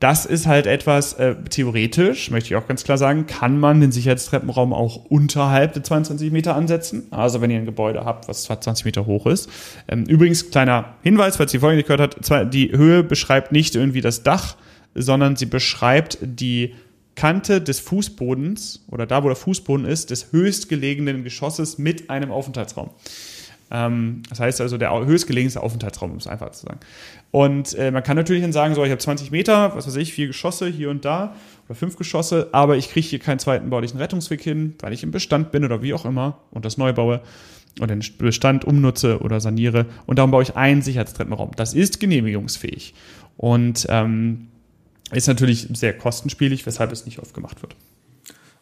das 0.00 0.26
ist 0.26 0.46
halt 0.46 0.66
etwas, 0.66 1.14
äh, 1.14 1.34
theoretisch, 1.48 2.30
möchte 2.30 2.48
ich 2.48 2.56
auch 2.56 2.66
ganz 2.66 2.84
klar 2.84 2.98
sagen, 2.98 3.26
kann 3.26 3.58
man 3.58 3.80
den 3.80 3.92
Sicherheitstreppenraum 3.92 4.72
auch 4.72 5.04
unterhalb 5.06 5.72
der 5.74 5.82
22 5.82 6.30
Meter 6.32 6.56
ansetzen. 6.56 7.06
Also 7.10 7.40
wenn 7.40 7.50
ihr 7.50 7.58
ein 7.58 7.66
Gebäude 7.66 8.04
habt, 8.04 8.28
was 8.28 8.44
20 8.44 8.84
Meter 8.84 9.06
hoch 9.06 9.26
ist. 9.26 9.48
Ähm, 9.88 10.04
übrigens, 10.04 10.50
kleiner 10.50 10.94
Hinweis, 11.02 11.36
falls 11.36 11.54
ihr 11.54 11.60
vorhin 11.60 11.80
gehört 11.80 12.00
habt, 12.00 12.54
die 12.54 12.72
Höhe 12.72 13.02
beschreibt 13.02 13.52
nicht 13.52 13.74
irgendwie 13.74 14.00
das 14.00 14.22
Dach, 14.22 14.56
sondern 14.94 15.36
sie 15.36 15.46
beschreibt 15.46 16.18
die 16.20 16.74
Kante 17.14 17.60
des 17.60 17.80
Fußbodens 17.80 18.84
oder 18.90 19.06
da, 19.06 19.22
wo 19.22 19.28
der 19.28 19.36
Fußboden 19.36 19.86
ist, 19.86 20.10
des 20.10 20.32
höchstgelegenen 20.32 21.22
Geschosses 21.24 21.78
mit 21.78 22.10
einem 22.10 22.32
Aufenthaltsraum. 22.32 22.90
Ähm, 23.74 24.22
das 24.28 24.38
heißt 24.38 24.60
also 24.60 24.78
der 24.78 24.92
höchstgelegenste 25.04 25.60
Aufenthaltsraum, 25.60 26.12
um 26.12 26.18
es 26.18 26.28
einfach 26.28 26.50
zu 26.52 26.64
sagen. 26.64 26.78
Und 27.32 27.76
äh, 27.76 27.90
man 27.90 28.04
kann 28.04 28.16
natürlich 28.16 28.42
dann 28.42 28.52
sagen, 28.52 28.76
so, 28.76 28.84
ich 28.84 28.90
habe 28.90 29.00
20 29.00 29.32
Meter, 29.32 29.74
was 29.74 29.88
weiß 29.88 29.96
ich, 29.96 30.12
vier 30.12 30.28
Geschosse 30.28 30.68
hier 30.68 30.90
und 30.90 31.04
da 31.04 31.34
oder 31.66 31.74
fünf 31.74 31.96
Geschosse, 31.96 32.50
aber 32.52 32.76
ich 32.76 32.90
kriege 32.90 33.04
hier 33.04 33.18
keinen 33.18 33.40
zweiten 33.40 33.70
baulichen 33.70 33.98
Rettungsweg 33.98 34.40
hin, 34.40 34.76
weil 34.78 34.92
ich 34.92 35.02
im 35.02 35.10
Bestand 35.10 35.50
bin 35.50 35.64
oder 35.64 35.82
wie 35.82 35.92
auch 35.92 36.04
immer 36.04 36.38
und 36.52 36.64
das 36.64 36.78
neu 36.78 36.92
baue 36.92 37.20
und 37.80 37.90
den 37.90 38.04
Bestand 38.18 38.64
umnutze 38.64 39.18
oder 39.18 39.40
saniere 39.40 39.86
und 40.06 40.20
darum 40.20 40.30
baue 40.30 40.44
ich 40.44 40.54
einen 40.54 40.80
Sicherheitstreppenraum. 40.80 41.50
Das 41.56 41.74
ist 41.74 41.98
genehmigungsfähig 41.98 42.94
und 43.36 43.86
ähm, 43.90 44.46
ist 45.10 45.26
natürlich 45.26 45.66
sehr 45.72 45.98
kostenspielig, 45.98 46.64
weshalb 46.64 46.92
es 46.92 47.06
nicht 47.06 47.18
oft 47.18 47.34
gemacht 47.34 47.60
wird. 47.62 47.74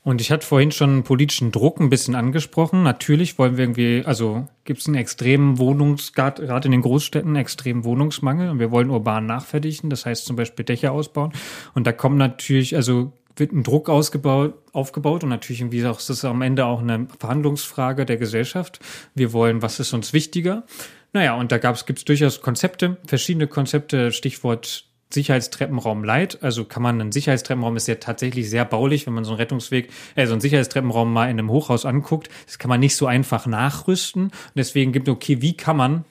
Und 0.05 0.21
ich 0.21 0.33
hatte 0.33 0.47
vorhin 0.47 0.73
schon 0.73 1.05
politischen 1.05 1.53
Druck 1.53 1.79
ein 1.79 1.89
bisschen 1.89 2.17
angesprochen. 2.17 2.83
Natürlich 2.83 3.39
wollen 3.39 3.57
wir 3.57 3.65
irgendwie, 3.65 4.03
also 4.05 4.49
gibt 4.65 4.81
es 4.81 4.89
einen 4.89 4.97
extremen 4.97 5.59
Wohnungs, 5.59 6.13
gerade 6.13 6.43
in 6.65 6.73
den 6.73 6.83
Großstädten, 6.83 7.37
extremen 7.37 7.85
Wohnungsmangel 7.85 8.51
und 8.51 8.59
wir 8.59 8.73
wollen 8.73 8.91
urban 8.91 9.27
nachverdichten, 9.27 9.91
das 9.91 10.05
heißt 10.05 10.27
zum 10.27 10.35
Beispiel 10.35 10.65
Dächer 10.65 10.91
ausbauen. 10.91 11.33
Und 11.75 11.87
da 11.87 11.93
kommen 11.93 12.17
natürlich, 12.17 12.75
also 12.75 13.13
wird 13.37 13.53
ein 13.53 13.63
Druck 13.63 13.89
ausgebaut, 13.89 14.55
aufgebaut 14.73 15.23
und 15.23 15.31
natürlich 15.31 15.61
irgendwie 15.61 15.87
auch, 15.87 15.99
ist 15.99 16.11
das 16.11 16.25
am 16.25 16.43
Ende 16.43 16.67
auch 16.67 16.81
eine 16.81 17.07
Verhandlungsfrage 17.19 18.05
der 18.05 18.17
Gesellschaft. 18.17 18.81
Wir 19.15 19.33
wollen, 19.33 19.63
was 19.63 19.79
ist 19.79 19.93
uns 19.93 20.13
wichtiger? 20.13 20.65
Naja, 21.13 21.35
und 21.35 21.53
da 21.53 21.59
gibt 21.59 21.99
es 21.99 22.05
durchaus 22.05 22.41
Konzepte, 22.41 22.97
verschiedene 23.07 23.47
Konzepte, 23.47 24.13
Stichwort 24.13 24.87
Sicherheitstreppenraum 25.13 26.05
Light. 26.05 26.43
Also 26.43 26.65
kann 26.65 26.83
man, 26.83 27.01
ein 27.01 27.13
Sicherheitstreppenraum 27.13 27.77
ist 27.77 27.89
ja 27.89 27.97
tatsächlich 27.97 28.49
sehr 28.49 28.65
baulich, 28.65 29.07
wenn 29.07 29.15
man 29.15 29.25
so 29.25 29.33
einen 29.33 29.39
Rettungsweg, 29.39 29.91
äh, 30.15 30.27
so 30.27 30.33
einen 30.33 30.41
Sicherheitstreppenraum 30.41 31.13
mal 31.13 31.25
in 31.27 31.39
einem 31.39 31.51
Hochhaus 31.51 31.85
anguckt. 31.85 32.29
Das 32.47 32.59
kann 32.59 32.69
man 32.69 32.81
nicht 32.81 32.97
so 32.97 33.07
einfach 33.07 33.47
nachrüsten. 33.47 34.25
Und 34.25 34.33
deswegen 34.55 34.93
gibt, 34.93 35.09
okay, 35.09 35.41
wie 35.43 35.57
kann 35.57 35.77
man 35.77 36.05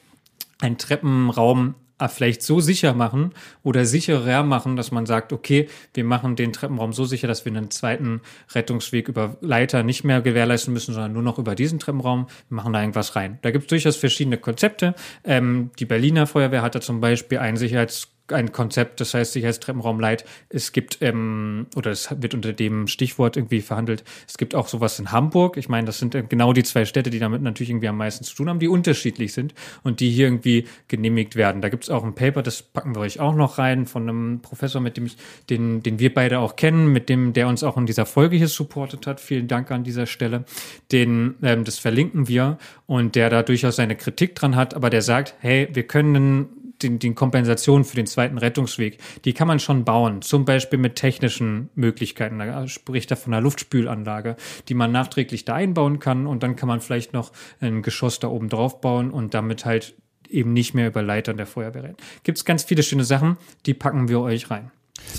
einen 0.62 0.78
Treppenraum 0.78 1.76
äh, 2.02 2.08
vielleicht 2.08 2.42
so 2.42 2.60
sicher 2.60 2.94
machen 2.94 3.32
oder 3.64 3.86
sicherer 3.86 4.44
machen, 4.44 4.76
dass 4.76 4.92
man 4.92 5.06
sagt, 5.06 5.32
okay, 5.32 5.70
wir 5.94 6.04
machen 6.04 6.36
den 6.36 6.52
Treppenraum 6.52 6.94
so 6.94 7.06
sicher, 7.06 7.28
dass 7.28 7.46
wir 7.46 7.52
einen 7.52 7.70
zweiten 7.70 8.22
Rettungsweg 8.54 9.08
über 9.08 9.38
Leiter 9.42 9.84
nicht 9.84 10.04
mehr 10.04 10.22
gewährleisten 10.22 10.74
müssen, 10.74 10.94
sondern 10.94 11.14
nur 11.14 11.24
noch 11.24 11.38
über 11.38 11.56
diesen 11.56 11.80
Treppenraum. 11.80 12.28
Wir 12.50 12.56
machen 12.56 12.74
da 12.74 12.82
irgendwas 12.82 13.16
rein. 13.16 13.38
Da 13.44 13.52
gibt 13.52 13.66
es 13.66 13.70
durchaus 13.70 13.96
verschiedene 13.96 14.38
Konzepte. 14.38 14.96
Ähm, 15.24 15.70
die 15.80 15.86
Berliner 15.86 16.26
Feuerwehr 16.26 16.64
hat 16.64 16.76
da 16.76 16.82
zum 16.82 17.02
Beispiel 17.02 17.38
ein 17.38 17.56
Sicherheits 17.56 18.08
ein 18.34 18.52
Konzept, 18.52 19.00
das 19.02 19.14
heißt 19.14 19.34
Sicherheitstreppenraum 19.34 20.00
Light. 20.00 20.26
Es 20.50 20.72
gibt, 20.72 20.98
ähm, 21.02 21.68
oder 21.76 21.92
es 21.92 22.10
wird 22.22 22.34
unter 22.34 22.54
dem 22.54 22.88
Stichwort 22.88 23.38
irgendwie 23.38 23.62
verhandelt, 23.62 24.04
es 24.28 24.38
gibt 24.38 24.56
auch 24.56 24.68
sowas 24.68 25.00
in 25.00 25.12
Hamburg. 25.12 25.58
Ich 25.58 25.70
meine, 25.70 25.86
das 25.86 26.00
sind 26.00 26.30
genau 26.30 26.54
die 26.54 26.64
zwei 26.64 26.86
Städte, 26.86 27.10
die 27.10 27.20
damit 27.20 27.42
natürlich 27.42 27.70
irgendwie 27.70 27.88
am 27.88 27.98
meisten 27.98 28.24
zu 28.24 28.36
tun 28.36 28.50
haben, 28.50 28.60
die 28.60 28.68
unterschiedlich 28.68 29.34
sind 29.34 29.54
und 29.84 30.00
die 30.00 30.10
hier 30.10 30.28
irgendwie 30.28 30.66
genehmigt 30.88 31.36
werden. 31.36 31.62
Da 31.62 31.70
gibt 31.70 31.84
es 31.84 31.90
auch 31.90 32.04
ein 32.04 32.16
Paper, 32.16 32.42
das 32.42 32.62
packen 32.62 32.96
wir 32.96 33.02
euch 33.02 33.20
auch 33.20 33.36
noch 33.36 33.58
rein, 33.58 33.86
von 33.86 34.04
einem 34.04 34.40
Professor, 34.42 34.82
mit 34.82 34.98
dem 34.98 35.06
ich, 35.06 35.18
den, 35.50 35.84
den 35.84 36.00
wir 36.00 36.14
beide 36.14 36.40
auch 36.40 36.56
kennen, 36.56 36.92
mit 36.92 37.10
dem, 37.10 37.34
der 37.34 37.48
uns 37.48 37.64
auch 37.64 37.78
in 37.78 37.86
dieser 37.86 38.06
Folge 38.06 38.38
hier 38.38 38.48
supportet 38.48 39.08
hat. 39.08 39.20
Vielen 39.20 39.48
Dank 39.48 39.72
an 39.72 39.84
dieser 39.84 40.06
Stelle. 40.06 40.46
Den, 40.92 41.36
ähm, 41.44 41.64
das 41.64 41.80
verlinken 41.80 42.28
wir 42.28 42.58
und 42.88 43.16
der 43.16 43.30
da 43.30 43.44
durchaus 43.44 43.76
seine 43.78 43.96
Kritik 43.96 44.36
dran 44.36 44.56
hat, 44.56 44.74
aber 44.74 44.90
der 44.90 45.02
sagt, 45.02 45.36
hey, 45.40 45.68
wir 45.72 45.84
können 45.84 46.61
den, 46.84 47.00
den 47.00 47.16
Kompensationen 47.16 47.86
für 47.86 47.96
den 47.96 48.08
zweiten 48.08 48.38
Rettungsweg, 48.38 48.98
die 49.26 49.34
kann 49.34 49.48
man 49.48 49.60
schon 49.60 49.86
bauen. 49.86 50.22
Zum 50.22 50.46
Beispiel 50.46 50.80
mit 50.80 50.96
technischen 50.96 51.70
Möglichkeiten. 51.76 52.40
Da 52.40 52.68
spricht 52.68 53.12
er 53.12 53.18
von 53.18 53.34
einer 53.34 53.42
Luftspülanlage, 53.42 54.36
die 54.68 54.74
man 54.74 54.92
nachträglich 54.92 55.46
da 55.46 55.56
einbauen 55.56 56.00
kann 56.00 56.28
und 56.28 56.44
dann 56.44 56.56
kann 56.56 56.68
man 56.68 56.82
vielleicht 56.82 57.14
noch 57.14 57.32
ein 57.60 57.82
Geschoss 57.82 58.20
da 58.20 58.28
oben 58.28 58.50
drauf 58.50 58.82
bauen 58.82 59.12
und 59.12 59.34
damit 59.34 59.66
halt 59.66 59.96
eben 60.30 60.54
nicht 60.54 60.74
mehr 60.74 60.88
über 60.88 61.02
Leitern 61.02 61.38
der 61.38 61.46
Feuerwehr 61.46 61.84
rennen. 61.84 61.98
Gibt 62.24 62.38
es 62.38 62.46
ganz 62.46 62.64
viele 62.64 62.84
schöne 62.84 63.04
Sachen, 63.04 63.38
die 63.66 63.74
packen 63.74 64.08
wir 64.08 64.22
euch 64.22 64.50
rein. 64.50 64.72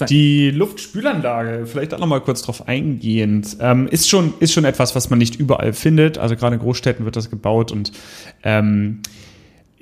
Die 0.09 0.51
Luftspülanlage, 0.51 1.67
vielleicht 1.67 1.93
auch 1.93 1.99
noch 1.99 2.07
mal 2.07 2.21
kurz 2.21 2.43
drauf 2.43 2.69
eingehend, 2.69 3.57
ähm, 3.61 3.89
ist 3.89 4.09
schon 4.09 4.35
ist 4.41 4.53
schon 4.53 4.65
etwas, 4.65 4.95
was 4.95 5.11
man 5.11 5.19
nicht 5.19 5.37
überall 5.37 5.73
findet. 5.73 6.19
Also 6.19 6.37
gerade 6.37 6.55
in 6.55 6.63
Großstädten 6.63 7.05
wird 7.05 7.17
das 7.17 7.31
gebaut 7.31 7.73
und 7.73 7.93
ähm, 8.43 9.03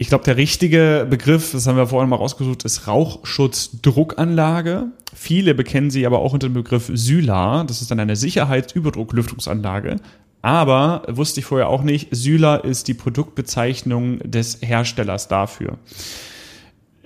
ich 0.01 0.09
glaube, 0.09 0.24
der 0.24 0.38
richtige 0.38 1.07
Begriff, 1.11 1.53
das 1.53 1.66
haben 1.66 1.76
wir 1.76 1.86
vorhin 1.86 2.09
mal 2.09 2.16
rausgesucht, 2.16 2.64
ist 2.64 2.86
Rauchschutzdruckanlage. 2.86 4.86
Viele 5.14 5.55
bekennen 5.55 5.90
sie 5.90 6.07
aber 6.07 6.20
auch 6.20 6.32
unter 6.32 6.48
dem 6.48 6.55
Begriff 6.55 6.90
Syla. 6.90 7.64
Das 7.64 7.82
ist 7.82 7.90
dann 7.90 8.01
eine 8.01 8.16
Sicherheitsüberdrucklüftungsanlage. 8.16 9.96
Aber 10.40 11.03
wusste 11.07 11.40
ich 11.40 11.46
vorher 11.46 11.68
auch 11.68 11.82
nicht, 11.82 12.09
Syla 12.12 12.57
ist 12.57 12.88
die 12.88 12.94
Produktbezeichnung 12.94 14.20
des 14.20 14.62
Herstellers 14.62 15.28
dafür. 15.28 15.76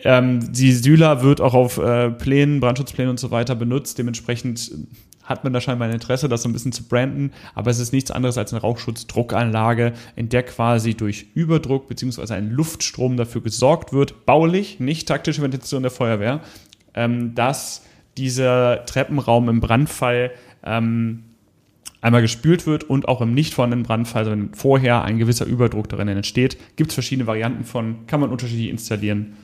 Ähm, 0.05 0.53
die 0.53 0.70
Syla 0.70 1.24
wird 1.24 1.40
auch 1.40 1.55
auf 1.55 1.78
äh, 1.78 2.12
Plänen, 2.12 2.61
Brandschutzplänen 2.61 3.11
und 3.11 3.18
so 3.18 3.32
weiter 3.32 3.57
benutzt. 3.57 3.99
Dementsprechend 3.99 4.70
hat 5.25 5.45
man 5.45 5.53
da 5.53 5.61
scheinbar 5.61 5.89
ein 5.89 5.95
Interesse, 5.95 6.29
das 6.29 6.43
so 6.43 6.49
ein 6.49 6.53
bisschen 6.53 6.72
zu 6.72 6.85
branden, 6.85 7.33
aber 7.55 7.70
es 7.70 7.79
ist 7.79 7.93
nichts 7.93 8.11
anderes 8.11 8.39
als 8.39 8.53
eine 8.53 8.61
Rauchschutzdruckanlage, 8.61 9.93
in 10.16 10.29
der 10.29 10.43
quasi 10.43 10.95
durch 10.95 11.27
Überdruck 11.35 11.89
beziehungsweise 11.89 12.35
ein 12.35 12.51
Luftstrom 12.51 13.16
dafür 13.16 13.43
gesorgt 13.43 13.93
wird, 13.93 14.27
baulich, 14.27 14.81
nicht 14.81 15.09
taktische 15.09 15.43
Ventilation 15.43 15.83
der 15.83 15.91
Feuerwehr, 15.91 16.41
ähm, 16.95 17.35
dass 17.35 17.83
dieser 18.16 18.85
Treppenraum 18.87 19.49
im 19.49 19.61
Brandfall 19.61 20.31
ähm, 20.62 21.25
einmal 22.01 22.20
gespült 22.20 22.66
wird 22.66 22.85
und 22.85 23.09
auch 23.09 23.22
im 23.22 23.33
nicht 23.33 23.55
vorhandenen 23.55 23.85
Brandfall, 23.85 24.27
wenn 24.27 24.55
vorher 24.55 25.03
ein 25.03 25.18
gewisser 25.18 25.47
Überdruck 25.47 25.89
darin 25.89 26.09
entsteht, 26.09 26.59
gibt 26.77 26.91
es 26.91 26.95
verschiedene 26.95 27.27
Varianten 27.27 27.64
von, 27.64 28.07
kann 28.07 28.20
man 28.20 28.31
unterschiedlich 28.31 28.68
installieren 28.68 29.37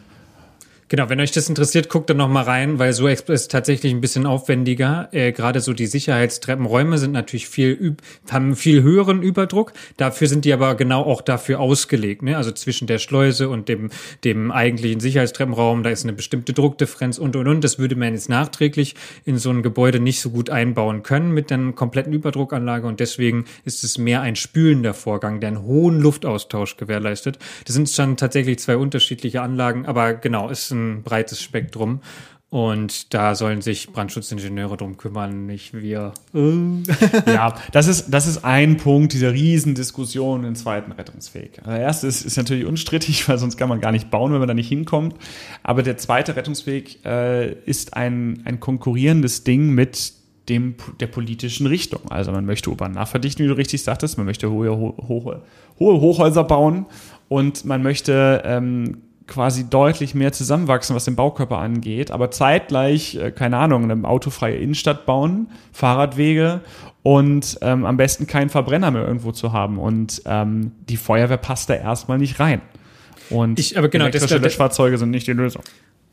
Genau, 0.90 1.08
wenn 1.08 1.20
euch 1.20 1.30
das 1.30 1.48
interessiert, 1.48 1.88
guckt 1.88 2.10
da 2.10 2.14
noch 2.14 2.28
mal 2.28 2.42
rein, 2.42 2.80
weil 2.80 2.92
so 2.92 3.06
ist 3.06 3.48
tatsächlich 3.48 3.92
ein 3.92 4.00
bisschen 4.00 4.26
aufwendiger. 4.26 5.08
Äh, 5.12 5.30
Gerade 5.30 5.60
so 5.60 5.72
die 5.72 5.86
Sicherheitstreppenräume 5.86 6.98
sind 6.98 7.12
natürlich 7.12 7.48
viel 7.48 7.94
haben 8.28 8.56
viel 8.56 8.82
höheren 8.82 9.22
Überdruck. 9.22 9.72
Dafür 9.98 10.26
sind 10.26 10.44
die 10.44 10.52
aber 10.52 10.74
genau 10.74 11.04
auch 11.04 11.20
dafür 11.22 11.60
ausgelegt. 11.60 12.22
Ne? 12.22 12.36
Also 12.36 12.50
zwischen 12.50 12.88
der 12.88 12.98
Schleuse 12.98 13.48
und 13.48 13.68
dem 13.68 13.90
dem 14.24 14.50
eigentlichen 14.50 14.98
Sicherheitstreppenraum, 14.98 15.84
da 15.84 15.90
ist 15.90 16.02
eine 16.02 16.12
bestimmte 16.12 16.54
Druckdifferenz 16.54 17.18
und 17.18 17.36
und 17.36 17.46
und. 17.46 17.62
Das 17.62 17.78
würde 17.78 17.94
man 17.94 18.12
jetzt 18.12 18.28
nachträglich 18.28 18.96
in 19.24 19.38
so 19.38 19.50
ein 19.50 19.62
Gebäude 19.62 20.00
nicht 20.00 20.20
so 20.20 20.30
gut 20.30 20.50
einbauen 20.50 21.04
können 21.04 21.30
mit 21.30 21.52
einer 21.52 21.70
kompletten 21.70 22.12
Überdruckanlage 22.12 22.88
und 22.88 22.98
deswegen 22.98 23.44
ist 23.64 23.84
es 23.84 23.96
mehr 23.96 24.22
ein 24.22 24.34
spülender 24.34 24.94
Vorgang, 24.94 25.38
der 25.38 25.50
einen 25.50 25.62
hohen 25.62 26.00
Luftaustausch 26.00 26.76
gewährleistet. 26.78 27.38
Das 27.64 27.76
sind 27.76 27.88
schon 27.88 28.16
tatsächlich 28.16 28.58
zwei 28.58 28.76
unterschiedliche 28.76 29.40
Anlagen, 29.40 29.86
aber 29.86 30.14
genau, 30.14 30.48
ist 30.48 30.72
ein 30.72 30.79
ein 30.80 31.02
breites 31.02 31.42
Spektrum. 31.42 32.00
Und 32.50 33.14
da 33.14 33.36
sollen 33.36 33.62
sich 33.62 33.92
Brandschutzingenieure 33.92 34.76
drum 34.76 34.96
kümmern, 34.96 35.46
nicht 35.46 35.72
wir. 35.72 36.12
ja, 37.26 37.54
das 37.70 37.86
ist, 37.86 38.10
das 38.10 38.26
ist 38.26 38.44
ein 38.44 38.76
Punkt 38.76 39.12
dieser 39.12 39.32
Riesendiskussion 39.32 40.42
im 40.42 40.56
zweiten 40.56 40.90
Rettungsweg. 40.90 41.62
Der 41.64 41.78
erste 41.78 42.08
ist, 42.08 42.22
ist 42.22 42.36
natürlich 42.36 42.66
unstrittig, 42.66 43.28
weil 43.28 43.38
sonst 43.38 43.56
kann 43.56 43.68
man 43.68 43.80
gar 43.80 43.92
nicht 43.92 44.10
bauen, 44.10 44.32
wenn 44.32 44.40
man 44.40 44.48
da 44.48 44.54
nicht 44.54 44.68
hinkommt. 44.68 45.14
Aber 45.62 45.84
der 45.84 45.96
zweite 45.96 46.34
Rettungsweg 46.34 47.04
äh, 47.04 47.52
ist 47.52 47.94
ein, 47.94 48.42
ein 48.44 48.58
konkurrierendes 48.58 49.44
Ding 49.44 49.70
mit 49.70 50.14
dem, 50.48 50.74
der 50.98 51.06
politischen 51.06 51.68
Richtung. 51.68 52.10
Also 52.10 52.32
man 52.32 52.46
möchte 52.46 52.70
urban 52.70 52.90
nachverdichten, 52.90 53.44
wie 53.44 53.48
du 53.48 53.56
richtig 53.56 53.84
sagtest, 53.84 54.16
man 54.16 54.26
möchte 54.26 54.50
hohe, 54.50 54.76
hohe, 54.76 55.42
hohe 55.78 56.00
Hochhäuser 56.00 56.42
bauen 56.42 56.86
und 57.28 57.64
man 57.64 57.80
möchte 57.84 58.42
ähm, 58.44 59.02
quasi 59.30 59.70
deutlich 59.70 60.14
mehr 60.14 60.32
zusammenwachsen, 60.32 60.94
was 60.94 61.06
den 61.06 61.16
Baukörper 61.16 61.58
angeht, 61.58 62.10
aber 62.10 62.30
zeitgleich, 62.30 63.14
äh, 63.14 63.30
keine 63.30 63.56
Ahnung, 63.56 63.90
eine 63.90 64.06
autofreie 64.06 64.56
Innenstadt 64.56 65.06
bauen, 65.06 65.48
Fahrradwege 65.72 66.60
und 67.02 67.58
ähm, 67.62 67.86
am 67.86 67.96
besten 67.96 68.26
keinen 68.26 68.50
Verbrenner 68.50 68.90
mehr 68.90 69.06
irgendwo 69.06 69.32
zu 69.32 69.52
haben. 69.52 69.78
Und 69.78 70.20
ähm, 70.26 70.72
die 70.88 70.98
Feuerwehr 70.98 71.38
passt 71.38 71.70
da 71.70 71.74
erstmal 71.74 72.18
nicht 72.18 72.38
rein. 72.40 72.60
Und 73.30 73.58
ich, 73.58 73.78
aber 73.78 73.88
genau, 73.88 74.04
elektrische 74.06 74.34
das, 74.34 74.42
Löschfahrzeuge 74.42 74.98
sind 74.98 75.10
nicht 75.10 75.26
die 75.26 75.32
Lösung. 75.32 75.62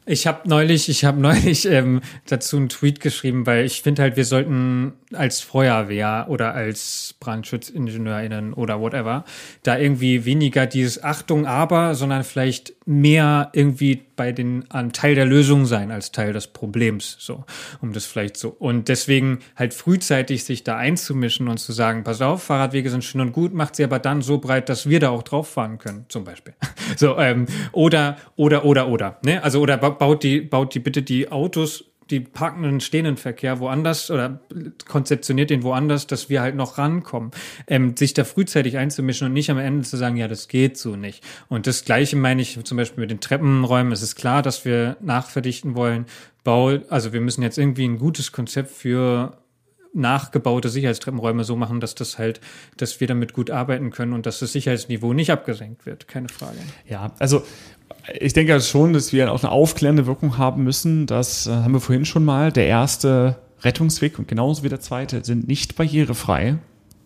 Ich 0.10 0.26
habe 0.26 0.48
neulich, 0.48 0.88
ich 0.88 1.04
habe 1.04 1.20
neulich 1.22 1.66
ähm, 1.66 2.02
dazu 2.26 2.56
einen 2.58 2.70
Tweet 2.70 3.02
geschrieben, 3.02 3.46
weil 3.46 3.66
ich 3.66 3.82
finde 3.82 4.02
halt, 4.02 4.16
wir 4.16 4.26
sollten 4.26 4.94
als 5.14 5.42
Feuerwehr 5.42 6.28
oder 6.30 6.54
als 6.54 7.16
BrandschutzingenieurInnen 7.20 8.54
oder 8.54 8.80
whatever 8.80 9.26
da 9.64 9.78
irgendwie 9.78 10.24
weniger 10.24 10.66
dieses 10.66 11.04
Achtung, 11.04 11.46
aber, 11.46 11.94
sondern 11.94 12.24
vielleicht 12.24 12.74
mehr 12.86 13.50
irgendwie 13.54 14.07
bei 14.18 14.34
den 14.34 14.70
an 14.70 14.92
Teil 14.92 15.16
der 15.16 15.26
Lösung 15.26 15.66
sein 15.66 15.92
als 15.92 16.12
Teil 16.12 16.34
des 16.34 16.48
Problems, 16.48 17.16
so 17.20 17.46
um 17.80 17.94
das 17.94 18.06
vielleicht 18.06 18.36
so 18.36 18.50
und 18.50 18.90
deswegen 18.90 19.40
halt 19.56 19.74
frühzeitig 19.74 20.44
sich 20.44 20.66
da 20.66 20.76
einzumischen 20.76 21.48
und 21.48 21.60
zu 21.60 21.72
sagen, 21.72 22.04
pass 22.04 22.22
auf, 22.22 22.44
Fahrradwege 22.44 22.90
sind 22.90 23.06
schön 23.06 23.22
und 23.22 23.32
gut, 23.32 23.54
macht 23.54 23.78
sie 23.78 23.86
aber 23.86 24.00
dann 24.00 24.22
so 24.22 24.40
breit, 24.40 24.68
dass 24.68 24.90
wir 24.90 25.00
da 25.00 25.12
auch 25.12 25.24
drauf 25.24 25.48
fahren 25.48 25.78
können, 25.78 26.06
zum 26.10 26.26
Beispiel. 26.26 26.54
So 26.96 27.18
ähm, 27.18 27.48
oder 27.74 28.18
oder 28.38 28.64
oder 28.64 28.88
oder 28.88 29.18
ne, 29.24 29.44
also 29.44 29.60
oder 29.60 29.78
baut 29.78 30.24
die, 30.24 30.40
baut 30.42 30.74
die 30.74 30.80
bitte 30.80 31.04
die 31.04 31.32
Autos, 31.32 31.84
die 32.10 32.20
parkenden 32.20 32.80
stehenden 32.80 33.18
Verkehr 33.18 33.60
woanders 33.60 34.10
oder 34.12 34.40
konzeptioniert 34.88 35.50
den 35.50 35.64
woanders, 35.64 36.08
dass 36.08 36.30
wir 36.30 36.42
halt 36.42 36.56
noch 36.56 36.78
rankommen. 36.78 37.32
Ähm, 37.68 37.96
sich 37.96 38.14
da 38.14 38.24
frühzeitig 38.24 38.78
einzumischen 38.78 39.28
und 39.28 39.34
nicht 39.34 39.50
am 39.50 39.58
Ende 39.58 39.88
zu 39.88 39.98
sagen, 39.98 40.18
ja, 40.18 40.28
das 40.28 40.48
geht 40.48 40.78
so 40.78 40.96
nicht. 40.96 41.24
Und 41.50 41.68
das 41.68 41.86
Gleiche 41.86 42.16
meine 42.16 42.42
ich 42.42 42.64
zum 42.64 42.78
Beispiel 42.78 43.02
mit 43.02 43.12
den 43.12 43.20
Treppenräumen. 43.20 43.92
Es 43.92 44.02
ist 44.02 44.16
klar, 44.16 44.42
dass 44.42 44.66
wir 44.66 44.98
nachverdichten 45.02 45.76
wollen. 45.76 46.06
Bau, 46.44 46.78
also 46.90 47.14
wir 47.14 47.22
müssen 47.22 47.42
jetzt 47.42 47.58
irgendwie 47.58 47.88
ein 47.88 48.00
gutes 48.00 48.32
Konzept 48.32 48.72
für 48.72 49.38
nachgebaute 49.94 50.70
Sicherheitstreppenräume 50.70 51.44
so 51.44 51.56
machen, 51.56 51.80
dass 51.80 51.96
das 51.96 52.18
halt, 52.18 52.40
dass 52.78 53.00
wir 53.00 53.08
damit 53.08 53.34
gut 53.34 53.50
arbeiten 53.52 53.92
können 53.92 54.14
und 54.14 54.26
dass 54.26 54.40
das 54.40 54.52
Sicherheitsniveau 54.54 55.14
nicht 55.14 55.32
abgesenkt 55.32 55.86
wird. 55.86 56.08
Keine 56.08 56.30
Frage. 56.30 56.58
Ja, 56.88 57.12
also 57.20 57.44
ich 58.20 58.34
denke 58.34 58.60
schon, 58.62 58.94
dass 58.94 59.14
wir 59.14 59.32
auch 59.32 59.44
eine 59.44 59.52
aufklärende 59.52 60.06
Wirkung 60.06 60.38
haben 60.38 60.64
müssen. 60.64 61.06
Das 61.08 61.48
äh, 61.48 61.52
haben 61.52 61.74
wir 61.74 61.82
vorhin 61.82 62.06
schon 62.06 62.26
mal. 62.26 62.52
Der 62.52 62.68
erste 62.68 63.38
Rettungsweg 63.62 64.20
und 64.20 64.28
genauso 64.28 64.64
wie 64.64 64.70
der 64.70 64.80
zweite 64.80 65.24
sind 65.24 65.48
nicht 65.48 65.76
barrierefrei. 65.76 66.58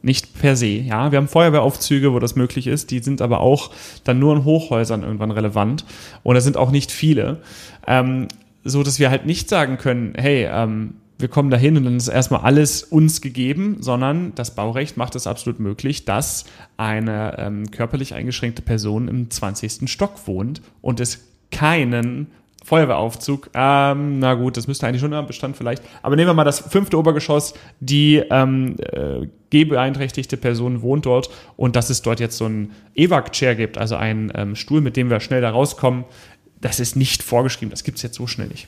Nicht 0.04 0.40
per 0.40 0.56
se, 0.56 0.68
ja. 0.68 1.12
Wir 1.12 1.18
haben 1.18 1.28
Feuerwehraufzüge, 1.28 2.12
wo 2.12 2.20
das 2.20 2.36
möglich 2.36 2.66
ist. 2.66 2.90
Die 2.90 3.00
sind 3.00 3.22
aber 3.22 3.40
auch 3.40 3.70
dann 4.04 4.18
nur 4.18 4.36
in 4.36 4.46
Hochhäusern 4.46 5.04
irgendwann 5.04 5.32
relevant. 5.32 5.86
Und 6.24 6.36
es 6.36 6.44
sind 6.44 6.58
auch 6.58 6.72
nicht 6.72 6.92
viele. 6.92 7.42
Ähm, 7.86 8.28
so 8.64 8.84
dass 8.84 9.00
wir 9.00 9.10
halt 9.10 9.26
nicht 9.26 9.50
sagen 9.50 9.78
können, 9.78 10.14
hey, 10.16 10.48
ähm, 10.52 10.96
wir 11.22 11.30
kommen 11.30 11.50
dahin 11.50 11.78
und 11.78 11.86
dann 11.86 11.98
ist 11.98 12.08
erstmal 12.08 12.42
alles 12.42 12.84
uns 12.84 13.22
gegeben, 13.22 13.78
sondern 13.80 14.34
das 14.36 14.56
Baurecht 14.56 14.98
macht 14.98 15.16
es 15.16 15.28
absolut 15.28 15.60
möglich, 15.60 16.06
dass 16.06 16.46
eine 16.78 17.38
ähm, 17.38 17.72
körperlich 17.72 18.14
eingeschränkte 18.14 18.62
Person 18.62 19.08
im 19.08 19.30
20. 19.30 19.90
Stock 19.90 20.28
wohnt 20.28 20.62
und 20.82 21.00
es 21.00 21.28
keinen 21.52 22.28
Feuerwehraufzug. 22.64 23.50
Ähm, 23.54 24.20
na 24.20 24.36
gut, 24.36 24.56
das 24.56 24.68
müsste 24.68 24.88
eigentlich 24.88 25.02
schon 25.02 25.14
am 25.14 25.26
Bestand 25.26 25.58
vielleicht. 25.58 25.84
Aber 26.04 26.16
nehmen 26.16 26.30
wir 26.30 26.34
mal 26.34 26.44
das 26.44 26.60
fünfte 26.60 26.98
Obergeschoss. 26.98 27.54
Die 27.80 28.18
ähm, 28.30 28.76
äh, 28.80 29.28
gehbeeinträchtigte 29.50 30.38
Person 30.38 30.82
wohnt 30.82 31.06
dort 31.06 31.30
und 31.58 31.76
dass 31.76 31.90
es 31.90 32.02
dort 32.02 32.20
jetzt 32.20 32.38
so 32.38 32.46
ein 32.46 32.72
Evac-Chair 32.96 33.56
gibt, 33.56 33.78
also 33.78 33.96
einen 33.96 34.32
ähm, 34.36 34.56
Stuhl, 34.56 34.82
mit 34.82 34.96
dem 34.96 35.10
wir 35.10 35.20
schnell 35.20 35.42
da 35.42 35.50
rauskommen. 35.50 36.06
Das 36.60 36.80
ist 36.80 36.96
nicht 36.96 37.24
vorgeschrieben. 37.24 37.72
Das 37.72 37.84
gibt's 37.84 38.04
jetzt 38.04 38.16
so 38.16 38.28
schnell 38.28 38.48
nicht. 38.48 38.68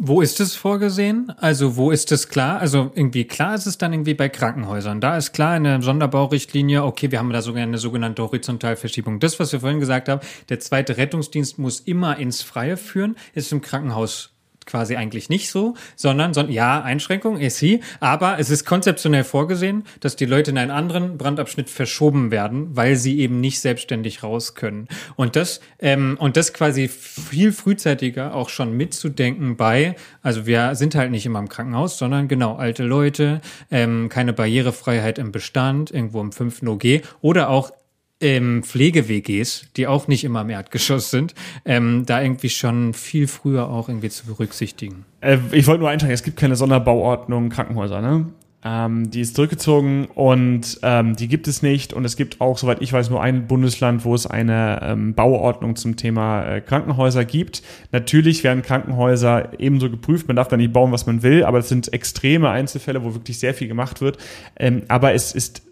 Wo 0.00 0.20
ist 0.20 0.38
es 0.38 0.54
vorgesehen? 0.54 1.32
Also 1.38 1.74
wo 1.74 1.90
ist 1.90 2.12
es 2.12 2.28
klar? 2.28 2.60
Also 2.60 2.92
irgendwie 2.94 3.24
klar 3.24 3.56
ist 3.56 3.66
es 3.66 3.78
dann 3.78 3.92
irgendwie 3.92 4.14
bei 4.14 4.28
Krankenhäusern. 4.28 5.00
Da 5.00 5.16
ist 5.16 5.32
klar 5.32 5.56
in 5.56 5.64
der 5.64 5.82
Sonderbaurichtlinie, 5.82 6.84
okay, 6.84 7.10
wir 7.10 7.18
haben 7.18 7.32
da 7.32 7.42
sogar 7.42 7.64
eine 7.64 7.78
sogenannte 7.78 8.22
Horizontalverschiebung. 8.22 9.18
Das, 9.18 9.40
was 9.40 9.52
wir 9.52 9.58
vorhin 9.58 9.80
gesagt 9.80 10.08
haben, 10.08 10.20
der 10.50 10.60
zweite 10.60 10.98
Rettungsdienst 10.98 11.58
muss 11.58 11.80
immer 11.80 12.16
ins 12.16 12.42
Freie 12.42 12.76
führen, 12.76 13.16
ist 13.34 13.50
im 13.50 13.60
Krankenhaus 13.60 14.37
quasi 14.68 14.96
eigentlich 14.96 15.28
nicht 15.28 15.50
so, 15.50 15.74
sondern, 15.96 16.34
sondern 16.34 16.52
ja, 16.52 16.82
Einschränkung 16.82 17.38
ist 17.38 17.58
sie, 17.58 17.80
aber 18.00 18.38
es 18.38 18.50
ist 18.50 18.64
konzeptionell 18.64 19.24
vorgesehen, 19.24 19.84
dass 20.00 20.14
die 20.14 20.26
Leute 20.26 20.50
in 20.50 20.58
einen 20.58 20.70
anderen 20.70 21.18
Brandabschnitt 21.18 21.70
verschoben 21.70 22.30
werden, 22.30 22.76
weil 22.76 22.96
sie 22.96 23.18
eben 23.18 23.40
nicht 23.40 23.60
selbstständig 23.60 24.22
raus 24.22 24.54
können. 24.54 24.86
Und 25.16 25.34
das, 25.34 25.60
ähm, 25.78 26.16
und 26.20 26.36
das 26.36 26.52
quasi 26.52 26.88
viel 26.88 27.52
frühzeitiger 27.52 28.34
auch 28.34 28.50
schon 28.50 28.76
mitzudenken 28.76 29.56
bei, 29.56 29.96
also 30.22 30.46
wir 30.46 30.74
sind 30.74 30.94
halt 30.94 31.10
nicht 31.10 31.26
immer 31.26 31.38
im 31.38 31.48
Krankenhaus, 31.48 31.98
sondern 31.98 32.28
genau 32.28 32.56
alte 32.56 32.84
Leute, 32.84 33.40
ähm, 33.70 34.08
keine 34.08 34.32
Barrierefreiheit 34.32 35.18
im 35.18 35.32
Bestand, 35.32 35.90
irgendwo 35.90 36.20
im 36.20 36.32
fünften 36.32 36.68
OG 36.68 37.02
oder 37.22 37.48
auch 37.48 37.72
ähm, 38.20 38.62
Pflege-WGs, 38.62 39.66
die 39.76 39.86
auch 39.86 40.08
nicht 40.08 40.24
immer 40.24 40.42
im 40.42 40.50
Erdgeschoss 40.50 41.10
sind, 41.10 41.34
ähm, 41.64 42.04
da 42.06 42.20
irgendwie 42.20 42.50
schon 42.50 42.94
viel 42.94 43.28
früher 43.28 43.68
auch 43.68 43.88
irgendwie 43.88 44.10
zu 44.10 44.26
berücksichtigen. 44.26 45.04
Äh, 45.20 45.38
ich 45.52 45.66
wollte 45.66 45.80
nur 45.80 45.90
eintragen, 45.90 46.12
es 46.12 46.22
gibt 46.22 46.36
keine 46.36 46.56
Sonderbauordnung 46.56 47.48
Krankenhäuser, 47.48 48.00
ne? 48.00 48.26
Ähm, 48.64 49.12
die 49.12 49.20
ist 49.20 49.36
zurückgezogen 49.36 50.06
und 50.06 50.80
ähm, 50.82 51.14
die 51.14 51.28
gibt 51.28 51.46
es 51.46 51.62
nicht. 51.62 51.92
Und 51.92 52.04
es 52.04 52.16
gibt 52.16 52.40
auch, 52.40 52.58
soweit 52.58 52.82
ich 52.82 52.92
weiß, 52.92 53.08
nur 53.08 53.22
ein 53.22 53.46
Bundesland, 53.46 54.04
wo 54.04 54.16
es 54.16 54.26
eine 54.26 54.80
ähm, 54.82 55.14
Bauordnung 55.14 55.76
zum 55.76 55.94
Thema 55.94 56.44
äh, 56.44 56.60
Krankenhäuser 56.60 57.24
gibt. 57.24 57.62
Natürlich 57.92 58.42
werden 58.42 58.62
Krankenhäuser 58.62 59.60
ebenso 59.60 59.90
geprüft. 59.90 60.26
Man 60.26 60.34
darf 60.34 60.48
da 60.48 60.56
nicht 60.56 60.72
bauen, 60.72 60.90
was 60.90 61.06
man 61.06 61.22
will, 61.22 61.44
aber 61.44 61.58
es 61.58 61.68
sind 61.68 61.92
extreme 61.92 62.50
Einzelfälle, 62.50 63.04
wo 63.04 63.14
wirklich 63.14 63.38
sehr 63.38 63.54
viel 63.54 63.68
gemacht 63.68 64.00
wird. 64.00 64.18
Ähm, 64.56 64.82
aber 64.88 65.14
es 65.14 65.32
ist, 65.36 65.62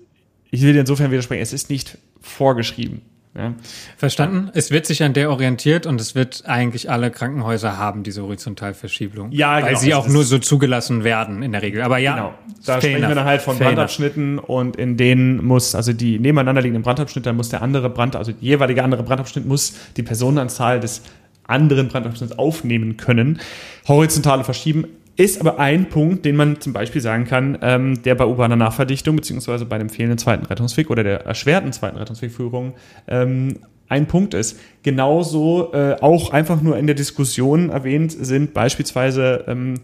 ich 0.52 0.62
will 0.62 0.72
dir 0.72 0.80
insofern 0.80 1.10
widersprechen, 1.10 1.42
es 1.42 1.52
ist 1.52 1.70
nicht 1.70 1.98
vorgeschrieben. 2.26 3.02
Ja. 3.36 3.52
Verstanden. 3.98 4.50
Es 4.54 4.70
wird 4.70 4.86
sich 4.86 5.02
an 5.02 5.12
der 5.12 5.30
orientiert 5.30 5.84
und 5.84 6.00
es 6.00 6.14
wird 6.14 6.44
eigentlich 6.46 6.90
alle 6.90 7.10
Krankenhäuser 7.10 7.76
haben, 7.76 8.02
diese 8.02 8.22
Horizontalverschiebung. 8.22 9.30
Ja, 9.30 9.56
genau. 9.56 9.68
Weil 9.68 9.76
sie 9.76 9.92
auch 9.94 10.08
nur 10.08 10.24
so 10.24 10.38
zugelassen 10.38 11.04
werden 11.04 11.42
in 11.42 11.52
der 11.52 11.60
Regel. 11.60 11.82
Aber 11.82 11.98
ja, 11.98 12.14
genau. 12.14 12.34
da 12.64 12.78
sprechen 12.78 12.96
enough. 12.96 13.10
wir 13.10 13.14
dann 13.14 13.24
halt 13.26 13.42
von 13.42 13.58
fair 13.58 13.66
Brandabschnitten 13.66 14.38
enough. 14.38 14.48
und 14.48 14.76
in 14.76 14.96
denen 14.96 15.44
muss, 15.44 15.74
also 15.74 15.92
die 15.92 16.18
nebeneinander 16.18 16.62
liegenden 16.62 16.82
Brandabschnitte, 16.82 17.28
dann 17.28 17.36
muss 17.36 17.50
der 17.50 17.60
andere 17.60 17.90
Brand, 17.90 18.16
also 18.16 18.32
jeweilige 18.40 18.82
andere 18.82 19.02
Brandabschnitt 19.02 19.44
muss 19.44 19.74
die 19.98 20.02
Personenanzahl 20.02 20.80
des 20.80 21.02
anderen 21.46 21.88
Brandabschnitts 21.88 22.38
aufnehmen 22.38 22.96
können. 22.96 23.40
Horizontale 23.86 24.44
verschieben 24.44 24.86
ist 25.16 25.40
aber 25.40 25.58
ein 25.58 25.88
Punkt, 25.88 26.24
den 26.24 26.36
man 26.36 26.60
zum 26.60 26.72
Beispiel 26.72 27.00
sagen 27.00 27.24
kann, 27.24 27.58
ähm, 27.62 28.02
der 28.02 28.14
bei 28.14 28.26
urbaner 28.26 28.56
Nachverdichtung 28.56 29.16
beziehungsweise 29.16 29.64
bei 29.64 29.78
dem 29.78 29.88
fehlenden 29.88 30.18
zweiten 30.18 30.44
Rettungsweg 30.46 30.90
oder 30.90 31.02
der 31.02 31.24
erschwerten 31.24 31.72
zweiten 31.72 31.96
Rettungswegführung 31.96 32.74
ähm, 33.08 33.58
ein 33.88 34.06
Punkt 34.06 34.34
ist. 34.34 34.58
Genauso 34.82 35.72
äh, 35.72 35.96
auch 36.00 36.30
einfach 36.30 36.60
nur 36.60 36.76
in 36.76 36.86
der 36.86 36.96
Diskussion 36.96 37.70
erwähnt 37.70 38.12
sind 38.12 38.52
beispielsweise 38.52 39.44
ähm, 39.46 39.74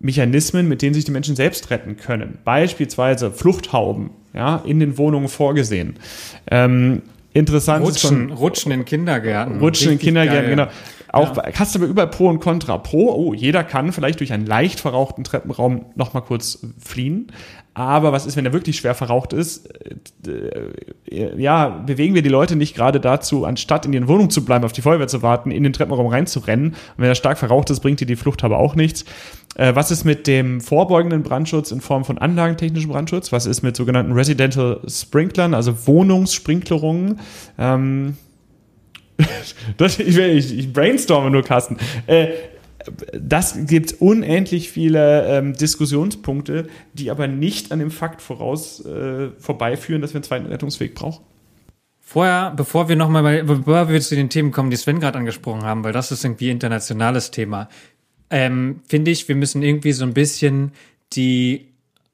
Mechanismen, 0.00 0.68
mit 0.68 0.82
denen 0.82 0.94
sich 0.94 1.04
die 1.04 1.12
Menschen 1.12 1.36
selbst 1.36 1.70
retten 1.70 1.96
können. 1.96 2.38
Beispielsweise 2.44 3.30
Fluchthauben, 3.30 4.10
ja, 4.34 4.62
in 4.66 4.80
den 4.80 4.98
Wohnungen 4.98 5.28
vorgesehen. 5.28 5.96
Ähm, 6.50 7.02
interessant 7.32 7.84
Rutschen, 7.86 8.32
Rutschen 8.32 8.72
in 8.72 8.84
Kindergärten. 8.84 9.60
Rutschen 9.60 9.92
in 9.92 9.98
Kindergärten, 9.98 10.56
geil. 10.56 10.66
genau. 10.66 10.68
Auch 11.14 11.36
ja. 11.36 11.44
hast 11.58 11.74
du 11.74 11.78
aber 11.78 11.88
über 11.88 12.06
Pro 12.06 12.28
und 12.28 12.40
Contra. 12.40 12.78
Pro, 12.78 13.12
oh, 13.12 13.34
jeder 13.34 13.62
kann 13.62 13.92
vielleicht 13.92 14.20
durch 14.20 14.32
einen 14.32 14.46
leicht 14.46 14.80
verrauchten 14.80 15.22
Treppenraum 15.22 15.86
nochmal 15.94 16.22
kurz 16.22 16.66
fliehen. 16.82 17.28
Aber 17.74 18.12
was 18.12 18.24
ist, 18.24 18.36
wenn 18.36 18.46
er 18.46 18.52
wirklich 18.52 18.76
schwer 18.76 18.94
verraucht 18.94 19.32
ist? 19.32 19.68
Äh, 20.26 21.40
ja, 21.40 21.68
bewegen 21.68 22.14
wir 22.14 22.22
die 22.22 22.28
Leute 22.28 22.56
nicht 22.56 22.74
gerade 22.74 23.00
dazu, 23.00 23.44
anstatt 23.44 23.86
in 23.86 23.92
ihren 23.92 24.08
Wohnungen 24.08 24.30
zu 24.30 24.44
bleiben, 24.44 24.64
auf 24.64 24.72
die 24.72 24.82
Feuerwehr 24.82 25.08
zu 25.08 25.22
warten, 25.22 25.50
in 25.50 25.62
den 25.62 25.72
Treppenraum 25.72 26.06
reinzurennen. 26.06 26.68
Und 26.68 26.76
wenn 26.96 27.08
er 27.08 27.14
stark 27.14 27.38
verraucht 27.38 27.70
ist, 27.70 27.80
bringt 27.80 28.00
dir 28.00 28.06
die 28.06 28.16
Flucht 28.16 28.42
aber 28.42 28.58
auch 28.58 28.74
nichts. 28.74 29.04
Äh, 29.54 29.74
was 29.74 29.90
ist 29.90 30.04
mit 30.04 30.26
dem 30.26 30.60
vorbeugenden 30.60 31.22
Brandschutz 31.22 31.70
in 31.70 31.80
Form 31.80 32.04
von 32.04 32.18
anlagentechnischem 32.18 32.90
Brandschutz? 32.90 33.30
Was 33.30 33.46
ist 33.46 33.62
mit 33.62 33.76
sogenannten 33.76 34.12
Residential 34.12 34.80
Sprinklern, 34.88 35.54
also 35.54 35.86
Wohnungssprinklerungen? 35.86 37.20
Ähm, 37.58 38.16
das, 39.76 39.98
ich, 39.98 40.16
ich, 40.18 40.58
ich 40.58 40.72
brainstorme 40.72 41.30
nur, 41.30 41.42
Carsten. 41.42 41.76
Äh, 42.06 42.28
das 43.12 43.66
gibt 43.66 44.00
unendlich 44.00 44.70
viele 44.70 45.26
ähm, 45.26 45.54
Diskussionspunkte, 45.54 46.68
die 46.92 47.10
aber 47.10 47.26
nicht 47.26 47.72
an 47.72 47.78
dem 47.78 47.90
Fakt 47.90 48.20
voraus 48.20 48.84
äh, 48.84 49.30
vorbeiführen, 49.38 50.02
dass 50.02 50.12
wir 50.12 50.18
einen 50.18 50.24
zweiten 50.24 50.46
Rettungsweg 50.46 50.94
brauchen. 50.94 51.24
Vorher, 52.00 52.52
bevor 52.54 52.88
wir 52.88 52.96
nochmal, 52.96 53.46
zu 54.00 54.14
den 54.14 54.28
Themen 54.28 54.52
kommen, 54.52 54.70
die 54.70 54.76
Sven 54.76 55.00
gerade 55.00 55.18
angesprochen 55.18 55.62
haben, 55.62 55.84
weil 55.84 55.92
das 55.92 56.12
ist 56.12 56.24
irgendwie 56.24 56.50
internationales 56.50 57.30
Thema, 57.30 57.68
ähm, 58.28 58.80
finde 58.86 59.10
ich, 59.10 59.26
wir 59.28 59.36
müssen 59.36 59.62
irgendwie 59.62 59.92
so 59.92 60.04
ein 60.04 60.12
bisschen 60.12 60.72
die 61.14 61.68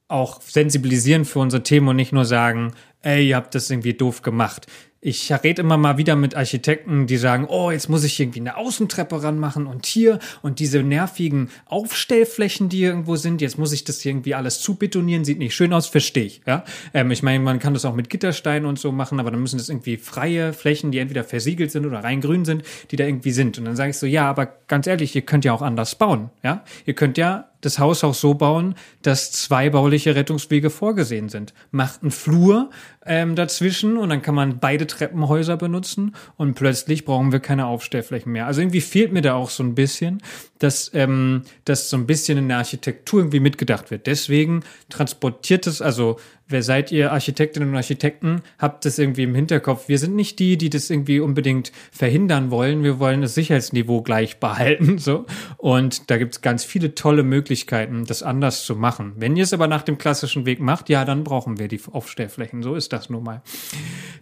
auch 0.06 0.40
sensibilisieren 0.42 1.24
für 1.24 1.38
unsere 1.38 1.62
Themen 1.62 1.88
und 1.88 1.96
nicht 1.96 2.12
nur 2.12 2.24
sagen, 2.24 2.72
ey, 3.02 3.28
ihr 3.28 3.36
habt 3.36 3.54
das 3.54 3.70
irgendwie 3.70 3.94
doof 3.94 4.22
gemacht 4.22 4.66
ich 5.02 5.32
rede 5.32 5.62
immer 5.62 5.78
mal 5.78 5.96
wieder 5.96 6.14
mit 6.14 6.34
Architekten, 6.34 7.06
die 7.06 7.16
sagen, 7.16 7.46
oh, 7.48 7.70
jetzt 7.70 7.88
muss 7.88 8.04
ich 8.04 8.20
irgendwie 8.20 8.40
eine 8.40 8.58
Außentreppe 8.58 9.22
ranmachen 9.22 9.66
und 9.66 9.86
hier 9.86 10.18
und 10.42 10.58
diese 10.58 10.82
nervigen 10.82 11.48
Aufstellflächen, 11.64 12.68
die 12.68 12.82
irgendwo 12.82 13.16
sind, 13.16 13.40
jetzt 13.40 13.58
muss 13.58 13.72
ich 13.72 13.84
das 13.84 14.04
irgendwie 14.04 14.34
alles 14.34 14.60
zubetonieren, 14.60 15.24
sieht 15.24 15.38
nicht 15.38 15.54
schön 15.54 15.72
aus, 15.72 15.86
verstehe 15.86 16.24
ich. 16.24 16.42
Ja? 16.46 16.64
Ähm, 16.92 17.10
ich 17.10 17.22
meine, 17.22 17.42
man 17.42 17.58
kann 17.60 17.72
das 17.72 17.86
auch 17.86 17.94
mit 17.94 18.10
Gittersteinen 18.10 18.68
und 18.68 18.78
so 18.78 18.92
machen, 18.92 19.20
aber 19.20 19.30
dann 19.30 19.40
müssen 19.40 19.56
das 19.56 19.70
irgendwie 19.70 19.96
freie 19.96 20.52
Flächen, 20.52 20.92
die 20.92 20.98
entweder 20.98 21.24
versiegelt 21.24 21.70
sind 21.70 21.86
oder 21.86 22.04
rein 22.04 22.20
grün 22.20 22.44
sind, 22.44 22.62
die 22.90 22.96
da 22.96 23.04
irgendwie 23.04 23.32
sind. 23.32 23.58
Und 23.58 23.64
dann 23.64 23.76
sage 23.76 23.90
ich 23.90 23.96
so, 23.96 24.06
ja, 24.06 24.28
aber 24.28 24.46
ganz 24.68 24.86
ehrlich, 24.86 25.16
ihr 25.16 25.22
könnt 25.22 25.46
ja 25.46 25.54
auch 25.54 25.62
anders 25.62 25.94
bauen. 25.94 26.28
Ja? 26.42 26.62
Ihr 26.84 26.94
könnt 26.94 27.16
ja 27.16 27.49
das 27.60 27.78
Haus 27.78 28.04
auch 28.04 28.14
so 28.14 28.34
bauen, 28.34 28.74
dass 29.02 29.32
zwei 29.32 29.70
bauliche 29.70 30.14
Rettungswege 30.14 30.70
vorgesehen 30.70 31.28
sind. 31.28 31.54
Macht 31.70 32.02
einen 32.02 32.10
Flur 32.10 32.70
ähm, 33.04 33.34
dazwischen 33.34 33.96
und 33.96 34.08
dann 34.10 34.22
kann 34.22 34.34
man 34.34 34.58
beide 34.60 34.86
Treppenhäuser 34.86 35.56
benutzen 35.56 36.14
und 36.36 36.54
plötzlich 36.54 37.04
brauchen 37.04 37.32
wir 37.32 37.40
keine 37.40 37.66
Aufstellflächen 37.66 38.32
mehr. 38.32 38.46
Also 38.46 38.60
irgendwie 38.60 38.80
fehlt 38.80 39.12
mir 39.12 39.22
da 39.22 39.34
auch 39.34 39.50
so 39.50 39.62
ein 39.62 39.74
bisschen, 39.74 40.22
dass, 40.58 40.90
ähm, 40.94 41.42
dass 41.64 41.90
so 41.90 41.96
ein 41.96 42.06
bisschen 42.06 42.38
in 42.38 42.48
der 42.48 42.58
Architektur 42.58 43.20
irgendwie 43.20 43.40
mitgedacht 43.40 43.90
wird. 43.90 44.06
Deswegen 44.06 44.62
transportiert 44.88 45.66
es, 45.66 45.80
also 45.82 46.18
wer 46.50 46.62
seid 46.62 46.92
ihr 46.92 47.12
Architektinnen 47.12 47.70
und 47.70 47.76
Architekten, 47.76 48.42
habt 48.58 48.84
das 48.84 48.98
irgendwie 48.98 49.22
im 49.22 49.34
Hinterkopf. 49.34 49.88
Wir 49.88 49.98
sind 49.98 50.14
nicht 50.14 50.38
die, 50.38 50.58
die 50.58 50.70
das 50.70 50.90
irgendwie 50.90 51.20
unbedingt 51.20 51.72
verhindern 51.92 52.50
wollen. 52.50 52.82
Wir 52.82 52.98
wollen 52.98 53.22
das 53.22 53.34
Sicherheitsniveau 53.34 54.02
gleich 54.02 54.38
behalten. 54.38 54.98
So. 54.98 55.24
Und 55.56 56.10
da 56.10 56.18
gibt 56.18 56.34
es 56.34 56.40
ganz 56.42 56.64
viele 56.64 56.94
tolle 56.94 57.22
Möglichkeiten, 57.22 58.04
das 58.04 58.22
anders 58.22 58.64
zu 58.64 58.76
machen. 58.76 59.14
Wenn 59.16 59.36
ihr 59.36 59.44
es 59.44 59.52
aber 59.52 59.66
nach 59.66 59.82
dem 59.82 59.98
klassischen 59.98 60.44
Weg 60.44 60.60
macht, 60.60 60.88
ja, 60.88 61.04
dann 61.04 61.24
brauchen 61.24 61.58
wir 61.58 61.68
die 61.68 61.80
Aufstellflächen. 61.90 62.62
So 62.62 62.74
ist 62.74 62.92
das 62.92 63.08
nun 63.08 63.24
mal. 63.24 63.42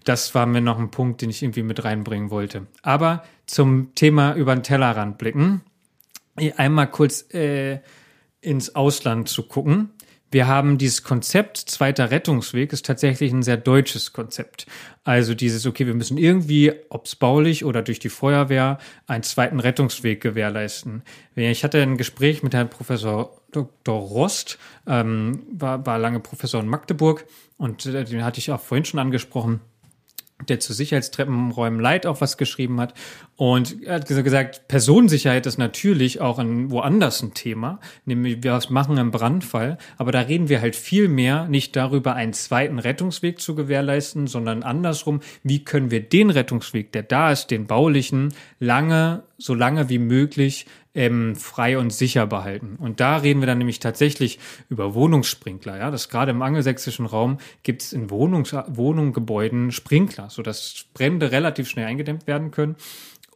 Das 0.05 0.35
war 0.35 0.47
mir 0.47 0.61
noch 0.61 0.79
ein 0.79 0.91
Punkt, 0.91 1.23
den 1.23 1.31
ich 1.31 1.43
irgendwie 1.43 1.63
mit 1.63 1.85
reinbringen 1.85 2.31
wollte. 2.31 2.67
Aber 2.83 3.25
zum 3.47 3.95
Thema 3.95 4.35
über 4.35 4.55
den 4.55 4.63
Tellerrand 4.63 5.19
blicken, 5.19 5.63
einmal 6.57 6.91
kurz 6.91 7.33
äh, 7.35 7.81
ins 8.41 8.75
Ausland 8.75 9.29
zu 9.29 9.49
gucken 9.49 9.91
wir 10.31 10.47
haben 10.47 10.77
dieses 10.79 11.03
Konzept 11.03 11.57
zweiter 11.57 12.11
Rettungsweg 12.11 12.73
ist 12.73 12.85
tatsächlich 12.85 13.33
ein 13.33 13.43
sehr 13.43 13.57
deutsches 13.57 14.13
Konzept. 14.13 14.67
Also 15.05 15.35
dieses, 15.35 15.65
okay, 15.65 15.87
wir 15.87 15.95
müssen 15.95 16.19
irgendwie, 16.19 16.73
ob's 16.91 17.17
baulich 17.17 17.65
oder 17.65 17.83
durch 17.83 17.99
die 17.99 18.11
Feuerwehr, 18.11 18.79
einen 19.07 19.23
zweiten 19.23 19.59
Rettungsweg 19.59 20.21
gewährleisten. 20.21 21.03
Ich 21.35 21.65
hatte 21.65 21.81
ein 21.81 21.97
Gespräch 21.97 22.43
mit 22.43 22.55
Herrn 22.55 22.69
Professor 22.69 23.41
Dr. 23.53 23.99
Rost, 23.99 24.59
ähm, 24.87 25.43
war, 25.51 25.87
war 25.87 25.99
lange 25.99 26.21
Professor 26.21 26.61
in 26.61 26.69
Magdeburg 26.69 27.25
und 27.57 27.87
äh, 27.87 28.05
den 28.05 28.25
hatte 28.25 28.39
ich 28.39 28.51
auch 28.51 28.61
vorhin 28.61 28.85
schon 28.85 29.01
angesprochen 29.01 29.61
der 30.47 30.60
zu 30.60 30.73
Sicherheitstreppenräumen 30.73 31.81
Leid 31.81 32.06
auch 32.06 32.20
was 32.20 32.36
geschrieben 32.36 32.81
hat. 32.81 32.94
Und 33.36 33.82
er 33.82 33.97
hat 33.97 34.06
gesagt, 34.06 34.69
Personensicherheit 34.69 35.47
ist 35.47 35.59
natürlich 35.59 36.20
auch 36.20 36.39
ein, 36.39 36.70
woanders 36.70 37.23
ein 37.23 37.35
Thema, 37.35 37.81
nämlich 38.05 38.43
wir 38.43 38.60
machen 38.69 38.98
im 38.98 39.10
Brandfall. 39.10 39.78
Aber 39.97 40.12
da 40.12 40.20
reden 40.20 40.48
wir 40.48 40.60
halt 40.60 40.77
viel 40.77 41.09
mehr 41.09 41.47
nicht 41.48 41.74
darüber, 41.77 42.15
einen 42.15 42.32
zweiten 42.32 42.78
Rettungsweg 42.78 43.40
zu 43.40 43.55
gewährleisten, 43.55 44.27
sondern 44.27 44.62
andersrum, 44.62 45.20
wie 45.43 45.65
können 45.65 45.90
wir 45.90 46.01
den 46.01 46.31
Rettungsweg, 46.31 46.93
der 46.93 47.02
da 47.02 47.32
ist, 47.32 47.51
den 47.51 47.66
baulichen, 47.66 48.32
lange, 48.60 49.24
so 49.39 49.55
lange 49.55 49.89
wie 49.89 49.98
möglich 49.98 50.66
ähm, 50.94 51.36
frei 51.36 51.78
und 51.78 51.93
sicher 51.93 52.27
behalten. 52.27 52.77
Und 52.78 53.01
da 53.01 53.19
reden 53.19 53.40
wir 53.40 53.47
dann 53.47 53.59
nämlich 53.59 53.81
tatsächlich 53.81 54.39
über 54.69 54.94
Wohnungssprinkler. 54.94 55.78
Ja, 55.78 55.90
das 55.90 56.09
gerade 56.09 56.31
im 56.31 56.43
angelsächsischen 56.43 57.06
Raum 57.06 57.39
gibt 57.62 57.82
es 57.82 57.93
in 57.93 58.10
Wohnungs 58.10 58.52
Wohnungsgebäuden 58.52 59.70
Sprinkler, 59.73 60.31
sodass 60.31 60.86
Brände 60.94 61.31
relativ 61.31 61.69
schnell 61.69 61.86
eingedämmt 61.86 62.27
werden 62.27 62.51
können 62.51 62.77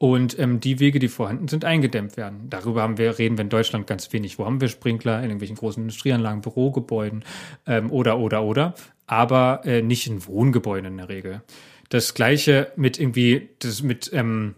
und 0.02 0.36
ähm, 0.40 0.58
die 0.58 0.80
Wege, 0.80 0.98
die 0.98 1.06
vorhanden 1.06 1.46
sind, 1.46 1.64
eingedämmt 1.64 2.16
werden. 2.16 2.50
Darüber 2.50 2.82
haben 2.82 2.98
wir, 2.98 3.20
reden 3.20 3.38
wir 3.38 3.42
in 3.42 3.50
Deutschland 3.50 3.86
ganz 3.86 4.12
wenig. 4.12 4.36
Wo 4.36 4.44
haben 4.44 4.60
wir 4.60 4.66
Sprinkler? 4.66 5.18
In 5.18 5.26
irgendwelchen 5.26 5.54
großen 5.54 5.80
Industrieanlagen, 5.80 6.40
Bürogebäuden 6.40 7.24
ähm, 7.68 7.88
oder, 7.92 8.18
oder, 8.18 8.42
oder. 8.42 8.74
Aber 9.06 9.60
äh, 9.64 9.80
nicht 9.80 10.08
in 10.08 10.26
Wohngebäuden 10.26 10.86
in 10.86 10.96
der 10.96 11.08
Regel. 11.08 11.42
Das 11.88 12.14
gleiche 12.14 12.72
mit 12.74 12.98
irgendwie, 12.98 13.50
das 13.60 13.84
mit 13.84 14.10
ähm, 14.12 14.56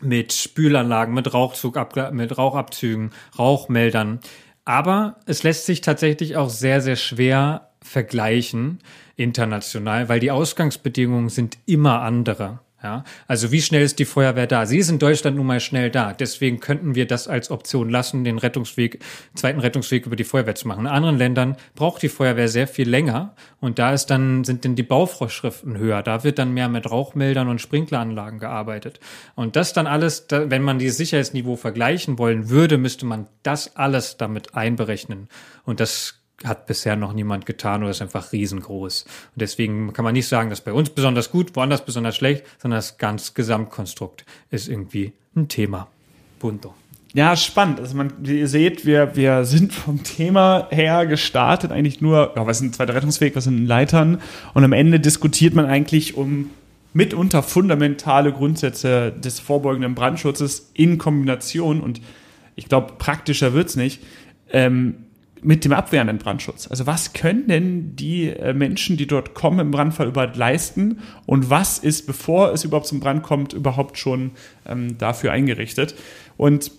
mit 0.00 0.32
Spülanlagen, 0.32 1.14
mit 1.14 1.32
Rauchzug, 1.32 1.78
mit 2.12 2.38
Rauchabzügen, 2.38 3.10
Rauchmeldern. 3.38 4.20
Aber 4.64 5.16
es 5.26 5.42
lässt 5.42 5.66
sich 5.66 5.80
tatsächlich 5.80 6.36
auch 6.36 6.50
sehr, 6.50 6.80
sehr 6.80 6.96
schwer 6.96 7.70
vergleichen 7.82 8.80
international, 9.16 10.08
weil 10.08 10.20
die 10.20 10.30
Ausgangsbedingungen 10.30 11.28
sind 11.28 11.58
immer 11.66 12.02
andere. 12.02 12.60
Ja, 12.80 13.02
also 13.26 13.50
wie 13.50 13.60
schnell 13.60 13.82
ist 13.82 13.98
die 13.98 14.04
Feuerwehr 14.04 14.46
da? 14.46 14.64
Sie 14.64 14.78
ist 14.78 14.88
in 14.88 15.00
Deutschland 15.00 15.36
nun 15.36 15.46
mal 15.46 15.58
schnell 15.58 15.90
da. 15.90 16.12
Deswegen 16.12 16.60
könnten 16.60 16.94
wir 16.94 17.08
das 17.08 17.26
als 17.26 17.50
Option 17.50 17.90
lassen, 17.90 18.22
den 18.22 18.38
Rettungsweg, 18.38 19.00
zweiten 19.34 19.58
Rettungsweg 19.58 20.06
über 20.06 20.14
die 20.14 20.22
Feuerwehr 20.22 20.54
zu 20.54 20.68
machen. 20.68 20.82
In 20.82 20.86
anderen 20.86 21.18
Ländern 21.18 21.56
braucht 21.74 22.02
die 22.02 22.08
Feuerwehr 22.08 22.46
sehr 22.46 22.68
viel 22.68 22.88
länger 22.88 23.34
und 23.58 23.80
da 23.80 23.92
ist 23.92 24.06
dann, 24.06 24.44
sind 24.44 24.64
dann 24.64 24.76
die 24.76 24.84
Bauvorschriften 24.84 25.76
höher. 25.76 26.04
Da 26.04 26.22
wird 26.22 26.38
dann 26.38 26.54
mehr 26.54 26.68
mit 26.68 26.88
Rauchmeldern 26.88 27.48
und 27.48 27.60
Sprinkleranlagen 27.60 28.38
gearbeitet. 28.38 29.00
Und 29.34 29.56
das 29.56 29.72
dann 29.72 29.88
alles, 29.88 30.26
wenn 30.30 30.62
man 30.62 30.78
dieses 30.78 30.98
Sicherheitsniveau 30.98 31.56
vergleichen 31.56 32.16
wollen 32.16 32.48
würde, 32.48 32.78
müsste 32.78 33.06
man 33.06 33.26
das 33.42 33.74
alles 33.74 34.18
damit 34.18 34.54
einberechnen. 34.54 35.28
Und 35.64 35.80
das 35.80 36.17
hat 36.44 36.66
bisher 36.66 36.96
noch 36.96 37.12
niemand 37.12 37.46
getan 37.46 37.82
oder 37.82 37.90
ist 37.90 38.02
einfach 38.02 38.32
riesengroß. 38.32 39.02
Und 39.02 39.40
deswegen 39.40 39.92
kann 39.92 40.04
man 40.04 40.14
nicht 40.14 40.28
sagen, 40.28 40.50
dass 40.50 40.60
bei 40.60 40.72
uns 40.72 40.90
besonders 40.90 41.30
gut, 41.30 41.56
woanders 41.56 41.84
besonders 41.84 42.16
schlecht, 42.16 42.44
sondern 42.58 42.78
das 42.78 42.98
ganze 42.98 43.32
Gesamtkonstrukt 43.34 44.24
ist 44.50 44.68
irgendwie 44.68 45.12
ein 45.34 45.48
Thema. 45.48 45.88
Punto. 46.38 46.74
Ja, 47.14 47.36
spannend. 47.36 47.80
Also 47.80 47.96
man, 47.96 48.12
wie 48.18 48.38
ihr 48.38 48.48
seht, 48.48 48.84
wir, 48.84 49.16
wir 49.16 49.44
sind 49.44 49.72
vom 49.72 50.04
Thema 50.04 50.68
her 50.70 51.06
gestartet, 51.06 51.72
eigentlich 51.72 52.00
nur, 52.00 52.34
ja, 52.36 52.46
was 52.46 52.60
ein 52.60 52.72
zweiter 52.72 52.94
Rettungsweg, 52.94 53.34
was 53.34 53.44
sind 53.44 53.66
Leitern? 53.66 54.20
Und 54.54 54.62
am 54.62 54.72
Ende 54.72 55.00
diskutiert 55.00 55.54
man 55.54 55.66
eigentlich 55.66 56.16
um 56.16 56.50
mitunter 56.92 57.42
fundamentale 57.42 58.32
Grundsätze 58.32 59.12
des 59.12 59.40
vorbeugenden 59.40 59.94
Brandschutzes 59.94 60.70
in 60.74 60.98
Kombination 60.98 61.80
und 61.80 62.00
ich 62.56 62.68
glaube, 62.68 62.94
praktischer 62.98 63.52
wird's 63.54 63.76
nicht. 63.76 64.02
Ähm, 64.50 65.06
mit 65.42 65.64
dem 65.64 65.72
abwehrenden 65.72 66.18
Brandschutz. 66.18 66.68
Also 66.68 66.86
was 66.86 67.12
können 67.12 67.48
denn 67.48 67.96
die 67.96 68.28
äh, 68.28 68.54
Menschen, 68.54 68.96
die 68.96 69.06
dort 69.06 69.34
kommen, 69.34 69.60
im 69.60 69.70
Brandfall 69.70 70.08
überhaupt 70.08 70.36
leisten 70.36 71.00
und 71.26 71.50
was 71.50 71.78
ist, 71.78 72.06
bevor 72.06 72.52
es 72.52 72.64
überhaupt 72.64 72.86
zum 72.86 73.00
Brand 73.00 73.22
kommt, 73.22 73.52
überhaupt 73.52 73.98
schon 73.98 74.32
ähm, 74.66 74.98
dafür 74.98 75.32
eingerichtet? 75.32 75.94
Und 76.36 76.70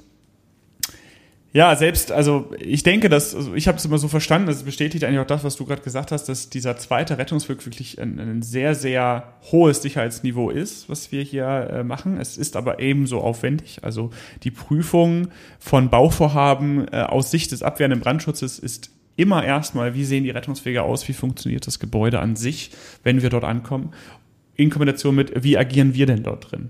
ja, 1.52 1.76
selbst, 1.76 2.12
also 2.12 2.52
ich 2.60 2.84
denke, 2.84 3.10
dass, 3.10 3.34
also 3.34 3.56
ich 3.56 3.68
habe 3.68 3.78
es 3.78 3.86
immer 3.86 3.98
so 3.98 4.08
verstanden, 4.08 4.48
das 4.48 4.62
bestätigt 4.62 5.04
eigentlich 5.04 5.20
auch 5.20 5.26
das, 5.26 5.44
was 5.44 5.56
du 5.56 5.66
gerade 5.66 5.82
gesagt 5.82 6.12
hast, 6.12 6.30
dass 6.30 6.50
dieser 6.50 6.78
zweite 6.78 7.18
Rettungsweg 7.18 7.66
wirklich 7.66 8.00
ein, 8.00 8.20
ein, 8.20 8.42
sehr, 8.44 8.76
sehr 8.76 9.34
hohes 9.52 9.82
Sicherheitsniveau 9.82 10.52
ist, 10.52 10.90
was 10.90 11.12
wir 11.12 11.24
hier 11.24 11.46
äh, 11.48 11.84
machen. 11.84 12.20
Es 12.20 12.38
ist 12.38 12.56
aber 12.56 12.80
ebenso 12.80 13.22
aufwendig. 13.22 13.80
Also 13.82 14.12
die 14.44 14.52
Prüfung 14.52 15.30
von 15.58 15.90
Bauvorhaben 15.90 16.88
äh, 16.92 17.02
aus 17.02 17.32
Sicht 17.32 17.52
des 17.52 17.64
abwehrenden 17.64 18.02
Brandschutzes 18.02 18.60
ist 18.60 18.92
immer 19.16 19.44
erstmal, 19.44 19.96
wie 19.96 20.06
sehen 20.06 20.24
die 20.24 20.30
Rettungswege 20.30 20.84
aus, 20.84 21.08
wie 21.08 21.14
funktioniert 21.14 21.66
das 21.66 21.80
Gebäude 21.80 22.20
an 22.20 22.36
sich, 22.36 22.72
wenn 23.04 23.24
wir 23.24 23.32
dort 23.32 23.44
ankommen, 23.44 23.92
in 24.56 24.70
Kombination 24.70 25.16
mit, 25.16 25.44
wie 25.44 25.58
agieren 25.58 25.96
wir 25.96 26.06
denn 26.06 26.22
dort 26.22 26.52
drin. 26.52 26.70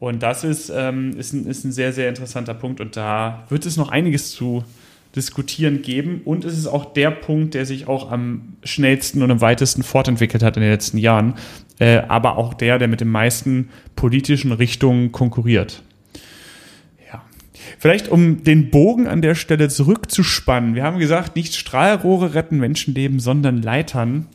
Und 0.00 0.22
das 0.22 0.44
ist, 0.44 0.70
ähm, 0.74 1.16
ist, 1.18 1.32
ein, 1.32 1.46
ist 1.46 1.64
ein 1.64 1.72
sehr, 1.72 1.92
sehr 1.92 2.08
interessanter 2.08 2.54
Punkt 2.54 2.80
und 2.80 2.96
da 2.96 3.44
wird 3.48 3.66
es 3.66 3.76
noch 3.76 3.90
einiges 3.90 4.30
zu 4.30 4.64
diskutieren 5.16 5.82
geben. 5.82 6.20
Und 6.24 6.44
es 6.44 6.56
ist 6.56 6.66
auch 6.66 6.92
der 6.92 7.10
Punkt, 7.10 7.54
der 7.54 7.66
sich 7.66 7.88
auch 7.88 8.12
am 8.12 8.56
schnellsten 8.62 9.22
und 9.22 9.30
am 9.30 9.40
weitesten 9.40 9.82
fortentwickelt 9.82 10.42
hat 10.42 10.56
in 10.56 10.62
den 10.62 10.70
letzten 10.70 10.98
Jahren, 10.98 11.34
äh, 11.78 11.98
aber 12.08 12.36
auch 12.36 12.54
der, 12.54 12.78
der 12.78 12.88
mit 12.88 13.00
den 13.00 13.08
meisten 13.08 13.70
politischen 13.96 14.52
Richtungen 14.52 15.10
konkurriert. 15.10 15.82
Ja. 17.10 17.22
Vielleicht 17.78 18.08
um 18.08 18.44
den 18.44 18.70
Bogen 18.70 19.08
an 19.08 19.22
der 19.22 19.34
Stelle 19.34 19.68
zurückzuspannen. 19.68 20.76
Wir 20.76 20.84
haben 20.84 20.98
gesagt, 20.98 21.34
nicht 21.34 21.56
Strahlrohre 21.56 22.34
retten 22.34 22.58
Menschenleben, 22.58 23.18
sondern 23.18 23.62
Leitern. 23.62 24.26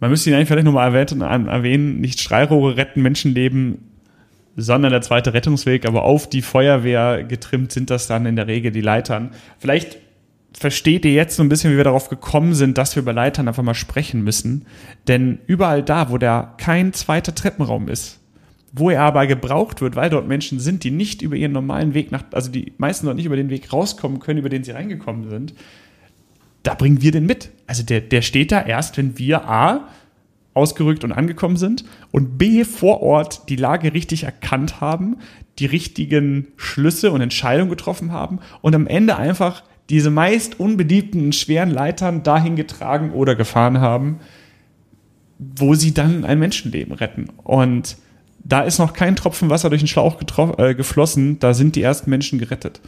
Man 0.00 0.10
müsste 0.10 0.30
ihn 0.30 0.36
eigentlich 0.36 0.48
vielleicht 0.48 0.66
nochmal 0.66 0.94
erwähnen, 0.94 2.00
nicht 2.00 2.20
Strahlrohre 2.20 2.76
retten 2.76 3.02
Menschenleben, 3.02 3.78
sondern 4.56 4.90
der 4.90 5.02
zweite 5.02 5.34
Rettungsweg, 5.34 5.86
aber 5.86 6.04
auf 6.04 6.28
die 6.28 6.42
Feuerwehr 6.42 7.22
getrimmt 7.24 7.72
sind 7.72 7.90
das 7.90 8.06
dann 8.06 8.26
in 8.26 8.36
der 8.36 8.46
Regel 8.46 8.72
die 8.72 8.80
Leitern. 8.80 9.30
Vielleicht 9.58 9.98
versteht 10.58 11.04
ihr 11.04 11.12
jetzt 11.12 11.36
so 11.36 11.42
ein 11.42 11.50
bisschen, 11.50 11.72
wie 11.72 11.76
wir 11.76 11.84
darauf 11.84 12.08
gekommen 12.08 12.54
sind, 12.54 12.78
dass 12.78 12.96
wir 12.96 13.02
über 13.02 13.12
Leitern 13.12 13.46
einfach 13.46 13.62
mal 13.62 13.74
sprechen 13.74 14.24
müssen. 14.24 14.64
Denn 15.06 15.38
überall 15.46 15.82
da, 15.82 16.10
wo 16.10 16.16
da 16.16 16.54
kein 16.56 16.94
zweiter 16.94 17.34
Treppenraum 17.34 17.88
ist, 17.88 18.18
wo 18.72 18.88
er 18.88 19.02
aber 19.02 19.26
gebraucht 19.26 19.82
wird, 19.82 19.96
weil 19.96 20.08
dort 20.08 20.26
Menschen 20.26 20.58
sind, 20.58 20.84
die 20.84 20.90
nicht 20.90 21.20
über 21.20 21.36
ihren 21.36 21.52
normalen 21.52 21.92
Weg 21.92 22.10
nach, 22.10 22.24
also 22.32 22.50
die 22.50 22.72
meisten 22.78 23.04
dort 23.04 23.16
nicht 23.16 23.26
über 23.26 23.36
den 23.36 23.50
Weg 23.50 23.72
rauskommen 23.72 24.20
können, 24.20 24.38
über 24.38 24.48
den 24.48 24.64
sie 24.64 24.70
reingekommen 24.70 25.28
sind, 25.28 25.54
da 26.62 26.74
bringen 26.74 27.02
wir 27.02 27.12
den 27.12 27.26
mit. 27.26 27.50
Also 27.66 27.82
der, 27.82 28.00
der 28.00 28.22
steht 28.22 28.50
da 28.50 28.62
erst, 28.62 28.96
wenn 28.96 29.18
wir 29.18 29.46
A, 29.48 29.88
ausgerückt 30.56 31.04
und 31.04 31.12
angekommen 31.12 31.56
sind 31.56 31.84
und 32.10 32.38
B 32.38 32.64
vor 32.64 33.02
Ort 33.02 33.48
die 33.48 33.56
Lage 33.56 33.92
richtig 33.92 34.24
erkannt 34.24 34.80
haben, 34.80 35.18
die 35.58 35.66
richtigen 35.66 36.48
Schlüsse 36.56 37.12
und 37.12 37.20
Entscheidungen 37.20 37.70
getroffen 37.70 38.12
haben 38.12 38.40
und 38.62 38.74
am 38.74 38.86
Ende 38.86 39.16
einfach 39.16 39.62
diese 39.88 40.10
meist 40.10 40.58
unbeliebten 40.58 41.32
schweren 41.32 41.70
Leitern 41.70 42.22
dahin 42.22 42.56
getragen 42.56 43.12
oder 43.12 43.36
gefahren 43.36 43.80
haben, 43.80 44.18
wo 45.38 45.74
sie 45.74 45.94
dann 45.94 46.24
ein 46.24 46.38
Menschenleben 46.38 46.94
retten. 46.94 47.28
Und 47.44 47.96
da 48.42 48.62
ist 48.62 48.78
noch 48.78 48.92
kein 48.92 49.16
Tropfen 49.16 49.50
Wasser 49.50 49.68
durch 49.68 49.82
den 49.82 49.88
Schlauch 49.88 50.20
äh, 50.58 50.74
geflossen, 50.74 51.38
da 51.38 51.54
sind 51.54 51.76
die 51.76 51.82
ersten 51.82 52.10
Menschen 52.10 52.38
gerettet. 52.38 52.80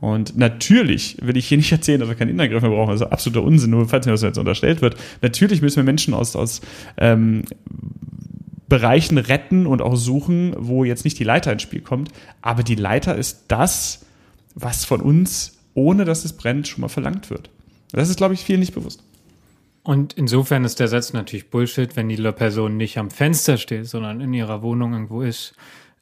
Und 0.00 0.36
natürlich 0.36 1.16
will 1.22 1.36
ich 1.36 1.48
hier 1.48 1.56
nicht 1.56 1.72
erzählen, 1.72 2.00
dass 2.00 2.08
wir 2.08 2.16
keinen 2.16 2.30
Innengriff 2.30 2.62
mehr 2.62 2.70
brauchen. 2.70 2.90
Das 2.90 3.00
ist 3.00 3.06
absoluter 3.06 3.42
Unsinn, 3.42 3.70
nur 3.70 3.88
falls 3.88 4.06
mir 4.06 4.12
das 4.12 4.22
jetzt 4.22 4.38
unterstellt 4.38 4.82
wird. 4.82 4.96
Natürlich 5.22 5.62
müssen 5.62 5.76
wir 5.76 5.84
Menschen 5.84 6.12
aus, 6.12 6.36
aus 6.36 6.60
ähm, 6.98 7.44
Bereichen 8.68 9.16
retten 9.16 9.66
und 9.66 9.80
auch 9.80 9.96
suchen, 9.96 10.54
wo 10.58 10.84
jetzt 10.84 11.04
nicht 11.04 11.18
die 11.18 11.24
Leiter 11.24 11.52
ins 11.52 11.62
Spiel 11.62 11.80
kommt. 11.80 12.10
Aber 12.42 12.62
die 12.62 12.74
Leiter 12.74 13.16
ist 13.16 13.44
das, 13.48 14.04
was 14.54 14.84
von 14.84 15.00
uns, 15.00 15.58
ohne 15.74 16.04
dass 16.04 16.24
es 16.24 16.34
brennt, 16.34 16.68
schon 16.68 16.82
mal 16.82 16.88
verlangt 16.88 17.30
wird. 17.30 17.50
Das 17.92 18.10
ist, 18.10 18.16
glaube 18.16 18.34
ich, 18.34 18.40
vielen 18.40 18.60
nicht 18.60 18.74
bewusst. 18.74 19.02
Und 19.82 20.14
insofern 20.14 20.64
ist 20.64 20.80
der 20.80 20.88
Satz 20.88 21.12
natürlich 21.12 21.48
Bullshit, 21.48 21.94
wenn 21.94 22.08
die 22.08 22.16
Person 22.16 22.76
nicht 22.76 22.98
am 22.98 23.10
Fenster 23.10 23.56
steht, 23.56 23.86
sondern 23.86 24.20
in 24.20 24.34
ihrer 24.34 24.60
Wohnung 24.60 24.92
irgendwo 24.92 25.22
ist, 25.22 25.54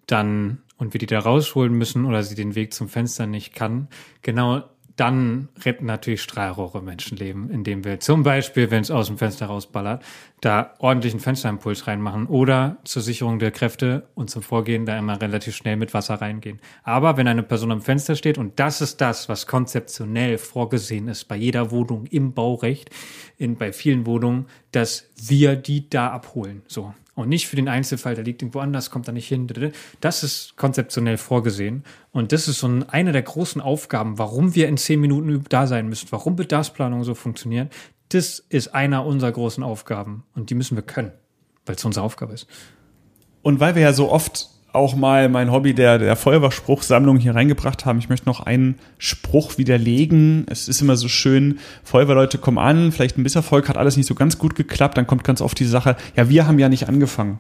dann 0.07 0.59
und 0.77 0.93
wir 0.93 0.99
die 0.99 1.07
da 1.07 1.21
rausholen 1.21 1.73
müssen 1.73 2.05
oder 2.05 2.23
sie 2.23 2.35
den 2.35 2.55
Weg 2.55 2.73
zum 2.75 2.89
Fenster 2.89 3.27
nicht 3.27 3.55
kann. 3.55 3.89
Genau 4.23 4.65
dann 4.97 5.49
retten 5.65 5.87
natürlich 5.87 6.23
Strahlrohre 6.23 6.81
Menschenleben, 6.81 7.51
indem 7.51 7.85
wir 7.85 7.99
zum 7.99 8.23
Beispiel, 8.23 8.71
wenn 8.71 8.83
es 8.83 8.93
aus 8.93 9.09
dem 9.09 9.19
Fenster 9.19 9.47
rausballert, 9.47 10.05
da 10.41 10.75
ordentlichen 10.79 11.19
Fensterimpuls 11.19 11.87
reinmachen 11.87 12.27
oder 12.27 12.77
zur 12.85 13.03
Sicherung 13.03 13.39
der 13.41 13.51
Kräfte 13.51 14.07
und 14.15 14.31
zum 14.31 14.43
Vorgehen 14.43 14.87
da 14.87 14.97
immer 14.97 15.21
relativ 15.21 15.57
schnell 15.57 15.77
mit 15.77 15.95
Wasser 15.95 16.15
reingehen. 16.15 16.61
Aber 16.85 17.17
wenn 17.17 17.27
eine 17.27 17.43
Person 17.43 17.73
am 17.73 17.83
Fenster 17.83 18.15
steht 18.15 18.39
und 18.39 18.61
das 18.61 18.81
ist 18.81 19.01
das, 19.01 19.29
was 19.29 19.47
konzeptionell 19.47 20.39
vorgesehen 20.39 21.09
ist 21.09 21.25
bei 21.25 21.37
jeder 21.37 21.71
Wohnung 21.73 22.07
im 22.07 22.33
Baurecht, 22.33 22.91
in, 23.37 23.57
bei 23.57 23.73
vielen 23.73 24.07
Wohnungen, 24.07 24.47
dass 24.71 25.11
wir 25.17 25.57
die 25.57 25.89
da 25.91 26.11
abholen. 26.11 26.63
So. 26.69 26.95
Und 27.15 27.29
nicht 27.29 27.47
für 27.47 27.57
den 27.57 27.69
Einzelfall, 27.69 28.15
der 28.15 28.25
liegt 28.25 28.43
irgendwo 28.43 28.59
anders, 28.59 28.91
kommt 28.91 29.07
da 29.07 29.13
nicht 29.13 29.29
hin. 29.29 29.47
Das 30.01 30.23
ist 30.25 30.57
konzeptionell 30.57 31.17
vorgesehen. 31.17 31.85
Und 32.11 32.33
das 32.33 32.49
ist 32.49 32.59
so 32.59 32.83
eine 32.89 33.13
der 33.13 33.23
großen 33.23 33.61
Aufgaben, 33.61 34.19
warum 34.19 34.55
wir 34.55 34.69
in 34.69 34.77
zehn 34.77 35.01
Minuten 35.01 35.45
da 35.49 35.67
sein 35.67 35.89
müssen, 35.89 36.09
warum 36.11 36.35
Bedarfsplanung 36.35 37.05
so 37.05 37.15
funktioniert. 37.15 37.73
Das 38.09 38.41
ist 38.41 38.75
einer 38.75 39.07
unserer 39.07 39.33
großen 39.33 39.63
Aufgaben. 39.63 40.25
Und 40.35 40.51
die 40.51 40.55
müssen 40.55 40.77
wir 40.77 40.83
können, 40.83 41.13
weil 41.67 41.77
es 41.77 41.85
unsere 41.85 42.05
Aufgabe 42.05 42.33
ist. 42.33 42.49
Und 43.43 43.61
weil 43.61 43.75
wir 43.77 43.83
ja 43.83 43.93
so 43.93 44.11
oft 44.11 44.49
auch 44.75 44.97
mal 44.97 45.29
mein 45.29 45.53
Hobby 45.53 45.75
der, 45.75 45.99
der 45.99 46.17
Feuerwehrspruchsammlung 46.17 47.19
hier 47.19 47.35
reingebracht 47.35 47.87
haben. 47.87 47.99
Ich 47.99 48.09
möchte 48.09 48.27
noch 48.27 48.41
einen 48.41 48.77
Spruch 48.99 49.57
widerlegen. 49.59 50.47
Es 50.49 50.69
ist 50.69 50.81
immer 50.83 50.97
so 50.97 51.09
schön, 51.09 51.59
Feuerwehrleute 51.83 52.39
kommen 52.39 52.59
an, 52.59 52.93
vielleicht 52.93 53.17
ein 53.17 53.23
Misserfolg, 53.23 53.69
hat 53.69 53.77
alles 53.77 53.97
nicht 53.97 54.07
so 54.07 54.15
ganz 54.15 54.39
gut 54.39 54.55
geklappt, 54.55 54.97
dann 54.97 55.07
kommt 55.07 55.25
ganz 55.25 55.41
oft 55.41 55.59
die 55.59 55.65
Sache, 55.65 55.97
ja, 56.17 56.29
wir 56.29 56.47
haben 56.47 56.59
ja 56.59 56.69
nicht 56.69 56.89
angefangen. 56.89 57.39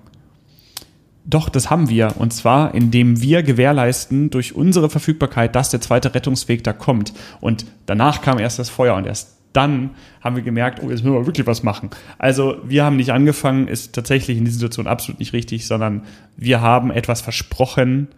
Doch, 1.27 1.48
das 1.48 1.70
haben 1.70 1.89
wir. 1.89 2.15
Und 2.19 2.35
zwar, 2.35 2.74
indem 2.74 3.23
wir 3.23 3.43
gewährleisten 3.43 4.28
durch 4.28 4.55
unsere 4.55 4.90
Verfügbarkeit, 4.90 5.55
dass 5.55 5.70
der 5.70 5.81
zweite 5.81 6.15
Rettungsweg 6.15 6.62
da 6.62 6.74
kommt. 6.74 7.15
Und 7.40 7.65
danach 7.86 8.20
kam 8.20 8.39
erst 8.39 8.59
das 8.59 8.69
Feuer 8.69 8.94
und 8.94 9.06
erst 9.06 9.34
dann 9.55 9.90
haben 10.20 10.36
wir 10.36 10.43
gemerkt, 10.43 10.81
oh, 10.82 10.90
jetzt 10.90 11.05
müssen 11.05 11.14
wir 11.14 11.26
wirklich 11.26 11.47
was 11.47 11.62
machen. 11.62 11.90
Also 12.18 12.56
wir 12.64 12.85
haben 12.85 12.97
nicht 12.97 13.10
angefangen, 13.10 13.68
ist 13.68 13.94
tatsächlich 13.94 14.36
in 14.36 14.44
dieser 14.44 14.59
Situation 14.59 14.86
absolut 14.86 15.20
nicht 15.20 15.32
richtig, 15.32 15.66
sondern 15.66 16.02
wir 16.36 16.60
haben 16.60 16.90
etwas 16.90 17.20
versprochen 17.22 18.09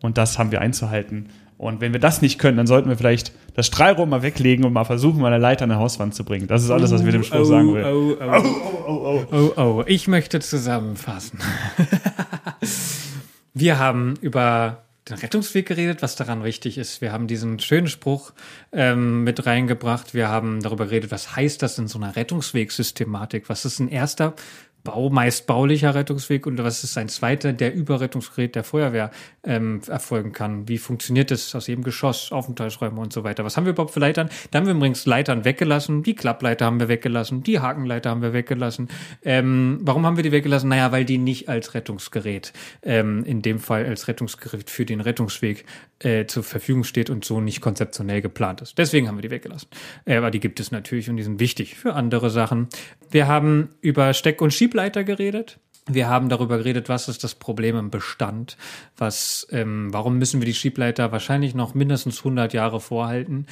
und 0.00 0.16
das 0.16 0.38
haben 0.38 0.52
wir 0.52 0.60
einzuhalten. 0.60 1.28
Und 1.58 1.80
wenn 1.80 1.92
wir 1.92 2.00
das 2.00 2.20
nicht 2.20 2.38
können, 2.38 2.56
dann 2.56 2.66
sollten 2.66 2.88
wir 2.88 2.96
vielleicht 2.96 3.32
das 3.54 3.66
Strahlrohr 3.66 4.06
mal 4.06 4.22
weglegen 4.22 4.64
und 4.64 4.72
mal 4.72 4.84
versuchen, 4.84 5.20
mal 5.20 5.32
eine 5.32 5.38
Leiter 5.42 5.64
an 5.64 5.68
der 5.68 5.78
Hauswand 5.78 6.14
zu 6.14 6.24
bringen. 6.24 6.46
Das 6.46 6.62
ist 6.62 6.70
alles, 6.70 6.90
was 6.90 7.04
wir 7.04 7.12
dem 7.12 7.22
Spruch 7.22 7.40
oh, 7.40 7.44
sagen 7.44 7.74
will. 7.74 7.84
Oh, 7.84 8.16
oh, 8.20 8.42
oh, 8.86 8.92
oh, 9.06 9.24
oh, 9.30 9.52
oh, 9.56 9.62
oh. 9.62 9.84
Ich 9.86 10.08
möchte 10.08 10.40
zusammenfassen. 10.40 11.38
wir 13.54 13.78
haben 13.78 14.14
über 14.20 14.83
den 15.08 15.18
Rettungsweg 15.18 15.66
geredet, 15.66 16.00
was 16.00 16.16
daran 16.16 16.44
wichtig 16.44 16.78
ist. 16.78 17.02
Wir 17.02 17.12
haben 17.12 17.26
diesen 17.26 17.58
schönen 17.58 17.88
Spruch 17.88 18.32
ähm, 18.72 19.22
mit 19.22 19.44
reingebracht. 19.44 20.14
Wir 20.14 20.28
haben 20.28 20.62
darüber 20.62 20.86
geredet, 20.86 21.10
was 21.10 21.36
heißt 21.36 21.60
das 21.62 21.78
in 21.78 21.88
so 21.88 21.98
einer 21.98 22.16
Rettungswegsystematik? 22.16 23.50
Was 23.50 23.66
ist 23.66 23.80
ein 23.80 23.88
erster 23.88 24.34
Bau, 24.84 25.08
meist 25.08 25.46
baulicher 25.46 25.94
Rettungsweg 25.94 26.46
und 26.46 26.62
was 26.62 26.84
ist 26.84 26.98
ein 26.98 27.08
zweiter, 27.08 27.54
der 27.54 27.74
über 27.74 28.02
Rettungsgerät 28.02 28.54
der 28.54 28.64
Feuerwehr 28.64 29.10
ähm, 29.42 29.80
erfolgen 29.88 30.32
kann? 30.32 30.68
Wie 30.68 30.76
funktioniert 30.76 31.30
es 31.30 31.54
aus 31.54 31.66
jedem 31.68 31.84
Geschoss, 31.84 32.30
Aufenthaltsräume 32.30 33.00
und 33.00 33.10
so 33.10 33.24
weiter? 33.24 33.44
Was 33.44 33.56
haben 33.56 33.64
wir 33.64 33.72
überhaupt 33.72 33.94
für 33.94 34.00
Leitern? 34.00 34.28
Da 34.50 34.58
haben 34.58 34.66
wir 34.66 34.74
übrigens 34.74 35.06
Leitern 35.06 35.46
weggelassen, 35.46 36.02
die 36.02 36.14
Klappleiter 36.14 36.66
haben 36.66 36.80
wir 36.80 36.88
weggelassen, 36.88 37.42
die 37.42 37.60
Hakenleiter 37.60 38.10
haben 38.10 38.20
wir 38.20 38.34
weggelassen. 38.34 38.88
Ähm, 39.24 39.78
warum 39.80 40.04
haben 40.04 40.16
wir 40.16 40.22
die 40.22 40.32
weggelassen? 40.32 40.68
Naja, 40.68 40.92
weil 40.92 41.06
die 41.06 41.16
nicht 41.16 41.48
als 41.48 41.72
Rettungsgerät, 41.72 42.52
ähm, 42.82 43.24
in 43.24 43.40
dem 43.40 43.60
Fall 43.60 43.86
als 43.86 44.06
Rettungsgerät 44.06 44.68
für 44.68 44.84
den 44.84 45.00
Rettungsweg 45.00 45.64
äh, 46.00 46.26
zur 46.26 46.42
Verfügung 46.42 46.84
steht 46.84 47.08
und 47.08 47.24
so 47.24 47.40
nicht 47.40 47.60
konzeptionell 47.60 48.20
geplant 48.20 48.60
ist. 48.60 48.76
Deswegen 48.76 49.08
haben 49.08 49.16
wir 49.16 49.22
die 49.22 49.30
weggelassen. 49.30 49.68
Äh, 50.04 50.16
aber 50.16 50.30
die 50.30 50.40
gibt 50.40 50.60
es 50.60 50.70
natürlich 50.70 51.08
und 51.08 51.16
die 51.16 51.22
sind 51.22 51.40
wichtig 51.40 51.74
für 51.74 51.94
andere 51.94 52.28
Sachen. 52.28 52.68
Wir 53.10 53.26
haben 53.28 53.70
über 53.80 54.12
Steck- 54.12 54.42
und 54.42 54.52
Schiebleiter 54.74 55.04
geredet. 55.04 55.60
Wir 55.86 56.08
haben 56.08 56.28
darüber 56.28 56.58
geredet, 56.58 56.88
was 56.88 57.08
ist 57.08 57.22
das 57.22 57.36
Problem 57.36 57.76
im 57.76 57.90
Bestand, 57.90 58.56
was, 58.96 59.46
ähm, 59.52 59.92
warum 59.92 60.18
müssen 60.18 60.40
wir 60.40 60.46
die 60.46 60.54
Schiebleiter 60.54 61.12
wahrscheinlich 61.12 61.54
noch 61.54 61.74
mindestens 61.74 62.18
100 62.18 62.52
Jahre 62.52 62.80
vorhalten 62.80 63.46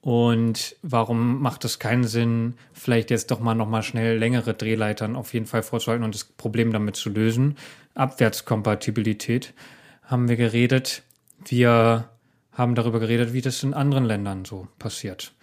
und 0.00 0.74
warum 0.82 1.40
macht 1.40 1.64
es 1.64 1.78
keinen 1.78 2.02
Sinn, 2.02 2.54
vielleicht 2.72 3.12
jetzt 3.12 3.30
doch 3.30 3.38
mal 3.38 3.54
noch 3.54 3.68
mal 3.68 3.84
schnell 3.84 4.18
längere 4.18 4.52
Drehleitern 4.54 5.14
auf 5.14 5.32
jeden 5.32 5.46
Fall 5.46 5.62
vorzuhalten 5.62 6.04
und 6.04 6.12
das 6.12 6.24
Problem 6.24 6.72
damit 6.72 6.96
zu 6.96 7.08
lösen. 7.08 7.56
Abwärtskompatibilität 7.94 9.54
haben 10.02 10.28
wir 10.28 10.36
geredet. 10.36 11.04
Wir 11.46 12.08
haben 12.50 12.74
darüber 12.74 12.98
geredet, 12.98 13.32
wie 13.32 13.42
das 13.42 13.62
in 13.62 13.74
anderen 13.74 14.06
Ländern 14.06 14.44
so 14.44 14.66
passiert. 14.80 15.34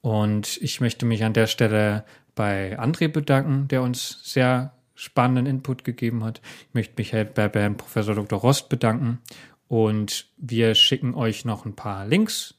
Und 0.00 0.58
ich 0.60 0.80
möchte 0.80 1.06
mich 1.06 1.22
an 1.22 1.32
der 1.32 1.46
Stelle 1.46 2.04
bei 2.34 2.76
André 2.76 3.06
bedanken, 3.06 3.68
der 3.68 3.82
uns 3.82 4.18
sehr 4.24 4.72
spannenden 5.00 5.46
Input 5.46 5.82
gegeben 5.82 6.22
hat. 6.24 6.42
Ich 6.68 6.74
möchte 6.74 6.94
mich 6.98 7.12
bei 7.34 7.48
Herrn 7.48 7.78
Professor 7.78 8.14
Dr. 8.14 8.38
Rost 8.38 8.68
bedanken. 8.68 9.18
Und 9.66 10.28
wir 10.36 10.74
schicken 10.74 11.14
euch 11.14 11.44
noch 11.44 11.64
ein 11.64 11.74
paar 11.74 12.06
Links 12.06 12.54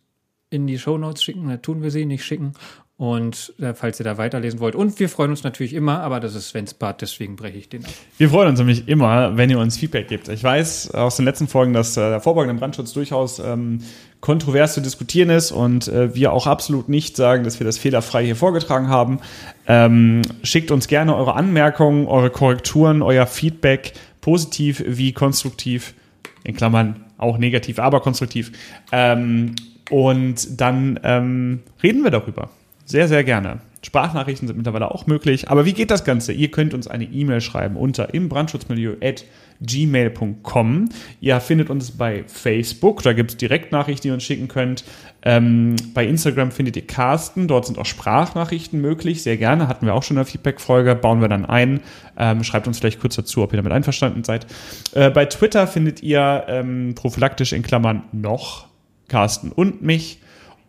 in 0.49 0.65
die 0.65 0.79
Show 0.79 0.97
Notes 0.97 1.23
schicken. 1.23 1.47
Da 1.47 1.57
tun 1.57 1.83
wir 1.83 1.91
sie 1.91 2.05
nicht 2.05 2.25
schicken. 2.25 2.53
Und 3.01 3.55
äh, 3.59 3.73
falls 3.73 3.99
ihr 3.99 4.03
da 4.03 4.19
weiterlesen 4.19 4.59
wollt. 4.59 4.75
Und 4.75 4.99
wir 4.99 5.09
freuen 5.09 5.31
uns 5.31 5.43
natürlich 5.43 5.73
immer, 5.73 6.01
aber 6.01 6.19
das 6.19 6.35
ist 6.35 6.49
Svens 6.49 6.75
Part, 6.75 7.01
deswegen 7.01 7.35
breche 7.35 7.57
ich 7.57 7.67
den 7.67 7.83
ab. 7.83 7.89
Wir 8.19 8.29
freuen 8.29 8.49
uns 8.49 8.59
nämlich 8.59 8.87
immer, 8.87 9.35
wenn 9.37 9.49
ihr 9.49 9.57
uns 9.57 9.75
Feedback 9.75 10.07
gebt. 10.07 10.27
Ich 10.27 10.43
weiß 10.43 10.91
aus 10.91 11.15
den 11.15 11.25
letzten 11.25 11.47
Folgen, 11.47 11.73
dass 11.73 11.97
äh, 11.97 12.01
der 12.01 12.21
vorbeugende 12.21 12.59
Brandschutz 12.59 12.93
durchaus 12.93 13.39
ähm, 13.39 13.79
kontrovers 14.19 14.75
zu 14.75 14.81
diskutieren 14.81 15.31
ist 15.31 15.51
und 15.51 15.87
äh, 15.87 16.13
wir 16.13 16.31
auch 16.31 16.45
absolut 16.45 16.89
nicht 16.89 17.15
sagen, 17.15 17.43
dass 17.43 17.59
wir 17.59 17.65
das 17.65 17.79
fehlerfrei 17.79 18.23
hier 18.23 18.35
vorgetragen 18.35 18.87
haben. 18.87 19.17
Ähm, 19.65 20.21
schickt 20.43 20.69
uns 20.69 20.87
gerne 20.87 21.15
eure 21.15 21.33
Anmerkungen, 21.33 22.05
eure 22.05 22.29
Korrekturen, 22.29 23.01
euer 23.01 23.25
Feedback, 23.25 23.93
positiv 24.21 24.83
wie 24.85 25.11
konstruktiv, 25.11 25.95
in 26.43 26.55
Klammern 26.55 27.03
auch 27.17 27.39
negativ, 27.39 27.79
aber 27.79 27.99
konstruktiv. 28.01 28.51
Ähm, 28.91 29.55
und 29.89 30.61
dann 30.61 30.99
ähm, 31.03 31.61
reden 31.81 32.03
wir 32.03 32.11
darüber. 32.11 32.51
Sehr, 32.85 33.07
sehr 33.07 33.23
gerne. 33.23 33.59
Sprachnachrichten 33.83 34.47
sind 34.47 34.57
mittlerweile 34.57 34.91
auch 34.91 35.07
möglich. 35.07 35.49
Aber 35.49 35.65
wie 35.65 35.73
geht 35.73 35.89
das 35.89 36.03
Ganze? 36.03 36.33
Ihr 36.33 36.51
könnt 36.51 36.73
uns 36.73 36.87
eine 36.87 37.05
E-Mail 37.05 37.41
schreiben 37.41 37.75
unter 37.75 38.13
imbrandschutzmilieu 38.13 38.97
at 39.01 39.25
gmail.com. 39.61 40.89
Ihr 41.19 41.39
findet 41.39 41.69
uns 41.69 41.91
bei 41.91 42.23
Facebook, 42.27 43.03
da 43.03 43.13
gibt 43.13 43.31
es 43.31 43.37
Direktnachrichten, 43.37 44.03
die 44.03 44.07
ihr 44.09 44.13
uns 44.15 44.23
schicken 44.23 44.47
könnt. 44.47 44.83
Ähm, 45.23 45.75
bei 45.93 46.05
Instagram 46.05 46.51
findet 46.51 46.75
ihr 46.75 46.87
Carsten, 46.87 47.47
dort 47.47 47.67
sind 47.67 47.77
auch 47.77 47.85
Sprachnachrichten 47.85 48.81
möglich, 48.81 49.21
sehr 49.21 49.37
gerne. 49.37 49.67
Hatten 49.67 49.85
wir 49.85 49.93
auch 49.93 50.03
schon 50.03 50.17
eine 50.17 50.25
Feedback-Folge, 50.25 50.95
bauen 50.95 51.21
wir 51.21 51.27
dann 51.27 51.45
ein. 51.45 51.81
Ähm, 52.17 52.43
schreibt 52.43 52.67
uns 52.67 52.79
vielleicht 52.79 52.99
kurz 52.99 53.15
dazu, 53.15 53.43
ob 53.43 53.53
ihr 53.53 53.57
damit 53.57 53.71
einverstanden 53.71 54.23
seid. 54.23 54.47
Äh, 54.93 55.11
bei 55.11 55.25
Twitter 55.25 55.67
findet 55.67 56.01
ihr 56.01 56.45
ähm, 56.47 56.93
prophylaktisch 56.95 57.53
in 57.53 57.61
Klammern 57.61 58.03
noch 58.11 58.67
Carsten 59.07 59.51
und 59.51 59.83
mich. 59.83 60.19